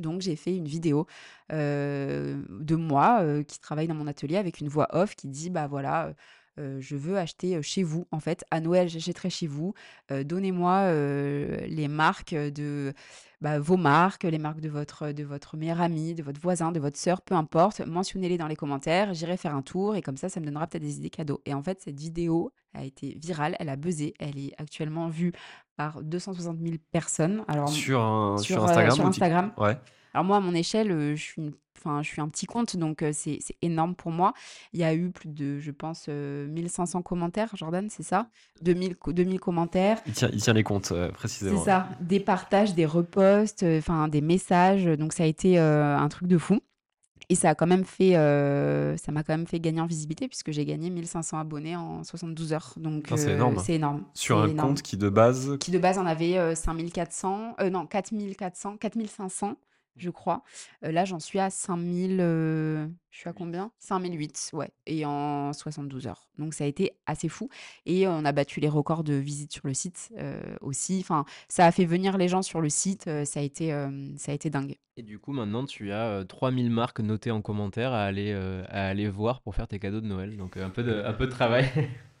Donc 0.00 0.22
j'ai 0.22 0.36
fait 0.36 0.56
une 0.56 0.66
vidéo 0.66 1.06
de 1.50 2.74
moi 2.76 3.42
qui 3.44 3.60
travaille 3.60 3.88
dans 3.88 3.94
mon 3.94 4.06
atelier 4.06 4.36
avec 4.36 4.60
une 4.60 4.68
voix 4.68 4.88
off 4.92 5.14
qui 5.14 5.28
dit 5.28 5.50
bah 5.50 5.66
voilà 5.66 6.14
euh, 6.58 6.78
je 6.80 6.96
veux 6.96 7.16
acheter 7.18 7.60
chez 7.62 7.82
vous 7.82 8.06
en 8.12 8.20
fait. 8.20 8.44
À 8.50 8.60
Noël 8.60 8.88
j'achèterai 8.88 9.30
chez 9.30 9.46
vous. 9.46 9.74
Euh, 10.10 10.22
donnez-moi 10.24 10.72
euh, 10.86 11.56
les 11.66 11.88
marques 11.88 12.34
de 12.34 12.92
bah, 13.40 13.58
vos 13.58 13.76
marques 13.76 14.24
les 14.24 14.38
marques 14.38 14.60
de 14.60 14.68
votre 14.68 15.12
de 15.12 15.24
votre 15.24 15.56
meilleur 15.56 15.80
ami 15.80 16.14
de 16.14 16.22
votre 16.22 16.40
voisin 16.40 16.70
de 16.72 16.78
votre 16.80 16.98
sœur 16.98 17.22
peu 17.22 17.34
importe. 17.34 17.80
Mentionnez-les 17.80 18.38
dans 18.38 18.46
les 18.48 18.56
commentaires 18.56 19.14
j'irai 19.14 19.36
faire 19.36 19.54
un 19.54 19.62
tour 19.62 19.96
et 19.96 20.02
comme 20.02 20.16
ça 20.16 20.28
ça 20.28 20.40
me 20.40 20.44
donnera 20.46 20.66
peut-être 20.66 20.82
des 20.82 20.96
idées 20.96 21.10
cadeaux. 21.10 21.40
Et 21.46 21.54
en 21.54 21.62
fait 21.62 21.80
cette 21.80 21.98
vidéo 21.98 22.52
a 22.74 22.84
été 22.84 23.16
virale 23.20 23.56
elle 23.58 23.68
a 23.68 23.76
buzzé. 23.76 24.14
Elle 24.20 24.38
est 24.38 24.52
actuellement 24.58 25.08
vue 25.08 25.32
par 25.76 26.02
260 26.02 26.58
000 26.60 26.76
personnes. 26.92 27.42
Alors 27.48 27.68
Sur, 27.70 28.00
un- 28.02 28.36
sur, 28.38 28.56
sur 28.56 28.64
Instagram 28.64 28.94
sur 28.94 29.06
Instagram. 29.06 29.52
Ouais. 29.58 29.76
Alors 30.14 30.24
moi, 30.24 30.36
à 30.36 30.40
mon 30.40 30.54
échelle, 30.54 30.90
euh, 30.90 31.16
je 31.16 31.22
suis, 31.22 31.42
une- 31.42 31.52
enfin, 31.78 32.02
je 32.02 32.08
suis 32.08 32.20
un 32.20 32.28
petit 32.28 32.46
compte, 32.46 32.76
donc 32.76 33.02
euh, 33.02 33.10
c'est 33.12 33.38
énorme 33.62 33.94
pour 33.94 34.10
moi. 34.12 34.34
Il 34.72 34.80
y 34.80 34.84
a 34.84 34.94
eu 34.94 35.10
plus 35.10 35.28
de, 35.28 35.58
je 35.58 35.70
pense, 35.70 36.06
euh, 36.08 36.46
1500 36.48 37.02
commentaires, 37.02 37.50
Jordan, 37.56 37.88
c'est 37.90 38.02
ça? 38.02 38.28
2000, 38.62 38.96
co- 38.96 39.12
2000 39.12 39.40
commentaires. 39.40 39.98
Il 40.06 40.12
tient, 40.12 40.30
il 40.32 40.40
tient 40.40 40.52
les 40.52 40.62
comptes, 40.64 40.92
euh, 40.92 41.06
C'est 41.08 41.12
précisément. 41.14 41.64
ça, 41.64 41.88
des 42.00 42.20
partages, 42.20 42.74
des 42.74 42.86
reposts, 42.86 43.62
euh, 43.62 43.78
enfin 43.78 44.08
des 44.08 44.20
messages. 44.20 44.84
Donc 44.84 45.12
ça 45.12 45.22
a 45.22 45.26
été 45.26 45.58
euh, 45.58 45.96
un 45.96 46.08
truc 46.08 46.28
de 46.28 46.38
fou. 46.38 46.60
Et 47.28 47.34
ça 47.34 47.50
a 47.50 47.54
quand 47.54 47.66
même 47.68 47.84
fait, 47.84 48.16
euh, 48.16 48.94
ça 48.98 49.10
m'a 49.10 49.22
quand 49.22 49.32
même 49.32 49.46
fait 49.46 49.60
gagner 49.60 49.80
en 49.80 49.86
visibilité 49.86 50.28
puisque 50.28 50.50
j'ai 50.50 50.66
gagné 50.66 50.90
1500 50.90 51.38
abonnés 51.38 51.76
en 51.76 52.04
72 52.04 52.52
heures. 52.52 52.74
Donc 52.76 53.04
Putain, 53.04 53.16
c'est 53.16 53.30
euh, 53.30 53.34
énorme. 53.36 53.58
c'est 53.58 53.74
énorme. 53.74 54.04
Sur 54.12 54.40
un 54.40 54.48
énorme. 54.48 54.68
compte 54.70 54.82
qui 54.82 54.98
de 54.98 55.08
base. 55.08 55.56
Qui 55.58 55.70
de 55.70 55.78
base 55.78 55.96
en 55.98 56.04
avait 56.04 56.36
euh, 56.36 56.54
5400, 56.54 57.54
euh, 57.60 57.70
non 57.70 57.86
4400, 57.86 58.76
4500 58.76 59.54
je 59.96 60.10
crois. 60.10 60.42
Euh, 60.84 60.92
là 60.92 61.04
j'en 61.04 61.18
suis 61.18 61.38
à 61.38 61.50
5000, 61.50 62.18
euh, 62.20 62.86
je 63.10 63.18
suis 63.18 63.28
à 63.28 63.32
combien? 63.32 63.70
5008, 63.78 64.50
ouais. 64.54 64.70
Et 64.86 65.04
en 65.04 65.52
72 65.52 66.06
heures. 66.06 66.28
Donc 66.38 66.54
ça 66.54 66.64
a 66.64 66.66
été 66.66 66.92
assez 67.06 67.28
fou. 67.28 67.48
Et 67.86 68.06
on 68.08 68.24
a 68.24 68.32
battu 68.32 68.60
les 68.60 68.68
records 68.68 69.04
de 69.04 69.14
visites 69.14 69.52
sur 69.52 69.66
le 69.66 69.74
site 69.74 70.10
euh, 70.18 70.40
aussi. 70.60 70.98
Enfin, 71.00 71.24
ça 71.48 71.66
a 71.66 71.72
fait 71.72 71.84
venir 71.84 72.16
les 72.18 72.28
gens 72.28 72.42
sur 72.42 72.60
le 72.60 72.68
site. 72.68 73.06
euh, 73.08 73.24
ça 73.24 73.40
a 73.40 73.42
été, 73.42 73.72
euh, 73.72 73.90
ça 74.16 74.32
a 74.32 74.34
été 74.34 74.50
dingue. 74.50 74.76
Et 74.96 75.02
du 75.02 75.18
coup, 75.18 75.32
maintenant, 75.32 75.64
tu 75.64 75.90
as 75.92 76.06
euh, 76.06 76.24
3000 76.24 76.70
marques 76.70 77.00
notées 77.00 77.30
en 77.30 77.40
commentaire 77.42 77.92
à 77.92 78.04
aller, 78.04 78.32
euh, 78.32 78.62
à 78.68 78.88
aller 78.88 79.08
voir 79.08 79.40
pour 79.40 79.54
faire 79.54 79.66
tes 79.68 79.78
cadeaux 79.78 80.00
de 80.00 80.06
Noël. 80.06 80.36
Donc, 80.36 80.56
euh, 80.56 80.66
un 80.66 80.70
peu 80.70 80.82
de, 80.82 81.02
un 81.04 81.12
peu 81.14 81.26
de 81.26 81.30
travail. 81.30 81.66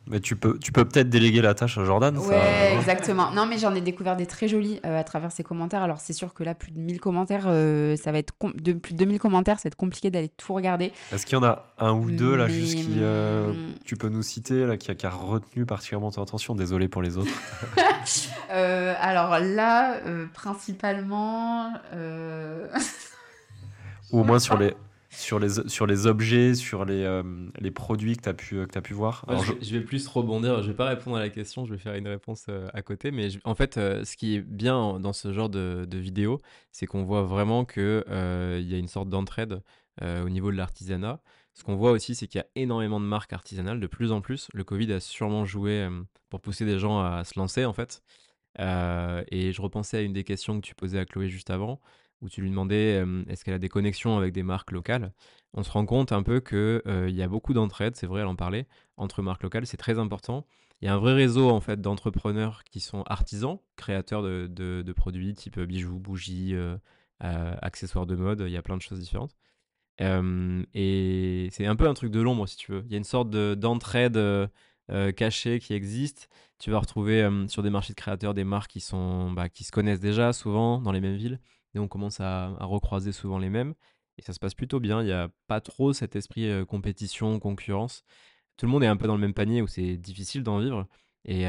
Mais 0.08 0.18
tu 0.18 0.34
peux, 0.34 0.58
tu 0.58 0.72
peux 0.72 0.84
peut-être 0.84 1.08
déléguer 1.08 1.40
la 1.42 1.54
tâche 1.54 1.78
à 1.78 1.84
Jordan. 1.84 2.16
ça- 2.20 2.28
Ouais, 2.28 2.74
exactement. 2.76 3.30
Non, 3.30 3.46
mais 3.46 3.56
j'en 3.56 3.72
ai 3.74 3.80
découvert 3.80 4.16
des 4.16 4.26
très 4.26 4.48
jolis 4.48 4.80
euh, 4.84 4.98
à 4.98 5.04
travers 5.04 5.30
ces 5.30 5.44
commentaires. 5.44 5.82
Alors, 5.82 6.00
c'est 6.00 6.12
sûr 6.12 6.34
que 6.34 6.42
là, 6.42 6.54
plus 6.56 6.72
de 6.72 6.78
1000 6.80 7.00
commentaires, 7.00 7.44
euh, 7.46 7.94
ça 7.96 8.10
va 8.10 8.18
être 8.18 8.34
de, 8.56 8.72
plus 8.72 8.94
de 8.94 8.98
2000 8.98 9.20
commentaires, 9.20 9.58
ça 9.58 9.64
va 9.64 9.68
être 9.68 9.76
compliqué 9.76 10.10
d'aller 10.10 10.28
tout 10.28 10.54
regarder. 10.54 10.92
Est-ce 11.12 11.24
qu'il 11.24 11.38
y 11.38 11.40
en 11.40 11.44
a 11.44 11.66
un 11.78 11.92
ou 11.92 12.10
deux 12.10 12.34
là 12.34 12.46
Mais, 12.48 12.52
juste 12.52 12.74
qui 12.74 12.96
euh, 12.98 13.50
hum, 13.50 13.56
tu 13.84 13.96
peux 13.96 14.08
nous 14.08 14.22
citer 14.22 14.66
là 14.66 14.76
qui 14.76 14.90
a, 14.90 14.96
qui 14.96 15.06
a 15.06 15.10
retenu 15.10 15.66
particulièrement 15.66 16.10
ton 16.10 16.22
attention? 16.22 16.56
Désolé 16.56 16.88
pour 16.88 17.02
les 17.02 17.16
autres. 17.16 17.30
Euh, 18.50 18.94
alors 19.00 19.38
là, 19.38 19.94
euh, 20.06 20.26
principalement, 20.34 21.72
euh, 21.94 22.66
Ou 24.10 24.20
au 24.20 24.24
moins 24.24 24.38
sur 24.40 24.58
les 24.58 24.74
sur 25.12 25.38
les 25.38 25.68
sur 25.68 25.86
les 25.86 26.06
objets, 26.06 26.54
sur 26.54 26.84
les, 26.84 27.02
euh, 27.04 27.22
les 27.60 27.70
produits 27.70 28.16
que 28.16 28.22
tu 28.22 28.28
as 28.28 28.34
pu 28.34 28.54
que 28.56 28.64
t'as 28.72 28.80
pu 28.80 28.94
voir. 28.94 29.24
Alors, 29.28 29.44
je, 29.44 29.52
je- 29.60 29.76
vais- 29.76 29.84
plus 29.84 30.06
rebondir, 30.08 30.62
je 30.62 30.68
vais 30.68 30.76
pas 30.76 30.88
répondre 30.88 31.16
à 31.16 31.20
la 31.20 31.28
question, 31.28 31.64
je 31.66 31.72
vais 31.72 31.78
faire 31.78 31.94
une 31.94 32.08
réponse 32.08 32.46
euh, 32.48 32.68
à 32.72 32.82
côté. 32.82 33.10
Mais 33.10 33.30
je- 33.30 33.38
en 33.44 33.54
fait, 33.54 33.76
euh, 33.78 34.04
ce 34.04 34.16
qui 34.16 34.36
est 34.36 34.40
bien 34.40 34.74
en- 34.74 34.98
dans 35.00 35.12
ce 35.12 35.32
genre 35.32 35.48
de, 35.50 35.86
de 35.88 35.98
vidéo, 35.98 36.40
c'est 36.70 36.86
qu'on 36.86 37.04
voit 37.04 37.22
vraiment 37.22 37.64
qu'il 37.64 37.82
y 38.08 38.74
a 38.74 38.78
une 38.78 38.88
sorte 38.88 39.08
d'entraide 39.08 39.62
euh, 40.02 40.24
au 40.24 40.28
niveau 40.30 40.50
de 40.50 40.56
l'artisanat. 40.56 41.20
Ce 41.54 41.62
qu'on 41.64 41.76
voit 41.76 41.90
aussi, 41.90 42.14
c'est 42.14 42.26
qu'il 42.26 42.38
y 42.38 42.42
a 42.42 42.46
énormément 42.56 42.98
de 42.98 43.04
marques 43.04 43.34
artisanales, 43.34 43.78
de 43.78 43.86
plus 43.86 44.10
en 44.10 44.22
plus. 44.22 44.48
Le 44.54 44.64
Covid 44.64 44.90
a 44.94 45.00
sûrement 45.00 45.44
joué 45.44 45.82
euh, 45.82 46.02
pour 46.30 46.40
pousser 46.40 46.64
des 46.64 46.78
gens 46.78 47.00
à 47.00 47.24
se 47.24 47.38
lancer, 47.38 47.66
en 47.66 47.74
fait. 47.74 48.02
Euh, 48.58 49.22
et 49.30 49.52
je 49.52 49.60
repensais 49.62 49.98
à 49.98 50.00
une 50.00 50.12
des 50.12 50.24
questions 50.24 50.60
que 50.60 50.66
tu 50.66 50.74
posais 50.74 50.98
à 50.98 51.04
Chloé 51.04 51.28
juste 51.28 51.50
avant, 51.50 51.80
où 52.22 52.28
tu 52.28 52.40
lui 52.40 52.50
demandais 52.50 53.02
euh, 53.04 53.24
est-ce 53.28 53.44
qu'elle 53.44 53.54
a 53.54 53.58
des 53.58 53.68
connexions 53.68 54.16
avec 54.16 54.32
des 54.32 54.42
marques 54.42 54.72
locales? 54.72 55.12
on 55.54 55.62
se 55.62 55.70
rend 55.70 55.84
compte 55.84 56.12
un 56.12 56.22
peu 56.22 56.40
qu'il 56.40 56.80
il 57.08 57.14
y 57.14 57.22
a 57.22 57.28
beaucoup 57.28 57.52
d'entraide, 57.52 57.94
c'est 57.96 58.06
vrai, 58.06 58.22
elle 58.22 58.26
en 58.26 58.36
parlait, 58.36 58.66
entre 58.96 59.22
marques 59.22 59.42
locales, 59.42 59.66
c'est 59.66 59.76
très 59.76 59.98
important. 59.98 60.46
Il 60.80 60.86
y 60.86 60.88
a 60.88 60.94
un 60.94 60.98
vrai 60.98 61.12
réseau 61.12 61.50
en 61.50 61.60
fait 61.60 61.80
d'entrepreneurs 61.80 62.64
qui 62.64 62.80
sont 62.80 63.02
artisans, 63.02 63.58
créateurs 63.76 64.22
de, 64.22 64.46
de- 64.48 64.92
produits 64.92 65.34
type 65.34 65.60
bijoux, 65.60 65.98
bougies, 65.98 66.54
accessoires 67.20 68.06
de 68.06 68.16
mode, 68.16 68.42
il 68.46 68.50
y 68.52 68.56
a 68.56 68.62
plein 68.62 68.76
de 68.76 68.82
choses 68.82 68.98
différentes. 69.00 69.36
et 70.00 71.48
c'est 71.52 71.66
un 71.66 71.76
peu 71.76 71.88
un 71.88 71.94
truc 71.94 72.10
de 72.10 72.20
l'ombre 72.20 72.46
si 72.46 72.56
tu 72.56 72.72
veux. 72.72 72.82
Il 72.86 72.92
y 72.92 72.94
a 72.94 72.98
une 72.98 73.04
sorte 73.04 73.30
d'entraide 73.30 74.18
cachée 75.16 75.58
qui 75.60 75.74
existe. 75.74 76.28
Tu 76.58 76.70
vas 76.70 76.78
retrouver 76.78 77.28
sur 77.48 77.62
des 77.62 77.70
marchés 77.70 77.92
de 77.92 77.98
créateurs 77.98 78.34
des 78.34 78.44
marques 78.44 78.70
qui, 78.70 78.80
sont, 78.80 79.30
bah, 79.32 79.48
qui 79.48 79.64
se 79.64 79.72
connaissent 79.72 80.00
déjà 80.00 80.32
souvent 80.32 80.80
dans 80.80 80.92
les 80.92 81.00
mêmes 81.00 81.16
villes. 81.16 81.40
Et 81.74 81.78
on 81.78 81.88
commence 81.88 82.20
à, 82.20 82.56
recroiser 82.60 83.12
souvent 83.12 83.38
les 83.38 83.50
mêmes. 83.50 83.74
Et 84.18 84.22
ça 84.22 84.32
se 84.32 84.38
passe 84.38 84.54
plutôt 84.54 84.80
bien. 84.80 85.00
Il 85.02 85.06
n'y 85.06 85.12
a 85.12 85.30
pas 85.46 85.60
trop 85.60 85.92
cet 85.92 86.16
esprit 86.16 86.50
compétition, 86.66 87.38
concurrence. 87.38 88.04
Tout 88.56 88.66
le 88.66 88.72
monde 88.72 88.84
est 88.84 88.88
un 88.88 88.96
peu 88.96 89.06
dans 89.06 89.14
le 89.14 89.20
même 89.20 89.34
panier 89.34 89.62
où 89.62 89.66
c'est 89.66 89.96
difficile 89.96 90.42
d'en 90.42 90.58
vivre. 90.58 90.86
Et, 91.24 91.44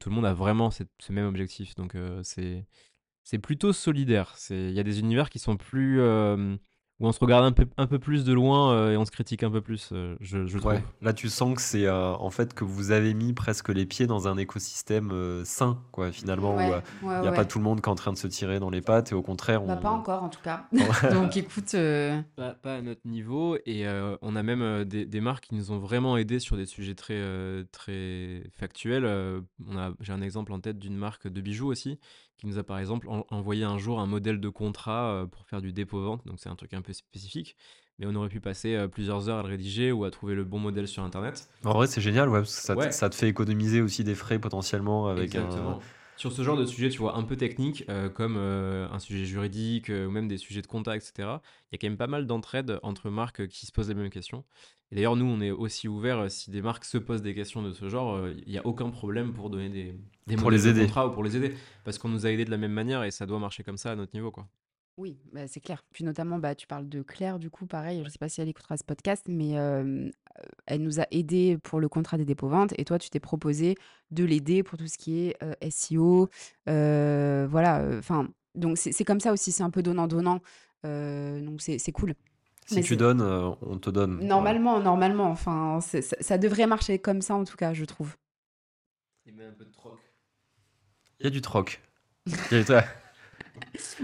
tout 0.00 0.08
le 0.08 0.14
monde 0.14 0.26
a 0.26 0.32
vraiment 0.32 0.70
ce 0.70 0.84
même 1.10 1.26
objectif. 1.26 1.74
Donc 1.74 1.94
c'est 2.22 3.38
plutôt 3.38 3.74
solidaire. 3.74 4.36
Il 4.50 4.72
y 4.72 4.80
a 4.80 4.82
des 4.82 5.00
univers 5.00 5.28
qui 5.28 5.38
sont 5.38 5.58
plus 5.58 6.00
où 6.98 7.06
on 7.06 7.12
se 7.12 7.20
regarde 7.20 7.44
un 7.44 7.52
peu, 7.52 7.66
un 7.76 7.86
peu 7.86 7.98
plus 7.98 8.24
de 8.24 8.32
loin 8.32 8.72
euh, 8.72 8.92
et 8.92 8.96
on 8.96 9.04
se 9.04 9.10
critique 9.10 9.42
un 9.42 9.50
peu 9.50 9.60
plus, 9.60 9.90
euh, 9.92 10.16
je, 10.20 10.46
je, 10.46 10.58
trouve. 10.58 10.72
Ouais, 10.72 10.84
là 11.02 11.12
tu 11.12 11.28
sens 11.28 11.54
que 11.54 11.60
c'est 11.60 11.84
euh, 11.84 12.12
en 12.14 12.30
fait 12.30 12.54
que 12.54 12.64
vous 12.64 12.90
avez 12.90 13.12
mis 13.12 13.34
presque 13.34 13.68
les 13.68 13.84
pieds 13.84 14.06
dans 14.06 14.28
un 14.28 14.38
écosystème 14.38 15.12
sain, 15.44 15.82
quoi, 15.92 16.10
finalement, 16.10 16.56
où 16.56 16.60
il 16.60 17.20
n'y 17.20 17.28
a 17.28 17.32
pas 17.32 17.44
tout 17.44 17.58
le 17.58 17.64
monde 17.64 17.82
qui 17.82 17.88
est 17.88 17.92
en 17.92 17.96
train 17.96 18.12
de 18.12 18.18
se 18.18 18.26
tirer 18.26 18.60
dans 18.60 18.70
les 18.70 18.80
pattes 18.80 19.12
et 19.12 19.14
au 19.14 19.22
contraire. 19.22 19.62
Bah, 19.62 19.76
on... 19.78 19.82
pas 19.82 19.90
encore 19.90 20.22
en 20.22 20.28
tout 20.28 20.40
cas. 20.42 20.66
Donc 21.12 21.36
écoute. 21.36 21.76
Pas, 22.36 22.54
pas, 22.54 22.76
à 22.76 22.82
notre 22.82 23.06
niveau 23.06 23.56
et 23.66 23.86
on 24.22 24.36
a 24.36 24.42
même 24.42 24.84
des, 24.84 25.04
des, 25.04 25.20
marques 25.20 25.46
qui 25.46 25.54
nous 25.54 25.72
ont 25.72 25.78
vraiment 25.78 26.16
aidés 26.16 26.38
sur 26.38 26.56
des 26.56 26.66
sujets 26.66 26.94
très, 26.94 27.22
très 27.72 28.42
factuels. 28.52 29.42
J'ai 30.00 30.12
un 30.12 30.22
exemple 30.22 30.52
en 30.52 30.60
tête 30.60 30.78
d'une 30.78 30.96
marque 30.96 31.28
de 31.28 31.40
bijoux 31.40 31.70
aussi 31.70 31.98
qui 32.38 32.46
nous 32.46 32.58
a 32.58 32.64
par 32.64 32.78
exemple 32.78 33.08
envoyé 33.30 33.64
un 33.64 33.78
jour 33.78 34.00
un 34.00 34.06
modèle 34.06 34.40
de 34.40 34.48
contrat 34.48 35.12
euh, 35.12 35.26
pour 35.26 35.46
faire 35.46 35.62
du 35.62 35.72
dépôt-vente, 35.72 36.26
donc 36.26 36.36
c'est 36.38 36.48
un 36.48 36.56
truc 36.56 36.74
un 36.74 36.82
peu 36.82 36.92
spécifique, 36.92 37.56
mais 37.98 38.06
on 38.06 38.14
aurait 38.14 38.28
pu 38.28 38.40
passer 38.40 38.74
euh, 38.74 38.88
plusieurs 38.88 39.28
heures 39.28 39.38
à 39.38 39.42
le 39.42 39.48
rédiger 39.48 39.92
ou 39.92 40.04
à 40.04 40.10
trouver 40.10 40.34
le 40.34 40.44
bon 40.44 40.58
modèle 40.58 40.86
sur 40.86 41.02
Internet. 41.02 41.48
En 41.64 41.72
vrai, 41.72 41.86
c'est 41.86 42.00
génial, 42.00 42.28
ouais, 42.28 42.44
ça, 42.44 42.76
Te, 42.76 42.90
ça, 42.90 43.08
te 43.08 43.14
fait 43.14 43.28
économiser 43.28 43.80
aussi 43.80 44.04
des 44.04 44.14
frais 44.14 44.38
potentiellement 44.38 45.08
avec 45.08 45.34
Exactement. 45.34 45.80
Sur 46.16 46.32
ce 46.32 46.42
genre 46.42 46.56
de 46.56 46.64
sujet, 46.64 46.88
tu 46.88 46.98
vois, 46.98 47.16
un 47.16 47.22
peu 47.22 47.36
technique, 47.36 47.84
euh, 47.88 48.08
comme 48.08 48.36
un 48.36 48.98
sujet 48.98 49.24
juridique 49.24 49.90
ou 49.90 50.10
même 50.10 50.28
des 50.28 50.38
sujets 50.38 50.62
de 50.62 50.66
compta, 50.66 50.96
etc., 50.96 51.12
il 51.18 51.72
y 51.72 51.74
a 51.74 51.78
quand 51.78 51.88
même 51.88 51.98
pas 51.98 52.06
mal 52.06 52.26
d'entraide 52.26 52.78
entre 52.82 53.10
marques 53.10 53.46
qui 53.48 53.66
se 53.66 53.72
posent 53.72 53.88
les 53.88 53.94
mêmes 53.94 54.10
questions. 54.10 54.44
Et 54.92 54.94
d'ailleurs, 54.94 55.16
nous, 55.16 55.24
on 55.24 55.40
est 55.40 55.50
aussi 55.50 55.88
ouvert 55.88 56.18
euh, 56.18 56.28
si 56.28 56.50
des 56.50 56.62
marques 56.62 56.84
se 56.84 56.98
posent 56.98 57.22
des 57.22 57.34
questions 57.34 57.62
de 57.62 57.72
ce 57.72 57.88
genre, 57.88 58.14
euh, 58.14 58.34
il 58.46 58.52
n'y 58.52 58.58
a 58.58 58.66
aucun 58.66 58.90
problème 58.90 59.32
pour 59.32 59.50
donner 59.50 59.68
des, 59.68 59.98
des 60.28 60.36
pour 60.36 60.50
les 60.50 60.68
aider. 60.68 60.80
De 60.80 60.86
contrat 60.86 61.08
ou 61.08 61.10
pour 61.10 61.24
les 61.24 61.36
aider. 61.36 61.54
Parce 61.84 61.98
qu'on 61.98 62.08
nous 62.08 62.24
a 62.24 62.30
aidés 62.30 62.44
de 62.44 62.50
la 62.50 62.56
même 62.56 62.72
manière 62.72 63.02
et 63.02 63.10
ça 63.10 63.26
doit 63.26 63.40
marcher 63.40 63.64
comme 63.64 63.78
ça 63.78 63.92
à 63.92 63.96
notre 63.96 64.14
niveau. 64.14 64.30
quoi. 64.30 64.46
Oui, 64.96 65.18
bah, 65.32 65.46
c'est 65.46 65.60
clair. 65.60 65.84
Puis 65.92 66.04
notamment, 66.04 66.38
bah, 66.38 66.54
tu 66.54 66.66
parles 66.66 66.88
de 66.88 67.02
Claire, 67.02 67.38
du 67.38 67.50
coup, 67.50 67.66
pareil, 67.66 67.98
je 68.00 68.04
ne 68.04 68.08
sais 68.08 68.18
pas 68.18 68.28
si 68.28 68.40
elle 68.40 68.48
écoutera 68.48 68.76
ce 68.76 68.84
podcast, 68.84 69.24
mais 69.28 69.58
euh, 69.58 70.10
elle 70.66 70.82
nous 70.82 71.00
a 71.00 71.06
aidés 71.10 71.58
pour 71.62 71.80
le 71.80 71.88
contrat 71.88 72.16
des 72.16 72.24
dépôts-ventes 72.24 72.72
et 72.78 72.84
toi, 72.84 72.98
tu 72.98 73.10
t'es 73.10 73.20
proposé 73.20 73.74
de 74.10 74.24
l'aider 74.24 74.62
pour 74.62 74.78
tout 74.78 74.86
ce 74.86 74.96
qui 74.96 75.18
est 75.18 75.36
SEO. 75.70 76.28
voilà, 76.66 77.86
enfin, 77.98 78.28
donc 78.54 78.78
c'est 78.78 79.04
comme 79.04 79.20
ça 79.20 79.32
aussi, 79.32 79.52
c'est 79.52 79.62
un 79.62 79.70
peu 79.70 79.82
donnant-donnant. 79.82 80.40
donc 80.82 81.60
c'est 81.60 81.92
cool. 81.92 82.14
Si 82.66 82.82
tu 82.82 82.96
donnes, 82.96 83.20
euh, 83.20 83.50
on 83.62 83.78
te 83.78 83.90
donne. 83.90 84.18
Normalement, 84.26 84.80
normalement, 84.80 85.30
enfin, 85.30 85.78
ça, 85.80 86.38
devrait 86.38 86.66
marcher 86.66 86.98
comme 86.98 87.22
ça 87.22 87.34
en 87.36 87.44
tout 87.44 87.56
cas, 87.56 87.72
je 87.72 87.84
trouve. 87.84 88.16
Il 89.24 89.34
met 89.34 89.44
un 89.44 89.52
peu 89.52 89.64
de 89.64 89.70
troc. 89.70 89.98
Il 91.20 91.24
y 91.24 91.26
a 91.28 91.30
du 91.30 91.40
troc. 91.40 91.80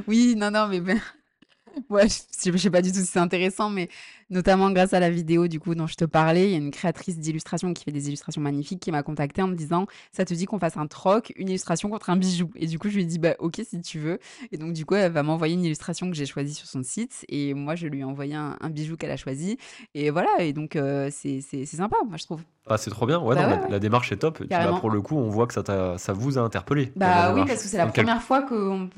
oui, 0.07 0.35
non, 0.37 0.51
non, 0.51 0.69
mais 0.69 0.81
ben, 0.81 1.01
ouais, 1.91 2.09
je, 2.09 2.57
sais 2.59 2.71
pas 2.71 2.83
du 2.83 2.93
tout 2.93 2.99
si 2.99 3.07
c'est 3.07 3.19
intéressant, 3.19 3.71
mais 3.71 3.89
notamment 4.33 4.71
grâce 4.71 4.95
à 4.95 5.01
la 5.01 5.11
vidéo 5.11 5.47
du 5.47 5.61
coup 5.61 5.75
dont 5.75 5.87
je 5.87 5.95
te 5.95 6.05
parlais, 6.05 6.47
il 6.47 6.51
y 6.51 6.55
a 6.55 6.59
une 6.59 6.71
créatrice 6.71 7.19
d'illustration 7.19 7.73
qui 7.73 7.85
fait 7.85 7.93
des 7.93 8.09
illustrations 8.09 8.41
magnifiques 8.41 8.81
qui 8.81 8.91
m'a 8.91 9.03
contacté 9.03 9.43
en 9.43 9.47
me 9.47 9.55
disant 9.55 9.87
ça 10.11 10.25
te 10.25 10.35
dit 10.35 10.47
qu'on 10.47 10.59
fasse 10.59 10.77
un 10.77 10.87
troc, 10.87 11.33
une 11.37 11.49
illustration 11.49 11.89
contre 11.91 12.11
un 12.11 12.17
bijou? 12.17 12.51
Et 12.57 12.67
du 12.67 12.79
coup 12.79 12.89
je 12.89 12.97
lui 12.97 13.03
ai 13.03 13.07
dit 13.07 13.19
bah 13.19 13.35
ok 13.39 13.61
si 13.69 13.81
tu 13.81 13.99
veux. 13.99 14.19
Et 14.51 14.57
donc 14.57 14.73
du 14.73 14.85
coup 14.85 14.95
elle 14.95 15.13
va 15.13 15.23
m'envoyer 15.23 15.55
une 15.55 15.65
illustration 15.65 16.11
que 16.11 16.17
j'ai 16.17 16.27
choisie 16.27 16.55
sur 16.55 16.67
son 16.67 16.83
site 16.83 17.25
et 17.29 17.55
moi 17.55 17.75
je 17.75 17.87
lui 17.87 18.01
ai 18.01 18.05
envoyé 18.05 18.35
un, 18.35 18.57
bijou 18.71 18.97
qu'elle 18.97 19.11
a 19.11 19.17
choisi. 19.17 19.59
Et 19.95 20.11
voilà 20.11 20.31
et 20.41 20.53
donc 20.53 20.77
euh, 20.77 21.11
c'est 21.11 21.41
sympa 21.67 21.97
moi 22.09 22.17
je 22.17 22.25
trouve. 22.25 22.43
Ah, 22.69 22.79
c'est 22.79 22.91
trop 22.91 23.07
bien, 23.07 23.19
ouais, 23.19 23.35
bah 23.35 23.67
la, 23.69 23.79
démarche 23.81 24.13
est 24.13 24.19
top. 24.19 24.41
pour 24.81 24.91
le 24.91 25.03
coup, 25.03 25.17
on 25.17 25.29
voit 25.29 25.49
que 25.49 25.53
ça, 25.53 25.99
ça 25.99 26.13
vous 26.13 26.39
a 26.39 26.43
interpellé. 26.43 26.93
Bah 26.95 27.35
oui, 27.35 27.43
parce 27.45 27.61
que 27.61 27.69
c'est 27.69 27.77
la 27.77 27.89
première 27.89 28.23
fois 28.23 28.43
qu'on 28.43 28.89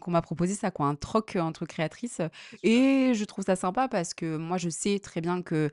qu'on 0.00 0.10
m'a 0.10 0.22
proposé 0.22 0.54
ça, 0.54 0.72
quoi, 0.72 0.86
un 0.86 0.96
troc 0.96 1.36
entre 1.40 1.64
créatrices. 1.64 2.20
Et 2.64 3.12
je 3.14 3.24
trouve 3.24 3.44
ça 3.44 3.54
sympa 3.54 3.86
parce 3.86 4.14
que 4.14 4.36
moi, 4.36 4.56
je 4.56 4.68
sais 4.74 4.98
très 4.98 5.20
bien 5.20 5.42
que 5.42 5.70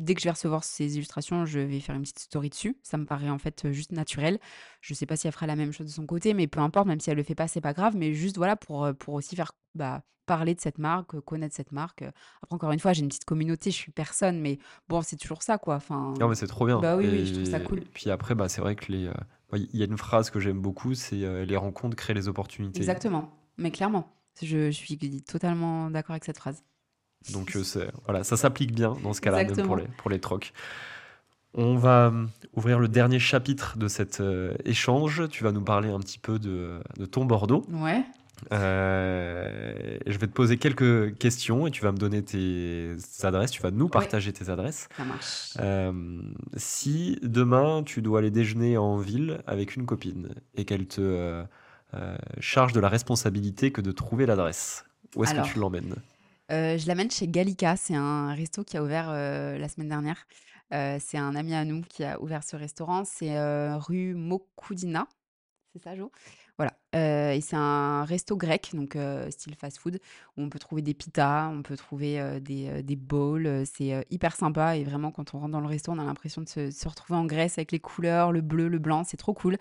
dès 0.00 0.14
que 0.14 0.20
je 0.20 0.24
vais 0.24 0.32
recevoir 0.32 0.64
ces 0.64 0.96
illustrations, 0.96 1.44
je 1.44 1.60
vais 1.60 1.80
faire 1.80 1.94
une 1.94 2.02
petite 2.02 2.18
story 2.18 2.50
dessus. 2.50 2.76
Ça 2.82 2.96
me 2.96 3.04
paraît 3.04 3.30
en 3.30 3.38
fait 3.38 3.70
juste 3.72 3.92
naturel. 3.92 4.38
Je 4.80 4.94
sais 4.94 5.06
pas 5.06 5.16
si 5.16 5.26
elle 5.26 5.32
fera 5.32 5.46
la 5.46 5.56
même 5.56 5.72
chose 5.72 5.86
de 5.86 5.92
son 5.92 6.06
côté, 6.06 6.34
mais 6.34 6.46
peu 6.46 6.60
importe, 6.60 6.86
même 6.86 7.00
si 7.00 7.10
elle 7.10 7.16
le 7.16 7.22
fait 7.22 7.34
pas, 7.34 7.48
c'est 7.48 7.60
pas 7.60 7.72
grave. 7.72 7.96
Mais 7.96 8.12
juste 8.14 8.36
voilà 8.36 8.56
pour, 8.56 8.88
pour 8.98 9.14
aussi 9.14 9.36
faire 9.36 9.52
bah, 9.74 10.02
parler 10.26 10.54
de 10.54 10.60
cette 10.60 10.78
marque, 10.78 11.18
connaître 11.20 11.54
cette 11.54 11.72
marque. 11.72 12.02
Après, 12.42 12.54
encore 12.54 12.72
une 12.72 12.78
fois, 12.78 12.92
j'ai 12.92 13.02
une 13.02 13.08
petite 13.08 13.24
communauté, 13.24 13.70
je 13.70 13.76
suis 13.76 13.92
personne, 13.92 14.40
mais 14.40 14.58
bon, 14.88 15.02
c'est 15.02 15.16
toujours 15.16 15.42
ça, 15.42 15.58
quoi. 15.58 15.76
Enfin, 15.76 16.14
non, 16.18 16.28
mais 16.28 16.34
c'est 16.34 16.46
trop 16.46 16.66
bien. 16.66 16.80
Bah 16.80 16.96
oui, 16.96 17.06
oui, 17.10 17.26
je 17.26 17.34
trouve 17.34 17.44
ça 17.44 17.60
cool. 17.60 17.78
Et 17.78 17.86
puis 17.92 18.10
après, 18.10 18.34
bah, 18.34 18.48
c'est 18.48 18.60
vrai 18.60 18.74
que 18.76 18.90
les. 18.90 19.06
Euh, 19.06 19.12
il 19.52 19.76
y 19.78 19.82
a 19.82 19.86
une 19.86 19.98
phrase 19.98 20.30
que 20.30 20.40
j'aime 20.40 20.60
beaucoup, 20.60 20.94
c'est 20.94 21.22
euh, 21.22 21.44
les 21.44 21.56
rencontres 21.56 21.94
créent 21.94 22.14
les 22.14 22.26
opportunités. 22.26 22.80
Exactement, 22.80 23.30
mais 23.56 23.70
clairement. 23.70 24.10
Je, 24.42 24.72
je 24.72 24.76
suis 24.76 24.98
totalement 25.22 25.90
d'accord 25.90 26.14
avec 26.14 26.24
cette 26.24 26.38
phrase. 26.38 26.64
Donc 27.32 27.56
euh, 27.56 27.86
voilà, 28.04 28.24
ça 28.24 28.36
s'applique 28.36 28.74
bien 28.74 28.96
dans 29.02 29.12
ce 29.12 29.20
cas-là, 29.20 29.44
même 29.44 29.66
pour 29.66 29.76
les, 29.76 29.86
pour 29.96 30.10
les 30.10 30.20
trocs. 30.20 30.52
On 31.54 31.76
va 31.76 32.06
euh, 32.06 32.26
ouvrir 32.54 32.78
le 32.78 32.88
dernier 32.88 33.18
chapitre 33.18 33.78
de 33.78 33.88
cet 33.88 34.20
euh, 34.20 34.54
échange. 34.64 35.28
Tu 35.30 35.44
vas 35.44 35.52
nous 35.52 35.62
parler 35.62 35.88
un 35.88 36.00
petit 36.00 36.18
peu 36.18 36.38
de, 36.38 36.80
de 36.98 37.06
ton 37.06 37.24
Bordeaux. 37.24 37.64
Ouais. 37.70 38.04
je 38.50 40.18
vais 40.18 40.26
te 40.26 40.32
poser 40.32 40.58
quelques 40.58 41.16
questions 41.16 41.66
et 41.66 41.70
tu 41.70 41.82
vas 41.82 41.92
me 41.92 41.96
donner 41.96 42.22
tes 42.22 42.96
adresses. 43.22 43.52
Tu 43.52 43.62
vas 43.62 43.70
nous 43.70 43.88
partager 43.88 44.32
tes 44.32 44.50
adresses. 44.50 44.88
Ça 44.96 45.04
marche. 45.04 45.56
si 46.56 47.18
demain 47.22 47.82
tu 47.84 48.02
dois 48.02 48.18
aller 48.18 48.32
déjeuner 48.32 48.76
en 48.76 48.98
ville 48.98 49.40
avec 49.46 49.76
une 49.76 49.86
copine 49.86 50.30
et 50.56 50.64
qu'elle 50.64 50.86
te 50.86 51.44
charge 52.40 52.72
de 52.72 52.80
la 52.80 52.88
responsabilité 52.88 53.70
que 53.70 53.80
de 53.80 53.92
trouver 53.92 54.26
l'adresse, 54.26 54.84
où 55.14 55.22
est-ce 55.22 55.34
que 55.34 55.46
tu 55.46 55.60
l'emmènes? 55.60 55.94
Euh, 56.52 56.76
je 56.78 56.86
l'amène 56.86 57.10
chez 57.10 57.26
Gallica, 57.28 57.76
c'est 57.76 57.94
un 57.94 58.34
resto 58.34 58.64
qui 58.64 58.76
a 58.76 58.82
ouvert, 58.82 59.08
euh, 59.10 59.56
la 59.58 59.68
semaine 59.68 59.88
dernière. 59.88 60.26
Euh, 60.72 60.98
c'est 61.00 61.18
un 61.18 61.34
ami 61.36 61.54
à 61.54 61.64
nous 61.64 61.82
qui 61.82 62.04
a 62.04 62.20
ouvert 62.20 62.42
ce 62.44 62.56
restaurant, 62.56 63.04
c'est, 63.04 63.34
rue 63.76 64.14
Mokoudina. 64.14 65.08
C'est 65.72 65.82
ça, 65.82 65.96
Jo? 65.96 66.10
Voilà, 66.56 66.72
et 67.34 67.40
c'est 67.40 67.56
un 67.56 68.04
resto 68.04 68.36
grec, 68.36 68.70
donc 68.74 68.96
style 69.30 69.56
fast-food, 69.56 69.98
où 70.36 70.42
on 70.42 70.48
peut 70.48 70.60
trouver 70.60 70.82
des 70.82 70.94
pitas, 70.94 71.48
on 71.48 71.62
peut 71.62 71.76
trouver, 71.76 72.40
des, 72.40 72.82
des 72.84 72.96
bowls, 72.96 73.64
c'est, 73.64 74.06
hyper 74.10 74.36
sympa 74.36 74.76
et 74.76 74.84
vraiment 74.84 75.10
quand 75.10 75.34
on 75.34 75.40
rentre 75.40 75.50
dans 75.50 75.60
le 75.60 75.66
resto, 75.66 75.90
on 75.90 75.98
a 75.98 76.04
l'impression 76.04 76.42
de 76.42 76.70
se 76.70 76.88
retrouver 76.88 77.18
en 77.18 77.24
Grèce 77.24 77.58
avec 77.58 77.72
les 77.72 77.80
couleurs, 77.80 78.30
le 78.30 78.40
bleu, 78.40 78.68
le 78.68 78.78
blanc, 78.78 79.02
c'est 79.04 79.16
trop 79.16 79.34
cool. 79.34 79.56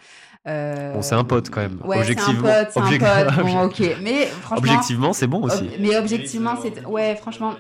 Bon, 0.46 1.02
c'est 1.02 1.16
un 1.16 1.24
pote 1.24 1.50
quand 1.50 1.62
même. 1.62 1.82
ouais, 1.84 2.04
c'est 2.04 2.20
un 2.20 2.36
pote, 2.36 2.68
c'est 2.70 2.80
un 2.80 3.26
pote, 3.26 3.38
bon 3.44 3.64
OK, 3.64 3.82
mais 4.02 4.28
franchement 4.28 4.58
objectivement, 4.58 5.14
c'est 5.14 5.28
bon 5.28 5.42
aussi. 5.42 5.68
mais 5.80 5.98
objectivement, 5.98 6.56
c'est 6.62 6.86
ouais, 6.86 7.16
franchement, 7.16 7.56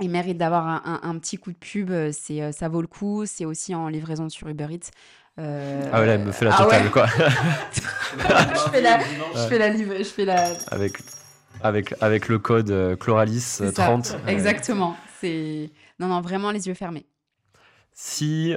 il 0.00 0.08
mérite 0.08 0.38
d'avoir 0.38 0.66
un 0.66 1.00
un 1.02 1.18
petit 1.18 1.36
coup 1.36 1.52
de 1.52 1.58
pub, 1.58 1.90
c'est, 2.12 2.52
ça 2.52 2.68
vaut 2.68 2.80
le 2.80 2.86
coup. 2.86 3.24
C'est 3.26 3.44
aussi 3.44 3.74
en 3.74 3.88
livraison 3.88 4.28
sur 4.28 4.48
Uber 4.48 4.68
Eats. 4.70 4.90
Euh, 5.38 5.90
ah 5.92 6.00
ouais, 6.00 6.06
là, 6.06 6.14
elle 6.14 6.24
me 6.24 6.32
fait 6.32 6.44
la 6.44 6.54
ah 6.54 6.64
totale, 6.64 6.90
quoi. 6.90 7.06
je 7.16 8.70
fais 8.70 8.80
la, 8.80 8.98
je 9.00 9.48
fais 9.48 9.58
la, 9.58 9.76
je 9.76 10.04
fais 10.04 10.24
la... 10.24 10.52
Avec, 10.70 10.98
avec, 11.62 11.94
avec 12.00 12.28
le 12.28 12.38
code 12.38 12.70
euh, 12.70 12.96
Chloralis 12.96 13.60
30. 13.74 14.16
Euh, 14.26 14.26
Exactement. 14.26 14.96
C'est 15.20 15.70
non, 15.98 16.08
non, 16.08 16.20
vraiment 16.20 16.50
les 16.50 16.66
yeux 16.66 16.74
fermés. 16.74 17.06
Si 17.92 18.54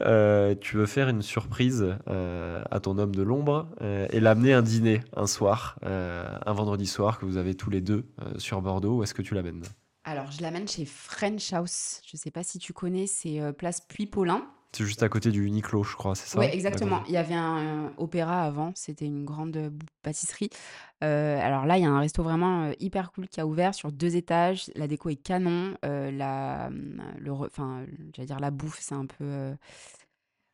tu 0.62 0.78
veux 0.78 0.86
faire 0.86 1.10
une 1.10 1.22
surprise 1.22 1.98
à 2.08 2.80
ton 2.80 2.98
homme 2.98 3.14
de 3.14 3.24
l'ombre 3.24 3.68
et 3.82 4.22
l'amener 4.22 4.54
un 4.54 4.62
dîner 4.62 5.02
un 5.18 5.28
soir, 5.28 5.78
un 5.82 6.54
vendredi 6.54 6.88
soir 6.88 7.20
que 7.20 7.26
vous 7.26 7.36
avez 7.36 7.54
tous 7.54 7.70
les 7.70 7.82
deux 7.82 8.06
sur 8.38 8.62
Bordeaux, 8.62 9.00
où 9.00 9.04
est-ce 9.04 9.14
que 9.14 9.22
tu 9.22 9.34
l'amènes? 9.34 9.64
Alors, 10.06 10.32
je 10.32 10.42
l'amène 10.42 10.66
chez 10.70 10.86
French 10.86 11.52
House. 11.52 12.00
Je 12.06 12.16
ne 12.16 12.20
sais 12.20 12.32
pas 12.32 12.44
si 12.44 12.58
tu 12.58 12.72
connais, 12.72 13.06
c'est 13.06 13.42
place 13.58 13.82
Puy-Paulin. 13.82 14.48
C'est 14.76 14.86
juste 14.86 15.04
à 15.04 15.10
côté 15.10 15.30
du 15.30 15.46
Uniqlo, 15.46 15.84
je 15.84 15.96
crois, 15.96 16.16
c'est 16.16 16.28
ça? 16.28 16.40
Oui, 16.40 16.48
exactement. 16.52 17.04
Il 17.08 17.14
y 17.14 17.18
avait 17.18 17.36
un, 17.36 17.94
opéra 17.98 18.44
avant, 18.44 18.72
c'était 18.76 19.06
une 19.06 19.24
grande 19.24 19.72
pâtisserie. 20.02 20.50
alors 21.02 21.66
là, 21.66 21.78
il 21.78 21.84
y 21.84 21.86
a 21.86 21.90
un 21.90 22.00
resto 22.00 22.24
vraiment 22.24 22.72
hyper 22.80 23.12
cool 23.12 23.28
qui 23.28 23.40
a 23.40 23.46
ouvert 23.46 23.76
sur 23.76 23.92
deux 23.92 24.16
étages. 24.16 24.72
La 24.76 24.88
déco 24.88 25.10
est 25.10 25.16
canon. 25.16 25.76
la, 25.84 26.70
le, 27.20 27.32
enfin, 27.32 27.86
j'allais 28.16 28.28
dire 28.28 28.40
la 28.40 28.52
bouffe, 28.52 28.80
c'est 28.80 28.96
un 28.96 29.06
peu 29.06 29.54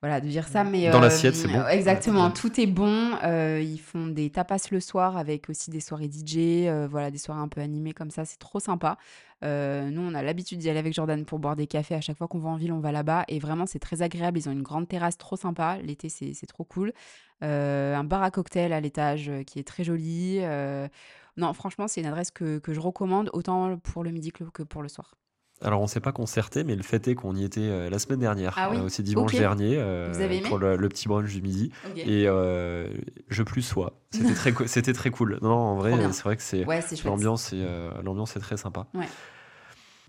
voilà, 0.02 0.22
de 0.22 0.28
dire 0.28 0.48
ça, 0.48 0.64
mais 0.64 0.90
Dans 0.90 1.00
l'assiette, 1.00 1.36
c'est 1.36 1.48
bon? 1.48 1.66
exactement, 1.68 2.32
tout 2.32 2.60
est 2.60 2.68
bon. 2.68 3.18
ils 3.24 3.80
font 3.80 4.08
des 4.08 4.30
tapas 4.30 4.68
le 4.72 4.80
soir 4.80 5.18
avec 5.18 5.50
aussi 5.50 5.70
des 5.72 5.80
soirées 5.82 6.10
DJ, 6.10 6.70
voilà, 6.90 7.12
des 7.12 7.18
soirées 7.18 7.42
un 7.42 7.48
peu 7.48 7.62
animées 7.62 7.94
comme 7.94 8.10
ça, 8.12 8.24
c'est 8.26 8.40
trop 8.40 8.60
sympa. 8.60 8.98
nous, 9.42 10.02
on 10.02 10.14
a 10.14 10.24
l'habitude 10.24 10.60
d'y 10.60 10.70
aller 10.70 10.80
avec 10.80 10.94
Jordan 10.94 11.26
pour 11.26 11.40
boire 11.40 11.56
des 11.56 11.68
cafés. 11.68 11.96
À 11.96 12.02
chaque 12.02 12.18
fois 12.18 12.28
qu'on 12.28 12.40
va 12.40 12.50
en 12.50 12.56
ville, 12.56 12.72
on 12.72 12.80
va 12.80 12.92
là-bas 12.92 13.26
et 13.28 13.40
vraiment, 13.40 13.66
c'est 13.66 13.80
très 13.80 14.02
agréable. 14.02 14.38
Ils 14.38 14.48
ont 14.48 14.54
une 14.54 14.64
grande 14.64 14.88
terrasse 14.88 15.18
trop 15.18 15.36
sympa. 15.36 15.78
L'été, 15.84 16.10
c'est 16.10 16.48
trop 16.48 16.64
cool. 16.64 16.94
un 17.42 18.04
bar 18.04 18.24
à 18.24 18.32
cocktail 18.32 18.72
à 18.74 18.80
l'étage, 18.80 19.32
qui 19.48 19.60
est 19.60 19.68
très 19.68 19.84
joli. 19.84 20.40
non, 21.38 21.54
franchement, 21.54 21.88
c'est 21.88 22.00
une 22.02 22.08
adresse 22.08 22.32
que 22.32 22.60
que 22.60 22.74
je 22.74 22.80
recommande 22.80 23.30
autant 23.34 23.78
pour 23.78 24.04
le 24.04 24.12
midi 24.12 24.32
que 24.32 24.64
pour 24.64 24.82
le 24.82 24.88
soir. 24.90 25.16
Alors, 25.62 25.82
on 25.82 25.88
s'est 25.88 26.00
pas 26.00 26.12
concerté, 26.14 26.64
mais 26.64 26.76
le 26.76 26.84
fait 26.84 27.08
est 27.10 27.16
qu'on 27.16 27.36
y 27.36 27.44
était 27.44 27.60
euh, 27.62 27.90
la 27.90 28.00
semaine 28.00 28.20
dernière, 28.20 28.56
Ah 28.58 28.70
oui? 28.72 28.78
euh, 28.78 28.84
aussi 28.84 29.04
dimanche 29.04 29.36
dernier, 29.36 29.76
euh, 29.78 30.10
Vous 30.14 30.22
avez 30.22 30.38
aimé? 30.38 30.48
pour 30.48 30.58
le, 30.58 30.78
le 30.78 30.90
petit 30.90 31.08
brunch 31.10 31.30
du 31.34 31.42
midi. 31.42 31.72
Et 31.98 32.24
je 32.26 33.44
plus 33.44 33.62
sois. 33.62 34.00
C'était 34.12 34.34
très, 34.34 34.68
c'était 34.68 34.94
très 34.94 35.12
cool. 35.12 35.38
Non, 35.42 35.52
en 35.52 35.76
vrai, 35.76 36.12
c'est 36.14 36.24
vrai 36.24 36.38
que 36.38 36.42
c'est 36.44 36.66
Ouais, 36.66 36.80
l'ambiance 37.06 37.52
est, 37.54 37.66
l'ambiance 38.04 38.36
est 38.36 38.40
très 38.40 38.58
sympa. 38.58 38.88
Ouais. 38.94 39.08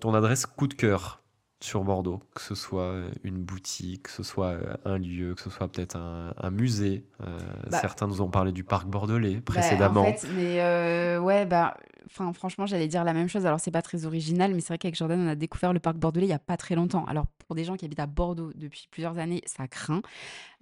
Ton 0.00 0.14
adresse 0.14 0.46
coup 0.46 0.66
de 0.68 0.74
cœur 0.74 1.20
sur 1.62 1.84
Bordeaux, 1.84 2.20
que 2.34 2.40
ce 2.40 2.54
soit 2.54 2.94
une 3.22 3.38
boutique, 3.42 4.04
que 4.04 4.10
ce 4.10 4.22
soit 4.22 4.46
euh, 4.52 4.74
un 4.84 4.98
lieu, 4.98 5.34
que 5.34 5.42
ce 5.42 5.50
soit 5.50 5.68
peut-être 5.68 5.96
un, 5.96 6.32
un 6.38 6.50
musée. 6.50 7.04
euh, 7.22 7.38
Bah 7.70 7.78
certains 7.80 8.06
nous 8.06 8.22
ont 8.22 8.30
parlé 8.30 8.50
du 8.52 8.64
parc 8.64 8.86
bordelais 8.88 9.36
Bah, 9.36 9.42
précédemment. 9.44 10.02
en 10.02 10.12
fait, 10.12 10.26
mais 10.34 10.60
euh, 10.62 11.18
ouais, 11.20 11.44
bah, 11.44 11.76
enfin, 12.06 12.32
franchement, 12.32 12.64
j'allais 12.64 12.88
dire 12.88 13.04
la 13.04 13.12
même 13.12 13.28
chose. 13.28 13.44
Alors, 13.44 13.60
c'est 13.60 13.70
pas 13.70 13.82
très 13.82 14.06
original, 14.06 14.54
mais 14.54 14.60
c'est 14.60 14.68
vrai 14.68 14.78
qu'avec 14.78 14.94
Jordan, 14.96 15.20
on 15.20 15.28
a 15.28 15.34
découvert 15.34 15.72
le 15.74 15.80
parc 15.80 15.96
bordelais 15.98 16.26
il 16.26 16.30
y 16.30 16.32
a 16.32 16.38
pas 16.38 16.56
très 16.56 16.74
longtemps. 16.74 17.04
Alors, 17.06 17.26
pour 17.46 17.54
des 17.56 17.64
gens 17.64 17.76
qui 17.76 17.84
habitent 17.84 18.00
à 18.00 18.06
Bordeaux 18.06 18.52
depuis 18.54 18.88
plusieurs 18.90 19.18
années, 19.18 19.42
ça 19.44 19.66
craint. 19.68 20.00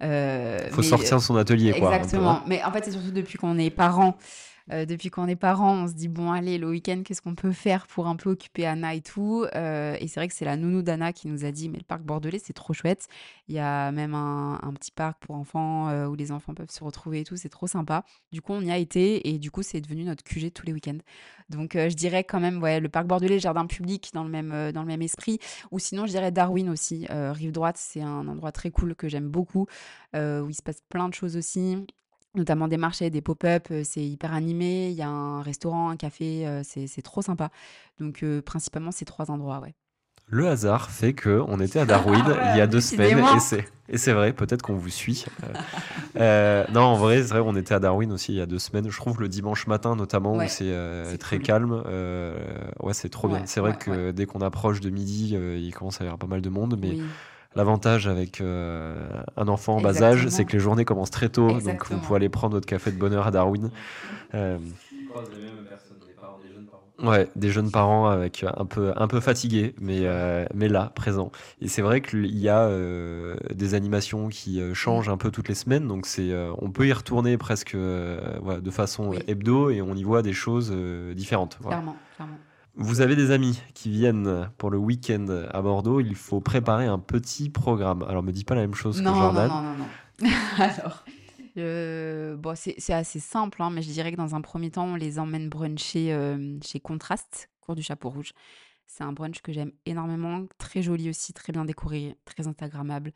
Euh, 0.03 0.59
Faut 0.71 0.77
mais 0.81 0.83
sortir 0.87 1.17
de 1.17 1.21
son 1.21 1.35
atelier, 1.37 1.71
quoi. 1.71 1.89
hein. 1.89 1.97
exactement. 1.97 2.41
Mais 2.47 2.63
en 2.63 2.71
fait, 2.71 2.83
c'est 2.85 2.91
surtout 2.91 3.11
depuis 3.11 3.37
qu'on 3.37 3.57
est 3.57 3.69
parents. 3.69 4.17
Euh, 4.71 4.85
depuis 4.85 5.09
qu'on 5.09 5.27
est 5.27 5.35
parents, 5.35 5.83
on 5.83 5.87
se 5.87 5.93
dit 5.93 6.07
bon 6.07 6.31
allez 6.31 6.57
le 6.57 6.69
week-end 6.69 7.01
qu'est-ce 7.03 7.21
qu'on 7.21 7.35
peut 7.35 7.51
faire 7.51 7.87
pour 7.87 8.07
un 8.07 8.15
peu 8.15 8.29
occuper 8.31 8.65
Anna 8.65 8.93
et 8.93 9.01
tout. 9.01 9.45
Euh, 9.55 9.95
et 9.99 10.07
c'est 10.07 10.19
vrai 10.19 10.27
que 10.27 10.33
c'est 10.33 10.45
la 10.45 10.57
nounou 10.57 10.81
d'Anna 10.81 11.13
qui 11.13 11.27
nous 11.27 11.45
a 11.45 11.51
dit 11.51 11.69
mais 11.69 11.77
le 11.77 11.83
parc 11.83 12.03
bordelais 12.03 12.39
c'est 12.39 12.53
trop 12.53 12.73
chouette. 12.73 13.07
Il 13.47 13.55
y 13.55 13.59
a 13.59 13.91
même 13.91 14.13
un, 14.13 14.73
petit 14.79 14.91
parc 14.91 15.19
pour 15.19 15.35
enfants 15.35 15.89
euh, 15.89 16.07
où 16.07 16.15
les 16.15 16.31
enfants 16.31 16.53
peuvent 16.53 16.69
se 16.69 16.83
retrouver 16.83 17.21
et 17.21 17.23
tout, 17.23 17.35
c'est 17.35 17.49
trop 17.49 17.67
sympa. 17.67 18.03
Du 18.31 18.41
coup 18.41 18.53
on 18.53 18.61
y 18.61 18.71
a 18.71 18.77
été 18.77 19.29
et 19.29 19.39
du 19.39 19.51
coup 19.51 19.63
c'est 19.63 19.81
devenu 19.81 20.03
notre 20.03 20.23
QG 20.23 20.53
tous 20.53 20.65
les 20.65 20.73
week-ends. 20.73 20.99
Donc 21.49 21.71
je 21.73 21.95
dirais 21.95 22.23
quand 22.23 22.39
même 22.39 22.61
ouais 22.61 22.79
le 22.79 22.89
parc 22.89 23.07
bordelais, 23.07 23.39
jardin 23.39 23.65
public 23.65 24.11
dans 24.13 24.23
le 24.23 24.29
même 24.29 24.71
dans 24.71 24.81
le 24.81 24.87
même 24.87 25.01
esprit. 25.01 25.39
Ou 25.71 25.79
sinon 25.79 26.05
je 26.05 26.11
dirais 26.11 26.31
Darwin 26.31 26.69
aussi, 26.69 27.07
rive 27.09 27.51
droite 27.51 27.77
c'est 27.77 28.01
un 28.01 28.27
endroit 28.27 28.51
très 28.51 28.69
cool 28.69 28.95
que 28.95 29.07
j'aime 29.07 29.29
beaucoup 29.29 29.65
où 30.13 30.49
il 30.49 30.53
se 30.53 30.61
passe 30.61 30.81
plein 30.89 31.09
de 31.09 31.13
choses 31.13 31.35
aussi 31.37 31.85
notamment 32.35 32.67
des 32.67 32.77
marchés, 32.77 33.09
des 33.09 33.21
pop-up, 33.21 33.67
euh, 33.71 33.81
c'est 33.83 34.03
hyper 34.03 34.33
animé. 34.33 34.89
Il 34.89 34.95
y 34.95 35.01
a 35.01 35.09
un 35.09 35.41
restaurant, 35.41 35.89
un 35.89 35.97
café, 35.97 36.47
euh, 36.47 36.61
c'est 36.63 37.01
trop 37.01 37.21
sympa. 37.21 37.49
Donc, 37.99 38.23
euh, 38.23 38.41
principalement, 38.41 38.91
ces 38.91 39.05
trois 39.05 39.31
endroits, 39.31 39.59
ouais. 39.59 39.73
Le 40.31 40.47
hasard 40.47 40.91
fait 40.91 41.13
que 41.13 41.41
on 41.47 41.59
était 41.59 41.79
à 41.79 41.85
Darwin 41.85 42.23
il 42.53 42.57
y 42.57 42.61
a 42.61 42.67
deux 42.67 42.81
semaines 42.81 43.17
et 43.35 43.39
c'est 43.39 43.65
et 43.91 43.97
c'est 43.97 44.13
vrai 44.13 44.31
peut-être 44.31 44.61
qu'on 44.61 44.75
vous 44.75 44.89
suit. 44.89 45.25
Euh, 46.17 46.65
non 46.71 46.81
en 46.81 46.95
vrai 46.97 47.23
c'est 47.23 47.29
vrai 47.33 47.39
on 47.43 47.55
était 47.55 47.73
à 47.73 47.79
Darwin 47.79 48.11
aussi 48.11 48.33
il 48.33 48.37
y 48.37 48.41
a 48.41 48.45
deux 48.45 48.59
semaines. 48.59 48.89
Je 48.91 48.97
trouve 48.97 49.19
le 49.21 49.27
dimanche 49.27 49.65
matin 49.65 49.95
notamment 49.95 50.35
Ouais, 50.35 50.45
où 50.45 50.47
c'est 50.47 50.65
euh, 50.71 51.17
très 51.17 51.37
cool. 51.37 51.45
calme. 51.47 51.83
euh, 51.87 52.37
ouais 52.81 52.93
c'est 52.93 53.09
trop 53.09 53.27
bien. 53.27 53.41
C'est 53.47 53.59
vrai 53.59 53.71
ouais, 53.71 53.77
que 53.77 54.11
dès 54.11 54.27
qu'on 54.27 54.41
approche 54.41 54.81
de 54.81 54.91
midi 54.91 55.35
il 55.35 55.73
commence 55.73 55.99
à 55.99 56.03
y 56.03 56.07
avoir 56.07 56.19
pas 56.19 56.27
mal 56.27 56.41
de 56.41 56.49
monde 56.49 56.77
mais 56.79 56.89
Oui, 56.91 57.01
l'avantage 57.55 58.07
avec 58.07 58.41
euh, 58.41 58.95
un 59.37 59.47
enfant 59.47 59.77
en 59.77 59.81
bas 59.81 60.01
âge 60.03 60.27
c'est 60.29 60.45
que 60.45 60.53
les 60.53 60.59
journées 60.59 60.85
commencent 60.85 61.09
très 61.11 61.29
tôt 61.29 61.59
donc 61.59 61.89
vous 61.89 61.97
pouvez 61.99 62.17
aller 62.17 62.29
prendre 62.29 62.53
votre 62.55 62.67
café 62.67 62.91
de 62.91 62.97
bonne 62.97 63.13
heure 63.13 63.27
à 63.27 63.31
Darwin. 63.31 63.71
Euh, 64.35 64.57
Ouais, 67.01 67.29
des 67.35 67.49
jeunes 67.49 67.71
parents 67.71 68.07
avec 68.07 68.43
un 68.57 68.65
peu, 68.65 68.91
un 68.95 69.07
peu 69.07 69.21
fatigués, 69.21 69.73
mais, 69.79 70.01
euh, 70.03 70.45
mais 70.53 70.67
là, 70.67 70.91
présents. 70.95 71.31
Et 71.61 71.69
c'est 71.69 71.81
vrai 71.81 72.01
qu'il 72.01 72.37
y 72.37 72.49
a 72.49 72.63
euh, 72.63 73.37
des 73.53 73.73
animations 73.73 74.27
qui 74.27 74.59
euh, 74.59 74.73
changent 74.73 75.07
un 75.07 75.15
peu 75.15 75.31
toutes 75.31 75.47
les 75.47 75.55
semaines, 75.55 75.87
donc 75.87 76.05
c'est, 76.05 76.33
on 76.61 76.69
peut 76.71 76.87
y 76.87 76.93
retourner 76.93 77.37
presque 77.37 77.75
voilà, 77.75 78.59
de 78.59 78.71
façon 78.71 79.09
Oui. 79.09 79.19
hebdo 79.27 79.69
et 79.69 79.81
on 79.81 79.95
y 79.95 80.03
voit 80.03 80.21
des 80.21 80.33
choses 80.33 80.71
différentes. 81.15 81.57
voilà. 81.61 81.77
clairement, 81.77 81.97
clairement. 82.15 82.37
Vous 82.75 83.01
avez 83.01 83.15
des 83.15 83.31
amis 83.31 83.61
qui 83.73 83.89
viennent 83.89 84.49
pour 84.57 84.69
le 84.69 84.77
week-end 84.77 85.25
à 85.51 85.61
Bordeaux, 85.61 85.99
il 85.99 86.15
faut 86.15 86.39
préparer 86.39 86.85
un 86.85 86.99
petit 86.99 87.49
programme. 87.49 88.03
Alors, 88.03 88.23
me 88.23 88.31
dis 88.31 88.45
pas 88.45 88.55
la 88.55 88.61
même 88.61 88.73
chose 88.75 88.99
que 88.99 89.03
Non, 89.03 89.11
non, 89.11 89.19
Jordan. 89.19 89.49
non, 89.49 89.61
non, 89.61 89.75
non. 89.77 89.85
Alors, 90.57 91.03
euh, 91.57 92.35
bon, 92.37 92.55
c'est 92.55 92.93
assez 92.93 93.19
simple, 93.19 93.61
hein, 93.61 93.69
mais 93.69 93.81
je 93.81 93.89
dirais 93.89 94.11
que 94.11 94.17
dans 94.17 94.35
un 94.35 94.41
premier 94.41 94.71
temps, 94.71 94.85
on 94.85 94.95
les 94.95 95.19
emmène 95.19 95.49
bruncher 95.49 96.13
euh, 96.13 96.57
chez 96.63 96.79
Contraste, 96.79 97.49
cours 97.61 97.75
du 97.75 97.81
Chapeau 97.81 98.09
Rouge. 98.09 98.33
C'est 98.87 99.03
un 99.03 99.13
brunch 99.13 99.41
que 99.41 99.53
j'aime 99.53 99.71
énormément, 99.85 100.45
très 100.57 100.81
joli 100.81 101.09
aussi, 101.09 101.31
très 101.33 101.53
bien 101.53 101.63
décoré, 101.63 102.15
très 102.25 102.47
instagrammable, 102.47 103.11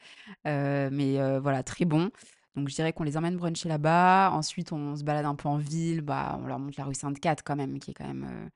euh, 0.45 0.89
mais 0.91 1.17
voilà, 1.39 1.63
très 1.63 1.85
bon. 1.85 2.11
Donc 2.55 2.69
je 2.69 2.75
dirais 2.75 2.93
qu'on 2.93 3.03
les 3.03 3.17
emmène 3.17 3.37
bruncher 3.37 3.67
là-bas. 3.69 4.29
Ensuite, 4.33 4.71
on 4.71 4.95
se 4.95 5.03
balade 5.03 5.25
un 5.25 5.33
peu 5.33 5.49
en 5.49 5.57
ville, 5.57 6.01
bah, 6.01 6.37
on 6.43 6.45
leur 6.45 6.59
montre 6.59 6.75
la 6.77 6.85
rue 6.85 6.93
Sainte-Cat 6.93 7.37
quand 7.43 7.55
même, 7.55 7.79
qui 7.79 7.89
est 7.91 7.93
quand 7.95 8.05
même 8.05 8.49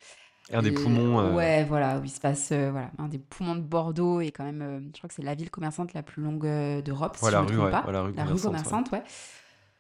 Un 0.53 0.61
des 0.61 0.71
poumons. 0.71 1.19
euh, 1.19 1.33
Ouais, 1.33 1.63
voilà, 1.65 1.99
où 1.99 2.03
il 2.03 2.09
se 2.09 2.19
passe 2.19 2.49
euh, 2.51 2.71
voilà, 2.71 2.91
un 2.97 3.07
des 3.07 3.19
poumons 3.19 3.55
de 3.55 3.61
Bordeaux 3.61 4.21
et 4.21 4.31
quand 4.31 4.43
même, 4.45 4.61
euh, 4.61 4.79
je 4.93 4.97
crois 4.97 5.07
que 5.09 5.13
c'est 5.13 5.21
la 5.23 5.35
ville 5.35 5.49
commerçante 5.49 5.93
la 5.93 6.03
plus 6.03 6.21
longue 6.23 6.47
d'Europe, 6.83 7.17
ouais, 7.21 7.29
si 7.29 7.33
la 7.33 7.39
je 7.39 7.43
me 7.43 7.49
rue, 7.49 7.55
trompe 7.55 7.65
ouais, 7.65 7.71
pas. 7.71 7.85
ouais, 7.85 7.91
la 7.93 8.01
rue 8.01 8.13
La 8.13 8.25
rue 8.25 8.39
commerçante, 8.39 8.91
ouais. 8.91 9.03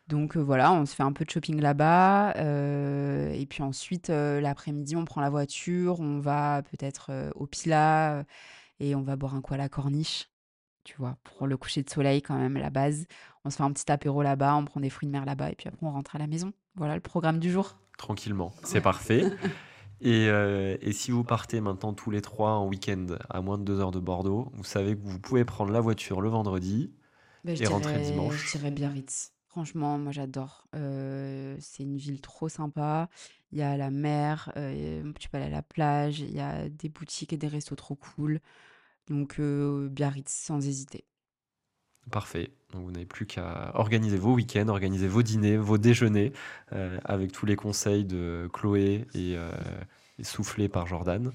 Donc 0.07 0.37
voilà, 0.37 0.71
on 0.71 0.85
se 0.85 0.95
fait 0.95 1.03
un 1.03 1.11
peu 1.11 1.25
de 1.25 1.29
shopping 1.29 1.59
là-bas. 1.59 2.33
et 2.37 3.45
puis 3.49 3.61
ensuite, 3.63 4.07
l'après-midi, 4.09 4.95
on 4.95 5.03
prend 5.05 5.19
la 5.21 5.29
voiture, 5.29 5.99
on 5.99 6.19
va 6.19 6.61
peut-être 6.63 7.11
au 7.35 7.45
Pila 7.45 8.23
et 8.79 8.95
on 8.95 9.01
va 9.01 9.15
boire 9.17 9.35
un 9.35 9.41
coup 9.41 9.53
à 9.53 9.57
la 9.57 9.67
corniche, 9.67 10.29
tu 10.85 10.95
vois, 10.97 11.17
pour 11.25 11.45
le 11.47 11.57
coucher 11.57 11.83
de 11.83 11.89
soleil 11.89 12.21
quand 12.21 12.37
même, 12.37 12.53
la 12.57 12.69
base. 12.69 13.05
On 13.43 13.49
se 13.49 13.57
fait 13.57 13.63
un 13.63 13.71
petit 13.73 13.91
apéro 13.91 14.21
là-bas, 14.23 14.55
on 14.55 14.63
prend 14.63 14.79
des 14.79 14.89
fruits 14.89 15.07
de 15.07 15.11
mer 15.11 15.25
là-bas 15.25 15.49
et 15.51 15.55
puis 15.55 15.67
après 15.67 15.85
on 15.85 15.91
rentre 15.91 16.15
à 16.15 16.19
la 16.19 16.27
maison. 16.27 16.53
Voilà 16.75 16.95
le 16.95 17.01
programme 17.01 17.39
du 17.39 17.51
jour. 17.51 17.75
Tranquillement, 17.97 18.53
c'est 18.63 18.79
parfait. 18.81 19.25
Et, 20.01 20.27
euh, 20.29 20.77
et 20.81 20.93
si 20.93 21.11
vous 21.11 21.23
partez 21.23 21.59
maintenant 21.59 21.93
tous 21.93 22.11
les 22.11 22.21
trois 22.21 22.51
en 22.51 22.67
week-end 22.67 23.07
à 23.29 23.41
moins 23.41 23.57
de 23.57 23.63
deux 23.63 23.79
heures 23.79 23.91
de 23.91 23.99
Bordeaux, 23.99 24.51
vous 24.53 24.63
savez 24.63 24.95
que 24.95 25.01
vous 25.01 25.19
pouvez 25.19 25.43
prendre 25.43 25.71
la 25.71 25.81
voiture 25.81 26.21
le 26.21 26.29
vendredi. 26.29 26.93
Ben, 27.43 27.57
Et 27.59 27.65
rentrer 27.65 27.99
dimanche. 28.01 28.51
Je 28.51 28.57
dirais 28.57 28.71
Biarritz. 28.71 29.33
Franchement, 29.47 29.97
moi 29.97 30.11
j'adore. 30.11 30.67
Euh, 30.75 31.57
c'est 31.59 31.83
une 31.83 31.97
ville 31.97 32.21
trop 32.21 32.47
sympa. 32.47 33.09
Il 33.51 33.57
y 33.57 33.63
a 33.63 33.75
la 33.75 33.89
mer, 33.89 34.51
euh, 34.55 35.11
tu 35.19 35.29
peux 35.29 35.37
aller 35.37 35.47
à 35.47 35.49
la 35.49 35.61
plage, 35.63 36.19
il 36.19 36.31
y 36.31 36.39
a 36.39 36.69
des 36.69 36.89
boutiques 36.89 37.33
et 37.33 37.37
des 37.37 37.47
restos 37.47 37.75
trop 37.75 37.95
cool. 37.95 38.39
Donc 39.09 39.39
Biarritz, 39.39 40.29
sans 40.29 40.67
hésiter. 40.67 41.05
Parfait. 42.11 42.51
Donc 42.73 42.83
vous 42.83 42.91
n'avez 42.91 43.05
plus 43.05 43.25
qu'à 43.25 43.71
organiser 43.75 44.17
vos 44.17 44.33
week-ends, 44.33 44.67
organiser 44.67 45.07
vos 45.07 45.23
dîners, 45.23 45.57
vos 45.57 45.77
déjeuners, 45.77 46.33
euh, 46.73 46.97
avec 47.05 47.31
tous 47.31 47.45
les 47.45 47.55
conseils 47.55 48.05
de 48.05 48.49
Chloé 48.51 49.05
et, 49.13 49.35
euh, 49.37 49.51
soufflés 50.21 50.67
par 50.67 50.87
Jordan. 50.87 51.31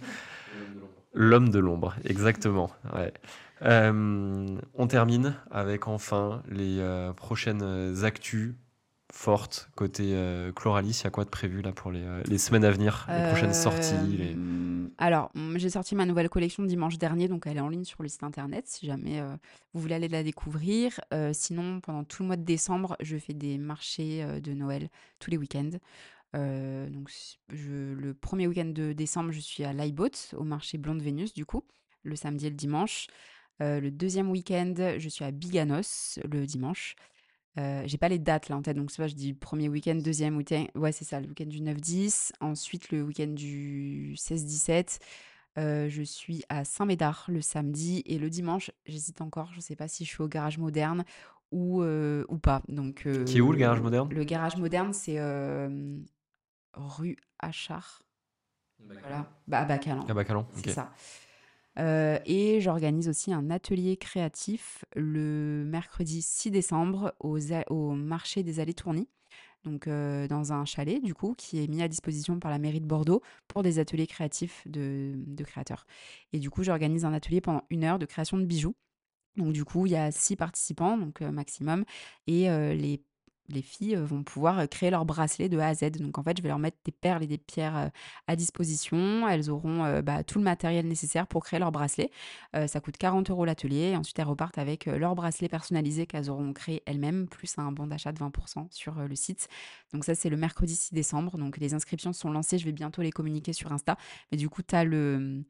L'homme 1.15 1.51
de 1.51 1.59
l'ombre, 1.59 1.95
exactement. 2.05 2.71
Euh, 3.63 4.59
on 4.75 4.87
termine 4.87 5.37
avec 5.51 5.87
enfin 5.87 6.43
les 6.49 6.79
euh, 6.81 7.13
prochaines 7.13 8.05
actus 8.05 8.55
fortes 9.15 9.69
côté 9.77 10.15
euh, 10.15 10.53
Chloralis. 10.53 10.99
Il 11.03 11.05
y 11.05 11.07
a 11.07 11.11
quoi 11.11 11.25
de 11.25 11.31
prévu 11.31 11.61
là 11.63 11.71
pour 11.73 11.93
les, 11.93 12.03
euh, 12.03 12.23
les 12.27 12.39
semaines 12.39 12.65
à 12.65 12.71
venir, 12.71 13.07
les 13.09 13.29
prochaines 13.29 13.53
sorties 13.55 13.95
les- 14.17 14.35
Euh, 14.35 14.89
Alors, 14.99 15.31
mm, 15.35 15.59
j'ai 15.59 15.71
sorti 15.71 15.95
ma 15.95 16.07
nouvelle 16.07 16.29
collection 16.31 16.63
dimanche 16.65 16.97
dernier, 16.99 17.29
donc 17.29 17.47
elle 17.47 17.59
est 17.59 17.61
en 17.61 17.69
ligne 17.69 17.85
sur 17.85 18.03
le 18.03 18.09
site 18.09 18.23
internet 18.25 18.67
si 18.67 18.87
jamais 18.87 19.21
euh, 19.21 19.37
vous 19.75 19.81
voulez 19.83 19.95
aller 19.95 20.09
la 20.09 20.23
découvrir. 20.23 20.99
Euh, 21.13 21.31
sinon, 21.35 21.81
pendant 21.81 22.05
tout 22.05 22.23
le 22.23 22.29
mois 22.29 22.37
de 22.37 22.43
décembre, 22.45 22.97
je 23.01 23.17
fais 23.19 23.35
des 23.35 23.59
marchés 23.59 24.23
euh, 24.25 24.41
de 24.41 24.53
Noël 24.55 24.89
tous 25.19 25.31
les 25.31 25.37
week-ends. 25.37 25.71
Euh, 26.35 26.89
donc, 26.89 27.11
je- 27.53 27.93
le 27.93 28.15
premier 28.15 28.47
week-end 28.47 28.71
de 28.73 28.93
décembre, 28.95 29.33
je 29.33 29.41
suis 29.41 29.65
à 29.65 29.73
l'iBoat, 29.75 30.35
au 30.37 30.45
marché 30.45 30.79
Blonde 30.79 31.03
Vénus, 31.03 31.35
du 31.35 31.45
coup, 31.45 31.63
le 32.03 32.17
samedi 32.17 32.47
et 32.47 32.51
le 32.51 32.57
dimanche. 32.57 33.09
Euh, 33.61 33.79
le 33.81 33.91
deuxième 33.91 34.31
week-end, 34.31 34.73
je 34.99 35.09
suis 35.11 35.25
à 35.25 35.31
Biganos, 35.31 36.19
le 36.31 36.47
dimanche. 36.47 36.97
Euh, 37.59 37.83
j'ai 37.85 37.99
pas 37.99 38.09
les 38.09 38.19
dates 38.19 38.49
là 38.49 38.57
en 38.57 38.63
tête, 38.63 38.77
donc 38.77 38.91
c'est 38.91 39.03
pas, 39.03 39.09
je 39.09 39.15
dis 39.15 39.35
premier 39.35 39.69
week-end, 39.69 39.95
deuxième 39.97 40.37
week-end. 40.37 40.67
Ouais, 40.75 40.93
c'est 40.93 41.05
ça, 41.05 41.21
le 41.21 41.29
week-end 41.29 41.47
du 41.47 41.61
9-10. 41.61 42.33
Ensuite, 42.41 42.91
le 42.91 43.03
week-end 43.03 43.29
du 43.29 44.15
16-17. 44.17 44.99
Euh, 45.59 45.89
je 45.91 46.03
suis 46.03 46.45
à 46.49 46.65
Saint-Médard 46.65 47.27
le 47.29 47.43
samedi 47.43 48.03
et 48.07 48.19
le 48.19 48.31
dimanche, 48.31 48.71
j'hésite 48.87 49.21
encore, 49.21 49.51
je 49.53 49.57
ne 49.57 49.61
sais 49.61 49.77
pas 49.77 49.87
si 49.87 50.07
je 50.07 50.09
suis 50.09 50.23
au 50.23 50.29
garage 50.29 50.57
moderne 50.57 51.05
ou, 51.51 51.83
euh, 51.83 52.25
ou 52.29 52.39
pas. 52.39 52.63
Donc, 52.69 53.07
Qui 53.27 53.37
est 53.37 53.41
où 53.43 53.53
le 53.53 53.59
garage 53.59 53.81
euh, 53.81 53.83
moderne? 53.83 54.09
Le 54.11 54.25
garage 54.25 54.57
moderne, 54.57 54.95
c'est 54.95 55.19
euh, 55.19 55.99
rue 56.73 57.19
Achard. 57.39 58.03
Voilà, 58.81 59.31
bah, 59.47 59.61
à 59.61 59.65
Bacalan. 59.67 60.07
À 60.07 60.15
Bacalan, 60.15 60.47
C'est 60.55 60.71
ça. 60.71 60.93
Euh, 61.79 62.19
et 62.27 62.61
j'organise 62.61 63.09
aussi 63.09 63.33
un 63.33 63.51
atelier 63.51 63.97
créatif 63.97 64.85
le 64.95 65.65
mercredi 65.67 66.21
6 66.21 66.51
décembre 66.51 67.15
au 67.21 67.95
marché 67.95 68.43
des 68.43 68.61
Allées 68.61 68.75
Tourny, 68.75 69.09
donc 69.65 69.87
euh, 69.87 70.29
dans 70.29 70.53
un 70.53 70.65
chalet 70.65 71.03
du 71.03 71.15
coup 71.15 71.35
qui 71.37 71.63
est 71.63 71.69
mis 71.69 71.83
à 71.83 71.89
disposition 71.89 72.39
par 72.39 72.51
la 72.51 72.59
mairie 72.59 72.81
de 72.81 72.87
Bordeaux 72.87 73.23
pour 73.49 73.63
des 73.63 73.79
ateliers 73.79 74.07
créatifs 74.07 74.63
de, 74.67 75.15
de 75.17 75.45
créateurs. 75.45 75.87
Et 76.33 76.39
du 76.39 76.51
coup, 76.51 76.63
j'organise 76.63 77.05
un 77.05 77.13
atelier 77.13 77.41
pendant 77.41 77.65
une 77.71 77.85
heure 77.85 77.99
de 77.99 78.07
création 78.07 78.39
de 78.39 78.45
bijoux. 78.45 78.75
Donc 79.37 79.53
du 79.53 79.65
coup, 79.65 79.87
il 79.87 79.93
y 79.93 79.97
a 79.97 80.11
six 80.13 80.37
participants, 80.37 80.99
donc 80.99 81.23
euh, 81.23 81.31
maximum, 81.31 81.85
et 82.27 82.51
euh, 82.51 82.75
les, 82.75 83.03
les 83.49 83.63
filles 83.63 83.97
vont 83.97 84.23
pouvoir 84.23 84.69
créer 84.69 84.91
leur 84.91 85.05
bracelet 85.05 85.49
de 85.49 85.59
A 85.59 85.69
à 85.69 85.75
Z. 85.75 85.93
Donc 85.93 86.19
en 86.19 86.23
fait, 86.23 86.37
je 86.37 86.43
vais 86.43 86.49
leur 86.49 86.59
mettre 86.59 86.79
des 86.85 86.93
perles 86.93 87.23
et 87.23 87.27
des 87.27 87.39
pierres 87.39 87.91
à 88.27 88.37
disposition. 88.37 89.29
Elles 89.29 89.51
auront 89.51 90.01
bah, 90.01 90.25
tout 90.25 90.39
le 90.39 90.45
matériel 90.45 90.87
nécessaire 90.87 91.27
pour 91.27 91.45
créer 91.45 91.61
leur 91.61 91.73
bracelet. 91.73 92.11
Ça 92.67 92.81
coûte 92.81 92.97
40 92.97 93.31
euros 93.31 93.45
l'atelier. 93.45 93.95
Ensuite, 93.97 94.19
elles 94.19 94.27
repartent 94.27 94.59
avec 94.59 94.87
leur 94.87 95.15
bracelet 95.15 95.49
personnalisé 95.49 96.07
qu'elles 96.07 96.31
auront 96.31 96.53
créé 96.53 96.83
elles-mêmes, 96.87 97.29
plus 97.29 97.53
un 97.59 97.73
bon 97.73 97.87
d'achat 97.87 98.13
de 98.13 98.19
20% 98.19 98.69
sur 98.71 98.95
le 98.95 99.15
site. 99.17 99.49
Donc 99.93 100.05
ça, 100.05 100.15
c'est 100.15 100.31
le 100.31 100.37
mercredi 100.37 100.75
6 100.75 100.95
décembre. 100.95 101.37
Donc 101.37 101.59
les 101.59 101.75
inscriptions 101.75 102.13
sont 102.13 102.31
lancées. 102.31 102.59
Je 102.59 102.65
vais 102.65 102.73
bientôt 102.73 103.03
les 103.03 103.13
communiquer 103.13 103.53
sur 103.53 103.73
Insta. 103.73 103.97
Mais 104.31 104.39
du 104.39 104.49
coup, 104.49 104.63
tu 104.63 104.75
as 104.75 104.85
le... 104.85 105.43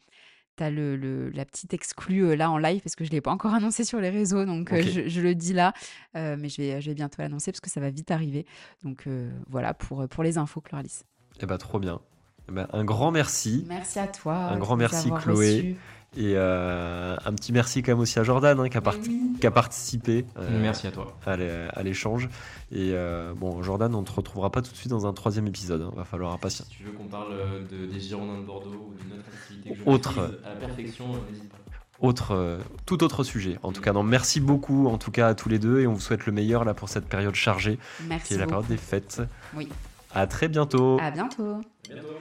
T'as 0.57 0.69
le, 0.71 0.97
le- 0.97 1.31
la 1.31 1.45
petite 1.47 1.73
exclue 1.73 2.25
euh, 2.27 2.37
là 2.37 2.51
en 2.51 2.59
live 2.59 2.83
parce 2.83 2.95
que 2.95 3.05
je 3.05 3.11
ne 3.11 3.15
l'ai 3.15 3.21
pas 3.23 3.31
encore 3.33 3.55
annoncé 3.55 3.85
sur 3.85 4.01
les 4.01 4.11
réseaux, 4.11 4.45
donc 4.45 4.71
euh, 4.73 4.83
je, 4.83 5.09
je 5.09 5.21
le 5.23 5.35
dis 5.35 5.53
là, 5.55 5.73
euh, 6.17 6.37
mais 6.39 6.49
je 6.51 6.61
vais, 6.61 6.81
je 6.81 6.91
vais 6.91 6.95
bientôt 6.95 7.23
l'annoncer 7.23 7.53
parce 7.53 7.61
que 7.61 7.71
ça 7.71 7.81
va 7.81 7.89
vite 7.91 8.11
arriver. 8.11 8.45
Donc 8.85 9.07
voilà 9.49 9.73
pour, 9.75 10.07
pour 10.09 10.23
les 10.23 10.37
infos, 10.39 10.61
Cloralis. 10.61 11.01
Eh 11.41 11.47
ben, 11.47 11.57
trop 11.59 11.79
bien. 11.79 12.01
Eh 12.49 12.53
ben, 12.53 12.67
un 12.73 12.85
grand 12.85 13.11
merci. 13.13 13.65
Merci 13.69 13.99
à 13.99 14.07
toi. 14.09 14.35
Un 14.35 14.59
grand 14.59 14.77
merci, 14.77 15.09
Chloé. 15.23 15.77
Et 16.15 16.35
euh, 16.37 17.17
un 17.25 17.33
petit 17.33 17.53
merci 17.53 17.83
quand 17.83 17.93
même 17.93 18.01
aussi 18.01 18.19
à 18.19 18.23
Jordan 18.23 18.61
hein, 18.61 18.69
qui, 18.69 18.77
a 18.77 18.83
oui. 19.07 19.33
qui 19.41 19.49
participé 19.51 20.27
euh, 20.39 20.61
Merci 20.61 20.87
à 20.87 20.91
toi. 20.91 21.17
à 21.25 21.37
l'é- 21.37 21.69
à 21.73 21.83
l'échange. 21.83 22.29
Et 22.71 22.91
euh, 22.93 23.33
bon, 23.35 23.63
Jordan, 23.63 23.95
on 23.95 24.01
ne 24.03 24.07
te 24.07 24.13
retrouvera 24.13 24.51
pas 24.51 24.61
tout 24.61 24.71
de 24.73 24.77
suite 24.77 24.91
dans 24.91 25.07
un 25.07 25.15
troisième 25.15 25.47
épisode. 25.47 25.81
hein. 25.83 25.93
Va 25.97 26.05
falloir 26.05 26.33
impatienter. 26.33 26.71
Si 26.71 26.77
tu 26.79 26.85
veux 26.85 26.93
qu'on 26.93 27.05
parle 27.09 27.33
de, 27.71 27.87
des 27.87 27.99
Girondins 28.01 28.39
de 28.41 28.45
Bordeaux 28.47 28.91
ou 28.91 28.95
d'une 29.03 29.19
autre 29.19 29.29
activité 29.33 29.71
que 29.71 29.77
je 29.77 29.83
Autre. 29.91 30.19
à 30.45 30.51
la 30.51 30.55
perfection, 30.57 31.07
n'hésite 31.31 31.49
pas. 31.51 31.57
Autre, 32.01 32.59
tout 32.85 33.05
autre 33.05 33.23
sujet. 33.25 33.59
En 33.63 33.73
tout 33.73 33.81
cas, 33.81 33.93
non, 33.93 34.03
merci 34.03 34.41
beaucoup 34.41 34.89
en 34.89 34.99
tout 34.99 35.13
cas 35.13 35.29
à 35.29 35.35
tous 35.35 35.49
les 35.49 35.59
deux 35.61 35.81
et 35.81 35.87
on 35.87 35.93
vous 35.95 36.01
souhaite 36.01 36.27
le 36.27 36.33
meilleur 36.33 36.65
là 36.65 36.75
pour 36.75 36.89
cette 36.89 37.07
période 37.07 37.35
chargée 37.37 37.77
qui 37.99 38.05
Merci 38.09 38.35
est 38.35 38.39
la 38.39 38.47
beaucoup. 38.47 38.63
période 38.63 38.71
des 38.71 38.77
fêtes. 38.77 39.23
Oui. 39.55 39.69
À 40.13 40.27
très 40.27 40.49
bientôt. 40.49 40.99
À 41.01 41.11
bientôt. 41.13 41.61
À 41.91 41.95
bientôt. 41.95 42.19